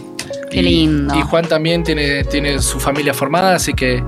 Qué 0.51 0.59
Y- 0.61 0.63
lindo. 0.63 1.15
Y 1.19 1.23
Juan 1.23 1.47
también 1.49 1.83
tiene, 1.83 2.25
tiene 2.25 2.61
su 2.61 2.79
familia 2.79 3.15
formada, 3.15 3.55
así 3.55 3.73
que 3.73 4.03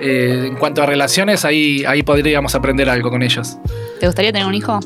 eh, 0.00 0.44
en 0.46 0.56
cuanto 0.56 0.82
a 0.82 0.86
relaciones, 0.86 1.44
ahí, 1.44 1.84
ahí 1.86 2.02
podríamos 2.02 2.54
aprender 2.54 2.88
algo 2.90 3.10
con 3.10 3.22
ellos. 3.22 3.56
¿Te 3.98 4.06
gustaría 4.06 4.30
tener 4.32 4.46
un 4.46 4.54
hijo? 4.54 4.78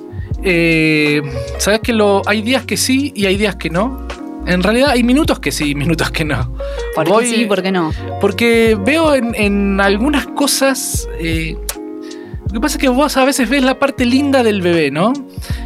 Eh, 0.44 1.20
Sabes 1.58 1.80
que 1.80 1.92
lo, 1.92 2.22
hay 2.26 2.40
días 2.42 2.64
que 2.64 2.76
sí 2.76 3.12
y 3.14 3.26
hay 3.26 3.36
días 3.36 3.56
que 3.56 3.68
no. 3.70 4.06
En 4.46 4.62
realidad 4.62 4.90
hay 4.90 5.02
minutos 5.02 5.38
que 5.40 5.52
sí 5.52 5.74
minutos 5.76 6.10
que 6.10 6.24
no. 6.24 6.52
¿Por 6.94 7.04
qué 7.20 7.26
sí 7.26 7.44
por 7.46 7.62
qué 7.62 7.72
no? 7.72 7.92
Porque 8.20 8.76
veo 8.84 9.14
en, 9.14 9.34
en 9.34 9.80
algunas 9.80 10.26
cosas. 10.26 11.08
eh, 11.18 11.56
lo 12.46 12.54
que 12.60 12.60
pasa 12.60 12.76
es 12.76 12.82
que 12.82 12.88
vos 12.90 13.16
a 13.16 13.24
veces 13.24 13.48
ves 13.48 13.62
la 13.62 13.78
parte 13.78 14.04
linda 14.04 14.42
del 14.42 14.60
bebé, 14.60 14.90
¿no? 14.90 15.14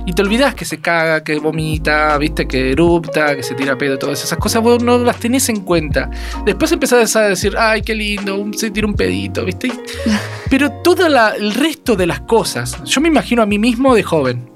Y 0.07 0.13
te 0.13 0.23
olvidás 0.23 0.55
que 0.55 0.65
se 0.65 0.79
caga, 0.81 1.25
que 1.25 1.37
vomita, 1.41 2.17
viste, 2.17 2.47
que 2.47 2.71
erupta, 2.71 3.35
que 3.35 3.43
se 3.43 3.57
tira 3.57 3.77
pedo, 3.77 3.99
todas 3.99 4.23
esas 4.23 4.39
cosas, 4.39 4.63
vos 4.63 4.81
no 4.85 4.97
las 4.99 5.17
tenés 5.19 5.49
en 5.49 5.63
cuenta. 5.63 6.09
Después 6.45 6.71
empezás 6.71 7.17
a 7.17 7.23
decir, 7.23 7.57
ay, 7.59 7.83
qué 7.83 7.93
lindo, 7.93 8.47
se 8.57 8.71
tira 8.71 8.87
un 8.87 8.95
pedito, 8.95 9.45
viste. 9.45 9.73
Pero 10.49 10.71
todo 10.85 11.09
la- 11.09 11.31
el 11.35 11.55
resto 11.55 11.97
de 11.97 12.07
las 12.07 12.21
cosas, 12.21 12.81
yo 12.85 13.01
me 13.01 13.09
imagino 13.09 13.43
a 13.43 13.47
mí 13.47 13.59
mismo 13.59 13.93
de 13.93 14.05
joven. 14.05 14.49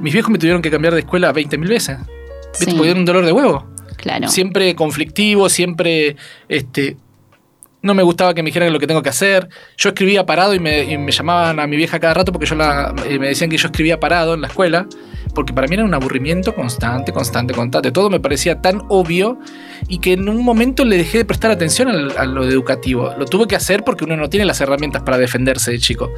Mis 0.00 0.12
viejos 0.12 0.32
me 0.32 0.38
tuvieron 0.38 0.62
que 0.62 0.70
cambiar 0.72 0.94
de 0.94 1.00
escuela 1.00 1.32
20.000 1.32 1.68
veces. 1.68 1.96
¿Viste? 2.52 2.70
Sí. 2.70 2.76
Porque 2.76 2.90
era 2.90 2.98
un 2.98 3.04
dolor 3.04 3.24
de 3.26 3.32
huevo 3.32 3.66
Claro. 3.96 4.28
siempre 4.28 4.74
conflictivo, 4.74 5.48
siempre 5.48 6.16
este 6.48 6.96
no 7.82 7.94
me 7.94 8.02
gustaba 8.02 8.32
que 8.32 8.42
me 8.42 8.48
dijeran 8.48 8.72
lo 8.72 8.78
que 8.78 8.86
tengo 8.86 9.02
que 9.02 9.08
hacer. 9.08 9.48
Yo 9.76 9.90
escribía 9.90 10.24
parado 10.24 10.54
y 10.54 10.60
me, 10.60 10.84
y 10.84 10.96
me 10.96 11.10
llamaban 11.10 11.58
a 11.60 11.66
mi 11.66 11.76
vieja 11.76 11.98
cada 11.98 12.14
rato 12.14 12.32
porque 12.32 12.46
yo 12.46 12.54
la, 12.54 12.94
eh, 13.06 13.18
me 13.18 13.28
decían 13.28 13.50
que 13.50 13.56
yo 13.56 13.66
escribía 13.66 13.98
parado 13.98 14.34
en 14.34 14.40
la 14.40 14.46
escuela, 14.46 14.86
porque 15.34 15.52
para 15.52 15.66
mí 15.66 15.74
era 15.74 15.84
un 15.84 15.92
aburrimiento 15.92 16.54
constante, 16.54 17.12
constante, 17.12 17.54
constante. 17.54 17.90
Todo 17.90 18.08
me 18.08 18.20
parecía 18.20 18.60
tan 18.60 18.82
obvio 18.88 19.38
y 19.88 19.98
que 19.98 20.12
en 20.12 20.28
un 20.28 20.44
momento 20.44 20.84
le 20.84 20.96
dejé 20.96 21.18
de 21.18 21.24
prestar 21.24 21.50
atención 21.50 21.88
a 21.88 22.24
lo 22.24 22.44
educativo. 22.44 23.12
Lo 23.18 23.24
tuve 23.24 23.46
que 23.46 23.56
hacer 23.56 23.82
porque 23.82 24.04
uno 24.04 24.16
no 24.16 24.28
tiene 24.28 24.46
las 24.46 24.60
herramientas 24.60 25.02
para 25.02 25.18
defenderse 25.18 25.72
de 25.72 25.78
chico. 25.78 26.12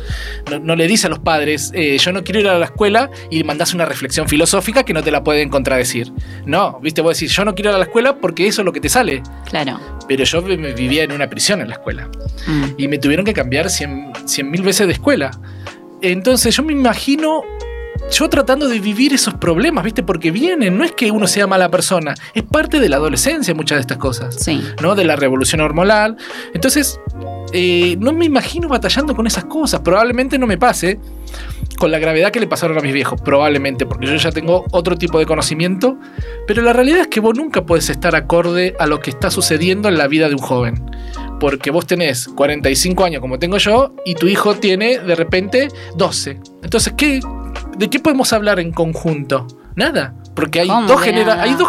No, 0.50 0.58
no 0.58 0.76
le 0.76 0.86
dice 0.86 1.06
a 1.06 1.10
los 1.10 1.20
padres, 1.20 1.70
eh, 1.74 1.96
yo 1.98 2.12
no 2.12 2.22
quiero 2.24 2.40
ir 2.40 2.48
a 2.48 2.58
la 2.58 2.66
escuela 2.66 3.10
y 3.30 3.42
mandás 3.44 3.72
una 3.72 3.86
reflexión 3.86 4.28
filosófica 4.28 4.82
que 4.82 4.92
no 4.92 5.02
te 5.02 5.10
la 5.10 5.24
pueden 5.24 5.48
contradecir. 5.48 6.12
No, 6.44 6.78
viste, 6.80 7.00
vos 7.00 7.18
decís, 7.18 7.34
yo 7.34 7.44
no 7.44 7.54
quiero 7.54 7.70
ir 7.70 7.76
a 7.76 7.78
la 7.78 7.84
escuela 7.84 8.16
porque 8.16 8.46
eso 8.46 8.62
es 8.62 8.66
lo 8.66 8.72
que 8.72 8.80
te 8.80 8.88
sale. 8.88 9.22
Claro. 9.48 9.78
Pero 10.08 10.24
yo 10.24 10.42
vi- 10.42 10.56
vivía 10.56 11.04
en 11.04 11.12
una 11.12 11.28
prisión 11.28 11.60
en 11.60 11.68
la 11.68 11.74
escuela 11.74 12.08
Mm. 12.46 12.64
y 12.76 12.88
me 12.88 12.98
tuvieron 12.98 13.24
que 13.24 13.32
cambiar 13.32 13.70
cien 13.70 14.12
mil 14.50 14.62
veces 14.62 14.86
de 14.86 14.92
escuela. 14.94 15.30
Entonces 16.02 16.54
yo 16.56 16.62
me 16.62 16.72
imagino 16.72 17.42
yo 18.12 18.28
tratando 18.28 18.68
de 18.68 18.80
vivir 18.80 19.14
esos 19.14 19.32
problemas, 19.34 19.82
¿viste? 19.82 20.02
Porque 20.02 20.30
vienen, 20.30 20.76
no 20.76 20.84
es 20.84 20.92
que 20.92 21.10
uno 21.10 21.26
sea 21.26 21.46
mala 21.46 21.70
persona, 21.70 22.12
es 22.34 22.42
parte 22.42 22.78
de 22.78 22.88
la 22.90 22.96
adolescencia 22.96 23.54
muchas 23.54 23.76
de 23.76 23.80
estas 23.80 23.96
cosas, 23.96 24.34
Sí. 24.34 24.62
¿no? 24.82 24.94
De 24.94 25.04
la 25.04 25.16
revolución 25.16 25.62
hormonal. 25.62 26.16
Entonces, 26.52 27.00
eh, 27.54 27.96
no 28.00 28.12
me 28.12 28.26
imagino 28.26 28.68
batallando 28.68 29.14
con 29.16 29.26
esas 29.26 29.46
cosas. 29.46 29.80
Probablemente 29.80 30.38
no 30.38 30.46
me 30.46 30.58
pase 30.58 30.98
con 31.78 31.90
la 31.90 31.98
gravedad 31.98 32.30
que 32.30 32.40
le 32.40 32.46
pasaron 32.46 32.78
a 32.78 32.80
mis 32.80 32.92
viejos, 32.92 33.20
probablemente, 33.20 33.86
porque 33.86 34.06
yo 34.06 34.16
ya 34.16 34.30
tengo 34.30 34.64
otro 34.70 34.96
tipo 34.96 35.18
de 35.18 35.26
conocimiento, 35.26 35.98
pero 36.46 36.62
la 36.62 36.72
realidad 36.72 37.00
es 37.00 37.08
que 37.08 37.20
vos 37.20 37.36
nunca 37.36 37.64
puedes 37.64 37.90
estar 37.90 38.14
acorde 38.14 38.74
a 38.78 38.86
lo 38.86 39.00
que 39.00 39.10
está 39.10 39.30
sucediendo 39.30 39.88
en 39.88 39.98
la 39.98 40.06
vida 40.06 40.28
de 40.28 40.34
un 40.34 40.40
joven. 40.40 40.82
Porque 41.40 41.70
vos 41.70 41.86
tenés 41.86 42.28
45 42.28 43.04
años 43.04 43.20
como 43.20 43.38
tengo 43.38 43.58
yo 43.58 43.94
y 44.04 44.14
tu 44.14 44.28
hijo 44.28 44.54
tiene 44.54 44.98
de 44.98 45.14
repente 45.14 45.68
12. 45.96 46.38
Entonces, 46.62 46.94
¿qué, 46.96 47.20
¿de 47.76 47.90
qué 47.90 47.98
podemos 47.98 48.32
hablar 48.32 48.60
en 48.60 48.70
conjunto? 48.70 49.46
Nada, 49.76 50.14
porque 50.34 50.60
hay, 50.60 50.68
dos 50.86 51.00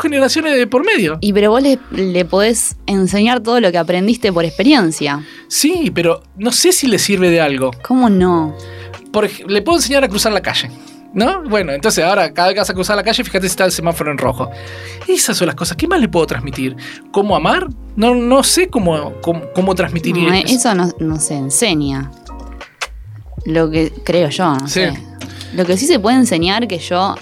generaciones 0.01 0.55
de 0.55 0.67
por 0.67 0.85
medio. 0.85 1.17
Y 1.21 1.33
pero 1.33 1.51
vos 1.51 1.61
le, 1.61 1.79
le 1.91 2.23
podés 2.25 2.75
enseñar 2.85 3.41
todo 3.41 3.59
lo 3.59 3.71
que 3.71 3.79
aprendiste 3.79 4.31
por 4.31 4.45
experiencia. 4.45 5.23
Sí, 5.47 5.91
pero 5.93 6.21
no 6.37 6.51
sé 6.51 6.71
si 6.71 6.87
le 6.87 6.99
sirve 6.99 7.31
de 7.31 7.41
algo. 7.41 7.71
¿Cómo 7.81 8.09
no? 8.09 8.55
Por 9.15 9.49
le 9.49 9.61
puedo 9.61 9.77
enseñar 9.77 10.03
a 10.03 10.09
cruzar 10.09 10.33
la 10.33 10.41
calle. 10.41 10.69
¿No? 11.13 11.43
Bueno, 11.43 11.71
entonces 11.71 12.03
ahora 12.03 12.33
cada 12.33 12.49
vez 12.49 12.55
que 12.55 12.59
vas 12.59 12.69
a 12.69 12.73
cruzar 12.73 12.97
la 12.97 13.03
calle, 13.03 13.23
fíjate 13.23 13.47
si 13.47 13.51
está 13.51 13.63
el 13.63 13.71
semáforo 13.71 14.11
en 14.11 14.17
rojo. 14.17 14.51
Esas 15.07 15.37
son 15.37 15.47
las 15.47 15.55
cosas. 15.55 15.77
¿Qué 15.77 15.87
más 15.87 16.01
le 16.01 16.09
puedo 16.09 16.27
transmitir? 16.27 16.75
¿Cómo 17.13 17.37
amar? 17.37 17.69
No, 17.95 18.13
no 18.13 18.43
sé 18.43 18.67
cómo, 18.67 19.13
cómo, 19.21 19.43
cómo 19.53 19.73
transmitir 19.75 20.17
No, 20.17 20.33
eso. 20.33 20.53
eso 20.53 20.75
no, 20.75 20.89
no 20.99 21.17
se 21.21 21.35
enseña. 21.35 22.11
Lo 23.45 23.69
que 23.71 23.93
creo 24.03 24.27
yo, 24.27 24.53
no 24.55 24.67
Sí. 24.67 24.81
sé. 24.81 24.93
Lo 25.53 25.65
que 25.65 25.77
sí 25.77 25.85
se 25.87 25.99
puede 25.99 26.17
enseñar, 26.17 26.67
que 26.67 26.79
yo 26.79 27.15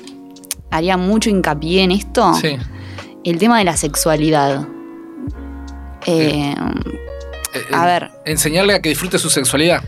haría 0.72 0.98
mucho 0.98 1.30
hincapié 1.30 1.84
en 1.84 1.91
esto, 1.91 2.34
Sí, 2.34 2.57
el 3.24 3.38
tema 3.38 3.60
de 3.60 3.65
la 3.65 3.78
sexualidad. 3.78 4.68
Eh, 6.07 6.56
Eh, 7.53 7.60
a 7.72 7.84
eh, 7.84 7.86
ver. 7.86 8.11
Enseñarle 8.26 8.74
a 8.74 8.82
que 8.82 8.90
disfrute 8.90 9.20
su 9.20 9.30
sexualidad. 9.30 9.84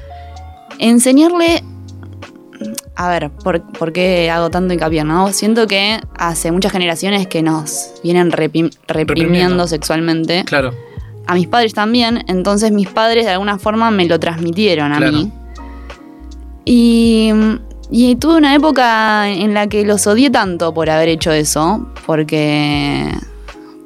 enseñarle. 0.77 1.63
A 2.97 3.09
ver, 3.09 3.29
¿por, 3.29 3.61
por 3.73 3.91
qué 3.91 4.29
hago 4.31 4.49
tanto 4.49 4.73
hincapié? 4.73 5.03
¿no? 5.03 5.31
Siento 5.33 5.67
que 5.67 5.99
hace 6.17 6.51
muchas 6.51 6.71
generaciones 6.71 7.27
que 7.27 7.41
nos 7.41 7.91
vienen 8.03 8.31
reprimiendo, 8.31 8.77
Reprimiendo. 8.87 9.67
sexualmente. 9.67 10.43
Claro. 10.45 10.73
A 11.27 11.33
mis 11.33 11.47
padres 11.47 11.73
también. 11.73 12.23
Entonces 12.27 12.71
mis 12.71 12.87
padres 12.87 13.25
de 13.25 13.31
alguna 13.31 13.57
forma 13.59 13.91
me 13.91 14.05
lo 14.05 14.19
transmitieron 14.19 14.93
a 14.93 14.97
Claro. 14.97 15.11
mí. 15.11 15.31
Y, 16.63 17.31
y 17.91 18.15
tuve 18.15 18.37
una 18.37 18.55
época 18.55 19.29
en 19.29 19.53
la 19.53 19.67
que 19.67 19.85
los 19.85 20.07
odié 20.07 20.29
tanto 20.29 20.73
por 20.73 20.89
haber 20.89 21.09
hecho 21.09 21.31
eso. 21.31 21.87
Porque. 22.05 23.11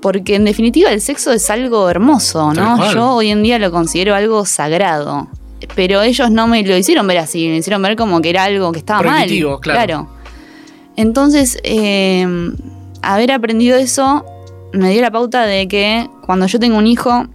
Porque 0.02 0.36
en 0.36 0.46
definitiva 0.46 0.92
el 0.92 1.02
sexo 1.02 1.34
es 1.34 1.50
algo 1.50 1.90
hermoso, 1.90 2.54
¿no? 2.54 2.94
Yo 2.94 3.16
hoy 3.16 3.32
en 3.32 3.44
día 3.44 3.60
lo 3.60 3.70
considero 3.70 4.16
algo 4.16 4.46
sagrado. 4.46 5.28
Pero 5.76 6.02
ellos 6.02 6.32
no 6.32 6.48
me 6.48 6.64
lo 6.64 6.76
hicieron 6.78 7.06
ver 7.08 7.18
así, 7.20 7.48
me 7.48 7.58
hicieron 7.58 7.82
ver 7.82 7.96
como 7.96 8.22
que 8.22 8.30
era 8.30 8.44
algo 8.46 8.72
que 8.72 8.80
estaba 8.80 9.02
mal. 9.02 9.24
Prohibitivo, 9.24 9.60
claro. 9.60 10.08
Entonces, 10.96 11.58
eh, 11.64 12.26
haber 13.02 13.32
aprendido 13.32 13.78
eso 13.78 14.26
me 14.74 14.92
dio 14.92 15.02
la 15.02 15.12
pauta 15.12 15.46
de 15.46 15.68
que 15.68 16.08
cuando 16.26 16.46
yo 16.46 16.60
tengo 16.60 16.78
un 16.78 16.88
hijo, 16.88 17.26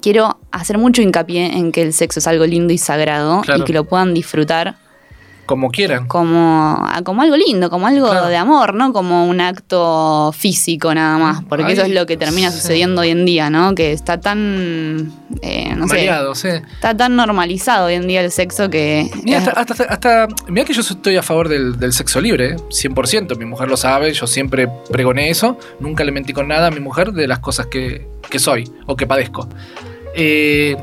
quiero 0.00 0.38
hacer 0.50 0.78
mucho 0.78 1.02
hincapié 1.02 1.56
en 1.56 1.72
que 1.72 1.82
el 1.82 1.92
sexo 1.92 2.18
es 2.20 2.26
algo 2.26 2.46
lindo 2.46 2.72
y 2.72 2.78
sagrado 2.78 3.40
Claro. 3.42 3.62
y 3.62 3.64
que 3.64 3.72
lo 3.72 3.84
puedan 3.84 4.14
disfrutar 4.14 4.76
Como 5.52 5.70
quieran. 5.70 6.06
como, 6.06 6.76
ah, 6.80 7.02
como 7.04 7.20
algo 7.22 7.36
lindo, 7.36 7.68
como 7.68 7.86
algo 7.86 8.08
Claro. 8.10 8.28
de 8.28 8.36
amor, 8.36 8.72
no 8.74 8.92
como 8.92 9.26
un 9.26 9.40
acto 9.40 10.32
físico 10.32 10.94
nada 10.94 11.18
más, 11.18 11.44
porque 11.44 11.64
Ay, 11.66 11.72
eso 11.74 11.82
es 11.82 11.90
lo 11.90 12.06
que 12.06 12.16
termina 12.16 12.50
sí. 12.50 12.58
sucediendo 12.60 13.02
hoy 13.02 13.10
en 13.10 13.24
día, 13.26 13.50
¿no? 13.50 13.74
Que 13.74 13.92
está 13.92 14.18
tan, 14.18 15.12
eh, 15.42 15.74
no 15.76 15.86
sé, 15.88 15.94
Maleado, 15.96 16.34
sí. 16.34 16.48
está 16.48 16.96
tan 16.96 17.16
normalizado 17.16 17.86
hoy 17.86 17.94
en 17.94 18.06
día 18.08 18.22
el 18.22 18.30
sexo 18.30 18.70
que... 18.70 19.10
Mira, 19.24 19.38
es- 19.38 19.48
hasta, 19.48 19.60
hasta, 19.72 19.84
hasta- 19.84 20.28
mirá 20.48 20.64
que 20.64 20.72
yo 20.72 20.80
estoy 20.80 21.16
a 21.16 21.22
favor 21.22 21.48
del, 21.48 21.78
del 21.78 21.92
sexo 21.92 22.20
libre, 22.20 22.52
¿eh? 22.52 22.56
100%. 22.70 23.36
Mi 23.36 23.44
mujer 23.44 23.68
lo 23.68 23.76
sabe, 23.76 24.12
yo 24.14 24.26
siempre 24.26 24.68
pregoné 24.90 25.28
eso. 25.30 25.58
Nunca 25.80 26.04
le 26.04 26.12
mentí 26.12 26.32
con 26.32 26.48
nada 26.48 26.68
a 26.68 26.70
mi 26.70 26.80
mujer 26.80 27.12
de 27.12 27.26
las 27.28 27.40
cosas 27.40 27.66
que, 27.66 28.08
que 28.30 28.38
soy 28.38 28.70
o 28.86 28.96
que 28.96 29.06
padezco. 29.06 29.48
Eh, 30.14 30.76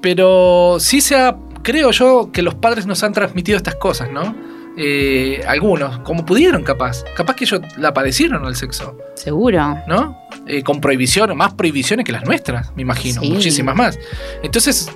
pero 0.00 0.76
sí 0.80 1.00
se 1.00 1.16
ha, 1.16 1.36
creo 1.62 1.90
yo, 1.90 2.30
que 2.32 2.42
los 2.42 2.54
padres 2.54 2.86
nos 2.86 3.02
han 3.02 3.12
transmitido 3.12 3.56
estas 3.56 3.74
cosas, 3.76 4.10
¿no? 4.10 4.34
Eh, 4.76 5.42
algunos, 5.46 5.98
como 6.00 6.24
pudieron 6.24 6.62
capaz. 6.64 7.04
Capaz 7.14 7.36
que 7.36 7.44
ellos 7.44 7.60
la 7.76 7.92
padecieron 7.92 8.44
al 8.46 8.56
sexo, 8.56 8.96
Seguro. 9.14 9.78
¿no? 9.86 10.16
Eh, 10.46 10.62
con 10.62 10.80
prohibiciones, 10.80 11.36
más 11.36 11.52
prohibiciones 11.54 12.06
que 12.06 12.12
las 12.12 12.24
nuestras, 12.24 12.74
me 12.74 12.82
imagino, 12.82 13.20
Sí. 13.20 13.30
muchísimas 13.30 13.76
más. 13.76 13.98
Entonces, 14.42 14.90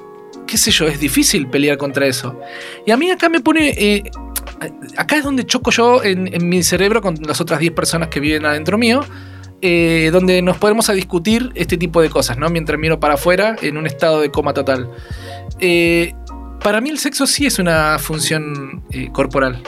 qué 0.46 0.56
sé 0.56 0.70
yo, 0.70 0.86
es 0.86 0.98
difícil 0.98 1.48
pelear 1.48 1.76
contra 1.76 2.06
eso. 2.06 2.40
Y 2.86 2.90
a 2.90 2.96
mí 2.96 3.10
acá 3.10 3.28
me 3.28 3.40
pone, 3.40 3.68
eh, 3.76 4.02
acá 4.96 5.16
es 5.18 5.24
donde 5.24 5.44
choco 5.44 5.70
yo 5.70 6.02
en, 6.02 6.32
en 6.32 6.48
mi 6.48 6.62
cerebro 6.62 7.02
con 7.02 7.14
las 7.26 7.40
otras 7.42 7.60
10 7.60 7.72
personas 7.72 8.08
que 8.08 8.18
viven 8.20 8.46
adentro 8.46 8.78
mío, 8.78 9.02
eh, 9.60 10.08
donde 10.12 10.40
nos 10.42 10.56
podemos 10.58 10.88
a 10.88 10.92
discutir 10.94 11.50
este 11.54 11.76
tipo 11.76 12.00
de 12.00 12.08
cosas, 12.10 12.38
¿no? 12.38 12.48
Mientras 12.48 12.78
miro 12.78 12.98
para 13.00 13.14
afuera 13.14 13.56
en 13.60 13.76
un 13.76 13.86
estado 13.86 14.20
de 14.20 14.30
coma 14.30 14.52
total. 14.54 14.90
Eh, 15.60 16.14
para 16.66 16.80
mí 16.80 16.90
el 16.90 16.98
sexo 16.98 17.28
sí 17.28 17.46
es 17.46 17.60
una 17.60 17.96
función 18.00 18.82
eh, 18.90 19.08
corporal. 19.12 19.62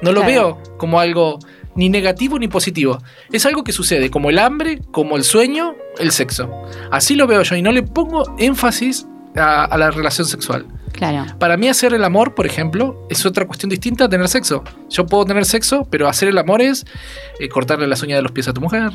No 0.00 0.12
lo 0.12 0.22
Claro. 0.22 0.56
veo 0.56 0.76
como 0.78 0.98
algo 0.98 1.38
ni 1.74 1.90
negativo 1.90 2.38
ni 2.38 2.48
positivo. 2.48 3.02
Es 3.30 3.44
algo 3.44 3.62
que 3.64 3.72
sucede, 3.72 4.10
como 4.10 4.30
el 4.30 4.38
hambre, 4.38 4.80
como 4.90 5.18
el 5.18 5.24
sueño, 5.24 5.74
el 5.98 6.10
sexo. 6.10 6.50
Así 6.90 7.16
lo 7.16 7.26
veo 7.26 7.42
yo 7.42 7.54
y 7.54 7.60
no 7.60 7.70
le 7.70 7.82
pongo 7.82 8.22
énfasis 8.38 9.06
a, 9.36 9.64
a 9.66 9.76
la 9.76 9.90
relación 9.90 10.26
sexual. 10.26 10.64
Claro. 10.92 11.26
Para 11.38 11.58
mí 11.58 11.68
hacer 11.68 11.92
el 11.92 12.02
amor, 12.02 12.34
por 12.34 12.46
ejemplo, 12.46 13.06
es 13.10 13.26
otra 13.26 13.46
cuestión 13.46 13.68
distinta 13.68 14.04
a 14.04 14.08
tener 14.08 14.26
sexo. 14.26 14.64
Yo 14.88 15.04
puedo 15.04 15.26
tener 15.26 15.44
sexo, 15.44 15.86
pero 15.90 16.08
hacer 16.08 16.28
el 16.30 16.38
amor 16.38 16.62
es 16.62 16.86
eh, 17.40 17.50
cortarle 17.50 17.86
las 17.86 18.02
uñas 18.02 18.16
de 18.20 18.22
los 18.22 18.32
pies 18.32 18.48
a 18.48 18.54
tu 18.54 18.62
mujer, 18.62 18.92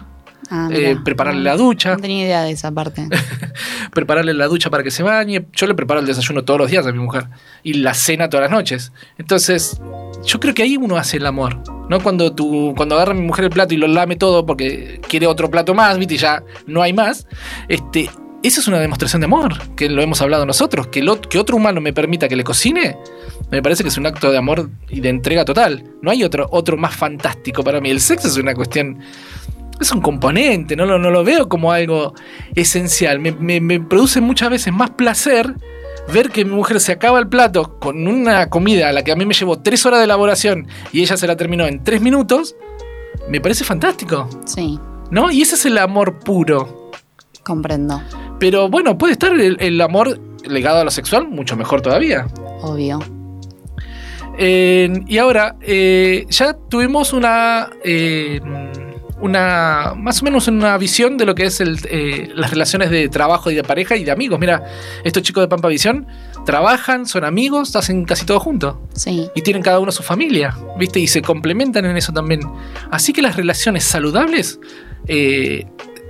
Ah, 0.49 0.67
eh, 0.71 0.97
prepararle 1.03 1.39
No- 1.39 1.45
la 1.49 1.55
ducha, 1.57 1.91
No 1.95 2.01
tenía 2.01 2.25
idea 2.25 2.43
de 2.43 2.51
esa 2.51 2.71
parte. 2.71 3.07
prepararle 3.91 4.33
la 4.33 4.47
ducha 4.47 4.69
para 4.69 4.83
que 4.83 4.91
se 4.91 5.03
bañe. 5.03 5.45
Yo 5.53 5.67
le 5.67 5.73
preparo 5.75 5.99
el 5.99 6.05
desayuno 6.05 6.43
todos 6.43 6.59
los 6.59 6.69
días 6.71 6.85
a 6.85 6.91
mi 6.91 6.99
mujer 6.99 7.27
y 7.63 7.73
la 7.75 7.93
cena 7.93 8.29
todas 8.29 8.45
las 8.49 8.51
noches. 8.51 8.91
Entonces, 9.17 9.79
yo 10.25 10.39
creo 10.39 10.53
que 10.53 10.63
ahí 10.63 10.77
uno 10.77 10.97
hace 10.97 11.17
el 11.17 11.25
amor. 11.25 11.59
¿no? 11.89 11.99
Cuando, 12.01 12.33
tú, 12.33 12.73
cuando 12.75 12.95
agarra 12.95 13.13
mi 13.13 13.21
mujer 13.21 13.45
el 13.45 13.51
plato 13.51 13.73
y 13.73 13.77
lo 13.77 13.87
lame 13.87 14.15
todo 14.15 14.45
porque 14.45 15.01
quiere 15.07 15.27
otro 15.27 15.49
plato 15.51 15.73
más, 15.73 15.97
¿viste? 15.97 16.15
Y 16.15 16.17
ya 16.17 16.43
no 16.67 16.81
hay 16.81 16.93
más. 16.93 17.27
Este, 17.67 18.09
esa 18.41 18.59
es 18.61 18.67
una 18.67 18.79
demostración 18.79 19.21
de 19.21 19.25
amor, 19.25 19.57
que 19.75 19.89
lo 19.89 20.01
hemos 20.01 20.21
hablado 20.21 20.45
nosotros. 20.45 20.87
Que, 20.87 20.99
el 20.99 21.07
ot- 21.09 21.27
que 21.27 21.39
otro 21.39 21.57
humano 21.57 21.81
me 21.81 21.93
permita 21.93 22.27
que 22.27 22.35
le 22.35 22.43
cocine, 22.43 22.97
me 23.51 23.61
parece 23.61 23.83
que 23.83 23.89
es 23.89 23.97
un 23.97 24.05
acto 24.05 24.31
de 24.31 24.37
amor 24.37 24.69
y 24.89 24.99
de 25.01 25.09
entrega 25.09 25.45
total. 25.45 25.83
No 26.01 26.09
hay 26.11 26.23
otro, 26.23 26.47
otro 26.51 26.77
más 26.77 26.95
fantástico 26.95 27.63
para 27.63 27.79
mí. 27.81 27.89
El 27.89 27.99
sexo 28.01 28.27
es 28.27 28.37
una 28.37 28.53
cuestión 28.53 28.99
es 29.79 29.91
un 29.91 30.01
componente, 30.01 30.75
no 30.75 30.85
lo, 30.85 30.97
no 30.99 31.09
lo 31.11 31.23
veo 31.23 31.49
como 31.49 31.71
algo 31.71 32.13
esencial. 32.55 33.19
Me, 33.19 33.31
me- 33.33 33.59
me 33.61 33.79
produce 33.79 34.21
muchas 34.21 34.49
veces 34.49 34.73
más 34.73 34.91
placer 34.91 35.53
ver 36.13 36.29
que 36.31 36.43
mi 36.45 36.51
mujer 36.51 36.79
se 36.79 36.91
acaba 36.91 37.19
el 37.19 37.27
plato 37.27 37.79
con 37.79 38.07
una 38.07 38.49
comida 38.49 38.89
a 38.89 38.91
la 38.91 39.03
que 39.03 39.11
a 39.11 39.15
mí 39.15 39.25
me 39.25 39.33
llevó 39.33 39.59
tres 39.59 39.85
horas 39.85 39.99
de 39.99 40.05
elaboración 40.05 40.67
y 40.91 41.01
ella 41.01 41.15
se 41.17 41.27
la 41.27 41.35
terminó 41.37 41.65
en 41.65 41.83
tres 41.83 42.01
minutos. 42.01 42.55
Me 43.29 43.39
parece 43.39 43.63
fantástico, 43.63 44.29
Sí, 44.45 44.79
¿no? 45.11 45.31
Y 45.31 45.41
ese 45.41 45.55
es 45.55 45.65
el 45.65 45.77
amor 45.77 46.19
puro. 46.19 46.91
comprendo. 47.43 48.01
Pero 48.39 48.67
bueno, 48.69 48.97
puede 48.97 49.13
estar 49.13 49.31
el, 49.33 49.55
el 49.59 49.79
amor 49.81 50.19
legado 50.45 50.79
a 50.79 50.83
lo 50.83 50.91
sexual, 50.91 51.27
mucho 51.29 51.55
mejor 51.55 51.81
todavía. 51.81 52.27
Obvio. 52.61 52.99
Eh, 54.37 54.91
y 55.07 55.17
ahora, 55.19 55.55
eh, 55.61 56.25
ya 56.29 56.53
tuvimos 56.69 57.13
una, 57.13 57.69
eh, 57.83 58.41
una, 59.23 59.93
más 59.97 60.21
o 60.21 60.25
menos 60.25 60.47
una 60.47 60.77
visión 60.77 61.17
de 61.17 61.25
lo 61.25 61.33
que 61.33 61.45
es 61.45 61.59
el, 61.61 61.79
eh, 61.89 62.29
las 62.35 62.51
relaciones 62.51 62.89
de 62.91 63.07
trabajo 63.09 63.49
y 63.49 63.55
de 63.55 63.63
pareja 63.63 63.95
y 63.95 64.03
de 64.03 64.11
amigos. 64.11 64.39
Mira, 64.39 64.63
estos 65.03 65.23
chicos 65.23 65.41
de 65.43 65.47
Pampa 65.47 65.69
Visión 65.69 66.05
trabajan, 66.45 67.05
son 67.05 67.23
amigos, 67.23 67.75
hacen 67.75 68.03
casi 68.05 68.25
todo 68.25 68.39
juntos. 68.39 68.75
Sí. 68.93 69.29
Y 69.33 69.41
tienen 69.41 69.63
cada 69.63 69.79
uno 69.79 69.91
su 69.91 70.03
familia, 70.03 70.55
¿viste? 70.77 70.99
Y 70.99 71.07
se 71.07 71.21
complementan 71.21 71.85
en 71.85 71.95
eso 71.97 72.11
también. 72.11 72.41
Así 72.91 73.13
que 73.13 73.21
las 73.21 73.35
relaciones 73.37 73.85
saludables 73.85 74.59
eh, 75.07 75.65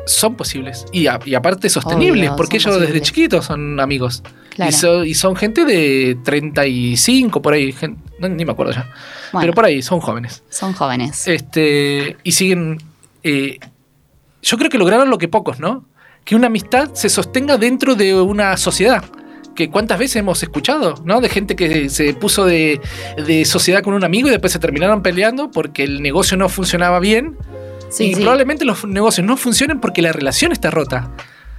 son 0.07 0.35
posibles. 0.35 0.85
Y, 0.91 1.07
a- 1.07 1.19
y 1.23 1.35
aparte 1.35 1.69
sostenibles, 1.69 2.29
Obvio, 2.29 2.35
porque 2.35 2.57
ellos 2.57 2.79
desde 2.81 2.99
chiquitos 3.01 3.45
son 3.45 3.79
amigos. 3.79 4.23
Claro. 4.49 4.69
Y, 4.69 4.73
so- 4.73 5.05
y 5.05 5.13
son 5.13 5.35
gente 5.35 5.65
de 5.65 6.17
35, 6.23 7.41
por 7.41 7.53
ahí. 7.53 7.73
no, 8.19 8.27
ni 8.29 8.43
me 8.43 8.51
acuerdo 8.53 8.73
ya. 8.73 8.89
Bueno, 9.31 9.41
Pero 9.43 9.53
por 9.53 9.65
ahí, 9.65 9.81
son 9.81 9.99
jóvenes. 9.99 10.43
son 10.49 10.73
jóvenes. 10.73 11.27
Este, 11.27 12.17
y 12.23 12.31
siguen. 12.31 12.79
Eh, 13.23 13.59
yo 14.41 14.57
creo 14.57 14.69
que 14.69 14.77
lograron 14.77 15.09
lo 15.09 15.17
que 15.17 15.27
pocos, 15.27 15.59
¿no? 15.59 15.85
Que 16.25 16.35
una 16.35 16.47
amistad 16.47 16.93
se 16.93 17.09
sostenga 17.09 17.57
dentro 17.57 17.95
de 17.95 18.13
una 18.13 18.55
sociedad. 18.57 19.03
Que 19.55 19.69
cuántas 19.69 19.99
veces 19.99 20.17
hemos 20.17 20.41
escuchado, 20.41 20.95
¿no? 21.05 21.21
De 21.21 21.29
gente 21.29 21.55
que 21.55 21.89
se 21.89 22.13
puso 22.13 22.45
de, 22.45 22.81
de 23.25 23.45
sociedad 23.45 23.83
con 23.83 23.93
un 23.93 24.03
amigo 24.03 24.27
y 24.27 24.31
después 24.31 24.51
se 24.51 24.59
terminaron 24.59 25.01
peleando 25.01 25.51
porque 25.51 25.83
el 25.83 26.01
negocio 26.01 26.37
no 26.37 26.49
funcionaba 26.49 26.99
bien. 26.99 27.37
Sí, 27.89 28.05
y 28.05 28.13
sí. 28.15 28.21
probablemente 28.21 28.65
los 28.65 28.83
negocios 28.85 29.25
no 29.25 29.37
funcionen 29.37 29.79
porque 29.79 30.01
la 30.01 30.11
relación 30.11 30.51
está 30.51 30.71
rota. 30.71 31.11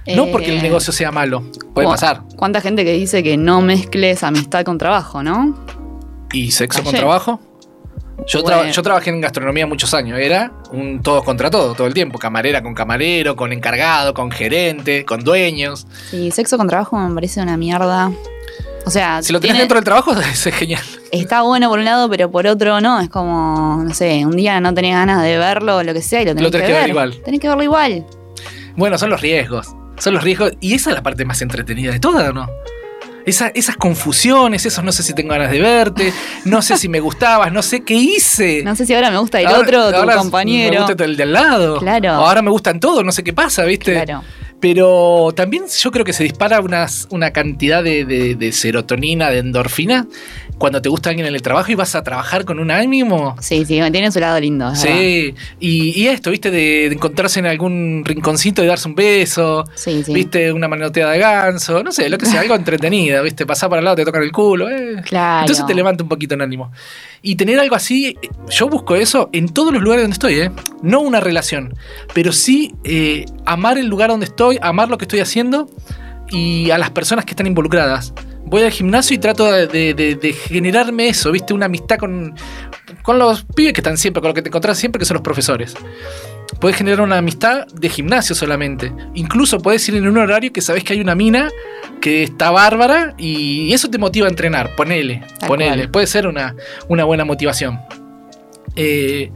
No 0.07 0.25
Eh, 0.25 0.29
porque 0.31 0.53
el 0.55 0.61
negocio 0.61 0.93
sea 0.93 1.11
malo. 1.11 1.43
Puede 1.73 1.87
pasar. 1.87 2.21
¿Cuánta 2.35 2.61
gente 2.61 2.83
que 2.83 2.93
dice 2.93 3.23
que 3.23 3.37
no 3.37 3.61
mezcles 3.61 4.23
amistad 4.23 4.63
con 4.63 4.77
trabajo, 4.77 5.23
no? 5.23 5.65
¿Y 6.31 6.51
sexo 6.51 6.83
con 6.83 6.93
trabajo? 6.93 7.39
Yo, 8.27 8.41
Bueno. 8.41 8.69
yo 8.71 8.81
trabajé 8.81 9.11
en 9.11 9.21
gastronomía 9.21 9.67
muchos 9.67 9.93
años. 9.93 10.17
Era 10.19 10.51
un 10.71 11.01
todos 11.03 11.23
contra 11.23 11.49
todo, 11.51 11.73
todo 11.75 11.85
el 11.87 11.93
tiempo. 11.93 12.17
Camarera 12.17 12.63
con 12.63 12.73
camarero, 12.73 13.35
con 13.35 13.53
encargado, 13.53 14.13
con 14.13 14.31
gerente, 14.31 15.05
con 15.05 15.23
dueños. 15.23 15.85
Sí, 16.09 16.31
sexo 16.31 16.57
con 16.57 16.67
trabajo 16.67 16.97
me 16.97 17.13
parece 17.13 17.41
una 17.41 17.55
mierda. 17.57 18.11
O 18.85 18.89
sea, 18.91 19.21
Si 19.23 19.31
lo 19.33 19.39
tenés 19.39 19.53
tiene- 19.53 19.59
dentro 19.59 19.75
del 19.75 19.83
trabajo, 19.85 20.11
es 20.19 20.43
genial. 20.55 20.81
está 21.11 21.41
bueno 21.43 21.69
por 21.69 21.79
un 21.79 21.85
lado, 21.85 22.09
pero 22.09 22.29
por 22.31 22.47
otro 22.47 22.81
no. 22.81 22.99
Es 22.99 23.09
como, 23.09 23.83
no 23.83 23.93
sé, 23.93 24.25
un 24.25 24.35
día 24.35 24.59
no 24.59 24.73
tenés 24.73 24.93
ganas 24.93 25.21
de 25.23 25.37
verlo 25.37 25.83
lo 25.83 25.93
que 25.93 26.01
sea 26.01 26.21
y 26.21 26.25
lo 26.25 26.31
tenés, 26.31 26.43
Lo 26.43 26.51
tenés 26.51 26.67
que 26.67 26.73
ver 26.73 26.81
ver 26.81 26.89
igual. 26.89 27.21
Tenés 27.23 27.39
que 27.39 27.47
verlo 27.47 27.63
igual. 27.63 28.05
Bueno, 28.75 28.97
son 28.97 29.09
los 29.11 29.21
riesgos. 29.21 29.67
Son 29.97 30.13
los 30.13 30.23
riesgos. 30.23 30.51
Y 30.59 30.73
esa 30.73 30.89
es 30.89 30.95
la 30.95 31.03
parte 31.03 31.25
más 31.25 31.41
entretenida 31.41 31.91
de 31.91 31.99
toda, 31.99 32.29
¿o 32.29 32.33
no? 32.33 32.47
Esa- 33.25 33.47
esas 33.55 33.75
confusiones, 33.77 34.65
esos 34.65 34.83
no 34.83 34.91
sé 34.91 35.01
si 35.03 35.13
tengo 35.13 35.29
ganas 35.31 35.51
de 35.51 35.59
verte, 35.59 36.13
no 36.45 36.61
sé 36.61 36.77
si 36.77 36.87
me 36.89 36.99
gustabas, 36.99 37.51
no 37.51 37.61
sé 37.61 37.83
qué 37.83 37.95
hice. 37.95 38.61
No 38.63 38.75
sé 38.75 38.85
si 38.85 38.93
ahora 38.93 39.09
me 39.11 39.17
gusta 39.17 39.39
el 39.39 39.47
Ahora- 39.47 39.59
otro, 39.59 39.89
tu 39.89 39.95
ahora 39.95 40.13
Me 40.15 40.19
compañero. 40.21 40.85
gusta 40.85 41.03
el 41.05 41.17
de 41.17 41.23
al 41.23 41.33
lado. 41.33 41.79
Claro. 41.79 42.11
Ahora 42.11 42.41
me 42.41 42.49
gustan 42.51 42.79
todos, 42.79 43.03
no 43.03 43.11
sé 43.11 43.23
qué 43.23 43.33
pasa, 43.33 43.63
¿viste? 43.63 43.93
Claro. 43.93 44.23
Pero 44.59 45.31
también 45.35 45.65
yo 45.67 45.91
creo 45.91 46.05
que 46.05 46.13
se 46.13 46.23
dispara 46.23 46.59
unas- 46.61 47.07
una 47.11 47.31
cantidad 47.31 47.83
de, 47.83 48.05
de- 48.05 48.35
de 48.35 48.51
serotonina, 48.51 49.29
de 49.29 49.39
endorfina, 49.39 50.07
cuando 50.57 50.81
te 50.81 50.89
gusta 50.89 51.09
alguien 51.09 51.27
en 51.27 51.35
el 51.35 51.41
trabajo 51.41 51.71
y 51.71 51.75
vas 51.75 51.95
a 51.95 52.03
trabajar 52.03 52.45
con 52.45 52.59
un 52.59 52.71
ánimo. 52.71 53.35
Sí, 53.41 53.65
sí, 53.65 53.79
tiene 53.91 54.11
su 54.11 54.19
lado 54.19 54.39
lindo. 54.39 54.73
Sí, 54.75 55.33
y, 55.59 56.01
y 56.01 56.07
esto, 56.07 56.31
viste, 56.31 56.49
de, 56.51 56.87
de 56.89 56.95
encontrarse 56.95 57.39
en 57.39 57.45
algún 57.45 58.03
rinconcito 58.05 58.63
y 58.63 58.67
darse 58.67 58.87
un 58.87 58.95
beso, 58.95 59.65
Sí, 59.75 60.03
sí. 60.03 60.13
viste, 60.13 60.51
una 60.53 60.67
manoteada 60.67 61.11
de 61.11 61.19
ganso, 61.19 61.83
no 61.83 61.91
sé, 61.91 62.09
lo 62.09 62.17
que 62.17 62.25
sea, 62.25 62.41
algo 62.41 62.55
entretenido, 62.55 63.21
viste, 63.23 63.45
pasar 63.45 63.69
para 63.69 63.79
el 63.79 63.85
lado, 63.85 63.97
te 63.97 64.05
tocan 64.05 64.23
el 64.23 64.31
culo, 64.31 64.69
eh. 64.69 65.01
Claro. 65.05 65.41
Entonces 65.41 65.65
te 65.65 65.73
levanta 65.73 66.03
un 66.03 66.09
poquito 66.09 66.35
el 66.35 66.41
ánimo. 66.41 66.71
Y 67.21 67.35
tener 67.35 67.59
algo 67.59 67.75
así, 67.75 68.17
yo 68.49 68.69
busco 68.69 68.95
eso 68.95 69.29
en 69.33 69.49
todos 69.49 69.73
los 69.73 69.81
lugares 69.81 70.03
donde 70.03 70.13
estoy, 70.13 70.39
¿eh? 70.39 70.51
No 70.81 70.99
una 71.01 71.19
relación, 71.19 71.73
pero 72.13 72.31
sí 72.31 72.73
eh, 72.83 73.25
amar 73.45 73.77
el 73.77 73.87
lugar 73.87 74.09
donde 74.09 74.25
estoy, 74.27 74.57
amar 74.61 74.89
lo 74.89 74.97
que 74.97 75.05
estoy 75.05 75.19
haciendo 75.19 75.67
y 76.29 76.69
a 76.71 76.77
las 76.77 76.91
personas 76.91 77.25
que 77.25 77.31
están 77.31 77.47
involucradas. 77.47 78.13
Voy 78.45 78.61
al 78.61 78.71
gimnasio 78.71 79.15
y 79.15 79.17
trato 79.17 79.51
de, 79.51 79.67
de- 79.67 79.93
de- 79.93 80.15
de 80.15 80.33
generarme 80.33 81.07
eso, 81.09 81.31
¿viste? 81.31 81.53
Una 81.53 81.65
amistad 81.65 81.97
con, 81.97 82.35
con 83.01 83.17
los 83.19 83.43
pibes 83.43 83.73
que 83.73 83.81
están 83.81 83.97
siempre, 83.97 84.21
con 84.21 84.29
los 84.29 84.35
que 84.35 84.41
te 84.43 84.49
encontrás 84.49 84.77
siempre, 84.77 84.99
que 84.99 85.05
son 85.05 85.15
los 85.15 85.23
profesores. 85.23 85.75
Puedes 86.59 86.77
generar 86.77 87.01
una 87.01 87.17
amistad 87.17 87.65
de 87.67 87.89
gimnasio 87.89 88.35
solamente. 88.35 88.93
Incluso 89.15 89.59
puedes 89.59 89.87
ir 89.89 89.95
en 89.95 90.07
un 90.07 90.17
horario 90.17 90.53
que 90.53 90.61
sabes 90.61 90.83
que 90.83 90.93
hay 90.93 91.01
una 91.01 91.15
mina 91.15 91.49
que 91.99 92.23
está 92.23 92.51
bárbara 92.51 93.15
y 93.17 93.73
eso 93.73 93.89
te 93.89 93.97
motiva 93.97 94.27
a 94.27 94.29
entrenar. 94.29 94.75
Ponele, 94.75 95.23
Tal 95.39 95.47
ponele. 95.49 95.75
cual. 95.77 95.91
Puede 95.91 96.07
ser 96.07 96.27
una, 96.27 96.55
una 96.87 97.03
buena 97.03 97.25
motivación. 97.25 97.79
Eh, 98.75 99.31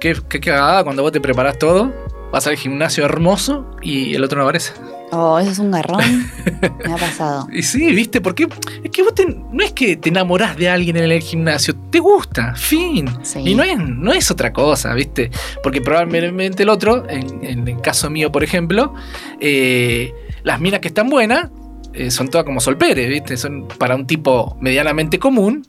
qué, 0.00 0.16
qué 0.28 0.40
cagada 0.40 0.82
cuando 0.84 1.02
vos 1.02 1.12
te 1.12 1.20
preparás 1.20 1.58
todo, 1.58 1.92
vas 2.32 2.46
al 2.48 2.56
gimnasio 2.56 3.04
hermoso 3.04 3.76
y 3.82 4.14
el 4.14 4.24
otro 4.24 4.38
no 4.38 4.44
aparece. 4.44 4.72
Oh, 5.14 5.38
eso 5.38 5.50
es 5.50 5.58
un 5.58 5.70
garrón. 5.70 6.00
Me 6.86 6.92
ha 6.92 6.96
pasado. 6.96 7.46
Y 7.52 7.62
sí, 7.62 7.92
¿viste? 7.92 8.22
Porque 8.22 8.48
es 8.82 8.90
que 8.90 9.02
vos 9.02 9.14
te- 9.14 9.26
no 9.26 9.62
es 9.62 9.72
que 9.72 9.96
te 9.98 10.08
enamorás 10.08 10.56
de 10.56 10.70
alguien 10.70 10.96
en 10.96 11.04
el 11.12 11.20
gimnasio, 11.20 11.74
te 11.90 11.98
gusta, 11.98 12.54
fin. 12.56 13.06
Sí. 13.22 13.40
Y 13.44 13.54
no 13.54 13.62
es, 13.62 13.76
no 13.78 14.10
es 14.12 14.30
otra 14.30 14.54
cosa, 14.54 14.94
¿viste? 14.94 15.30
Porque 15.62 15.82
probablemente 15.82 16.62
el 16.62 16.70
otro, 16.70 17.06
en, 17.10 17.44
en 17.44 17.68
el 17.68 17.80
caso 17.82 18.08
mío, 18.08 18.32
por 18.32 18.42
ejemplo, 18.42 18.94
eh, 19.38 20.14
las 20.44 20.58
minas 20.60 20.80
que 20.80 20.88
están 20.88 21.10
buenas 21.10 21.50
eh, 21.92 22.10
son 22.10 22.28
todas 22.28 22.46
como 22.46 22.60
solperes, 22.60 23.06
¿viste? 23.10 23.36
Son 23.36 23.68
para 23.68 23.94
un 23.94 24.06
tipo 24.06 24.56
medianamente 24.62 25.18
común, 25.18 25.66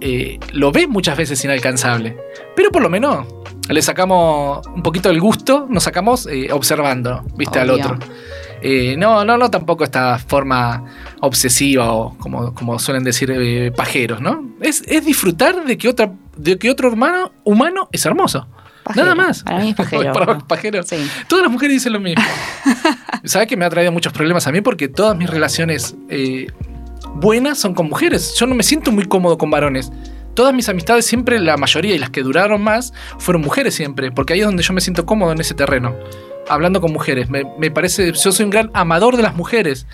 eh, 0.00 0.38
lo 0.52 0.72
ves 0.72 0.88
muchas 0.88 1.16
veces 1.16 1.44
inalcanzable. 1.44 2.16
Pero 2.56 2.70
por 2.70 2.82
lo 2.82 2.90
menos 2.90 3.26
le 3.68 3.82
sacamos 3.82 4.66
un 4.66 4.82
poquito 4.82 5.08
del 5.08 5.20
gusto, 5.20 5.66
nos 5.68 5.84
sacamos 5.84 6.26
eh, 6.26 6.52
observando, 6.52 7.24
¿viste? 7.36 7.58
Al 7.58 7.70
otro. 7.70 7.98
Eh, 8.62 8.94
no, 8.98 9.24
no, 9.24 9.38
no, 9.38 9.50
tampoco 9.50 9.84
esta 9.84 10.18
forma 10.18 10.84
obsesiva 11.20 11.92
o 11.92 12.16
como, 12.18 12.54
como 12.54 12.78
suelen 12.78 13.04
decir 13.04 13.30
eh, 13.30 13.72
pajeros, 13.72 14.20
¿no? 14.20 14.50
Es, 14.60 14.82
es 14.86 15.04
disfrutar 15.04 15.64
de 15.64 15.78
que, 15.78 15.88
otra, 15.88 16.12
de 16.36 16.58
que 16.58 16.70
otro 16.70 16.88
hermano 16.88 17.32
humano 17.44 17.88
es 17.92 18.04
hermoso. 18.04 18.46
Pajero. 18.82 19.04
Nada 19.04 19.14
más. 19.14 19.42
Para 19.42 19.60
mí 19.60 19.70
es 19.70 19.76
pajero. 19.76 20.12
Para 20.12 20.34
¿no? 20.34 20.46
pajero. 20.46 20.82
Sí. 20.82 20.96
Todas 21.28 21.44
las 21.44 21.52
mujeres 21.52 21.76
dicen 21.76 21.92
lo 21.92 22.00
mismo. 22.00 22.22
¿Sabes 23.24 23.48
que 23.48 23.56
me 23.56 23.64
ha 23.64 23.70
traído 23.70 23.92
muchos 23.92 24.12
problemas 24.12 24.46
a 24.46 24.52
mí? 24.52 24.60
Porque 24.60 24.88
todas 24.88 25.16
mis 25.16 25.28
relaciones 25.28 25.96
eh, 26.08 26.46
buenas 27.16 27.58
son 27.58 27.74
con 27.74 27.88
mujeres. 27.88 28.34
Yo 28.38 28.46
no 28.46 28.54
me 28.54 28.62
siento 28.62 28.92
muy 28.92 29.04
cómodo 29.06 29.38
con 29.38 29.50
varones. 29.50 29.90
Todas 30.34 30.54
mis 30.54 30.68
amistades, 30.68 31.04
siempre 31.06 31.38
la 31.40 31.56
mayoría 31.56 31.94
y 31.94 31.98
las 31.98 32.10
que 32.10 32.22
duraron 32.22 32.62
más, 32.62 32.92
fueron 33.18 33.42
mujeres 33.42 33.74
siempre. 33.74 34.10
Porque 34.12 34.32
ahí 34.34 34.40
es 34.40 34.46
donde 34.46 34.62
yo 34.62 34.72
me 34.72 34.80
siento 34.80 35.04
cómodo 35.04 35.32
en 35.32 35.40
ese 35.40 35.54
terreno. 35.54 35.94
Hablando 36.48 36.80
con 36.80 36.92
mujeres. 36.92 37.28
Me, 37.30 37.42
me 37.58 37.70
parece. 37.70 38.12
Yo 38.12 38.32
soy 38.32 38.44
un 38.44 38.50
gran 38.50 38.70
amador 38.74 39.16
de 39.16 39.22
las 39.22 39.34
mujeres. 39.36 39.86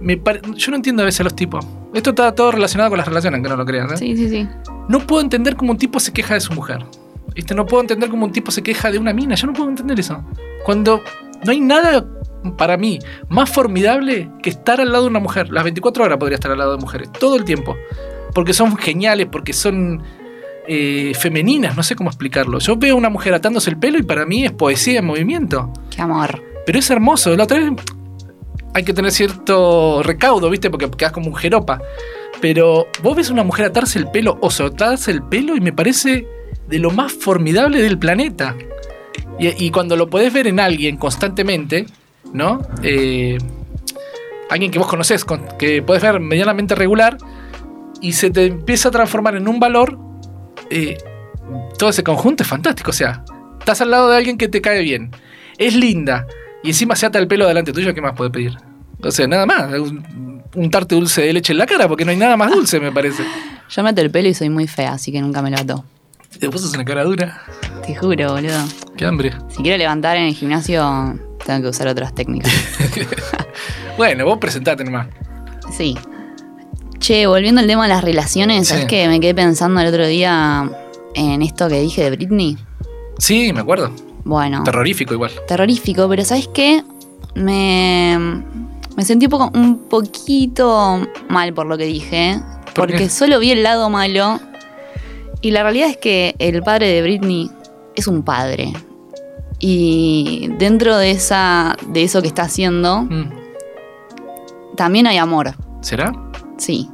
Me 0.00 0.16
pare- 0.16 0.40
yo 0.56 0.70
no 0.70 0.76
entiendo 0.76 1.02
a 1.02 1.06
veces 1.06 1.20
a 1.20 1.24
los 1.24 1.34
tipos. 1.36 1.64
Esto 1.94 2.10
está 2.10 2.34
todo 2.34 2.52
relacionado 2.52 2.90
con 2.90 2.98
las 2.98 3.06
relaciones, 3.06 3.36
aunque 3.38 3.48
no 3.50 3.56
lo 3.56 3.64
creas. 3.64 3.92
¿eh? 3.92 3.96
Sí, 3.96 4.16
sí, 4.16 4.28
sí. 4.28 4.48
No 4.88 5.00
puedo 5.06 5.22
entender 5.22 5.56
cómo 5.56 5.72
un 5.72 5.78
tipo 5.78 6.00
se 6.00 6.12
queja 6.12 6.34
de 6.34 6.40
su 6.40 6.52
mujer. 6.52 6.84
¿Viste? 7.34 7.54
No 7.54 7.64
puedo 7.66 7.80
entender 7.82 8.08
cómo 8.10 8.26
un 8.26 8.32
tipo 8.32 8.50
se 8.50 8.62
queja 8.62 8.90
de 8.90 8.98
una 8.98 9.12
mina. 9.12 9.34
Yo 9.36 9.46
no 9.46 9.52
puedo 9.54 9.68
entender 9.70 9.98
eso. 10.00 10.22
Cuando 10.64 11.02
no 11.44 11.50
hay 11.50 11.60
nada 11.60 12.04
para 12.56 12.76
mí 12.76 12.98
más 13.28 13.50
formidable 13.50 14.30
que 14.42 14.50
estar 14.50 14.80
al 14.80 14.92
lado 14.92 15.04
de 15.04 15.10
una 15.10 15.20
mujer. 15.20 15.50
Las 15.50 15.64
24 15.64 16.04
horas 16.04 16.18
podría 16.18 16.36
estar 16.36 16.50
al 16.50 16.58
lado 16.58 16.72
de 16.72 16.78
mujeres. 16.78 17.10
Todo 17.12 17.36
el 17.36 17.44
tiempo. 17.44 17.76
Porque 18.34 18.52
son 18.52 18.76
geniales, 18.76 19.28
porque 19.30 19.52
son 19.52 20.02
eh, 20.66 21.12
femeninas. 21.18 21.76
No 21.76 21.82
sé 21.82 21.96
cómo 21.96 22.10
explicarlo. 22.10 22.58
Yo 22.58 22.76
veo 22.76 22.94
a 22.94 22.98
una 22.98 23.10
mujer 23.10 23.34
atándose 23.34 23.70
el 23.70 23.78
pelo 23.78 23.98
y 23.98 24.02
para 24.02 24.26
mí 24.26 24.44
es 24.44 24.52
poesía 24.52 25.00
en 25.00 25.06
movimiento. 25.06 25.72
Qué 25.90 26.02
amor. 26.02 26.42
Pero 26.64 26.78
es 26.78 26.90
hermoso. 26.90 27.36
La 27.36 27.44
otra 27.44 27.58
vez 27.58 27.72
hay 28.74 28.84
que 28.84 28.94
tener 28.94 29.10
cierto 29.10 30.02
recaudo, 30.02 30.48
¿viste? 30.50 30.70
Porque 30.70 30.90
quedas 30.90 31.12
como 31.12 31.28
un 31.28 31.36
jeropa. 31.36 31.80
Pero 32.40 32.86
vos 33.02 33.16
ves 33.16 33.30
a 33.30 33.32
una 33.32 33.44
mujer 33.44 33.66
atarse 33.66 33.98
el 33.98 34.08
pelo 34.08 34.38
o 34.40 34.50
soltarse 34.50 35.10
el 35.10 35.22
pelo 35.22 35.56
y 35.56 35.60
me 35.60 35.72
parece 35.72 36.26
de 36.68 36.78
lo 36.78 36.90
más 36.90 37.12
formidable 37.12 37.82
del 37.82 37.98
planeta. 37.98 38.56
Y, 39.38 39.66
y 39.66 39.70
cuando 39.70 39.96
lo 39.96 40.08
podés 40.08 40.32
ver 40.32 40.46
en 40.46 40.60
alguien 40.60 40.96
constantemente, 40.96 41.86
¿no? 42.32 42.60
Eh, 42.82 43.38
alguien 44.50 44.70
que 44.70 44.78
vos 44.78 44.88
conocés, 44.88 45.24
con- 45.24 45.46
que 45.58 45.82
podés 45.82 46.02
ver 46.02 46.20
medianamente 46.20 46.74
regular, 46.74 47.16
y 48.00 48.12
se 48.12 48.30
te 48.30 48.46
empieza 48.46 48.88
a 48.88 48.92
transformar 48.92 49.36
en 49.36 49.48
un 49.48 49.60
valor, 49.60 49.98
eh, 50.70 50.98
todo 51.78 51.90
ese 51.90 52.02
conjunto 52.02 52.42
es 52.42 52.48
fantástico. 52.48 52.90
O 52.90 52.94
sea, 52.94 53.24
estás 53.58 53.80
al 53.80 53.90
lado 53.90 54.08
de 54.10 54.16
alguien 54.16 54.36
que 54.38 54.48
te 54.48 54.60
cae 54.60 54.82
bien, 54.82 55.10
es 55.58 55.74
linda, 55.74 56.26
y 56.62 56.68
encima 56.68 56.96
se 56.96 57.06
ata 57.06 57.18
el 57.18 57.28
pelo 57.28 57.46
delante 57.46 57.72
tuyo, 57.72 57.94
¿qué 57.94 58.00
más 58.00 58.14
puede 58.14 58.30
pedir? 58.30 58.56
O 59.02 59.10
sea, 59.10 59.26
nada 59.26 59.46
más, 59.46 59.72
un, 59.78 60.42
un 60.54 60.70
tarte 60.70 60.94
dulce 60.94 61.22
de 61.22 61.32
leche 61.32 61.52
en 61.52 61.58
la 61.58 61.66
cara, 61.66 61.88
porque 61.88 62.04
no 62.04 62.10
hay 62.12 62.16
nada 62.16 62.36
más 62.36 62.50
dulce, 62.50 62.78
me 62.80 62.92
parece. 62.92 63.24
Yo 63.68 63.82
meto 63.82 64.00
el 64.00 64.10
pelo 64.10 64.28
y 64.28 64.34
soy 64.34 64.48
muy 64.50 64.66
fea, 64.66 64.92
así 64.92 65.10
que 65.12 65.20
nunca 65.20 65.42
me 65.42 65.50
lo 65.50 65.56
ato. 65.58 65.84
Te 66.38 66.50
puso 66.50 66.68
una 66.74 66.84
cara 66.84 67.04
dura, 67.04 67.40
Te 67.86 67.94
juro, 67.94 68.32
boludo. 68.32 68.58
qué 68.96 69.06
hambre. 69.06 69.32
Si 69.50 69.62
quiero 69.62 69.78
levantar 69.78 70.16
en 70.16 70.24
el 70.24 70.34
gimnasio, 70.34 71.18
tengo 71.44 71.62
que 71.62 71.68
usar 71.68 71.88
otras 71.88 72.14
técnicas. 72.14 72.52
Bueno, 73.98 74.24
vos 74.24 74.38
presentate 74.38 74.82
nomás. 74.84 75.06
Sí. 75.76 75.96
Che, 76.98 77.26
volviendo 77.26 77.60
al 77.60 77.66
tema 77.66 77.82
de 77.82 77.90
las 77.90 78.02
relaciones, 78.02 78.66
Sí. 78.66 78.72
¿sabes 78.72 78.86
que 78.86 79.06
me 79.06 79.20
quedé 79.20 79.34
pensando 79.34 79.78
el 79.82 79.86
otro 79.86 80.06
día 80.06 80.68
en 81.14 81.42
esto 81.42 81.68
que 81.68 81.78
dije 81.78 82.02
de 82.02 82.16
Britney? 82.16 82.56
Sí, 83.18 83.52
me 83.52 83.60
acuerdo. 83.60 83.92
Bueno, 84.24 84.62
Terrorífico 84.64 85.12
igual. 85.12 85.30
terrorífico, 85.46 86.08
pero 86.08 86.24
¿sabes 86.24 86.48
qué? 86.54 86.82
Me, 87.34 88.18
me 88.96 89.04
sentí 89.04 89.26
un, 89.26 89.30
poco, 89.30 89.50
un 89.54 89.78
poquito 89.90 91.06
mal 91.28 91.52
por 91.52 91.66
lo 91.66 91.76
que 91.76 91.84
dije, 91.84 92.40
¿Por 92.74 92.86
porque 92.86 92.96
qué? 92.96 93.08
solo 93.10 93.38
vi 93.40 93.50
el 93.50 93.62
lado 93.62 93.90
malo. 93.90 94.40
Y 95.42 95.50
la 95.50 95.62
realidad 95.62 95.88
es 95.90 95.96
que 95.98 96.34
el 96.38 96.62
padre 96.62 96.88
de 96.88 97.02
Britney 97.02 97.50
es 97.96 98.06
un 98.06 98.22
padre. 98.22 98.72
Y 99.58 100.48
dentro 100.58 100.96
de, 100.96 101.10
esa, 101.12 101.76
de 101.88 102.02
eso 102.04 102.22
que 102.22 102.28
está 102.28 102.42
haciendo, 102.42 103.02
Mm. 103.02 103.30
también 104.76 105.06
hay 105.06 105.18
amor, 105.18 105.54
¿Será? 105.80 106.12
sí. 106.56 106.88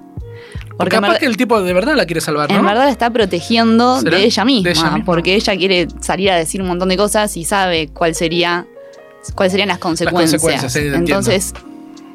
Porque 0.76 0.94
capaz 0.94 1.08
verdad- 1.08 1.20
que 1.20 1.26
el 1.26 1.36
tipo 1.36 1.60
de 1.60 1.72
verdad 1.72 1.96
la 1.96 2.06
quiere 2.06 2.20
salvar, 2.20 2.48
¿no? 2.52 2.56
En 2.58 2.64
verdad 2.64 2.84
la 2.84 2.90
está 2.90 3.10
protegiendo 3.10 3.98
¿Será? 4.00 4.16
de 4.16 4.24
ella, 4.24 4.44
misma, 4.44 4.62
De 4.62 4.70
ella 4.70 4.90
misma. 4.90 5.04
porque 5.04 5.34
ella 5.34 5.56
quiere 5.56 5.88
salir 6.00 6.30
a 6.30 6.36
decir 6.36 6.62
un 6.62 6.68
montón 6.68 6.88
de 6.88 6.96
cosas 6.96 7.36
y 7.36 7.44
sabe 7.44 7.88
cuál 7.88 8.14
sería 8.14 8.64
cuáles 9.34 9.50
serían 9.52 9.68
las 9.68 9.78
consecuencias. 9.78 10.40
consecuencias, 10.40 10.72
sí, 10.72 10.78
te 10.78 10.94
entiendo. 10.94 11.20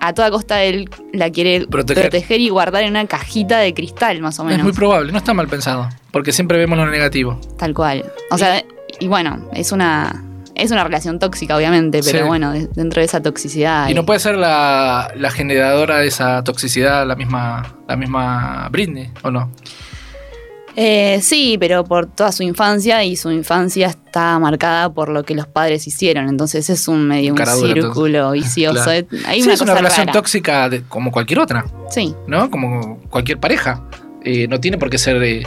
A 0.05 0.13
toda 0.13 0.29
costa 0.31 0.61
él 0.63 0.89
la 1.13 1.29
quiere 1.31 1.65
Proteger. 1.67 2.09
proteger. 2.09 2.41
y 2.41 2.49
guardar 2.49 2.83
en 2.83 2.89
una 2.91 3.07
cajita 3.07 3.59
de 3.59 3.73
cristal, 3.73 4.19
más 4.21 4.37
o 4.39 4.43
es 4.43 4.47
menos. 4.49 4.63
muy 4.65 4.73
probable, 4.73 5.11
no 5.11 5.17
está 5.17 5.33
mal 5.33 5.47
pensado. 5.47 5.87
Porque 6.11 6.31
siempre 6.33 6.57
vemos 6.57 6.77
lo 6.77 6.85
negativo. 6.89 7.39
Tal 7.57 7.73
cual. 7.73 8.03
O 8.29 8.37
sea, 8.37 8.63
y 8.99 9.07
bueno, 9.07 9.49
es 9.53 9.71
una 9.71 10.23
es 10.55 10.69
una 10.69 10.83
relación 10.83 11.17
tóxica, 11.17 11.57
obviamente, 11.57 12.01
pero 12.03 12.19
Sí. 12.19 12.23
bueno, 12.27 12.51
de- 12.51 12.67
dentro 12.67 12.99
de 12.99 13.05
esa 13.05 13.23
toxicidad. 13.23 13.89
Y 13.89 13.95
no 13.95 14.05
puede 14.05 14.19
ser 14.19 14.35
la, 14.35 15.11
la 15.15 15.31
generadora 15.31 15.97
de 15.97 16.07
esa 16.07 16.43
toxicidad 16.43 17.07
la 17.07 17.15
misma, 17.15 17.75
la 17.87 17.95
misma 17.95 18.67
Britney, 18.71 19.09
¿o 19.23 19.31
no? 19.31 19.49
Eh, 20.75 21.19
sí, 21.21 21.57
pero 21.59 21.83
por 21.83 22.07
toda 22.07 22.31
su 22.31 22.41
infancia 22.43 23.03
y 23.03 23.15
su 23.15 23.29
infancia 23.31 23.87
está 23.87 24.39
marcada 24.39 24.91
por 24.91 25.09
lo 25.09 25.23
que 25.23 25.35
los 25.35 25.45
padres 25.47 25.85
hicieron. 25.87 26.27
Entonces 26.29 26.69
es 26.69 26.87
un 26.87 27.07
medio 27.07 27.33
un 27.33 27.45
círculo 27.45 28.31
vicioso. 28.31 28.83
Claro. 28.83 29.07
Hay 29.27 29.39
Sí, 29.41 29.45
una 29.45 29.53
es 29.53 29.61
una 29.61 29.75
relación 29.75 30.07
rara. 30.07 30.19
tóxica 30.19 30.69
de- 30.69 30.81
como 30.83 31.11
cualquier 31.11 31.39
otra, 31.39 31.65
Sí, 31.89 32.13
¿no? 32.27 32.49
Como 32.49 32.99
cualquier 33.09 33.39
pareja. 33.39 33.83
Eh, 34.23 34.47
no 34.47 34.59
tiene 34.59 34.77
por 34.77 34.89
qué 34.89 34.97
ser 34.97 35.21
eh, 35.21 35.43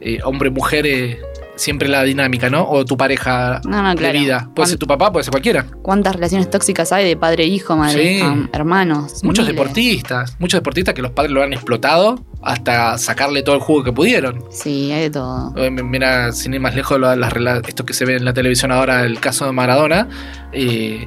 eh, 0.00 0.18
hombre-mujer 0.24 0.86
eh, 0.86 1.20
siempre 1.60 1.88
la 1.88 2.02
dinámica, 2.04 2.48
¿no? 2.48 2.66
O 2.68 2.84
tu 2.84 2.96
pareja 2.96 3.60
No, 3.64 3.82
no, 3.82 3.94
claro. 3.94 4.14
de 4.14 4.18
vida. 4.18 4.48
Puede 4.54 4.70
ser 4.70 4.78
tu 4.78 4.86
papá, 4.86 5.12
puede 5.12 5.24
ser 5.24 5.30
cualquiera. 5.30 5.66
¿Cuántas 5.82 6.14
relaciones 6.14 6.48
tóxicas 6.48 6.90
hay 6.92 7.06
de 7.06 7.16
padre 7.16 7.44
e 7.44 7.48
hijo, 7.48 7.76
madre, 7.76 8.16
Sí. 8.18 8.20
am- 8.22 8.48
hermanos? 8.52 9.22
Muchos 9.22 9.44
Miles. 9.44 9.56
deportistas, 9.58 10.36
muchos 10.38 10.58
deportistas 10.58 10.94
que 10.94 11.02
los 11.02 11.10
padres 11.12 11.32
lo 11.32 11.42
han 11.42 11.52
explotado 11.52 12.24
hasta 12.42 12.96
sacarle 12.96 13.42
todo 13.42 13.56
el 13.56 13.60
jugo 13.60 13.84
que 13.84 13.92
pudieron. 13.92 14.42
Sí, 14.50 14.90
hay 14.90 15.02
de 15.02 15.10
todo. 15.10 15.52
Eh, 15.56 15.70
Mira, 15.70 16.32
sin 16.32 16.54
ir 16.54 16.60
más 16.60 16.74
lejos, 16.74 16.98
las 16.98 17.34
esto 17.68 17.84
que 17.84 17.92
se 17.92 18.04
ve 18.06 18.16
en 18.16 18.24
la 18.24 18.32
televisión 18.32 18.72
ahora, 18.72 19.04
el 19.04 19.20
caso 19.20 19.44
de 19.46 19.52
Maradona. 19.52 20.08
eh, 20.52 21.06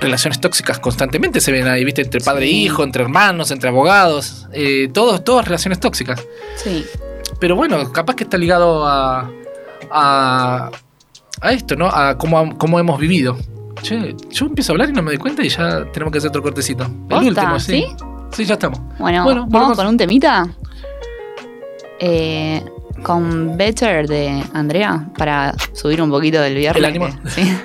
relaciones 0.00 0.40
tóxicas 0.40 0.78
constantemente 0.78 1.40
se 1.42 1.52
ven 1.52 1.68
ahí, 1.68 1.84
¿viste? 1.84 2.00
Entre 2.02 2.20
padre 2.20 2.46
e 2.46 2.50
hijo, 2.50 2.84
entre 2.84 3.02
hermanos, 3.02 3.50
entre 3.50 3.68
abogados, 3.68 4.46
eh, 4.52 4.88
todos, 4.94 5.22
todas 5.24 5.44
relaciones 5.44 5.78
tóxicas. 5.78 6.24
Sí. 6.56 6.86
Pero 7.38 7.54
bueno, 7.56 7.92
capaz 7.92 8.14
que 8.16 8.24
está 8.24 8.38
ligado 8.38 8.86
a, 8.86 9.30
a, 9.90 10.70
a 11.40 11.52
esto, 11.52 11.76
¿no? 11.76 11.86
A 11.88 12.16
cómo, 12.18 12.56
cómo 12.58 12.78
hemos 12.78 12.98
vivido. 13.00 13.36
Che, 13.82 14.14
yo 14.30 14.46
empiezo 14.46 14.72
a 14.72 14.74
hablar 14.74 14.90
y 14.90 14.92
no 14.92 15.02
me 15.02 15.10
doy 15.12 15.18
cuenta 15.18 15.42
y 15.44 15.48
ya 15.48 15.84
tenemos 15.92 16.12
que 16.12 16.18
hacer 16.18 16.28
otro 16.28 16.42
cortecito. 16.42 16.84
El 17.08 17.28
último, 17.28 17.58
sí. 17.58 17.72
¿Sí? 17.72 17.86
Sí, 18.32 18.44
ya 18.44 18.54
estamos. 18.54 18.78
Bueno, 18.98 19.24
Bueno, 19.24 19.40
vamos 19.40 19.50
volvemos. 19.50 19.76
con 19.78 19.86
un 19.86 19.96
temita. 19.96 20.46
Eh, 21.98 22.64
con 23.02 23.56
Better 23.56 24.06
de 24.06 24.42
Andrea 24.52 25.08
para 25.16 25.54
subir 25.72 26.00
un 26.02 26.10
poquito 26.10 26.40
del 26.40 26.54
viernes. 26.54 26.78
El 26.78 26.84
ánimo. 26.84 27.06
que- 27.24 27.30
Sí. 27.30 27.56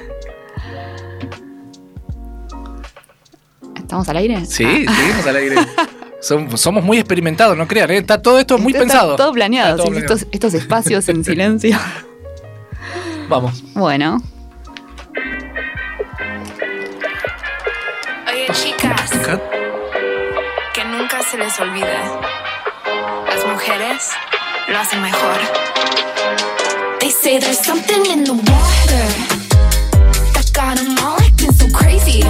¿Estamos 3.75 4.07
al 4.09 4.17
aire? 4.17 4.45
Sí, 4.45 4.85
Ah. 4.87 4.93
seguimos 4.95 5.27
al 5.27 5.35
aire. 5.35 5.55
Som- 6.21 6.57
somos 6.57 6.83
muy 6.83 6.97
experimentados, 6.97 7.55
no 7.55 7.67
crean, 7.67 7.91
¿eh? 7.91 7.97
Está 7.97 8.19
todo 8.21 8.39
esto 8.39 8.57
muy 8.57 8.71
está 8.71 8.79
pensado. 8.83 9.15
Todo 9.15 9.31
planeado, 9.33 9.71
Está 9.71 9.77
todo 9.83 9.87
sí, 9.87 9.91
planeado. 9.99 10.15
Estos, 10.15 10.29
estos 10.33 10.53
espacios 10.55 11.07
en 11.09 11.23
silencio. 11.23 11.77
Vamos. 13.27 13.63
Bueno, 13.73 14.21
Oye, 18.31 18.47
chicas, 18.53 19.11
que 20.73 20.85
nunca 20.85 21.21
se 21.23 21.37
les 21.37 21.59
olvide. 21.59 21.97
Las 23.27 23.45
mujeres 23.47 24.09
lo 24.67 24.77
hacen 24.77 25.01
mejor. 25.01 25.37
They 26.99 27.09
say 27.11 27.39
there's 27.39 27.59
something 27.59 28.05
in 28.11 28.23
the 28.23 28.33
water 28.33 29.07
that 30.33 30.51
got 30.53 30.77
'em 30.79 30.97
all 30.99 31.17
acting 31.19 31.51
so 31.53 31.67
crazy. 31.71 32.21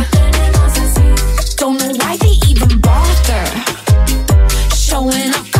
Don't 1.57 1.77
know 1.79 1.93
why 1.99 2.17
they 2.17 2.37
even 2.49 2.79
bother 2.79 3.45
showing 4.75 5.33
up, 5.33 5.54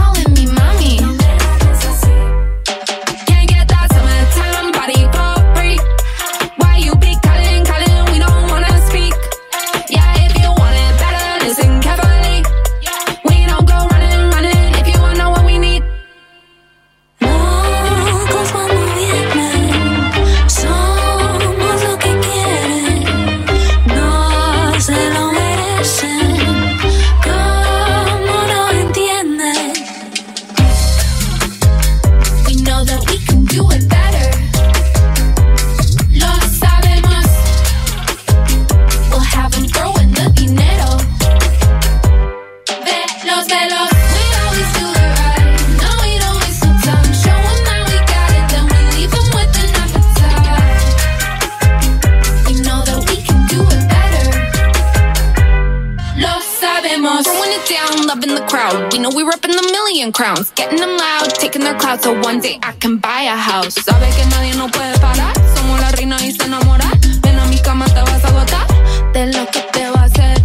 Getting 60.55 60.79
them 60.79 60.97
loud, 60.97 61.29
taking 61.35 61.63
their 61.63 61.75
clout. 61.75 62.03
So 62.03 62.11
one 62.19 62.41
day 62.41 62.59
I 62.61 62.73
can 62.73 62.97
buy 62.97 63.23
a 63.23 63.35
house. 63.37 63.75
Sabe 63.75 64.09
que 64.17 64.25
nadie 64.25 64.53
nos 64.55 64.69
puede 64.71 64.97
parar. 64.99 65.33
Somos 65.55 65.79
la 65.79 65.91
reina 65.91 66.17
y 66.25 66.31
se 66.33 66.43
enamora. 66.43 66.91
Ven 67.21 67.39
a 67.39 67.45
mi 67.45 67.57
cama, 67.59 67.85
te 67.85 68.01
vas 68.01 68.23
a 68.23 68.27
agotar. 68.27 68.67
De 69.13 69.27
lo 69.27 69.45
que 69.49 69.61
te 69.71 69.89
va 69.89 70.01
a 70.01 70.03
hacer. 70.05 70.37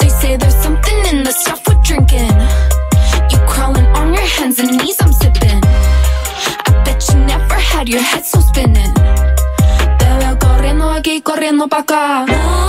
They 0.00 0.10
say 0.10 0.36
there's 0.36 0.56
something 0.62 1.06
in 1.12 1.22
the 1.22 1.32
stuff 1.32 1.60
we're 1.68 1.80
drinking. 1.82 2.30
You 3.30 3.38
crawling 3.46 3.86
on 3.94 4.12
your 4.12 4.26
hands 4.26 4.58
and 4.58 4.76
knees, 4.76 4.96
I'm 5.00 5.12
sipping. 5.12 5.60
I 6.66 6.82
bet 6.84 7.08
you 7.08 7.20
never 7.26 7.54
had 7.54 7.88
your 7.88 8.02
head 8.02 8.24
so 8.24 8.40
spinning. 8.40 8.92
Te 9.98 10.06
veo 10.18 10.36
corriendo 10.38 10.90
aquí, 10.90 11.22
corriendo 11.22 11.68
pa' 11.68 11.78
acá. 11.78 12.63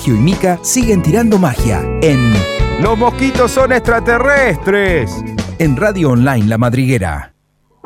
Sergio 0.00 0.14
y 0.18 0.24
Mica 0.24 0.58
siguen 0.62 1.02
tirando 1.02 1.38
magia 1.38 1.82
en 2.00 2.32
Los 2.80 2.96
mosquitos 2.96 3.50
son 3.50 3.70
extraterrestres. 3.70 5.14
en 5.58 5.76
Radio 5.76 6.12
Online 6.12 6.46
La 6.46 6.56
Madriguera. 6.56 7.34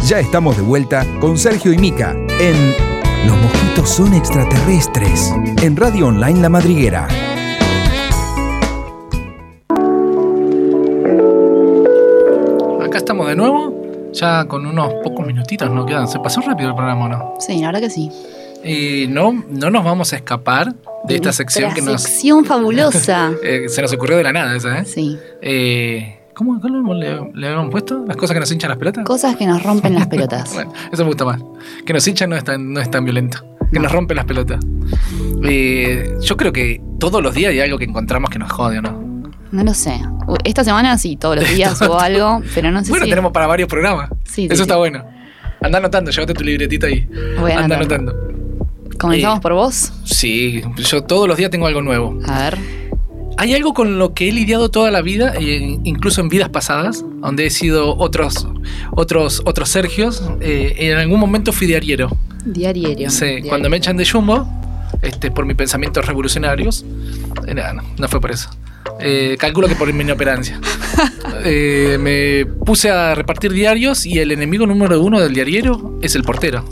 Ya 0.06 0.20
estamos 0.20 0.56
de 0.56 0.62
vuelta 0.62 1.04
con 1.20 1.36
Sergio 1.36 1.72
y 1.72 1.78
Mica 1.78 2.12
en 2.38 3.26
Los 3.26 3.36
mosquitos 3.36 3.88
son 3.90 4.14
extraterrestres 4.14 5.34
en 5.60 5.74
Radio 5.76 6.06
Online 6.06 6.40
La 6.40 6.48
Madriguera. 6.50 7.08
Acá 12.84 12.98
estamos 12.98 13.26
de 13.28 13.36
nuevo. 13.36 13.74
Ya 14.12 14.44
con 14.44 14.64
unos 14.66 14.94
pocos 15.02 15.26
minutitos 15.26 15.68
nos 15.70 15.86
quedan. 15.86 16.06
Se 16.06 16.20
pasó 16.20 16.40
rápido 16.42 16.68
el 16.70 16.76
programa, 16.76 17.06
¿o 17.06 17.08
¿no? 17.08 17.34
sí, 17.40 17.58
la 17.58 17.66
verdad 17.68 17.80
que 17.80 17.90
sí. 17.90 18.10
Y 18.64 19.06
no, 19.08 19.44
no 19.50 19.70
nos 19.70 19.84
vamos 19.84 20.12
a 20.12 20.16
escapar 20.16 20.74
de 21.06 21.14
esta 21.16 21.32
sección 21.32 21.74
que 21.74 21.82
nos. 21.82 22.02
sección 22.02 22.44
fabulosa. 22.44 23.32
eh, 23.42 23.68
se 23.68 23.82
nos 23.82 23.92
ocurrió 23.92 24.16
de 24.16 24.22
la 24.24 24.32
nada 24.32 24.56
esa, 24.56 24.78
¿eh? 24.78 24.84
Sí. 24.84 25.18
Eh, 25.42 26.20
¿Cómo, 26.34 26.60
cómo 26.60 26.94
le, 26.94 27.20
le 27.34 27.46
habíamos 27.46 27.70
puesto? 27.70 28.04
¿Las 28.08 28.16
cosas 28.16 28.34
que 28.34 28.40
nos 28.40 28.50
hinchan 28.50 28.70
las 28.70 28.78
pelotas? 28.78 29.04
Cosas 29.04 29.36
que 29.36 29.46
nos 29.46 29.62
rompen 29.62 29.94
las 29.94 30.06
pelotas. 30.08 30.52
Bueno, 30.54 30.72
eso 30.90 31.02
me 31.04 31.08
gusta 31.08 31.24
más. 31.24 31.40
Que 31.84 31.92
nos 31.92 32.06
hinchan 32.08 32.30
no 32.30 32.36
es 32.36 32.42
tan, 32.44 32.72
no 32.72 32.80
es 32.80 32.90
tan 32.90 33.04
violento. 33.04 33.44
Que 33.72 33.78
nos 33.80 33.92
rompen 33.92 34.16
las 34.16 34.24
pelotas. 34.26 34.60
Eh, 35.44 36.16
yo 36.20 36.36
creo 36.36 36.52
que 36.52 36.80
todos 36.98 37.22
los 37.22 37.34
días 37.34 37.50
hay 37.50 37.60
algo 37.60 37.78
que 37.78 37.84
encontramos 37.84 38.30
que 38.30 38.38
nos 38.38 38.50
jode, 38.50 38.78
¿o 38.78 38.82
¿no? 38.82 39.14
No 39.52 39.62
lo 39.62 39.74
sé. 39.74 40.00
Esta 40.44 40.64
semana 40.64 40.96
sí, 40.98 41.16
todos 41.16 41.36
los 41.36 41.48
días 41.54 41.78
subo 41.78 41.98
algo, 42.00 42.42
pero 42.54 42.70
no 42.70 42.82
sé 42.82 42.90
Bueno, 42.90 43.04
si. 43.04 43.10
tenemos 43.10 43.30
para 43.32 43.46
varios 43.46 43.68
programas. 43.68 44.10
Sí, 44.24 44.46
Eso 44.46 44.56
sí. 44.56 44.62
está 44.62 44.76
bueno. 44.76 45.04
Anda 45.60 45.78
anotando, 45.78 46.10
llévate 46.10 46.34
tu 46.34 46.42
libretita 46.44 46.86
ahí. 46.88 47.06
Voy 47.38 47.52
a 47.52 47.60
Anda 47.60 47.76
anotando. 47.76 48.12
¿Comenzamos 48.98 49.38
Eh, 49.38 49.42
por 49.42 49.52
vos? 49.54 49.92
Sí, 50.04 50.62
yo 50.76 51.02
todos 51.02 51.28
los 51.28 51.36
días 51.36 51.50
tengo 51.50 51.66
algo 51.66 51.82
nuevo. 51.82 52.18
A 52.26 52.50
ver. 52.50 52.58
Hay 53.36 53.52
algo 53.52 53.74
con 53.74 53.98
lo 53.98 54.14
que 54.14 54.28
he 54.28 54.32
lidiado 54.32 54.70
toda 54.70 54.90
la 54.92 55.02
vida, 55.02 55.34
eh, 55.38 55.78
incluso 55.82 56.20
en 56.20 56.28
vidas 56.28 56.50
pasadas, 56.50 57.04
donde 57.20 57.46
he 57.46 57.50
sido 57.50 57.96
otros, 57.96 58.46
otros, 58.92 59.42
otros 59.44 59.68
Sergios. 59.70 60.22
eh, 60.40 60.74
en 60.78 60.96
algún 60.96 61.18
momento 61.18 61.52
fui 61.52 61.66
diariero. 61.66 62.16
Diario. 62.44 63.10
Sí, 63.10 63.42
cuando 63.48 63.68
me 63.70 63.78
echan 63.78 63.96
de 63.96 64.06
Jumbo, 64.06 64.46
este, 65.02 65.30
por 65.32 65.46
mis 65.46 65.56
pensamientos 65.56 66.06
revolucionarios, 66.06 66.84
eh, 67.46 67.54
no, 67.54 67.72
no, 67.72 67.82
no 67.98 68.08
fue 68.08 68.20
por 68.20 68.30
eso. 68.30 68.50
Eh, 69.00 69.36
calculo 69.38 69.66
que 69.66 69.74
por 69.74 69.92
mi 69.92 70.02
inoperancia. 70.04 70.60
Eh, 71.46 71.98
me 72.00 72.46
puse 72.64 72.90
a 72.90 73.14
repartir 73.14 73.52
diarios 73.52 74.06
y 74.06 74.18
el 74.18 74.30
enemigo 74.32 74.66
número 74.66 75.00
uno 75.02 75.20
del 75.20 75.34
diariero 75.34 75.98
es 76.00 76.14
el 76.14 76.22
portero. 76.22 76.64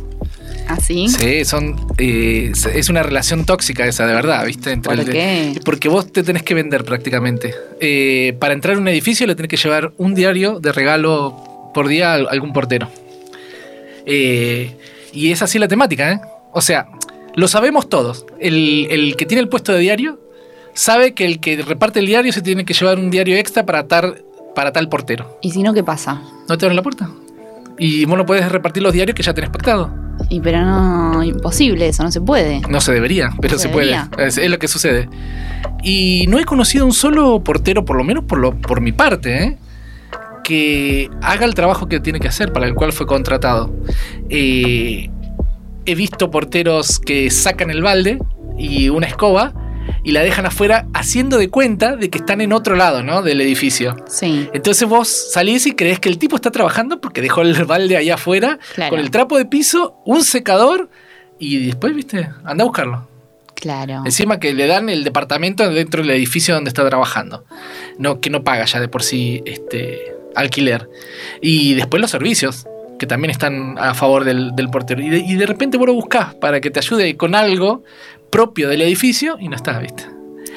¿Así? 0.72 1.08
Sí, 1.08 1.44
son, 1.44 1.76
eh, 1.98 2.52
es 2.74 2.88
una 2.88 3.02
relación 3.02 3.44
tóxica 3.44 3.86
esa, 3.86 4.06
de 4.06 4.14
verdad, 4.14 4.46
¿viste? 4.46 4.70
Entre 4.72 4.90
¿Por 4.90 5.00
el 5.00 5.10
qué? 5.10 5.60
porque 5.64 5.88
vos 5.88 6.10
te 6.10 6.22
tenés 6.22 6.42
que 6.42 6.54
vender 6.54 6.84
prácticamente. 6.84 7.54
Eh, 7.80 8.36
para 8.40 8.54
entrar 8.54 8.76
a 8.76 8.78
un 8.78 8.88
edificio 8.88 9.26
le 9.26 9.34
tenés 9.34 9.48
que 9.50 9.56
llevar 9.56 9.92
un 9.98 10.14
diario 10.14 10.60
de 10.60 10.72
regalo 10.72 11.70
por 11.74 11.88
día 11.88 12.12
a 12.12 12.16
algún 12.16 12.52
portero. 12.52 12.88
Eh, 14.06 14.76
y 15.12 15.30
es 15.30 15.42
así 15.42 15.58
la 15.58 15.68
temática, 15.68 16.12
¿eh? 16.12 16.20
O 16.52 16.60
sea, 16.60 16.88
lo 17.34 17.48
sabemos 17.48 17.88
todos. 17.88 18.26
El, 18.40 18.86
el 18.90 19.16
que 19.16 19.26
tiene 19.26 19.40
el 19.42 19.48
puesto 19.48 19.72
de 19.72 19.78
diario 19.80 20.20
sabe 20.74 21.12
que 21.14 21.26
el 21.26 21.40
que 21.40 21.60
reparte 21.62 22.00
el 22.00 22.06
diario 22.06 22.32
se 22.32 22.42
tiene 22.42 22.64
que 22.64 22.74
llevar 22.74 22.98
un 22.98 23.10
diario 23.10 23.36
extra 23.36 23.64
para, 23.64 23.86
tar- 23.86 24.22
para 24.54 24.72
tal 24.72 24.88
portero. 24.88 25.38
¿Y 25.42 25.50
si 25.50 25.62
no, 25.62 25.72
qué 25.74 25.84
pasa? 25.84 26.22
¿No 26.48 26.58
te 26.58 26.64
abren 26.66 26.76
la 26.76 26.82
puerta? 26.82 27.10
Y 27.78 28.04
vos 28.04 28.16
no 28.16 28.26
podés 28.26 28.50
repartir 28.50 28.82
los 28.82 28.92
diarios 28.92 29.14
que 29.14 29.22
ya 29.22 29.32
tenés 29.34 29.50
pactado. 29.50 29.90
Y 30.32 30.40
pero 30.40 30.64
no, 30.64 31.22
imposible 31.22 31.88
eso, 31.88 32.02
no 32.02 32.10
se 32.10 32.22
puede. 32.22 32.62
No 32.66 32.80
se 32.80 32.90
debería, 32.90 33.34
pero 33.42 33.58
Se 33.58 33.64
se, 33.64 33.68
puede. 33.68 33.94
es 34.16 34.38
lo 34.50 34.58
que 34.58 34.66
sucede. 34.66 35.10
Y 35.82 36.24
no 36.30 36.38
he 36.38 36.46
conocido 36.46 36.86
un 36.86 36.94
solo 36.94 37.44
portero, 37.44 37.84
por 37.84 37.96
lo 37.98 38.02
menos 38.02 38.24
por, 38.24 38.38
lo, 38.38 38.58
por 38.58 38.80
mi 38.80 38.92
parte, 38.92 39.44
¿eh? 39.44 39.58
que 40.42 41.10
haga 41.20 41.44
el 41.44 41.52
trabajo 41.52 41.86
que 41.86 42.00
tiene 42.00 42.18
que 42.18 42.28
hacer, 42.28 42.50
para 42.50 42.66
el 42.66 42.74
cual 42.74 42.94
fue 42.94 43.06
contratado. 43.06 43.74
Eh, 44.30 45.10
he 45.84 45.94
visto 45.94 46.30
porteros 46.30 46.98
que 46.98 47.30
sacan 47.30 47.68
el 47.70 47.82
balde 47.82 48.18
y 48.56 48.88
una 48.88 49.08
escoba 49.08 49.52
y 50.04 50.12
la 50.12 50.22
dejan 50.22 50.46
afuera 50.46 50.86
haciendo 50.94 51.38
de 51.38 51.48
cuenta 51.48 51.96
de 51.96 52.10
que 52.10 52.18
están 52.18 52.40
en 52.40 52.52
otro 52.52 52.76
lado 52.76 53.02
¿no? 53.02 53.22
del 53.22 53.40
edificio. 53.40 53.96
Sí. 54.08 54.48
Entonces 54.52 54.88
vos 54.88 55.08
salís 55.08 55.66
y 55.66 55.72
crees 55.72 56.00
que 56.00 56.08
el 56.08 56.18
tipo 56.18 56.36
está 56.36 56.50
trabajando 56.50 57.00
porque 57.00 57.20
dejó 57.20 57.42
el 57.42 57.64
balde 57.64 57.96
ahí 57.96 58.10
afuera 58.10 58.58
Claro. 58.74 58.90
con 58.90 59.00
el 59.00 59.10
trapo 59.10 59.38
de 59.38 59.44
piso, 59.44 59.96
un 60.04 60.24
secador 60.24 60.88
y 61.38 61.66
después, 61.66 61.94
viste, 61.94 62.28
anda 62.44 62.62
a 62.62 62.66
buscarlo. 62.66 63.08
Claro. 63.54 64.02
Encima 64.04 64.40
que 64.40 64.54
le 64.54 64.66
dan 64.66 64.88
el 64.88 65.04
departamento 65.04 65.68
dentro 65.70 66.02
del 66.02 66.10
edificio 66.10 66.54
donde 66.54 66.68
está 66.68 66.88
trabajando. 66.88 67.44
No, 67.98 68.20
que 68.20 68.28
no 68.28 68.42
paga 68.42 68.64
ya 68.64 68.80
de 68.80 68.88
por 68.88 69.02
sí 69.04 69.40
este 69.46 70.16
alquiler. 70.34 70.88
Y 71.40 71.74
después 71.74 72.00
los 72.00 72.10
servicios, 72.10 72.66
que 72.98 73.06
también 73.06 73.30
están 73.30 73.76
a 73.78 73.94
favor 73.94 74.24
del, 74.24 74.56
del 74.56 74.68
portero. 74.68 75.00
Y 75.00 75.10
de, 75.10 75.18
y 75.18 75.34
de 75.36 75.46
repente 75.46 75.78
vos 75.78 75.86
lo 75.86 75.94
buscás 75.94 76.34
para 76.34 76.60
que 76.60 76.70
te 76.70 76.80
ayude 76.80 77.16
con 77.16 77.34
algo 77.36 77.84
propio 78.32 78.68
del 78.68 78.82
edificio 78.82 79.36
y 79.38 79.48
no 79.48 79.54
está, 79.54 79.78
¿viste? 79.78 80.04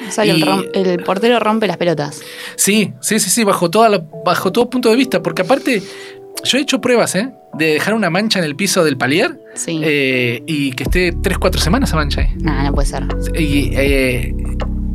O 0.08 0.10
sea, 0.10 0.24
que 0.24 0.30
el, 0.30 0.38
y- 0.38 0.42
rom- 0.42 0.68
el 0.74 1.02
portero 1.04 1.38
rompe 1.38 1.66
las 1.68 1.76
pelotas. 1.76 2.20
Sí, 2.56 2.92
sí, 3.00 3.20
sí, 3.20 3.30
sí, 3.30 3.44
bajo, 3.44 3.70
toda 3.70 3.88
la- 3.88 4.04
bajo 4.24 4.50
todo 4.50 4.68
punto 4.68 4.90
de 4.90 4.96
vista. 4.96 5.22
Porque 5.22 5.42
aparte, 5.42 5.82
yo 6.44 6.58
he 6.58 6.60
hecho 6.62 6.80
pruebas, 6.80 7.14
¿eh? 7.14 7.30
De 7.54 7.66
dejar 7.74 7.94
una 7.94 8.10
mancha 8.10 8.38
en 8.38 8.44
el 8.44 8.56
piso 8.56 8.82
del 8.84 8.96
palier 8.96 9.38
Sí. 9.54 9.80
eh, 9.84 10.42
y 10.46 10.72
que 10.72 10.82
esté 10.84 11.12
3-4 11.12 11.58
semanas 11.60 11.90
esa 11.90 11.96
mancha 11.96 12.22
ahí. 12.22 12.28
Nah, 12.40 12.64
no 12.64 12.72
puede 12.74 12.88
ser. 12.88 13.04
y, 13.38 13.70
eh, 13.74 14.34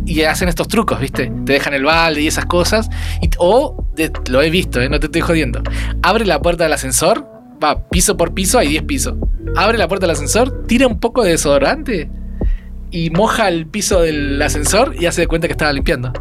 y 0.05 0.21
hacen 0.23 0.49
estos 0.49 0.67
trucos, 0.67 0.99
¿viste? 0.99 1.31
Te 1.45 1.53
dejan 1.53 1.73
el 1.73 1.83
balde 1.83 2.21
y 2.21 2.27
esas 2.27 2.45
cosas. 2.45 2.89
Y, 3.21 3.29
o, 3.37 3.85
de- 3.95 4.11
lo 4.29 4.41
he 4.41 4.49
visto, 4.49 4.81
¿eh? 4.81 4.89
no 4.89 4.99
te 4.99 5.05
estoy 5.07 5.21
jodiendo. 5.21 5.61
Abre 6.03 6.25
la 6.25 6.41
puerta 6.41 6.63
del 6.65 6.73
ascensor, 6.73 7.27
va 7.63 7.87
piso 7.89 8.17
por 8.17 8.33
piso, 8.33 8.57
hay 8.59 8.67
10 8.69 8.83
pisos. 8.83 9.15
Abre 9.55 9.77
la 9.77 9.87
puerta 9.87 10.05
del 10.05 10.11
ascensor, 10.15 10.65
tira 10.67 10.87
un 10.87 10.99
poco 10.99 11.23
de 11.23 11.31
desodorante 11.31 12.09
y 12.91 13.09
moja 13.09 13.47
el 13.47 13.65
piso 13.67 14.01
del 14.01 14.41
ascensor 14.41 14.95
y 14.99 15.05
hace 15.05 15.21
de 15.21 15.27
cuenta 15.27 15.47
que 15.47 15.53
estaba 15.53 15.71
limpiando. 15.73 16.11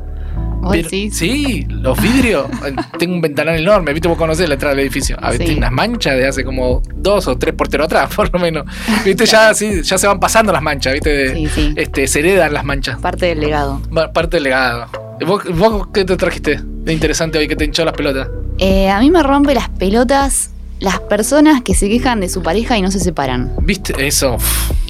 ¿Vos 0.63 0.73
Pero- 0.77 0.89
sí, 0.91 1.67
los 1.71 2.01
vidrios. 2.03 2.47
tengo 2.99 3.15
un 3.15 3.21
ventanal 3.23 3.59
enorme, 3.59 3.93
¿viste? 3.95 4.09
Vos 4.09 4.19
conocés 4.19 4.47
la 4.47 4.55
entrada 4.55 4.75
del 4.75 4.85
edificio. 4.85 5.17
A 5.21 5.31
ver, 5.31 5.39
Sí. 5.39 5.45
tiene 5.45 5.59
unas 5.59 5.73
manchas 5.73 6.17
de 6.17 6.27
hace 6.27 6.45
como 6.45 6.83
dos 6.95 7.27
o 7.29 7.39
tres 7.39 7.55
porteros 7.55 7.87
atrás, 7.87 8.11
por 8.15 8.31
lo 8.33 8.39
menos. 8.39 8.67
¿Viste? 9.05 9.25
Ya, 9.27 9.55
sí, 9.55 9.83
ya 9.83 9.97
se 9.97 10.07
van 10.07 10.21
pasando 10.21 10.53
las 10.53 10.61
manchas, 10.63 10.93
¿viste? 10.93 11.35
Sí, 11.35 11.49
sí. 11.49 11.73
Este, 11.77 12.07
se 12.07 12.19
heredan 12.21 12.53
las 12.53 12.65
manchas. 12.65 13.01
Parte 13.01 13.27
del 13.27 13.41
legado. 13.41 13.81
Parte 14.13 14.37
del 14.37 14.45
legado. 14.45 14.87
¿Vos, 15.27 15.43
vos 15.55 15.89
qué 15.95 16.05
te 16.05 16.17
trajiste 16.17 16.61
de 16.63 16.93
interesante 16.93 17.39
hoy 17.39 17.49
que 17.49 17.57
te 17.57 17.65
hinchó 17.65 17.85
las 17.85 17.95
pelotas? 17.95 18.29
Eh, 18.59 18.91
a 18.91 19.01
mí 19.01 19.11
me 19.11 19.23
rompe 19.23 19.55
las 19.55 19.71
pelotas 19.71 20.51
las 20.81 20.99
personas 21.01 21.63
que 21.63 21.75
se 21.75 21.89
quejan 21.89 22.21
de 22.21 22.29
su 22.29 22.43
pareja 22.43 22.77
y 22.77 22.83
no 22.83 22.91
se 22.91 22.99
separan. 23.01 23.53
¿Viste? 23.63 23.95
Eso. 24.07 24.37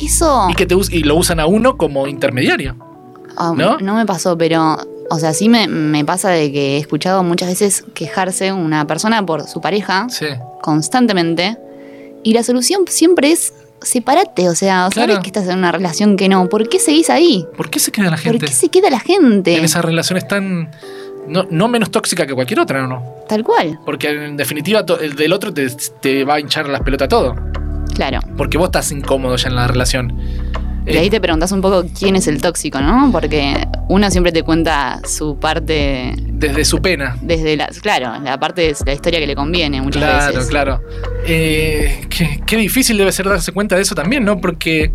Eso 0.03 0.47
Y 0.51 0.55
que 0.55 0.65
te 0.67 0.75
us- 0.75 0.91
y 0.93 1.03
lo 1.03 1.17
usan 1.17 1.41
a 1.41 1.47
uno 1.47 1.77
como 1.77 2.07
intermediario. 2.07 2.77
ah, 3.37 3.53
¿no? 3.57 3.79
no 3.79 3.95
me 3.97 4.07
pasó, 4.07 4.39
pero, 4.39 4.79
o 5.11 5.19
sea, 5.19 5.33
sí 5.35 5.49
me, 5.49 5.67
me 5.69 6.05
pasa 6.05 6.31
de 6.31 6.53
que 6.53 6.77
he 6.77 6.79
escuchado 6.79 7.23
muchas 7.25 7.49
veces 7.49 7.85
quejarse 7.95 8.53
una 8.53 8.87
persona 8.87 9.25
por 9.27 9.47
su 9.49 9.61
pareja 9.61 10.07
Sí. 10.09 10.27
constantemente 10.63 11.57
y 12.23 12.33
la 12.35 12.43
solución 12.43 12.83
siempre 12.89 13.33
es 13.33 13.53
separate, 13.83 14.49
o 14.49 14.55
sea, 14.55 14.89
sabes 14.95 15.19
que 15.21 15.27
estás 15.29 15.49
en 15.49 15.59
una 15.59 15.73
relación 15.73 16.17
que 16.17 16.29
no, 16.29 16.49
¿por 16.49 16.69
qué 16.69 16.79
seguís 16.79 17.09
ahí? 17.11 17.47
¿Por 17.57 17.71
qué 17.71 17.79
se 17.79 17.91
queda 17.91 18.05
la 18.07 18.11
¿Por 18.13 18.21
gente 18.21 18.47
qué 18.47 18.53
se 18.53 18.69
queda 18.69 18.91
la 18.91 19.01
gente? 19.01 19.57
en 19.57 19.65
esas 19.65 19.85
relaciones 19.85 20.29
tan. 20.29 20.71
No, 21.31 21.47
no 21.51 21.69
menos 21.69 21.91
tóxica 21.91 22.27
que 22.27 22.35
cualquier 22.35 22.61
otra, 22.61 22.87
¿no? 22.87 23.03
Tal 23.29 23.45
cual, 23.45 23.79
Porque 23.87 24.09
en 24.11 24.37
definitiva 24.37 24.85
to- 24.85 24.99
el 25.01 25.15
del 25.15 25.33
otro 25.33 25.55
te, 25.55 25.67
te 26.01 26.25
va 26.25 26.35
a 26.35 26.41
hinchar 26.41 26.69
las 26.69 26.81
pelotas 26.83 27.09
todo. 27.09 27.35
claro. 27.95 28.19
Porque 28.37 28.59
vos 28.59 28.67
estás 28.67 28.91
incómodo 28.93 29.37
ya 29.37 29.49
en 29.49 29.55
la 29.57 29.67
relación. 29.69 30.19
Y 30.87 30.97
Eh, 30.97 30.99
ahí 30.99 31.11
te 31.11 31.21
preguntas 31.21 31.53
un 31.53 31.61
poco 31.61 31.85
quién 31.97 32.17
es 32.17 32.27
el 32.27 32.41
tóxico, 32.41 32.81
¿no? 32.81 33.11
Porque 33.13 33.55
uno 33.89 34.11
siempre 34.11 34.33
te 34.33 34.43
cuenta 34.43 35.01
su 35.07 35.39
parte 35.39 36.15
desde 36.27 36.65
su 36.65 36.81
pena. 36.81 37.17
desde 37.21 37.57
la, 37.57 37.69
claro, 37.69 38.19
la 38.25 38.41
parte 38.41 38.63
de 38.63 38.75
la 38.87 38.95
historia 38.95 39.21
que 39.21 39.27
le 39.27 39.35
conviene 39.37 39.81
muchas 39.83 40.03
Claro, 40.03 40.33
veces. 40.35 40.49
claro. 40.51 40.81
Eh, 41.27 42.07
qué, 42.09 42.41
qué 42.47 42.57
difícil 42.57 42.97
debe 42.97 43.13
ser 43.13 43.29
darse 43.29 43.53
cuenta 43.53 43.77
de 43.77 43.83
eso 43.83 43.95
también, 43.95 44.25
¿no? 44.25 44.41
Porque 44.41 44.91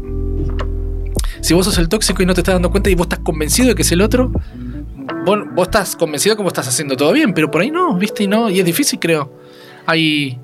si 1.41 1.53
vos 1.53 1.65
sos 1.65 1.77
el 1.77 1.87
tóxico 1.87 2.23
y 2.23 2.25
no 2.25 2.33
te 2.33 2.41
estás 2.41 2.55
dando 2.55 2.71
cuenta 2.71 2.89
y 2.89 2.95
vos 2.95 3.05
estás 3.05 3.19
convencido 3.19 3.69
de 3.69 3.75
que 3.75 3.83
es 3.83 3.91
el 3.91 4.01
otro, 4.01 4.31
vos, 5.25 5.39
vos 5.53 5.67
estás 5.67 5.95
convencido 5.95 6.35
que 6.35 6.43
vos 6.43 6.51
estás 6.51 6.67
haciendo 6.67 6.95
todo 6.95 7.11
bien, 7.11 7.33
pero 7.33 7.49
por 7.51 7.61
ahí 7.61 7.71
no, 7.71 7.95
¿viste? 7.95 8.23
Y 8.23 8.27
no, 8.27 8.49
y 8.49 8.59
es 8.59 8.65
difícil, 8.65 8.99
creo. 8.99 9.31
Ahí 9.85 10.39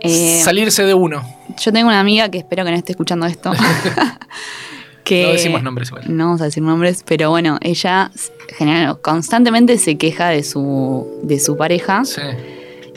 Eh, 0.00 0.40
salirse 0.42 0.84
de 0.84 0.94
uno. 0.94 1.22
yo 1.58 1.72
tengo 1.72 1.88
una 1.88 2.00
amiga 2.00 2.28
que 2.28 2.38
espero 2.38 2.64
que 2.64 2.70
no 2.70 2.76
esté 2.76 2.92
escuchando 2.92 3.26
esto. 3.26 3.52
que, 5.04 5.24
No 5.24 5.32
decimos 5.32 5.62
nombres 5.62 5.88
igual. 5.88 6.04
No 6.08 6.24
vamos 6.26 6.40
a 6.40 6.44
decir 6.44 6.62
nombres, 6.62 7.02
pero 7.06 7.30
bueno, 7.30 7.58
ella 7.60 8.10
general, 8.56 9.00
constantemente 9.00 9.78
se 9.78 9.96
queja 9.96 10.28
de 10.28 10.42
su, 10.42 11.06
de 11.22 11.40
su 11.40 11.56
pareja. 11.56 12.04
Sí. 12.04 12.22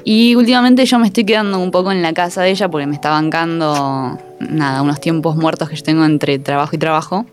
Y 0.04 0.36
últimamente 0.36 0.86
yo 0.86 0.98
me 0.98 1.08
estoy 1.08 1.26
quedando 1.26 1.60
un 1.60 1.72
poco 1.72 1.92
en 1.92 2.02
la 2.02 2.14
casa 2.14 2.42
de 2.42 2.52
ella 2.52 2.70
porque 2.70 2.88
me 2.88 2.96
está 2.96 3.10
bancando, 3.12 4.18
nada, 4.40 4.82
unos 4.82 5.00
tiempos 5.00 5.36
muertos 5.36 5.70
que 5.70 5.76
yo 5.76 5.84
tengo 5.84 6.06
entre 6.06 6.40
trabajo 6.40 6.76
y 6.76 6.80
trabajo. 6.80 7.26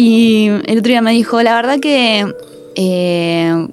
Y 0.00 0.46
el 0.46 0.78
otro 0.78 0.90
día 0.90 1.02
me 1.02 1.10
dijo, 1.10 1.42
la 1.42 1.56
verdad 1.56 1.80
que, 1.80 2.24
eh, 2.76 3.66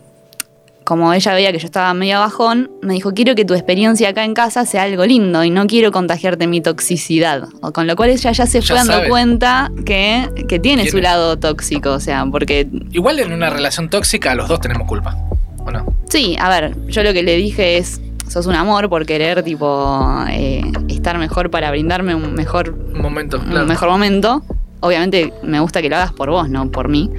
como 0.84 1.14
ella 1.14 1.34
veía 1.36 1.52
que 1.52 1.60
yo 1.60 1.68
estaba 1.68 1.94
medio 1.94 2.18
bajón, 2.20 2.72
me 2.82 2.94
dijo, 2.96 3.14
quiero 3.14 3.36
que 3.36 3.46
tu 3.46 3.54
experiencia 3.54 4.10
acá 4.10 4.24
en 4.24 4.34
casa 4.34 4.66
sea 4.66 4.84
algo 4.84 5.06
lindo 5.06 5.44
y 5.44 5.52
no 5.52 5.68
quiero 5.68 5.92
contagiarte 5.92 6.48
mi 6.48 6.62
toxicidad. 6.62 7.48
O 7.62 7.72
con 7.72 7.86
lo 7.86 7.96
cual 7.96 8.10
ella 8.10 8.32
ya 8.32 8.48
se 8.48 8.62
Ya 8.62 8.66
fue 8.68 8.76
dando 8.76 8.94
sabe. 8.94 9.08
cuenta 9.10 9.72
que, 9.86 10.28
que 10.50 10.58
tiene 10.58 10.90
su 10.90 10.98
lado 10.98 11.38
tóxico, 11.38 11.92
o 11.92 12.00
sea, 12.00 12.26
porque 12.26 12.68
Igual 12.92 13.20
en 13.20 13.32
una 13.32 13.52
relación 13.52 13.90
tóxica 13.90 14.34
los 14.34 14.48
dos 14.48 14.60
tenemos 14.62 14.88
culpa. 14.88 15.16
¿O 15.60 15.70
no? 15.70 15.86
Sí, 16.10 16.36
a 16.40 16.50
ver, 16.50 16.76
yo 16.88 17.04
lo 17.04 17.14
que 17.14 17.22
le 17.22 17.36
dije 17.38 17.78
es, 17.78 18.02
sos 18.28 18.48
un 18.48 18.56
amor 18.56 18.90
por 18.90 19.06
querer, 19.06 19.44
tipo, 19.44 20.26
eh, 20.32 20.64
estar 20.90 21.20
mejor 21.20 21.52
para 21.52 21.70
brindarme 21.70 22.16
un 22.16 22.34
mejor, 22.34 22.70
Un 22.96 23.02
momento, 23.04 23.40
claro. 23.40 23.62
un 23.62 23.68
mejor 23.68 23.90
momento. 23.90 24.44
Obviamente 24.86 25.34
me 25.44 25.60
gusta 25.60 25.82
que 25.82 25.90
lo 25.90 25.96
hagas 25.96 26.12
por 26.14 26.30
vos, 26.30 26.50
no 26.50 26.70
por 26.72 26.90
mí. 26.90 27.10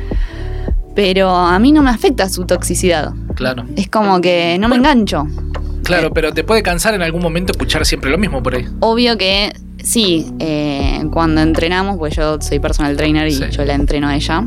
Pero 0.94 1.28
a 1.30 1.58
mí 1.58 1.72
no 1.72 1.82
me 1.82 1.90
afecta 1.90 2.28
su 2.28 2.46
toxicidad. 2.46 3.12
Claro. 3.34 3.64
Es 3.76 3.88
como 3.88 4.20
que 4.20 4.56
no 4.58 4.68
me 4.68 4.76
engancho. 4.76 5.26
Claro, 5.82 6.10
pero 6.12 6.32
te 6.32 6.42
puede 6.42 6.62
cansar 6.62 6.94
en 6.94 7.02
algún 7.02 7.22
momento 7.22 7.52
escuchar 7.52 7.84
siempre 7.84 8.10
lo 8.10 8.18
mismo 8.18 8.42
por 8.42 8.54
ahí. 8.54 8.66
Obvio 8.80 9.18
que 9.18 9.52
sí, 9.82 10.26
eh, 10.38 11.04
cuando 11.12 11.42
entrenamos, 11.42 11.98
pues 11.98 12.16
yo 12.16 12.38
soy 12.40 12.58
personal 12.60 12.96
trainer 12.96 13.28
y 13.28 13.32
Sí. 13.32 13.44
yo 13.50 13.64
la 13.64 13.74
entreno 13.74 14.08
a 14.08 14.16
ella, 14.16 14.44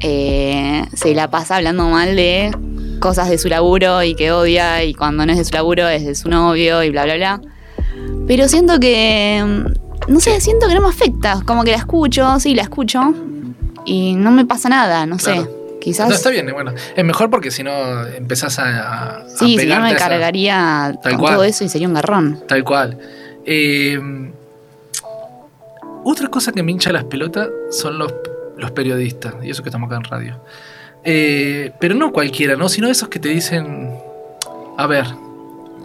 eh, 0.00 0.84
se 0.92 1.14
la 1.14 1.30
pasa 1.30 1.56
hablando 1.56 1.88
mal 1.88 2.16
de 2.16 2.50
cosas 2.98 3.28
de 3.30 3.38
su 3.38 3.48
laburo 3.48 4.02
y 4.02 4.14
que 4.14 4.32
odia 4.32 4.82
y 4.84 4.94
cuando 4.94 5.24
no 5.24 5.32
es 5.32 5.38
de 5.38 5.44
su 5.44 5.52
laburo 5.54 5.88
es 5.88 6.04
de 6.04 6.14
su 6.14 6.28
novio 6.28 6.82
y 6.82 6.90
bla, 6.90 7.04
bla, 7.04 7.14
bla. 7.16 7.40
Pero 8.26 8.48
siento 8.48 8.78
que, 8.80 9.42
no 10.08 10.20
sé, 10.20 10.40
siento 10.40 10.68
que 10.68 10.74
no 10.74 10.80
me 10.82 10.88
afecta. 10.88 11.40
Como 11.46 11.64
que 11.64 11.70
la 11.72 11.78
escucho, 11.78 12.38
sí, 12.40 12.54
la 12.54 12.62
escucho 12.62 13.02
y 13.84 14.14
no 14.14 14.30
me 14.30 14.44
pasa 14.44 14.68
nada, 14.68 15.06
no 15.06 15.18
sé. 15.18 15.46
Quizás... 15.80 16.08
No, 16.08 16.14
está 16.14 16.30
bien, 16.30 16.48
bueno. 16.52 16.72
Es 16.96 17.04
mejor 17.04 17.28
porque 17.30 17.50
si 17.50 17.62
no 17.62 18.06
empezás 18.06 18.58
a, 18.58 19.24
Sí, 19.28 19.58
si 19.58 19.66
no 19.66 19.80
me 19.80 19.90
esa- 19.90 19.98
cargaría 20.08 20.98
Tal 21.02 21.12
con 21.12 21.20
cual. 21.20 21.34
todo 21.34 21.44
eso 21.44 21.64
y 21.64 21.68
sería 21.68 21.86
un 21.88 21.94
garrón. 21.94 22.42
Tal 22.48 22.64
cual. 22.64 22.98
Eh, 23.44 24.00
otra 26.04 26.28
cosa 26.28 26.52
que 26.52 26.62
me 26.62 26.72
hincha 26.72 26.92
las 26.92 27.04
pelotas 27.04 27.48
son 27.70 27.98
los, 27.98 28.12
los 28.56 28.70
periodistas, 28.70 29.34
y 29.42 29.50
eso 29.50 29.62
que 29.62 29.68
estamos 29.68 29.88
acá 29.88 29.96
en 29.96 30.04
radio. 30.04 30.40
Eh, 31.04 31.72
pero 31.80 31.94
no 31.94 32.12
cualquiera, 32.12 32.56
¿no? 32.56 32.68
Sino 32.68 32.88
esos 32.88 33.08
que 33.08 33.18
te 33.18 33.28
dicen. 33.28 33.90
A 34.76 34.86
ver, 34.86 35.04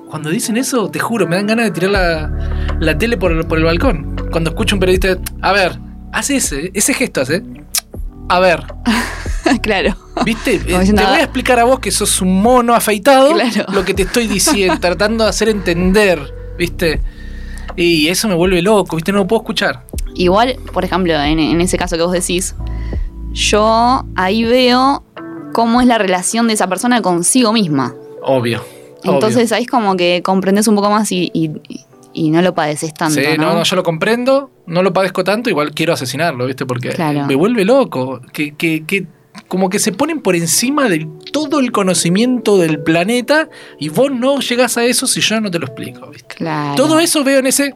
cuando 0.09 0.29
dicen 0.29 0.57
eso, 0.57 0.89
te 0.89 0.99
juro, 0.99 1.27
me 1.27 1.35
dan 1.35 1.47
ganas 1.47 1.65
de 1.65 1.71
tirar 1.71 1.91
la, 1.91 2.75
la 2.79 2.97
tele 2.97 3.17
por 3.17 3.31
el, 3.31 3.45
por 3.45 3.57
el 3.59 3.63
balcón. 3.65 4.15
Cuando 4.31 4.49
escucho 4.51 4.73
a 4.73 4.77
un 4.77 4.79
periodista, 4.79 5.17
a 5.41 5.51
ver, 5.53 5.79
hace 6.11 6.37
ese, 6.37 6.71
ese 6.73 6.93
gesto, 6.93 7.21
hace. 7.21 7.43
A 8.27 8.39
ver, 8.39 8.63
claro. 9.61 9.95
¿Viste? 10.25 10.55
Eh, 10.55 10.59
te 10.65 10.73
voy 10.91 11.01
a 11.03 11.13
"Ah". 11.15 11.21
explicar 11.21 11.59
a 11.59 11.63
vos 11.63 11.79
que 11.79 11.91
sos 11.91 12.21
un 12.21 12.41
mono 12.41 12.73
afeitado 12.75 13.33
Claro. 13.33 13.65
lo 13.71 13.85
que 13.85 13.93
te 13.93 14.03
estoy 14.03 14.27
diciendo, 14.27 14.77
tratando 14.81 15.23
de 15.23 15.29
hacer 15.29 15.49
entender, 15.49 16.19
¿viste? 16.57 17.01
Y 17.75 18.07
eso 18.09 18.27
me 18.27 18.35
vuelve 18.35 18.61
loco, 18.61 18.95
¿viste? 18.95 19.11
No 19.11 19.19
lo 19.19 19.27
puedo 19.27 19.41
escuchar. 19.43 19.85
Igual, 20.15 20.57
por 20.73 20.83
ejemplo, 20.83 21.13
en, 21.13 21.39
en 21.39 21.61
ese 21.61 21.77
caso 21.77 21.95
que 21.95 22.03
vos 22.03 22.11
decís, 22.11 22.55
yo 23.31 24.05
ahí 24.15 24.43
veo 24.43 25.03
cómo 25.53 25.81
es 25.81 25.87
la 25.87 25.97
relación 25.97 26.47
de 26.47 26.53
esa 26.55 26.67
persona 26.67 27.01
consigo 27.01 27.53
misma. 27.53 27.93
Obvio. 28.23 28.61
Entonces 29.03 29.51
ahí 29.51 29.63
es 29.63 29.69
como 29.69 29.95
que 29.95 30.21
comprendes 30.23 30.67
un 30.67 30.75
poco 30.75 30.89
más 30.89 31.11
y, 31.11 31.29
y- 31.33 31.51
y 32.11 32.31
no 32.31 32.41
lo 32.41 32.53
padeces 32.55 32.93
tanto. 32.93 33.15
Sí, 33.19 33.25
¿no? 33.37 33.45
no, 33.47 33.53
no, 33.55 33.63
yo 33.63 33.75
lo 33.75 33.83
comprendo, 33.83 34.49
no 34.65 34.81
lo 34.83 34.91
padezco 34.91 35.23
tanto, 35.23 35.49
igual 35.49 35.71
quiero 35.73 35.93
asesinarlo, 35.93 36.47
¿viste? 36.47 36.65
Porque 36.65 36.89
Claro. 36.89 37.25
me 37.27 37.35
vuelve 37.35 37.65
loco. 37.65 38.19
Que, 38.33 38.55
que, 38.55 38.83
que 38.85 39.05
como 39.47 39.69
que 39.69 39.79
se 39.79 39.91
ponen 39.91 40.19
por 40.21 40.35
encima 40.35 40.89
de 40.89 41.07
todo 41.31 41.59
el 41.59 41.71
conocimiento 41.71 42.57
del 42.57 42.79
planeta 42.81 43.47
y 43.79 43.89
vos 43.89 44.11
no 44.11 44.39
llegás 44.39 44.77
a 44.77 44.85
eso 44.85 45.05
si 45.07 45.21
yo 45.21 45.39
no 45.39 45.49
te 45.51 45.59
lo 45.59 45.67
explico, 45.67 46.07
¿viste? 46.09 46.35
Claro. 46.35 46.75
Todo 46.75 46.99
eso 46.99 47.23
veo 47.23 47.39
en 47.39 47.47
ese. 47.47 47.75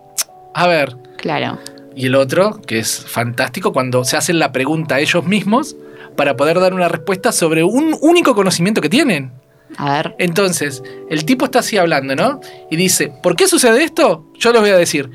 A 0.55 0.67
ver, 0.67 0.97
Claro. 1.17 1.57
Y 1.95 2.07
el 2.07 2.15
otro, 2.15 2.59
que 2.65 2.79
es 2.79 3.05
fantástico, 3.07 3.71
cuando 3.71 4.03
se 4.03 4.17
hacen 4.17 4.39
la 4.39 4.51
pregunta 4.51 4.95
a 4.95 4.99
ellos 4.99 5.25
mismos 5.25 5.75
para 6.17 6.35
poder 6.35 6.59
dar 6.59 6.73
una 6.73 6.87
respuesta 6.89 7.31
sobre 7.31 7.63
un 7.63 7.95
único 8.01 8.33
conocimiento 8.35 8.81
que 8.81 8.89
tienen. 8.89 9.31
A 9.77 9.91
ver. 9.93 10.15
Entonces, 10.19 10.83
el 11.09 11.25
tipo 11.25 11.45
está 11.45 11.59
así 11.59 11.77
hablando, 11.77 12.15
¿no? 12.15 12.39
Y 12.69 12.75
dice, 12.75 13.11
¿por 13.21 13.35
qué 13.35 13.47
sucede 13.47 13.83
esto? 13.83 14.25
Yo 14.37 14.51
les 14.51 14.61
voy 14.61 14.69
a 14.71 14.77
decir, 14.77 15.09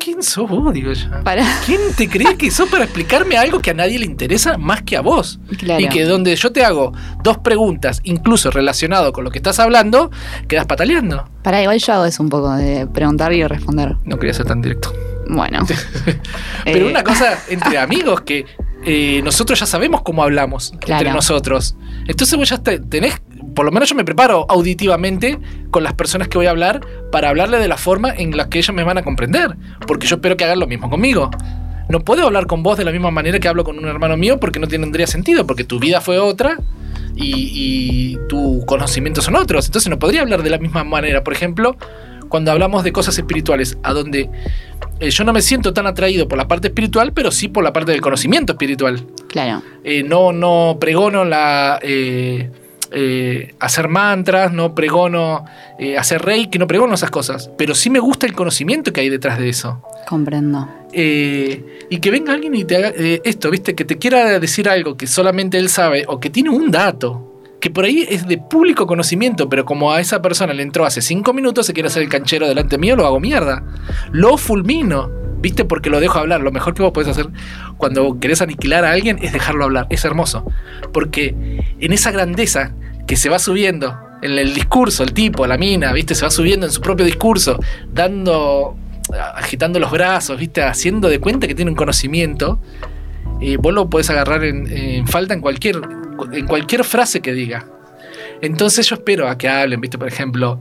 ¿quién 0.00 0.22
sos 0.22 0.48
vos? 0.48 0.72
Digo 0.72 0.92
yo. 0.92 1.08
Para. 1.22 1.44
¿Quién 1.64 1.80
te 1.96 2.08
crees 2.08 2.34
que 2.34 2.50
sos 2.50 2.68
para 2.68 2.84
explicarme 2.84 3.36
algo 3.36 3.60
que 3.60 3.70
a 3.70 3.74
nadie 3.74 3.98
le 3.98 4.06
interesa 4.06 4.58
más 4.58 4.82
que 4.82 4.96
a 4.96 5.00
vos? 5.00 5.38
Claro. 5.58 5.80
Y 5.80 5.88
que 5.88 6.04
donde 6.04 6.34
yo 6.36 6.50
te 6.52 6.64
hago 6.64 6.92
dos 7.22 7.38
preguntas, 7.38 8.00
incluso 8.04 8.50
relacionado 8.50 9.12
con 9.12 9.24
lo 9.24 9.30
que 9.30 9.38
estás 9.38 9.58
hablando, 9.60 10.10
quedas 10.48 10.66
pataleando. 10.66 11.28
Para, 11.42 11.62
igual 11.62 11.78
yo 11.78 11.92
hago 11.92 12.04
eso 12.04 12.22
un 12.22 12.28
poco, 12.28 12.52
de 12.54 12.86
preguntar 12.88 13.32
y 13.32 13.46
responder. 13.46 13.96
No 14.04 14.18
quería 14.18 14.34
ser 14.34 14.46
tan 14.46 14.60
directo. 14.60 14.92
Bueno. 15.28 15.64
Pero 16.64 16.86
Eh, 16.86 16.90
una 16.90 17.04
cosa 17.04 17.38
entre 17.48 17.78
amigos 17.78 18.22
que 18.22 18.44
eh, 18.84 19.20
nosotros 19.22 19.60
ya 19.60 19.66
sabemos 19.66 20.02
cómo 20.02 20.24
hablamos 20.24 20.72
entre 20.72 21.12
nosotros. 21.12 21.76
Entonces 22.08 22.36
vos 22.36 22.48
ya 22.50 22.58
te- 22.58 22.80
tenés, 22.80 23.22
por 23.54 23.64
lo 23.64 23.72
menos 23.72 23.88
yo 23.88 23.94
me 23.94 24.04
preparo 24.04 24.46
auditivamente 24.48 25.38
con 25.70 25.82
las 25.82 25.94
personas 25.94 26.28
que 26.28 26.38
voy 26.38 26.46
a 26.46 26.50
hablar 26.50 26.80
para 27.10 27.28
hablarle 27.28 27.58
de 27.58 27.68
la 27.68 27.76
forma 27.76 28.10
en 28.10 28.36
la 28.36 28.48
que 28.48 28.58
ellos 28.58 28.74
me 28.74 28.84
van 28.84 28.98
a 28.98 29.02
comprender. 29.02 29.56
Porque 29.86 30.06
yo 30.06 30.16
espero 30.16 30.36
que 30.36 30.44
hagan 30.44 30.60
lo 30.60 30.66
mismo 30.66 30.90
conmigo. 30.90 31.30
No 31.88 32.00
puedo 32.00 32.26
hablar 32.26 32.46
con 32.46 32.62
vos 32.62 32.78
de 32.78 32.84
la 32.84 32.92
misma 32.92 33.10
manera 33.10 33.38
que 33.38 33.48
hablo 33.48 33.64
con 33.64 33.78
un 33.78 33.86
hermano 33.86 34.16
mío 34.16 34.38
porque 34.38 34.58
no 34.58 34.68
tendría 34.68 35.06
sentido, 35.06 35.46
porque 35.46 35.64
tu 35.64 35.78
vida 35.78 36.00
fue 36.00 36.18
otra 36.18 36.58
y, 37.14 37.50
y 38.14 38.18
tus 38.28 38.64
conocimientos 38.64 39.24
son 39.24 39.36
otros. 39.36 39.66
Entonces 39.66 39.90
no 39.90 39.98
podría 39.98 40.22
hablar 40.22 40.42
de 40.42 40.50
la 40.50 40.58
misma 40.58 40.84
manera. 40.84 41.22
Por 41.22 41.34
ejemplo, 41.34 41.76
cuando 42.32 42.50
hablamos 42.50 42.82
de 42.82 42.92
cosas 42.92 43.18
espirituales, 43.18 43.76
a 43.82 43.92
donde 43.92 44.30
eh, 45.00 45.10
yo 45.10 45.22
no 45.24 45.34
me 45.34 45.42
siento 45.42 45.74
tan 45.74 45.86
atraído 45.86 46.28
por 46.28 46.38
la 46.38 46.48
parte 46.48 46.68
espiritual, 46.68 47.12
pero 47.12 47.30
sí 47.30 47.48
por 47.48 47.62
la 47.62 47.74
parte 47.74 47.92
del 47.92 48.00
conocimiento 48.00 48.52
espiritual. 48.52 49.06
Claro. 49.28 49.62
Eh, 49.84 50.02
no, 50.02 50.32
no 50.32 50.78
pregono 50.80 51.26
la 51.26 51.78
eh, 51.82 52.50
eh, 52.94 53.54
hacer 53.58 53.88
mantras, 53.88 54.52
no 54.52 54.74
pregono 54.74 55.44
eh, 55.78 55.96
hacer 55.96 56.22
reiki, 56.22 56.58
no 56.58 56.66
pregono 56.66 56.94
esas 56.94 57.10
cosas. 57.10 57.50
Pero 57.56 57.74
sí 57.74 57.90
me 57.90 57.98
gusta 57.98 58.26
el 58.26 58.34
conocimiento 58.34 58.92
que 58.92 59.00
hay 59.00 59.08
detrás 59.08 59.38
de 59.38 59.48
eso. 59.48 59.82
Comprendo. 60.06 60.68
Eh, 60.92 61.86
y 61.88 61.98
que 61.98 62.10
venga 62.10 62.32
alguien 62.32 62.54
y 62.54 62.64
te 62.64 62.76
haga 62.76 62.92
eh, 62.94 63.20
esto, 63.24 63.50
¿viste? 63.50 63.74
Que 63.74 63.84
te 63.84 63.98
quiera 63.98 64.38
decir 64.38 64.68
algo 64.68 64.96
que 64.96 65.06
solamente 65.06 65.58
él 65.58 65.68
sabe 65.68 66.04
o 66.06 66.20
que 66.20 66.30
tiene 66.30 66.50
un 66.50 66.70
dato. 66.70 67.31
Que 67.62 67.70
por 67.70 67.84
ahí 67.84 68.04
es 68.10 68.26
de 68.26 68.38
público 68.38 68.88
conocimiento, 68.88 69.48
pero 69.48 69.64
como 69.64 69.92
a 69.92 70.00
esa 70.00 70.20
persona 70.20 70.52
le 70.52 70.64
entró 70.64 70.84
hace 70.84 71.00
cinco 71.00 71.32
minutos, 71.32 71.64
se 71.64 71.72
quiere 71.72 71.86
hacer 71.86 72.02
el 72.02 72.08
canchero 72.08 72.48
delante 72.48 72.76
mío, 72.76 72.96
lo 72.96 73.06
hago 73.06 73.20
mierda. 73.20 73.62
Lo 74.10 74.36
fulmino, 74.36 75.08
¿viste? 75.40 75.64
Porque 75.64 75.88
lo 75.88 76.00
dejo 76.00 76.18
hablar. 76.18 76.40
Lo 76.40 76.50
mejor 76.50 76.74
que 76.74 76.82
vos 76.82 76.90
podés 76.90 77.08
hacer 77.08 77.28
cuando 77.76 78.18
querés 78.18 78.42
aniquilar 78.42 78.84
a 78.84 78.90
alguien 78.90 79.20
es 79.22 79.32
dejarlo 79.32 79.62
hablar. 79.62 79.86
Es 79.90 80.04
hermoso. 80.04 80.44
Porque 80.92 81.36
en 81.78 81.92
esa 81.92 82.10
grandeza 82.10 82.74
que 83.06 83.14
se 83.14 83.28
va 83.28 83.38
subiendo 83.38 83.96
en 84.22 84.38
el 84.38 84.54
discurso, 84.54 85.04
el 85.04 85.12
tipo, 85.12 85.46
la 85.46 85.56
mina, 85.56 85.92
¿viste? 85.92 86.16
Se 86.16 86.24
va 86.24 86.32
subiendo 86.32 86.66
en 86.66 86.72
su 86.72 86.80
propio 86.80 87.06
discurso, 87.06 87.60
dando 87.94 88.76
agitando 89.36 89.78
los 89.78 89.92
brazos, 89.92 90.36
¿viste? 90.36 90.64
Haciendo 90.64 91.08
de 91.08 91.20
cuenta 91.20 91.46
que 91.46 91.54
tiene 91.54 91.70
un 91.70 91.76
conocimiento. 91.76 92.58
eh, 93.40 93.56
vos 93.56 93.72
lo 93.72 93.88
podés 93.88 94.10
agarrar 94.10 94.42
en, 94.42 94.66
en 94.66 95.06
falta 95.06 95.32
en 95.34 95.40
cualquier, 95.40 95.80
en 96.30 96.46
cualquier 96.46 96.84
frase 96.84 97.20
que 97.20 97.32
diga. 97.32 97.66
Entonces 98.40 98.86
yo 98.88 98.96
espero 98.96 99.28
a 99.28 99.38
que 99.38 99.48
hablen, 99.48 99.80
¿viste? 99.80 99.98
Por 99.98 100.08
ejemplo, 100.08 100.60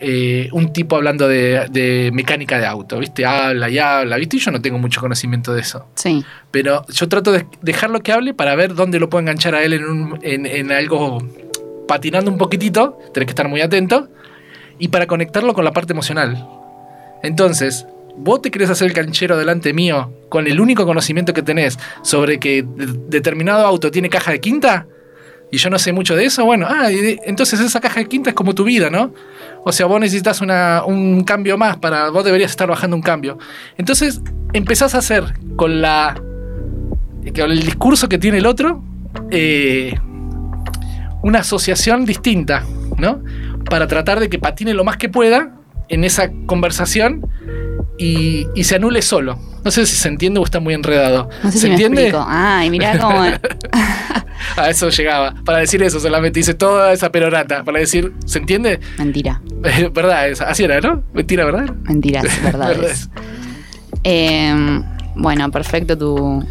eh, 0.00 0.48
un 0.52 0.72
tipo 0.72 0.96
hablando 0.96 1.28
de, 1.28 1.66
de 1.70 2.10
mecánica 2.12 2.58
de 2.58 2.66
auto, 2.66 2.98
¿viste? 2.98 3.24
Habla 3.24 3.70
y 3.70 3.78
habla, 3.78 4.16
¿viste? 4.16 4.36
Y 4.36 4.40
yo 4.40 4.50
no 4.50 4.60
tengo 4.60 4.78
mucho 4.78 5.00
conocimiento 5.00 5.54
de 5.54 5.60
eso. 5.60 5.86
Sí. 5.94 6.24
Pero 6.50 6.84
yo 6.88 7.08
trato 7.08 7.30
de 7.32 7.46
dejarlo 7.62 8.00
que 8.00 8.10
hable 8.12 8.34
para 8.34 8.54
ver 8.56 8.74
dónde 8.74 8.98
lo 8.98 9.08
puedo 9.08 9.20
enganchar 9.20 9.54
a 9.54 9.62
él 9.62 9.74
en, 9.74 9.84
un- 9.84 10.18
en- 10.22 10.46
en 10.46 10.72
algo 10.72 11.18
patinando 11.86 12.30
un 12.30 12.38
poquitito, 12.38 12.98
tenés 13.14 13.26
que 13.26 13.32
estar 13.32 13.48
muy 13.48 13.60
atento, 13.60 14.08
y 14.78 14.88
para 14.88 15.06
conectarlo 15.06 15.54
con 15.54 15.64
la 15.64 15.72
parte 15.72 15.92
emocional. 15.92 16.48
Entonces, 17.22 17.86
vos 18.16 18.42
te 18.42 18.50
querés 18.50 18.70
hacer 18.70 18.88
el 18.88 18.94
canchero 18.94 19.36
delante 19.38 19.72
mío 19.72 20.12
con 20.28 20.46
el 20.46 20.60
único 20.60 20.84
conocimiento 20.86 21.32
que 21.32 21.42
tenés 21.42 21.78
sobre 22.02 22.38
que 22.38 22.62
de- 22.62 22.98
determinado 23.08 23.66
auto 23.66 23.90
tiene 23.90 24.08
caja 24.08 24.32
de 24.32 24.40
quinta, 24.40 24.86
y 25.50 25.58
yo 25.58 25.68
no 25.68 25.78
sé 25.78 25.92
mucho 25.92 26.16
de 26.16 26.24
eso, 26.24 26.44
bueno, 26.46 26.66
ah, 26.68 26.88
entonces 26.90 27.60
esa 27.60 27.78
caja 27.80 28.00
de 28.00 28.06
quinta 28.08 28.30
es 28.30 28.34
como 28.34 28.54
tu 28.54 28.64
vida, 28.64 28.88
¿no? 28.88 29.12
O 29.64 29.72
sea, 29.72 29.84
vos 29.86 30.00
necesitas 30.00 30.40
una- 30.40 30.82
un 30.86 31.24
cambio 31.24 31.58
más 31.58 31.76
para, 31.76 32.08
vos 32.10 32.24
deberías 32.24 32.50
estar 32.50 32.66
bajando 32.68 32.96
un 32.96 33.02
cambio. 33.02 33.38
Entonces, 33.76 34.20
empezás 34.54 34.94
a 34.94 34.98
hacer 34.98 35.24
con 35.56 35.82
la 35.82 36.14
con 37.38 37.50
el 37.52 37.62
discurso 37.62 38.08
que 38.08 38.18
tiene 38.18 38.38
el 38.38 38.46
otro, 38.46 38.82
eh, 39.30 39.94
una 41.22 41.40
asociación 41.40 42.04
distinta, 42.04 42.64
¿no? 42.98 43.22
Para 43.70 43.86
tratar 43.86 44.18
de 44.20 44.28
que 44.28 44.38
patine 44.40 44.74
lo 44.74 44.82
más 44.84 44.96
que 44.96 45.08
pueda 45.08 45.52
en 45.92 46.04
esa 46.04 46.30
conversación 46.46 47.24
y, 47.98 48.46
y 48.54 48.64
se 48.64 48.74
anule 48.76 49.02
solo. 49.02 49.38
No 49.64 49.70
sé 49.70 49.86
si 49.86 49.94
se 49.94 50.08
entiende 50.08 50.40
o 50.40 50.44
está 50.44 50.58
muy 50.58 50.74
enredado. 50.74 51.28
No 51.44 51.52
sé 51.52 51.58
¿Se 51.58 51.66
si 51.66 51.70
entiende? 51.72 52.12
Ay, 52.26 52.68
mirá 52.70 52.98
cómo. 53.00 53.22
A 54.56 54.70
eso 54.70 54.88
llegaba. 54.88 55.34
Para 55.44 55.58
decir 55.58 55.80
eso 55.84 56.00
solamente 56.00 56.40
hice 56.40 56.54
toda 56.54 56.92
esa 56.92 57.12
perorata. 57.12 57.62
Para 57.62 57.78
decir, 57.78 58.12
¿se 58.26 58.38
entiende? 58.40 58.80
Mentira. 58.98 59.40
verdad, 59.92 60.28
es- 60.28 60.40
así 60.40 60.64
era, 60.64 60.80
¿no? 60.80 61.04
Mentira, 61.12 61.44
¿verdad? 61.44 61.72
Mentiras, 61.84 62.24
verdades. 62.42 63.08
Verdades. 63.08 63.10
Eh, 64.02 64.80
bueno, 65.14 65.50
perfecto 65.50 65.96
tu. 65.96 66.44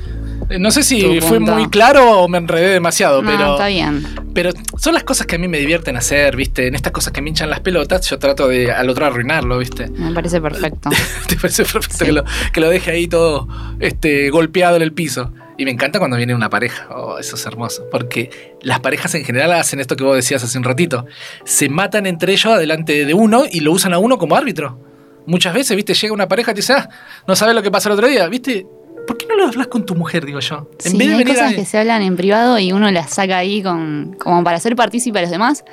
No 0.60 0.72
sé 0.72 0.84
si 0.84 1.20
punto. 1.22 1.54
muy 1.54 1.70
claro 1.70 2.22
o 2.22 2.28
me 2.28 2.38
enredé 2.38 2.70
demasiado, 2.74 3.22
No, 3.22 3.30
pero. 3.32 3.52
está 3.54 3.68
bien. 3.68 4.06
Pero 4.34 4.52
son 4.78 4.94
las 4.94 5.04
cosas 5.04 5.28
que 5.28 5.36
a 5.36 5.40
mí 5.40 5.48
me 5.48 5.58
divierten 5.60 5.98
hacer, 5.98 6.36
¿viste? 6.36 6.68
En 6.68 6.76
estas 6.76 6.92
cosas 6.94 7.12
que 7.14 7.22
me 7.22 7.30
hinchan 7.30 7.50
las 7.50 7.60
pelotas, 7.60 8.10
yo 8.10 8.18
trato 8.20 8.48
de 8.48 8.72
al 8.72 8.90
otro 8.90 9.06
arruinarlo, 9.06 9.58
¿viste? 9.58 9.90
Me 9.90 10.14
parece 10.14 10.40
perfecto. 10.42 10.90
¿Te 11.28 11.36
parece 11.36 11.64
perfecto 11.64 11.98
Sí. 12.00 12.06
que, 12.06 12.12
lo, 12.12 12.24
que 12.54 12.62
lo 12.62 12.70
deje 12.70 12.92
ahí 12.92 13.08
todo 13.08 13.48
este, 13.80 14.30
golpeado 14.30 14.76
en 14.76 14.82
el 14.82 14.94
piso? 14.94 15.32
Y 15.58 15.66
me 15.66 15.72
encanta 15.72 16.00
cuando 16.00 16.18
viene 16.18 16.34
una 16.34 16.50
pareja. 16.50 16.88
Oh, 16.90 17.20
eso 17.20 17.36
es 17.36 17.46
hermoso. 17.46 17.84
Porque 17.92 18.56
las 18.62 18.80
parejas 18.80 19.14
en 19.16 19.24
general 19.26 19.52
hacen 19.54 19.80
esto 19.80 19.96
que 19.96 20.04
vos 20.04 20.16
decías 20.16 20.44
hace 20.44 20.58
un 20.58 20.64
ratito. 20.64 21.06
Se 21.44 21.70
matan 21.70 22.08
entre 22.08 22.34
ellos 22.34 22.58
delante 22.58 23.06
de 23.06 23.14
uno 23.14 23.44
y 23.52 23.60
lo 23.60 23.72
usan 23.72 23.94
a 23.94 24.00
uno 24.00 24.18
como 24.18 24.36
árbitro. 24.36 24.80
Muchas 25.28 25.54
veces, 25.54 25.76
¿viste? 25.76 25.94
Llega 25.94 26.14
una 26.16 26.28
pareja 26.28 26.50
y 26.52 26.54
te 26.56 26.62
dice, 26.62 26.74
ah, 26.74 26.90
no 27.28 27.36
sabes 27.36 27.54
lo 27.54 27.62
que 27.62 27.70
pasó 27.70 27.90
el 27.90 27.94
otro 27.94 28.08
día, 28.08 28.28
¿viste? 28.28 28.66
¿Por 29.12 29.18
qué 29.18 29.26
no 29.28 29.36
lo 29.36 29.46
hablas 29.48 29.68
con 29.68 29.86
tu 29.86 29.94
mujer? 29.96 30.26
Digo 30.26 30.40
yo. 30.40 30.70
En 30.86 30.92
Sí, 30.92 30.98
vez 30.98 31.10
de 31.10 31.16
hay 31.16 31.24
cosas 31.26 31.52
a- 31.52 31.56
que 31.56 31.66
se 31.66 31.78
hablan 31.78 32.02
en 32.02 32.16
privado 32.16 32.58
y 32.60 32.72
uno 32.72 32.90
las 32.92 33.10
saca 33.12 33.38
ahí 33.38 33.62
con, 33.62 34.16
como 34.20 34.44
para 34.44 34.58
ser 34.60 34.76
partícipe 34.78 35.20
a 35.20 35.24
los 35.24 35.32
demás. 35.32 35.66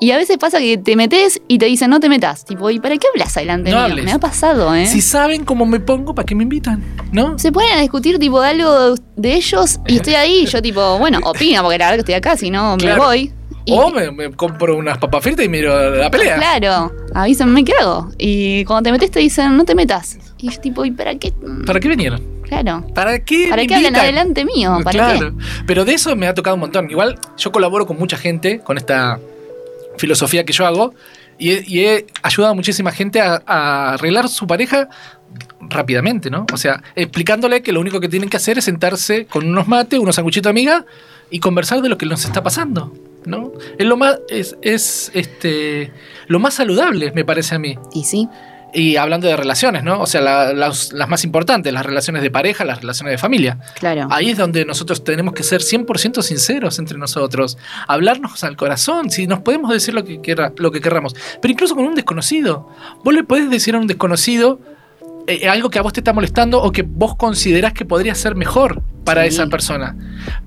Y 0.00 0.12
a 0.12 0.16
veces 0.16 0.38
pasa 0.38 0.58
que 0.58 0.78
te 0.78 0.94
metes 0.96 1.40
y 1.48 1.58
te 1.58 1.66
dicen 1.66 1.90
no 1.90 1.98
te 2.00 2.08
metas. 2.08 2.44
Tipo, 2.44 2.70
¿y 2.70 2.78
para 2.78 2.96
qué 2.98 3.06
hablas 3.12 3.36
adelante 3.36 3.70
No 3.70 3.76
mío? 3.78 3.84
hables. 3.86 4.04
Me 4.04 4.12
ha 4.12 4.18
pasado, 4.18 4.74
¿eh? 4.74 4.86
Si 4.86 5.00
saben 5.00 5.44
cómo 5.44 5.66
me 5.66 5.80
pongo, 5.80 6.14
¿para 6.14 6.26
qué 6.26 6.34
me 6.34 6.44
invitan? 6.44 6.82
¿No? 7.12 7.38
Se 7.38 7.50
ponen 7.50 7.72
a 7.76 7.80
discutir 7.80 8.18
tipo 8.18 8.40
de 8.40 8.48
algo 8.48 8.94
de 9.16 9.34
ellos 9.34 9.80
y 9.86 9.96
estoy 9.96 10.14
ahí 10.14 10.40
y 10.42 10.46
yo 10.46 10.62
tipo, 10.62 10.98
bueno, 10.98 11.18
opino 11.24 11.62
porque 11.62 11.78
la 11.78 11.86
verdad 11.86 11.94
que 11.96 12.00
estoy 12.00 12.14
acá, 12.14 12.36
si 12.36 12.50
no 12.50 12.76
Claro. 12.78 13.00
me 13.00 13.06
voy. 13.06 13.32
Y- 13.66 13.72
O 13.72 13.90
me, 13.90 14.10
me 14.10 14.30
compro 14.30 14.76
unas 14.76 14.98
papas 14.98 15.22
fritas 15.22 15.42
y 15.44 15.48
miro 15.48 15.90
la 15.96 16.10
pelea. 16.10 16.36
Claro, 16.36 16.92
avísenme 17.14 17.64
qué 17.64 17.72
hago. 17.80 18.10
Y 18.18 18.62
cuando 18.66 18.82
te 18.88 18.92
metes 18.92 19.10
te 19.10 19.20
dicen 19.20 19.56
no 19.56 19.64
te 19.64 19.74
metas. 19.74 20.18
Y 20.44 20.50
yo 20.50 20.60
tipo, 20.60 20.84
¿y 20.84 20.90
para 20.90 21.14
qué? 21.14 21.32
¿Para 21.64 21.80
qué 21.80 21.88
vinieron? 21.88 22.20
Claro. 22.42 22.86
¿Para 22.94 23.18
qué? 23.24 23.46
¿Para 23.48 23.62
me 23.62 23.66
qué 23.66 23.76
hablan 23.76 23.96
adelante 23.96 24.44
mío? 24.44 24.78
¿Para 24.84 24.92
claro. 24.92 25.34
Pero 25.66 25.86
de 25.86 25.94
eso 25.94 26.14
me 26.16 26.26
ha 26.26 26.34
tocado 26.34 26.52
un 26.56 26.60
montón. 26.60 26.90
Igual 26.90 27.18
yo 27.38 27.50
colaboro 27.50 27.86
con 27.86 27.98
mucha 27.98 28.18
gente 28.18 28.60
con 28.60 28.76
esta 28.76 29.18
filosofía 29.96 30.44
que 30.44 30.52
yo 30.52 30.66
hago 30.66 30.92
y 31.38 31.52
he, 31.52 31.64
y 31.66 31.80
he 31.80 32.06
ayudado 32.22 32.52
a 32.52 32.54
muchísima 32.54 32.92
gente 32.92 33.22
a, 33.22 33.42
a 33.46 33.94
arreglar 33.94 34.28
su 34.28 34.46
pareja 34.46 34.90
rápidamente, 35.62 36.28
¿no? 36.28 36.44
O 36.52 36.58
sea, 36.58 36.82
explicándole 36.94 37.62
que 37.62 37.72
lo 37.72 37.80
único 37.80 37.98
que 37.98 38.10
tienen 38.10 38.28
que 38.28 38.36
hacer 38.36 38.58
es 38.58 38.64
sentarse 38.66 39.24
con 39.24 39.48
unos 39.48 39.66
mates, 39.66 39.98
unos 39.98 40.16
sanguchitos 40.16 40.44
de 40.44 40.50
amiga 40.50 40.84
y 41.30 41.38
conversar 41.38 41.80
de 41.80 41.88
lo 41.88 41.96
que 41.96 42.04
nos 42.04 42.22
está 42.26 42.42
pasando, 42.42 42.92
¿no? 43.24 43.50
Es 43.78 43.86
lo 43.86 43.96
más, 43.96 44.18
es, 44.28 44.56
es 44.60 45.10
este, 45.14 45.90
lo 46.26 46.38
más 46.38 46.52
saludable, 46.52 47.12
me 47.12 47.24
parece 47.24 47.54
a 47.54 47.58
mí. 47.58 47.78
Y 47.94 48.04
sí, 48.04 48.28
Y 48.76 48.96
hablando 48.96 49.28
de 49.28 49.36
relaciones, 49.36 49.84
¿no? 49.84 50.00
O 50.00 50.06
sea, 50.06 50.20
la- 50.20 50.52
las, 50.52 50.92
las 50.92 51.08
más 51.08 51.22
importantes, 51.22 51.72
las 51.72 51.86
relaciones 51.86 52.22
de 52.22 52.30
pareja, 52.30 52.64
las 52.64 52.80
relaciones 52.80 53.12
de 53.12 53.18
familia. 53.18 53.58
claro. 53.78 54.08
Ahí 54.10 54.30
es 54.30 54.36
donde 54.36 54.64
nosotros 54.64 55.04
tenemos 55.04 55.32
que 55.32 55.44
ser 55.44 55.60
100% 55.60 56.22
sinceros 56.22 56.78
entre 56.80 56.98
nosotros, 56.98 57.56
hablarnos 57.86 58.42
al 58.42 58.56
corazón, 58.56 59.10
si 59.10 59.26
nos 59.28 59.40
podemos 59.40 59.70
decir 59.70 59.94
lo 59.94 60.04
que, 60.04 60.20
quiera, 60.20 60.52
lo 60.56 60.72
que 60.72 60.80
querramos, 60.80 61.14
pero 61.40 61.52
incluso 61.52 61.74
con 61.76 61.84
un 61.86 61.94
desconocido. 61.94 62.68
Vos 63.04 63.14
le 63.14 63.22
podés 63.22 63.48
decir 63.48 63.74
a 63.76 63.78
un 63.78 63.86
desconocido 63.86 64.58
eh, 65.26 65.48
algo 65.48 65.70
que 65.70 65.78
a 65.78 65.82
vos 65.82 65.92
te 65.92 66.00
está 66.00 66.12
molestando 66.12 66.60
o 66.62 66.70
que 66.72 66.82
vos 66.82 67.14
considerás 67.16 67.72
que 67.72 67.84
podría 67.84 68.14
ser 68.14 68.34
mejor 68.34 68.82
para 69.04 69.22
Sí. 69.22 69.28
esa 69.28 69.46
persona, 69.46 69.96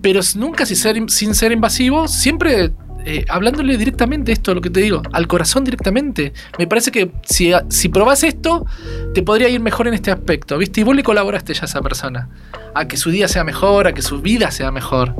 pero 0.02 0.20
nunca 0.36 0.66
sin 0.66 0.76
ser, 0.76 1.02
sin 1.10 1.34
ser 1.34 1.52
invasivo, 1.54 2.08
siempre... 2.08 2.72
eh, 3.08 3.26
hablándole 3.30 3.78
directamente 3.78 4.32
esto, 4.32 4.54
lo 4.54 4.62
que 4.62 4.70
te 4.70 4.82
digo, 4.82 5.02
al 5.14 5.28
corazón 5.28 5.64
directamente. 5.64 6.34
Me 6.60 6.68
parece 6.68 6.92
que 6.92 7.12
si, 7.24 7.52
si 7.70 7.90
probás 7.90 8.24
esto, 8.24 8.66
te 9.14 9.24
podría 9.24 9.50
ir 9.50 9.60
mejor 9.62 9.88
en 9.88 9.94
este 9.94 10.12
aspecto, 10.12 10.58
¿viste? 10.58 10.82
Y 10.82 10.84
vos 10.84 10.96
le 10.96 11.04
colaboraste 11.04 11.54
ya 11.54 11.62
a 11.62 11.66
esa 11.66 11.82
persona, 11.82 12.30
a 12.76 12.88
que 12.88 12.98
su 12.98 13.10
día 13.10 13.28
sea 13.28 13.44
mejor, 13.44 13.88
a 13.88 13.94
que 13.94 14.02
su 14.02 14.22
vida 14.22 14.52
sea 14.52 14.72
mejor. 14.72 15.16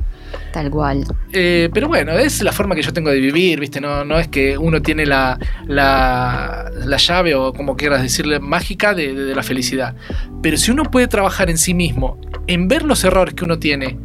Tal 0.52 0.70
cual. 0.70 1.06
Eh, 1.32 1.70
pero 1.74 1.88
bueno, 1.88 2.12
es 2.12 2.42
la 2.44 2.52
forma 2.52 2.76
que 2.76 2.82
yo 2.82 2.92
tengo 2.92 3.10
de 3.10 3.20
vivir, 3.20 3.60
¿viste? 3.62 3.80
No, 3.80 4.04
no 4.04 4.20
es 4.20 4.28
que 4.28 4.58
uno 4.58 4.82
tiene 4.82 5.06
la, 5.06 5.40
la, 5.66 6.70
la 6.86 6.98
llave 6.98 7.36
o 7.36 7.54
como 7.54 7.76
quieras 7.78 8.02
decirle, 8.02 8.40
mágica 8.40 8.94
de, 8.94 9.14
de- 9.14 9.24
de 9.24 9.36
la 9.36 9.44
felicidad. 9.44 9.96
Pero 10.42 10.58
si 10.58 10.72
uno 10.72 10.84
puede 10.84 11.08
trabajar 11.08 11.50
en 11.50 11.58
sí 11.58 11.74
mismo, 11.74 12.20
en 12.48 12.68
ver 12.68 12.84
los 12.84 13.04
errores 13.06 13.34
que 13.36 13.46
uno 13.46 13.58
tiene, 13.60 13.98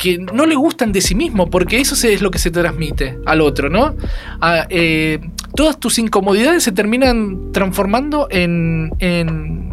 que 0.00 0.18
no 0.18 0.46
le 0.46 0.54
gustan 0.54 0.92
de 0.92 1.00
sí 1.00 1.14
mismo, 1.14 1.50
porque 1.50 1.78
eso 1.80 1.94
es 2.08 2.22
lo 2.22 2.30
que 2.30 2.38
se 2.38 2.50
transmite 2.50 3.18
al 3.26 3.40
otro, 3.40 3.68
¿no? 3.68 3.94
Ah, 4.40 4.66
eh, 4.70 5.18
todas 5.54 5.78
tus 5.78 5.98
incomodidades 5.98 6.62
se 6.62 6.72
terminan 6.72 7.52
transformando 7.52 8.26
en... 8.30 8.90
en 8.98 9.68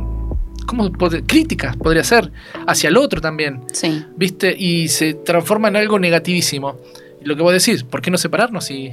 ¿Cómo? 0.65 0.89
pod- 0.91 1.23
Críticas, 1.25 1.77
podría 1.77 2.03
ser, 2.03 2.29
hacia 2.67 2.89
el 2.89 2.97
otro 2.97 3.21
también. 3.21 3.61
Sí. 3.71 4.03
¿viste? 4.17 4.53
Y 4.57 4.89
se 4.89 5.13
transforma 5.13 5.69
en 5.69 5.77
algo 5.77 5.97
negativísimo. 5.97 6.75
Lo 7.23 7.37
que 7.37 7.41
vos 7.41 7.53
decís, 7.53 7.83
¿por 7.85 8.01
qué 8.01 8.11
no 8.11 8.17
separarnos 8.17 8.65
si, 8.65 8.91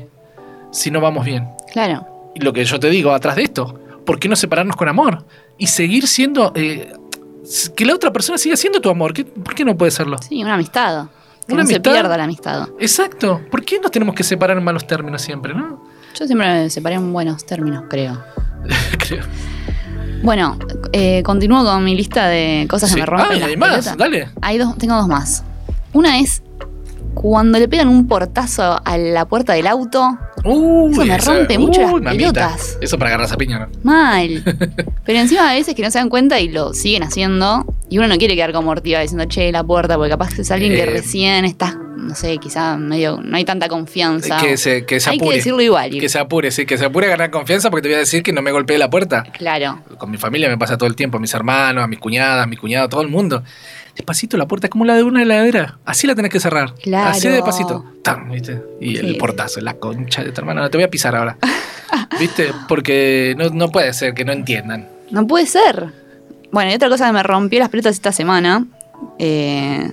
si 0.70 0.92
no 0.92 1.00
vamos 1.00 1.24
bien? 1.26 1.48
Claro. 1.72 2.06
Y 2.36 2.40
lo 2.44 2.52
que 2.52 2.64
yo 2.64 2.78
te 2.78 2.90
digo 2.90 3.10
atrás 3.12 3.34
de 3.34 3.42
esto, 3.42 3.80
¿por 4.06 4.20
qué 4.20 4.28
no 4.28 4.36
separarnos 4.36 4.76
con 4.76 4.88
amor? 4.88 5.24
Y 5.58 5.66
seguir 5.66 6.06
siendo... 6.06 6.52
eh, 6.54 6.92
que 7.76 7.84
la 7.84 7.94
otra 7.94 8.12
persona 8.12 8.38
siga 8.38 8.56
siendo 8.56 8.80
tu 8.80 8.88
amor. 8.88 9.12
¿Qué- 9.12 9.24
¿Por 9.24 9.54
qué 9.56 9.64
no 9.64 9.76
puede 9.76 9.90
serlo? 9.90 10.16
Sí, 10.18 10.42
una 10.42 10.54
amistad. 10.54 11.06
Que 11.46 11.52
Una 11.54 11.62
no 11.62 11.68
se 11.68 11.74
amistad. 11.76 11.92
pierda 11.92 12.16
la 12.16 12.24
amistad. 12.24 12.68
Exacto. 12.80 13.40
¿Por 13.50 13.64
qué 13.64 13.78
nos 13.80 13.90
tenemos 13.90 14.14
que 14.14 14.22
separar 14.24 14.56
en 14.56 14.64
malos 14.64 14.86
términos 14.86 15.20
siempre, 15.22 15.54
no? 15.54 15.82
Yo 16.18 16.26
siempre 16.26 16.46
me 16.46 16.70
separé 16.70 16.94
en 16.96 17.12
buenos 17.12 17.44
términos, 17.44 17.84
creo. 17.88 18.22
Creo. 18.98 19.24
Bueno, 20.22 20.58
eh, 20.92 21.22
continúo 21.22 21.62
con 21.64 21.84
mi 21.84 21.94
lista 21.94 22.28
de 22.28 22.66
cosas 22.70 22.88
Sí. 22.88 22.94
que 22.94 23.00
me 23.02 23.06
rompen 23.06 23.28
Ah, 23.30 23.36
y 23.36 23.40
las 23.40 23.48
hay 23.50 23.56
más, 23.58 23.96
dale. 23.98 24.30
Hay 24.40 24.56
dos, 24.58 24.78
tengo 24.78 24.94
dos 24.96 25.06
más. 25.08 25.44
Una 25.92 26.18
es 26.18 26.42
cuando 27.14 27.58
le 27.58 27.68
pegan 27.68 27.88
un 27.88 28.06
portazo 28.06 28.80
a 28.84 28.98
la 28.98 29.24
puerta 29.26 29.52
del 29.54 29.66
auto. 29.66 30.18
Uy, 30.44 30.92
Eso 30.92 31.04
me 31.06 31.16
esa- 31.16 31.34
rompe 31.34 31.58
mucho 31.58 31.80
las 31.80 31.90
mamita. 31.92 32.10
pelotas. 32.10 32.78
Eso 32.80 32.98
para 32.98 33.10
agarrar 33.10 33.26
esa 33.26 33.36
piña, 33.36 33.60
¿no? 33.60 33.68
Mal. 33.82 34.42
Pero 35.06 35.18
encima 35.18 35.50
a 35.50 35.54
veces 35.54 35.74
que 35.74 35.82
no 35.82 35.90
se 35.90 35.98
dan 35.98 36.08
cuenta 36.10 36.38
y 36.40 36.48
lo 36.48 36.74
siguen 36.74 37.02
haciendo. 37.04 37.64
Y 37.88 37.98
uno 37.98 38.08
no 38.08 38.16
quiere 38.18 38.34
quedar 38.34 38.52
como 38.52 38.70
ortiva 38.70 39.00
diciendo, 39.00 39.24
che, 39.26 39.50
la 39.52 39.64
puerta, 39.64 39.96
porque 39.96 40.10
capaz 40.10 40.34
que 40.34 40.42
es 40.42 40.50
alguien 40.50 40.72
que 40.74 40.82
Eh. 40.82 40.86
recién 40.86 41.44
estás, 41.44 41.76
no 41.76 42.14
sé, 42.14 42.36
quizá 42.38 42.76
medio, 42.76 43.20
no 43.22 43.36
hay 43.36 43.44
tanta 43.44 43.68
confianza. 43.68 44.36
Que 44.38 44.56
se, 44.56 44.84
que 44.84 45.00
se 45.00 45.10
Hay 45.10 45.18
que 45.18 45.30
decirlo 45.32 45.62
igual. 45.62 45.90
Que 45.90 46.08
se 46.08 46.18
apure, 46.18 46.50
sí, 46.50 46.66
que 46.66 46.76
se 46.76 46.84
apure 46.84 47.06
a 47.06 47.10
ganar 47.10 47.30
confianza 47.30 47.70
porque 47.70 47.82
te 47.82 47.88
voy 47.88 47.96
a 47.96 47.98
decir 48.00 48.22
que 48.22 48.32
no 48.32 48.42
me 48.42 48.50
golpee 48.52 48.76
la 48.78 48.90
puerta. 48.90 49.22
Claro. 49.38 49.78
Con 49.98 50.10
mi 50.10 50.18
familia 50.18 50.48
me 50.48 50.58
pasa 50.58 50.76
todo 50.76 50.88
el 50.88 50.96
tiempo, 50.96 51.16
a 51.16 51.20
mis 51.20 51.32
hermanos, 51.32 51.84
a 51.84 51.86
mis 51.86 51.98
cuñadas, 51.98 52.44
a 52.44 52.46
mi 52.46 52.56
cuñado, 52.56 52.88
todo 52.88 53.00
el 53.02 53.08
mundo. 53.08 53.42
Despacito 53.96 54.36
la 54.36 54.46
puerta, 54.46 54.68
como 54.68 54.84
la 54.84 54.96
de 54.96 55.04
una 55.04 55.22
heladera. 55.22 55.78
Así 55.84 56.06
la 56.06 56.14
tenés 56.14 56.32
que 56.32 56.40
cerrar. 56.40 56.74
Claro. 56.74 57.10
Así 57.10 57.28
de 57.28 57.34
despacito. 57.34 57.84
¡Tam! 58.02 58.30
¿viste? 58.30 58.60
Y 58.80 58.96
el 58.96 59.16
portazo, 59.16 59.60
la 59.60 59.74
concha 59.74 60.24
de 60.24 60.32
tu 60.32 60.40
hermano. 60.40 60.62
No 60.62 60.70
te 60.70 60.76
voy 60.76 60.84
a 60.84 60.90
pisar 60.90 61.14
ahora. 61.14 61.36
¿Viste? 62.18 62.52
Porque 62.68 63.34
no, 63.38 63.50
no 63.50 63.68
puede 63.68 63.92
ser 63.92 64.14
que 64.14 64.24
no 64.24 64.32
entiendan. 64.32 64.88
No 65.10 65.26
puede 65.26 65.46
ser. 65.46 65.92
Bueno, 66.50 66.70
y 66.72 66.74
otra 66.74 66.88
cosa 66.88 67.06
que 67.06 67.12
me 67.12 67.22
rompió 67.22 67.60
las 67.60 67.68
pelotas 67.68 67.94
esta 67.94 68.12
semana, 68.12 68.66
eh, 69.18 69.90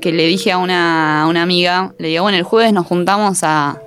que 0.00 0.12
le 0.12 0.26
dije 0.26 0.52
a 0.52 0.58
una, 0.58 1.22
a 1.22 1.26
una 1.26 1.42
amiga, 1.42 1.92
le 1.98 2.08
digo, 2.08 2.22
bueno, 2.22 2.38
el 2.38 2.44
jueves 2.44 2.72
nos 2.72 2.86
juntamos 2.86 3.42
a, 3.44 3.80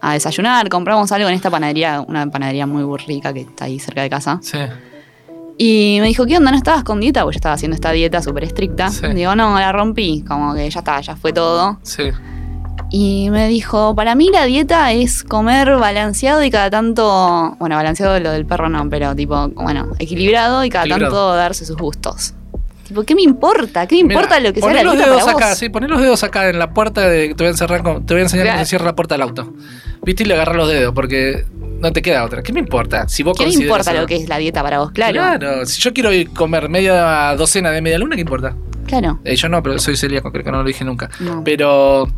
a 0.00 0.12
desayunar, 0.12 0.68
compramos 0.68 1.12
algo 1.12 1.28
en 1.28 1.34
esta 1.34 1.50
panadería, 1.50 2.00
una 2.00 2.30
panadería 2.30 2.66
muy 2.66 2.84
rica 2.98 3.32
que 3.32 3.40
está 3.40 3.66
ahí 3.66 3.78
cerca 3.78 4.02
de 4.02 4.10
casa. 4.10 4.38
Sí. 4.42 4.58
Y 5.60 5.98
me 6.00 6.06
dijo, 6.06 6.24
¿qué 6.24 6.36
onda? 6.36 6.52
¿No 6.52 6.56
estabas 6.56 6.84
con 6.84 7.00
dieta? 7.00 7.22
Porque 7.24 7.34
yo 7.34 7.38
estaba 7.38 7.56
haciendo 7.56 7.74
esta 7.74 7.90
dieta 7.90 8.22
súper 8.22 8.44
estricta. 8.44 8.90
Sí. 8.90 9.08
Digo, 9.08 9.34
no, 9.34 9.58
la 9.58 9.72
rompí, 9.72 10.24
como 10.26 10.54
que 10.54 10.70
ya 10.70 10.78
está, 10.78 11.00
ya 11.00 11.16
fue 11.16 11.32
todo. 11.32 11.80
Sí. 11.82 12.04
Y 12.90 13.28
me 13.30 13.48
dijo, 13.48 13.94
para 13.94 14.14
mí 14.14 14.30
la 14.32 14.44
dieta 14.44 14.92
es 14.92 15.24
comer 15.24 15.76
balanceado 15.76 16.42
y 16.44 16.50
cada 16.50 16.70
tanto, 16.70 17.56
bueno, 17.58 17.74
balanceado 17.76 18.18
lo 18.20 18.30
del 18.30 18.46
perro 18.46 18.68
no, 18.68 18.88
pero 18.88 19.14
tipo, 19.14 19.48
bueno, 19.48 19.88
equilibrado 19.98 20.64
y 20.64 20.70
cada 20.70 20.84
Equilibrado. 20.84 21.12
tanto 21.14 21.34
darse 21.36 21.66
sus 21.66 21.76
gustos. 21.76 22.34
Tipo, 22.88 23.04
¿qué 23.04 23.14
me 23.14 23.22
importa? 23.22 23.86
¿Qué 23.86 23.96
me 24.02 24.14
importa 24.14 24.40
lo 24.40 24.52
que 24.52 24.60
sea 24.60 24.72
la 24.72 24.82
los 24.82 24.96
dedos 24.96 25.22
para 25.22 25.32
vos? 25.32 25.42
acá, 25.42 25.54
sí, 25.54 25.68
poné 25.68 25.88
los 25.88 26.00
dedos 26.00 26.24
acá 26.24 26.48
en 26.48 26.58
la 26.58 26.70
puerta 26.72 27.06
de, 27.08 27.28
te 27.28 27.34
voy 27.34 27.46
a 27.46 27.50
encerrar 27.50 27.82
con- 27.82 28.04
te 28.06 28.14
voy 28.14 28.20
a 28.20 28.24
enseñar 28.24 28.46
cómo 28.46 28.58
se 28.60 28.64
cierra 28.66 28.86
la 28.86 28.96
puerta 28.96 29.14
del 29.14 29.22
auto. 29.22 29.52
¿Viste? 30.02 30.22
Y 30.22 30.26
le 30.26 30.34
agarras 30.34 30.56
los 30.56 30.68
dedos 30.68 30.94
porque 30.94 31.44
no 31.80 31.92
te 31.92 32.00
queda 32.02 32.24
otra. 32.24 32.42
¿Qué 32.42 32.52
me 32.52 32.60
importa? 32.60 33.06
Si 33.08 33.22
vos 33.22 33.36
¿Qué 33.38 33.46
me 33.46 33.52
importa 33.52 33.92
lo 33.92 34.06
que 34.06 34.16
es 34.16 34.28
la 34.28 34.38
dieta 34.38 34.62
para 34.62 34.78
vos? 34.78 34.90
Claro. 34.92 35.12
Claro, 35.12 35.66
si 35.66 35.80
yo 35.80 35.92
quiero 35.92 36.12
ir 36.12 36.28
a 36.32 36.34
comer 36.34 36.68
media 36.70 37.34
docena 37.36 37.70
de 37.70 37.82
media 37.82 37.98
luna, 37.98 38.14
¿qué 38.16 38.22
importa? 38.22 38.56
Claro. 38.88 39.20
Eh, 39.24 39.36
yo 39.36 39.48
no, 39.48 39.62
pero 39.62 39.78
soy 39.78 39.96
celíaco, 39.96 40.32
creo 40.32 40.44
que 40.44 40.50
no 40.50 40.58
lo 40.58 40.64
dije 40.64 40.84
nunca. 40.84 41.08
No. 41.20 41.44
Pero, 41.44 42.08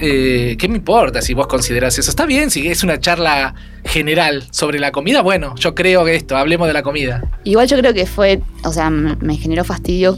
eh, 0.00 0.56
¿qué 0.58 0.68
me 0.68 0.76
importa 0.76 1.20
si 1.22 1.34
vos 1.34 1.46
considerás 1.46 1.98
eso? 1.98 2.10
Está 2.10 2.26
bien, 2.26 2.50
si 2.50 2.68
es 2.68 2.84
una 2.84 3.00
charla 3.00 3.54
general 3.84 4.44
sobre 4.50 4.78
la 4.78 4.92
comida, 4.92 5.22
bueno, 5.22 5.54
yo 5.56 5.74
creo 5.74 6.04
que 6.04 6.14
esto, 6.14 6.36
hablemos 6.36 6.68
de 6.68 6.74
la 6.74 6.82
comida. 6.82 7.22
Igual 7.44 7.66
yo 7.66 7.76
creo 7.78 7.92
que 7.92 8.06
fue, 8.06 8.40
o 8.64 8.72
sea, 8.72 8.90
me 8.90 9.36
generó 9.36 9.64
fastidio 9.64 10.16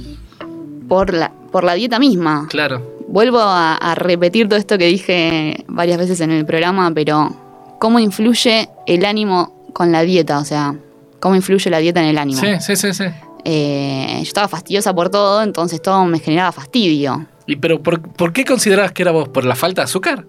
por 0.89 1.15
la, 1.15 1.33
por 1.51 1.65
la 1.65 1.75
dieta 1.75 1.99
misma. 1.99 2.47
Claro. 2.51 2.99
Vuelvo 3.09 3.41
a, 3.41 3.77
a 3.77 3.95
repetir 3.95 4.49
todo 4.49 4.59
esto 4.59 4.79
que 4.79 4.87
dije 4.87 5.65
varias 5.69 5.99
veces 5.99 6.21
en 6.21 6.31
el 6.31 6.45
programa, 6.47 6.91
pero 6.95 7.35
¿cómo 7.79 7.99
influye 7.99 8.69
el 8.87 9.05
ánimo 9.05 9.71
con 9.73 9.93
la 9.93 10.03
dieta? 10.03 10.39
O 10.39 10.45
sea, 10.45 10.75
¿cómo 11.21 11.35
influye 11.35 11.71
la 11.71 11.79
dieta 11.79 12.01
en 12.01 12.09
el 12.09 12.19
ánimo? 12.19 12.41
Sí, 12.41 12.49
sí, 12.61 12.77
sí, 12.77 12.93
sí. 12.95 13.05
Eh, 13.45 14.15
yo 14.19 14.23
estaba 14.23 14.49
fastidiosa 14.49 14.95
por 14.95 15.09
todo, 15.11 15.43
entonces 15.43 15.81
todo 15.83 16.05
me 16.05 16.19
generaba 16.19 16.53
fastidio. 16.53 17.27
¿Y 17.47 17.57
pero 17.57 17.83
por, 17.83 18.01
por 18.01 18.33
qué 18.33 18.45
considerabas 18.45 18.93
que 18.93 19.03
era 19.03 19.11
vos? 19.11 19.29
¿Por 19.29 19.45
la 19.45 19.55
falta 19.57 19.81
de 19.83 19.85
azúcar? 19.85 20.27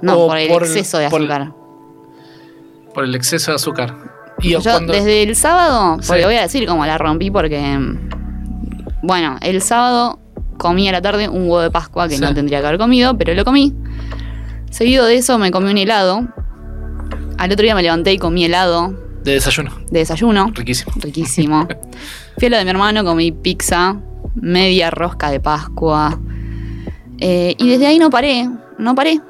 No, 0.00 0.26
por 0.28 0.36
el 0.38 0.48
por- 0.48 0.62
exceso 0.62 0.98
de 0.98 1.06
azúcar. 1.06 1.52
Por 2.94 3.04
el 3.04 3.14
exceso 3.14 3.50
de 3.52 3.56
azúcar. 3.56 3.94
Y 4.40 4.50
Yo 4.50 4.60
cuando- 4.62 4.92
desde 4.92 5.22
el 5.22 5.34
sábado, 5.36 5.98
Sí. 6.00 6.08
porque 6.08 6.24
voy 6.24 6.34
a 6.36 6.42
decir 6.42 6.66
cómo 6.66 6.84
la 6.86 6.98
rompí 6.98 7.30
porque... 7.30 7.78
Bueno, 9.02 9.36
el 9.40 9.60
sábado 9.62 10.18
comí 10.58 10.88
a 10.88 10.92
la 10.92 11.02
tarde 11.02 11.28
un 11.28 11.42
huevo 11.42 11.60
de 11.60 11.70
Pascua 11.70 12.08
que 12.08 12.16
Sí. 12.16 12.20
no 12.20 12.32
tendría 12.34 12.60
que 12.60 12.66
haber 12.66 12.78
comido, 12.78 13.16
pero 13.18 13.34
lo 13.34 13.44
comí. 13.44 13.74
Seguido 14.70 15.04
de 15.06 15.16
eso 15.16 15.38
me 15.38 15.50
comí 15.50 15.70
un 15.70 15.78
helado. 15.78 16.28
Al 17.38 17.50
otro 17.52 17.62
día 17.64 17.74
me 17.74 17.82
levanté 17.82 18.12
y 18.12 18.18
comí 18.18 18.44
helado 18.44 18.94
De 19.24 19.32
desayuno. 19.32 19.72
de 19.90 19.98
desayuno. 20.00 20.50
Riquísimo. 20.54 20.92
Riquísimo. 20.96 21.68
Fui 22.38 22.46
a 22.46 22.50
lo 22.50 22.56
de 22.56 22.64
mi 22.64 22.70
hermano, 22.70 23.04
comí 23.04 23.32
pizza. 23.32 23.96
media 24.34 24.90
rosca 24.90 25.30
de 25.30 25.40
Pascua. 25.40 26.18
Eh, 27.18 27.54
y 27.58 27.68
desde 27.68 27.86
ahí 27.86 27.98
no 27.98 28.10
paré, 28.10 28.48
no 28.78 28.94
paré. 28.94 29.20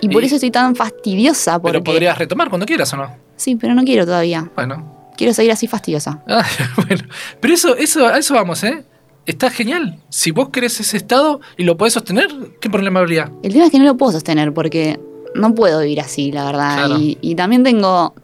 Y 0.00 0.08
por 0.08 0.24
eso 0.24 0.34
estoy 0.34 0.50
tan 0.50 0.74
fastidiosa. 0.74 1.60
Porque, 1.60 1.78
Pero 1.78 1.84
podrías 1.84 2.18
retomar 2.18 2.48
cuando 2.48 2.66
quieras 2.66 2.92
o 2.92 2.96
no. 2.96 3.10
Sí, 3.36 3.56
pero 3.56 3.74
no 3.74 3.84
quiero 3.84 4.04
todavía. 4.04 4.50
Bueno. 4.54 5.12
Quiero 5.16 5.32
seguir 5.32 5.52
así 5.52 5.66
fastidiosa. 5.68 6.20
Ah, 6.28 6.44
bueno. 6.76 7.04
Pero 7.40 7.54
eso, 7.54 7.76
eso, 7.76 8.06
a 8.06 8.18
eso 8.18 8.34
vamos, 8.34 8.62
¿eh? 8.64 8.84
Está 9.24 9.50
genial. 9.50 9.98
Si 10.08 10.32
vos 10.32 10.48
querés 10.48 10.80
ese 10.80 10.96
estado 10.96 11.40
y 11.56 11.62
lo 11.62 11.76
podés 11.76 11.92
sostener, 11.94 12.28
¿qué 12.60 12.68
problema 12.68 12.98
habría? 13.00 13.30
El 13.44 13.52
tema 13.52 13.66
es 13.66 13.70
que 13.70 13.78
no 13.78 13.84
lo 13.84 13.96
puedo 13.96 14.10
sostener 14.10 14.52
porque 14.52 14.98
no 15.36 15.54
puedo 15.54 15.80
vivir 15.80 16.00
así, 16.00 16.32
la 16.32 16.44
verdad. 16.44 16.74
Claro. 16.86 16.98
Y, 16.98 17.18
y 17.20 17.36
también 17.36 17.62
tengo. 17.62 18.14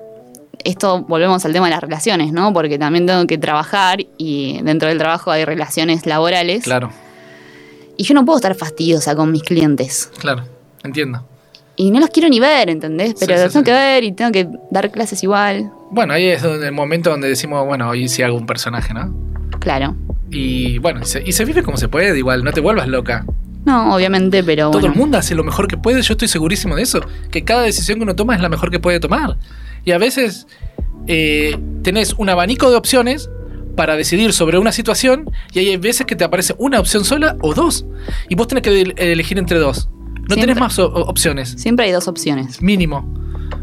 Esto 0.64 1.02
volvemos 1.02 1.44
al 1.44 1.52
tema 1.52 1.66
de 1.66 1.70
las 1.72 1.80
relaciones, 1.80 2.32
¿no? 2.32 2.52
Porque 2.52 2.78
también 2.78 3.06
tengo 3.06 3.26
que 3.26 3.38
trabajar 3.38 4.00
y 4.18 4.60
dentro 4.62 4.88
del 4.88 4.98
trabajo 4.98 5.30
hay 5.30 5.44
relaciones 5.44 6.04
laborales. 6.06 6.64
Claro, 6.64 6.90
Y 7.96 8.04
yo 8.04 8.14
no 8.14 8.24
puedo 8.24 8.38
estar 8.38 8.54
fastidiosa 8.54 9.14
con 9.16 9.30
mis 9.32 9.42
clientes. 9.42 10.10
claro. 10.18 10.44
Entiendo. 10.84 11.24
Y 11.74 11.90
no 11.90 11.98
los 12.00 12.10
quiero 12.10 12.28
ni 12.28 12.38
ver, 12.40 12.70
¿entendés? 12.70 13.14
Pero 13.18 13.32
Sí, 13.34 13.38
sí, 13.38 13.44
los 13.44 13.52
tengo 13.52 13.64
sí. 13.64 13.64
que 13.66 13.72
ver 13.72 14.04
y 14.04 14.12
tengo 14.12 14.30
que 14.32 14.48
dar 14.70 14.90
clases 14.90 15.22
igual. 15.22 15.70
Bueno, 15.90 16.12
ahí 16.14 16.26
es 16.26 16.42
donde- 16.42 16.66
el 16.66 16.72
momento 16.72 17.10
donde 17.10 17.28
decimos, 17.28 17.64
bueno, 17.66 17.88
hoy 17.88 18.08
sí 18.08 18.22
hago 18.22 18.36
un 18.36 18.46
personaje, 18.46 18.94
¿no? 18.94 19.14
Claro. 19.60 19.96
Y 20.30 20.78
bueno, 20.78 21.00
y 21.02 21.06
se, 21.06 21.22
y 21.24 21.32
se 21.32 21.44
vive 21.44 21.62
como 21.62 21.76
se 21.76 21.88
puede, 21.88 22.16
igual, 22.18 22.42
no 22.44 22.52
te 22.52 22.60
vuelvas 22.60 22.86
loca. 22.88 23.24
No, 23.64 23.94
obviamente, 23.94 24.42
pero 24.44 24.70
Todo 24.70 24.80
bueno. 24.80 24.94
el 24.94 24.98
mundo 25.00 25.18
hace 25.18 25.34
lo 25.34 25.42
mejor 25.44 25.66
que 25.68 25.76
puede, 25.76 26.00
yo 26.02 26.12
estoy 26.14 26.28
segurísimo 26.28 26.74
de 26.76 26.82
eso. 26.82 27.00
Que 27.30 27.44
cada 27.44 27.62
decisión 27.62 27.98
que 27.98 28.04
uno 28.04 28.14
toma 28.16 28.34
es 28.36 28.40
la 28.40 28.48
mejor 28.48 28.70
que 28.70 28.78
puede 28.80 28.98
tomar. 29.00 29.36
Y 29.84 29.92
a 29.92 29.98
veces 29.98 30.46
eh, 31.06 31.56
tenés 31.82 32.14
un 32.14 32.28
abanico 32.28 32.70
de 32.70 32.76
opciones 32.76 33.30
para 33.76 33.96
decidir 33.96 34.32
sobre 34.32 34.58
una 34.58 34.72
situación 34.72 35.30
y 35.52 35.60
hay 35.60 35.76
veces 35.76 36.04
que 36.06 36.16
te 36.16 36.24
aparece 36.24 36.54
una 36.58 36.80
opción 36.80 37.04
sola 37.04 37.36
o 37.40 37.54
dos. 37.54 37.86
Y 38.28 38.34
vos 38.34 38.48
tenés 38.48 38.62
que 38.62 38.80
el- 38.80 38.94
elegir 38.98 39.38
entre 39.38 39.58
dos. 39.58 39.88
No 40.28 40.34
Siempre. 40.34 40.40
tenés 40.54 40.56
más 40.58 40.78
opciones. 40.78 41.54
Siempre 41.56 41.86
hay 41.86 41.92
dos 41.92 42.08
opciones. 42.08 42.60
Mínimo. 42.60 43.14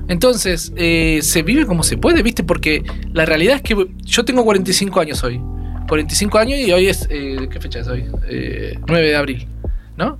Entonces, 0.07 0.71
eh, 0.75 1.19
se 1.21 1.43
vive 1.43 1.65
como 1.65 1.83
se 1.83 1.97
puede, 1.97 2.23
¿viste? 2.23 2.43
Porque 2.43 2.83
la 3.13 3.25
realidad 3.25 3.57
es 3.57 3.61
que 3.61 3.87
yo 4.03 4.25
tengo 4.25 4.43
45 4.43 4.99
años 4.99 5.23
hoy. 5.23 5.39
45 5.87 6.37
años 6.39 6.59
y 6.59 6.71
hoy 6.71 6.87
es... 6.87 7.07
eh, 7.11 7.47
¿Qué 7.51 7.59
fecha 7.59 7.79
es 7.79 7.87
hoy? 7.87 8.05
Eh, 8.27 8.79
9 8.87 9.07
de 9.07 9.15
abril, 9.15 9.47
¿no? 9.97 10.17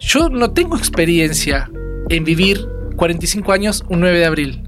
Yo 0.00 0.28
no 0.28 0.50
tengo 0.52 0.76
experiencia 0.76 1.70
en 2.08 2.24
vivir 2.24 2.66
45 2.96 3.52
años 3.52 3.84
un 3.88 4.00
9 4.00 4.18
de 4.18 4.24
abril. 4.24 4.62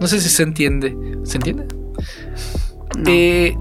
No 0.00 0.06
sé 0.06 0.20
si 0.20 0.28
se 0.28 0.42
entiende. 0.42 0.96
¿Se 1.24 1.36
entiende? 1.36 1.66
No. 2.96 3.04
Eh, 3.06 3.56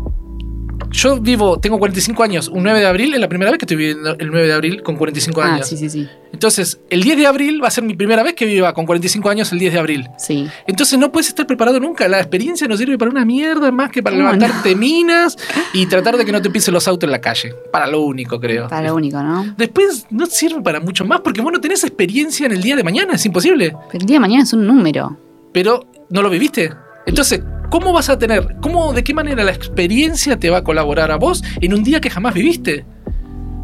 yo 0.91 1.19
vivo, 1.19 1.59
tengo 1.59 1.79
45 1.79 2.23
años, 2.23 2.47
un 2.47 2.63
9 2.63 2.79
de 2.79 2.85
abril 2.85 3.13
es 3.13 3.19
la 3.19 3.27
primera 3.27 3.51
vez 3.51 3.59
que 3.59 3.65
estoy 3.65 3.77
viviendo 3.77 4.15
el 4.17 4.27
9 4.29 4.47
de 4.47 4.53
abril 4.53 4.83
con 4.83 4.95
45 4.95 5.41
ah, 5.41 5.45
años. 5.45 5.67
sí, 5.67 5.77
sí, 5.77 5.89
sí. 5.89 6.07
Entonces, 6.31 6.79
el 6.89 7.03
10 7.03 7.17
de 7.17 7.27
abril 7.27 7.63
va 7.63 7.67
a 7.67 7.71
ser 7.71 7.83
mi 7.83 7.95
primera 7.95 8.21
vez 8.21 8.33
que 8.33 8.45
viva 8.45 8.73
con 8.73 8.85
45 8.85 9.29
años 9.29 9.51
el 9.51 9.59
10 9.59 9.73
de 9.73 9.79
abril. 9.79 10.07
Sí. 10.17 10.47
Entonces 10.67 10.99
no 10.99 11.11
puedes 11.11 11.27
estar 11.27 11.47
preparado 11.47 11.79
nunca. 11.79 12.07
La 12.07 12.19
experiencia 12.19 12.67
no 12.67 12.77
sirve 12.77 12.97
para 12.97 13.09
una 13.09 13.25
mierda 13.25 13.71
más 13.71 13.91
que 13.91 14.03
para 14.03 14.15
¿Cómo 14.15 14.27
levantarte 14.27 14.75
minas 14.75 15.37
y 15.73 15.85
tratar 15.87 16.17
de 16.17 16.25
que 16.25 16.31
no 16.31 16.41
te 16.41 16.49
pisen 16.49 16.73
los 16.73 16.87
autos 16.87 17.07
en 17.07 17.11
la 17.11 17.21
calle. 17.21 17.53
Para 17.71 17.87
lo 17.87 18.01
único, 18.01 18.39
creo. 18.39 18.67
Para 18.67 18.87
lo 18.87 18.95
único, 18.95 19.21
¿no? 19.23 19.55
Después 19.57 20.05
no 20.09 20.25
sirve 20.25 20.61
para 20.61 20.79
mucho 20.79 21.05
más 21.05 21.21
porque 21.21 21.41
vos 21.41 21.51
no 21.51 21.59
tenés 21.59 21.83
experiencia 21.83 22.45
en 22.45 22.51
el 22.51 22.61
día 22.61 22.75
de 22.75 22.83
mañana, 22.83 23.13
es 23.13 23.25
imposible. 23.25 23.75
Pero 23.91 24.01
el 24.01 24.05
día 24.05 24.15
de 24.15 24.21
mañana 24.21 24.43
es 24.43 24.53
un 24.53 24.67
número. 24.67 25.17
Pero 25.53 25.89
no 26.09 26.21
lo 26.21 26.29
viviste. 26.29 26.71
Entonces, 27.05 27.41
¿cómo 27.69 27.93
vas 27.93 28.09
a 28.09 28.17
tener, 28.17 28.57
cómo, 28.61 28.93
de 28.93 29.03
qué 29.03 29.13
manera 29.13 29.43
la 29.43 29.51
experiencia 29.51 30.37
te 30.37 30.49
va 30.49 30.57
a 30.57 30.63
colaborar 30.63 31.11
a 31.11 31.17
vos 31.17 31.43
en 31.61 31.73
un 31.73 31.83
día 31.83 32.01
que 32.01 32.09
jamás 32.09 32.33
viviste? 32.33 32.85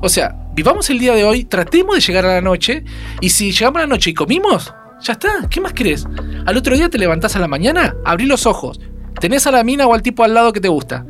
O 0.01 0.09
sea, 0.09 0.35
vivamos 0.53 0.89
el 0.89 0.99
día 0.99 1.13
de 1.13 1.23
hoy, 1.23 1.45
tratemos 1.45 1.95
de 1.95 2.01
llegar 2.01 2.25
a 2.25 2.35
la 2.35 2.41
noche 2.41 2.83
y 3.21 3.29
si 3.29 3.51
llegamos 3.51 3.77
a 3.77 3.81
la 3.81 3.87
noche 3.87 4.09
y 4.09 4.13
comimos, 4.13 4.73
ya 5.01 5.13
está, 5.13 5.47
¿qué 5.49 5.61
más 5.61 5.73
querés? 5.73 6.05
Al 6.45 6.57
otro 6.57 6.75
día 6.75 6.89
te 6.89 6.97
levantás 6.97 7.35
a 7.35 7.39
la 7.39 7.47
mañana, 7.47 7.95
abrí 8.05 8.25
los 8.25 8.45
ojos, 8.45 8.79
tenés 9.19 9.47
a 9.47 9.51
la 9.51 9.63
mina 9.63 9.87
o 9.87 9.93
al 9.93 10.01
tipo 10.01 10.23
al 10.23 10.33
lado 10.33 10.51
que 10.51 10.59
te 10.59 10.67
gusta, 10.67 11.05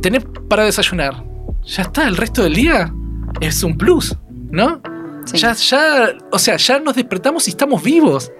tenés 0.00 0.24
para 0.48 0.64
desayunar, 0.64 1.24
ya 1.64 1.82
está, 1.82 2.06
el 2.06 2.16
resto 2.16 2.42
del 2.42 2.54
día 2.54 2.92
es 3.40 3.62
un 3.62 3.76
plus, 3.76 4.16
¿no? 4.50 4.80
Sí. 5.24 5.38
Ya, 5.38 5.52
ya, 5.52 6.12
o 6.30 6.38
sea, 6.38 6.56
ya 6.56 6.80
nos 6.80 6.96
despertamos 6.96 7.46
y 7.46 7.50
estamos 7.50 7.82
vivos. 7.82 8.32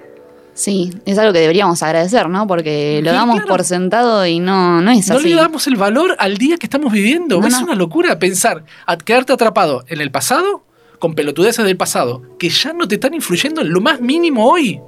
Sí, 0.55 0.93
es 1.07 1.17
algo 1.19 1.33
que 1.33 1.39
deberíamos 1.39 1.83
agradecer, 1.83 2.29
¿no? 2.29 2.47
Porque 2.47 3.01
lo 3.03 3.11
Sí, 3.11 3.17
damos 3.17 3.37
claro. 3.37 3.49
por 3.49 3.65
sentado 3.65 4.27
y 4.27 4.39
no, 4.39 4.81
no 4.83 4.91
es 4.91 5.09
No 5.09 5.17
así. 5.17 5.31
le 5.31 5.35
damos 5.37 5.67
el 5.67 5.77
valor 5.77 6.15
al 6.19 6.37
día 6.37 6.59
que 6.59 6.67
estamos 6.67 6.93
viviendo. 6.93 7.41
No, 7.41 7.47
es 7.47 7.55
no. 7.55 7.65
una 7.65 7.75
locura 7.75 8.19
pensar 8.19 8.65
a 8.87 8.97
quedarte 8.99 9.33
atrapado 9.33 9.85
en 9.89 10.01
el 10.03 10.11
pasado 10.11 10.65
con 10.99 11.15
pelotudeces 11.15 11.65
del 11.65 11.77
pasado 11.77 12.23
que 12.39 12.51
ya 12.51 12.73
no 12.75 12.87
te 12.87 12.97
están 12.97 13.15
influyendo 13.15 13.63
en 13.63 13.73
lo 13.73 13.81
más 13.81 14.01
mínimo 14.01 14.47
hoy. 14.47 14.79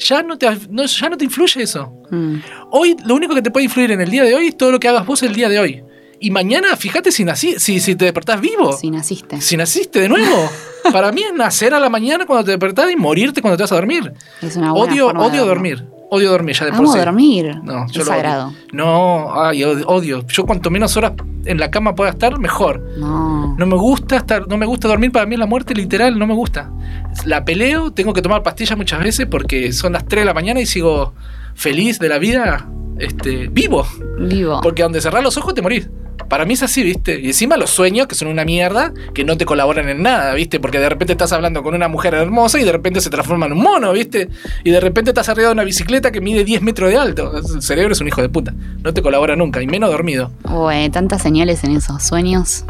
Ya 0.00 0.22
no 0.24 0.36
te, 0.36 0.48
no- 0.70 0.84
ya 0.86 1.08
no 1.08 1.16
te 1.16 1.24
influye 1.24 1.62
eso. 1.62 1.92
Mm. 2.10 2.36
Hoy 2.72 2.96
lo 3.06 3.14
único 3.14 3.34
que 3.34 3.42
te 3.42 3.50
puede 3.52 3.64
influir 3.64 3.92
en 3.92 4.00
el 4.00 4.10
día 4.10 4.24
de 4.24 4.34
hoy 4.34 4.48
es 4.48 4.56
todo 4.56 4.72
lo 4.72 4.80
que 4.80 4.88
hagas 4.88 5.06
vos 5.06 5.22
el 5.22 5.32
día 5.34 5.48
de 5.48 5.60
hoy. 5.60 5.84
Y 6.24 6.30
mañana, 6.30 6.76
fíjate 6.76 7.10
si, 7.10 7.24
nací, 7.24 7.56
si, 7.58 7.80
si 7.80 7.96
te 7.96 8.04
despertás 8.04 8.40
vivo. 8.40 8.72
Si 8.72 8.90
naciste. 8.90 9.40
Si 9.40 9.56
naciste 9.56 10.00
de 10.00 10.08
nuevo. 10.08 10.48
Para 10.92 11.10
mí 11.10 11.22
es 11.22 11.32
nacer 11.34 11.74
a 11.74 11.80
la 11.80 11.88
mañana 11.88 12.26
cuando 12.26 12.44
te 12.44 12.52
despertás 12.52 12.90
y 12.92 12.96
morirte 12.96 13.42
cuando 13.42 13.56
te 13.56 13.64
vas 13.64 13.72
a 13.72 13.74
dormir. 13.74 14.12
Es 14.40 14.54
una 14.56 14.72
buena 14.72 14.92
Odio, 14.92 15.06
forma 15.06 15.26
odio 15.26 15.46
dormir. 15.46 15.84
Odio 16.10 16.30
dormir 16.30 16.54
ya 16.54 16.66
de 16.66 16.70
por 16.72 16.80
Amo 16.80 16.92
sí. 16.92 16.98
dormir. 16.98 17.56
No, 17.64 17.86
yo 17.88 17.90
es 17.90 17.96
lo 17.96 18.04
sagrado. 18.04 18.48
odio. 18.48 18.56
No, 18.72 19.42
ay, 19.42 19.64
odio. 19.64 20.24
Yo 20.28 20.44
cuanto 20.46 20.70
menos 20.70 20.96
horas 20.96 21.12
en 21.44 21.58
la 21.58 21.70
cama 21.72 21.94
pueda 21.96 22.10
estar, 22.10 22.38
mejor. 22.38 22.80
No. 22.98 23.56
No 23.58 23.66
me 23.66 23.76
gusta 23.76 24.16
estar, 24.18 24.46
no 24.46 24.56
me 24.56 24.66
gusta 24.66 24.86
dormir, 24.86 25.10
para 25.10 25.26
mí 25.26 25.34
es 25.34 25.38
la 25.40 25.46
muerte 25.46 25.74
literal, 25.74 26.16
no 26.18 26.26
me 26.28 26.34
gusta. 26.34 26.70
La 27.24 27.44
peleo, 27.44 27.90
tengo 27.92 28.12
que 28.12 28.22
tomar 28.22 28.44
pastillas 28.44 28.76
muchas 28.78 29.00
veces 29.02 29.26
porque 29.26 29.72
son 29.72 29.94
las 29.94 30.06
3 30.06 30.22
de 30.22 30.26
la 30.26 30.34
mañana 30.34 30.60
y 30.60 30.66
sigo 30.66 31.14
feliz 31.54 31.98
de 31.98 32.08
la 32.08 32.18
vida, 32.18 32.68
este, 32.98 33.48
vivo. 33.48 33.84
Vivo. 34.20 34.60
Porque 34.62 34.82
donde 34.84 35.00
cerrás 35.00 35.24
los 35.24 35.36
ojos 35.36 35.54
te 35.54 35.62
morís. 35.62 35.88
Para 36.28 36.44
mí 36.44 36.54
es 36.54 36.62
así, 36.62 36.82
¿viste? 36.82 37.20
Y 37.20 37.26
encima 37.26 37.56
los 37.56 37.70
sueños, 37.70 38.06
que 38.06 38.14
son 38.14 38.28
una 38.28 38.44
mierda, 38.44 38.92
que 39.14 39.24
no 39.24 39.36
te 39.36 39.44
colaboran 39.44 39.88
en 39.88 40.02
nada, 40.02 40.34
¿viste? 40.34 40.60
Porque 40.60 40.78
de 40.78 40.88
repente 40.88 41.12
estás 41.12 41.32
hablando 41.32 41.62
con 41.62 41.74
una 41.74 41.88
mujer 41.88 42.14
hermosa 42.14 42.60
y 42.60 42.64
de 42.64 42.72
repente 42.72 43.00
se 43.00 43.10
transforma 43.10 43.46
en 43.46 43.52
un 43.52 43.62
mono, 43.62 43.92
¿viste? 43.92 44.28
Y 44.64 44.70
de 44.70 44.80
repente 44.80 45.10
estás 45.10 45.28
arriba 45.28 45.48
de 45.48 45.52
una 45.54 45.64
bicicleta 45.64 46.10
que 46.10 46.20
mide 46.20 46.44
10 46.44 46.62
metros 46.62 46.90
de 46.90 46.96
alto. 46.96 47.32
El 47.36 47.62
cerebro 47.62 47.92
es 47.92 48.00
un 48.00 48.08
hijo 48.08 48.22
de 48.22 48.28
puta. 48.28 48.54
No 48.82 48.92
te 48.92 49.02
colabora 49.02 49.36
nunca, 49.36 49.62
y 49.62 49.66
menos 49.66 49.90
dormido. 49.90 50.30
Ué, 50.44 50.90
tantas 50.90 51.22
señales 51.22 51.64
en 51.64 51.76
esos 51.76 52.02
sueños. 52.02 52.64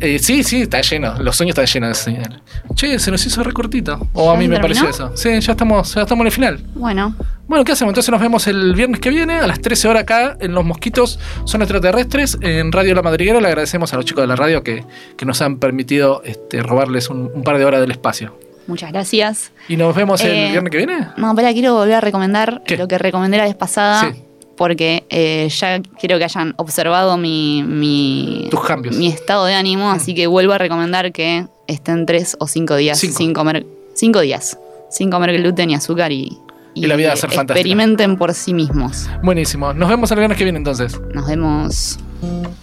Eh, 0.00 0.18
sí, 0.18 0.42
sí, 0.44 0.62
está 0.62 0.80
lleno. 0.80 1.14
Los 1.20 1.36
sueños 1.36 1.52
están 1.58 1.66
llenos 1.66 1.88
de 1.98 2.04
señales. 2.04 2.38
Che, 2.74 2.98
se 2.98 3.10
nos 3.10 3.24
hizo 3.26 3.42
recortito. 3.42 4.08
O 4.12 4.30
a 4.30 4.34
¿Ya 4.34 4.38
mí 4.40 4.48
me 4.48 4.56
terminó? 4.56 4.82
pareció 4.84 4.88
eso. 5.08 5.16
Sí, 5.16 5.28
ya 5.40 5.52
estamos, 5.52 5.94
ya 5.94 6.02
estamos 6.02 6.22
en 6.22 6.26
el 6.26 6.32
final. 6.32 6.60
Bueno, 6.74 7.14
Bueno, 7.48 7.64
¿qué 7.64 7.72
hacemos? 7.72 7.92
Entonces 7.92 8.10
nos 8.12 8.20
vemos 8.20 8.46
el 8.46 8.74
viernes 8.74 9.00
que 9.00 9.10
viene 9.10 9.34
a 9.40 9.46
las 9.46 9.60
13 9.60 9.88
horas 9.88 10.02
acá 10.02 10.36
en 10.40 10.52
Los 10.54 10.64
Mosquitos 10.64 11.18
Son 11.44 11.62
Extraterrestres 11.62 12.38
en 12.42 12.70
Radio 12.72 12.94
La 12.94 13.02
Madriguera. 13.02 13.40
Le 13.40 13.48
agradecemos 13.48 13.92
a 13.92 13.96
los 13.96 14.04
chicos 14.04 14.22
de 14.22 14.28
la 14.28 14.36
radio 14.36 14.62
que, 14.62 14.84
que 15.16 15.24
nos 15.26 15.40
han 15.42 15.58
permitido 15.58 16.22
este, 16.24 16.62
robarles 16.62 17.08
un, 17.08 17.30
un 17.34 17.42
par 17.42 17.58
de 17.58 17.64
horas 17.64 17.80
del 17.80 17.90
espacio. 17.90 18.38
muchas 18.66 18.92
gracias. 18.92 19.50
¿Y 19.68 19.76
nos 19.76 19.96
vemos 19.96 20.20
el 20.20 20.30
Eh, 20.30 20.50
viernes 20.50 20.70
que 20.70 20.76
viene? 20.78 21.08
No, 21.16 21.30
espera, 21.30 21.52
quiero 21.52 21.74
volver 21.74 21.94
a 21.94 22.00
recomendar 22.00 22.62
¿Qué? 22.66 22.76
lo 22.76 22.86
que 22.86 22.98
recomendé 22.98 23.38
la 23.38 23.44
vez 23.44 23.54
pasada. 23.56 24.12
Sí. 24.12 24.22
Porque 24.58 25.06
eh, 25.08 25.48
ya 25.48 25.80
quiero 26.00 26.18
que 26.18 26.24
hayan 26.24 26.52
observado 26.58 27.16
mi, 27.16 27.62
mi, 27.62 28.48
Tus 28.50 28.60
cambios. 28.64 28.96
Mm. 28.96 28.98
mi 28.98 29.06
estado 29.06 29.46
de 29.46 29.54
ánimo, 29.54 29.90
así 29.90 30.14
que 30.14 30.26
vuelvo 30.26 30.52
a 30.52 30.58
recomendar 30.58 31.12
que 31.12 31.46
estén 31.68 32.04
tres 32.04 32.36
o 32.40 32.46
cinco 32.48 32.74
días 32.76 32.98
Cinco. 32.98 33.16
sin 33.16 33.32
comer. 33.32 33.64
Cinco 33.94 34.20
días. 34.20 34.58
Sin 34.90 35.10
comer 35.10 35.32
gluten 35.40 35.70
y 35.70 35.74
azúcar 35.76 36.10
y, 36.12 36.36
Y 36.74 36.86
la 36.86 36.96
vida 36.96 37.08
va 37.08 37.14
a 37.14 37.16
ser 37.16 37.30
fantástica. 37.30 37.54
experimenten 37.60 38.16
por 38.16 38.34
sí 38.34 38.52
mismos. 38.52 39.08
Buenísimo. 39.22 39.72
Nos 39.74 39.88
vemos 39.88 40.10
el 40.10 40.18
viernes 40.18 40.36
que 40.36 40.44
viene 40.44 40.58
entonces. 40.58 41.00
Nos 41.14 41.26
vemos. 41.26 41.98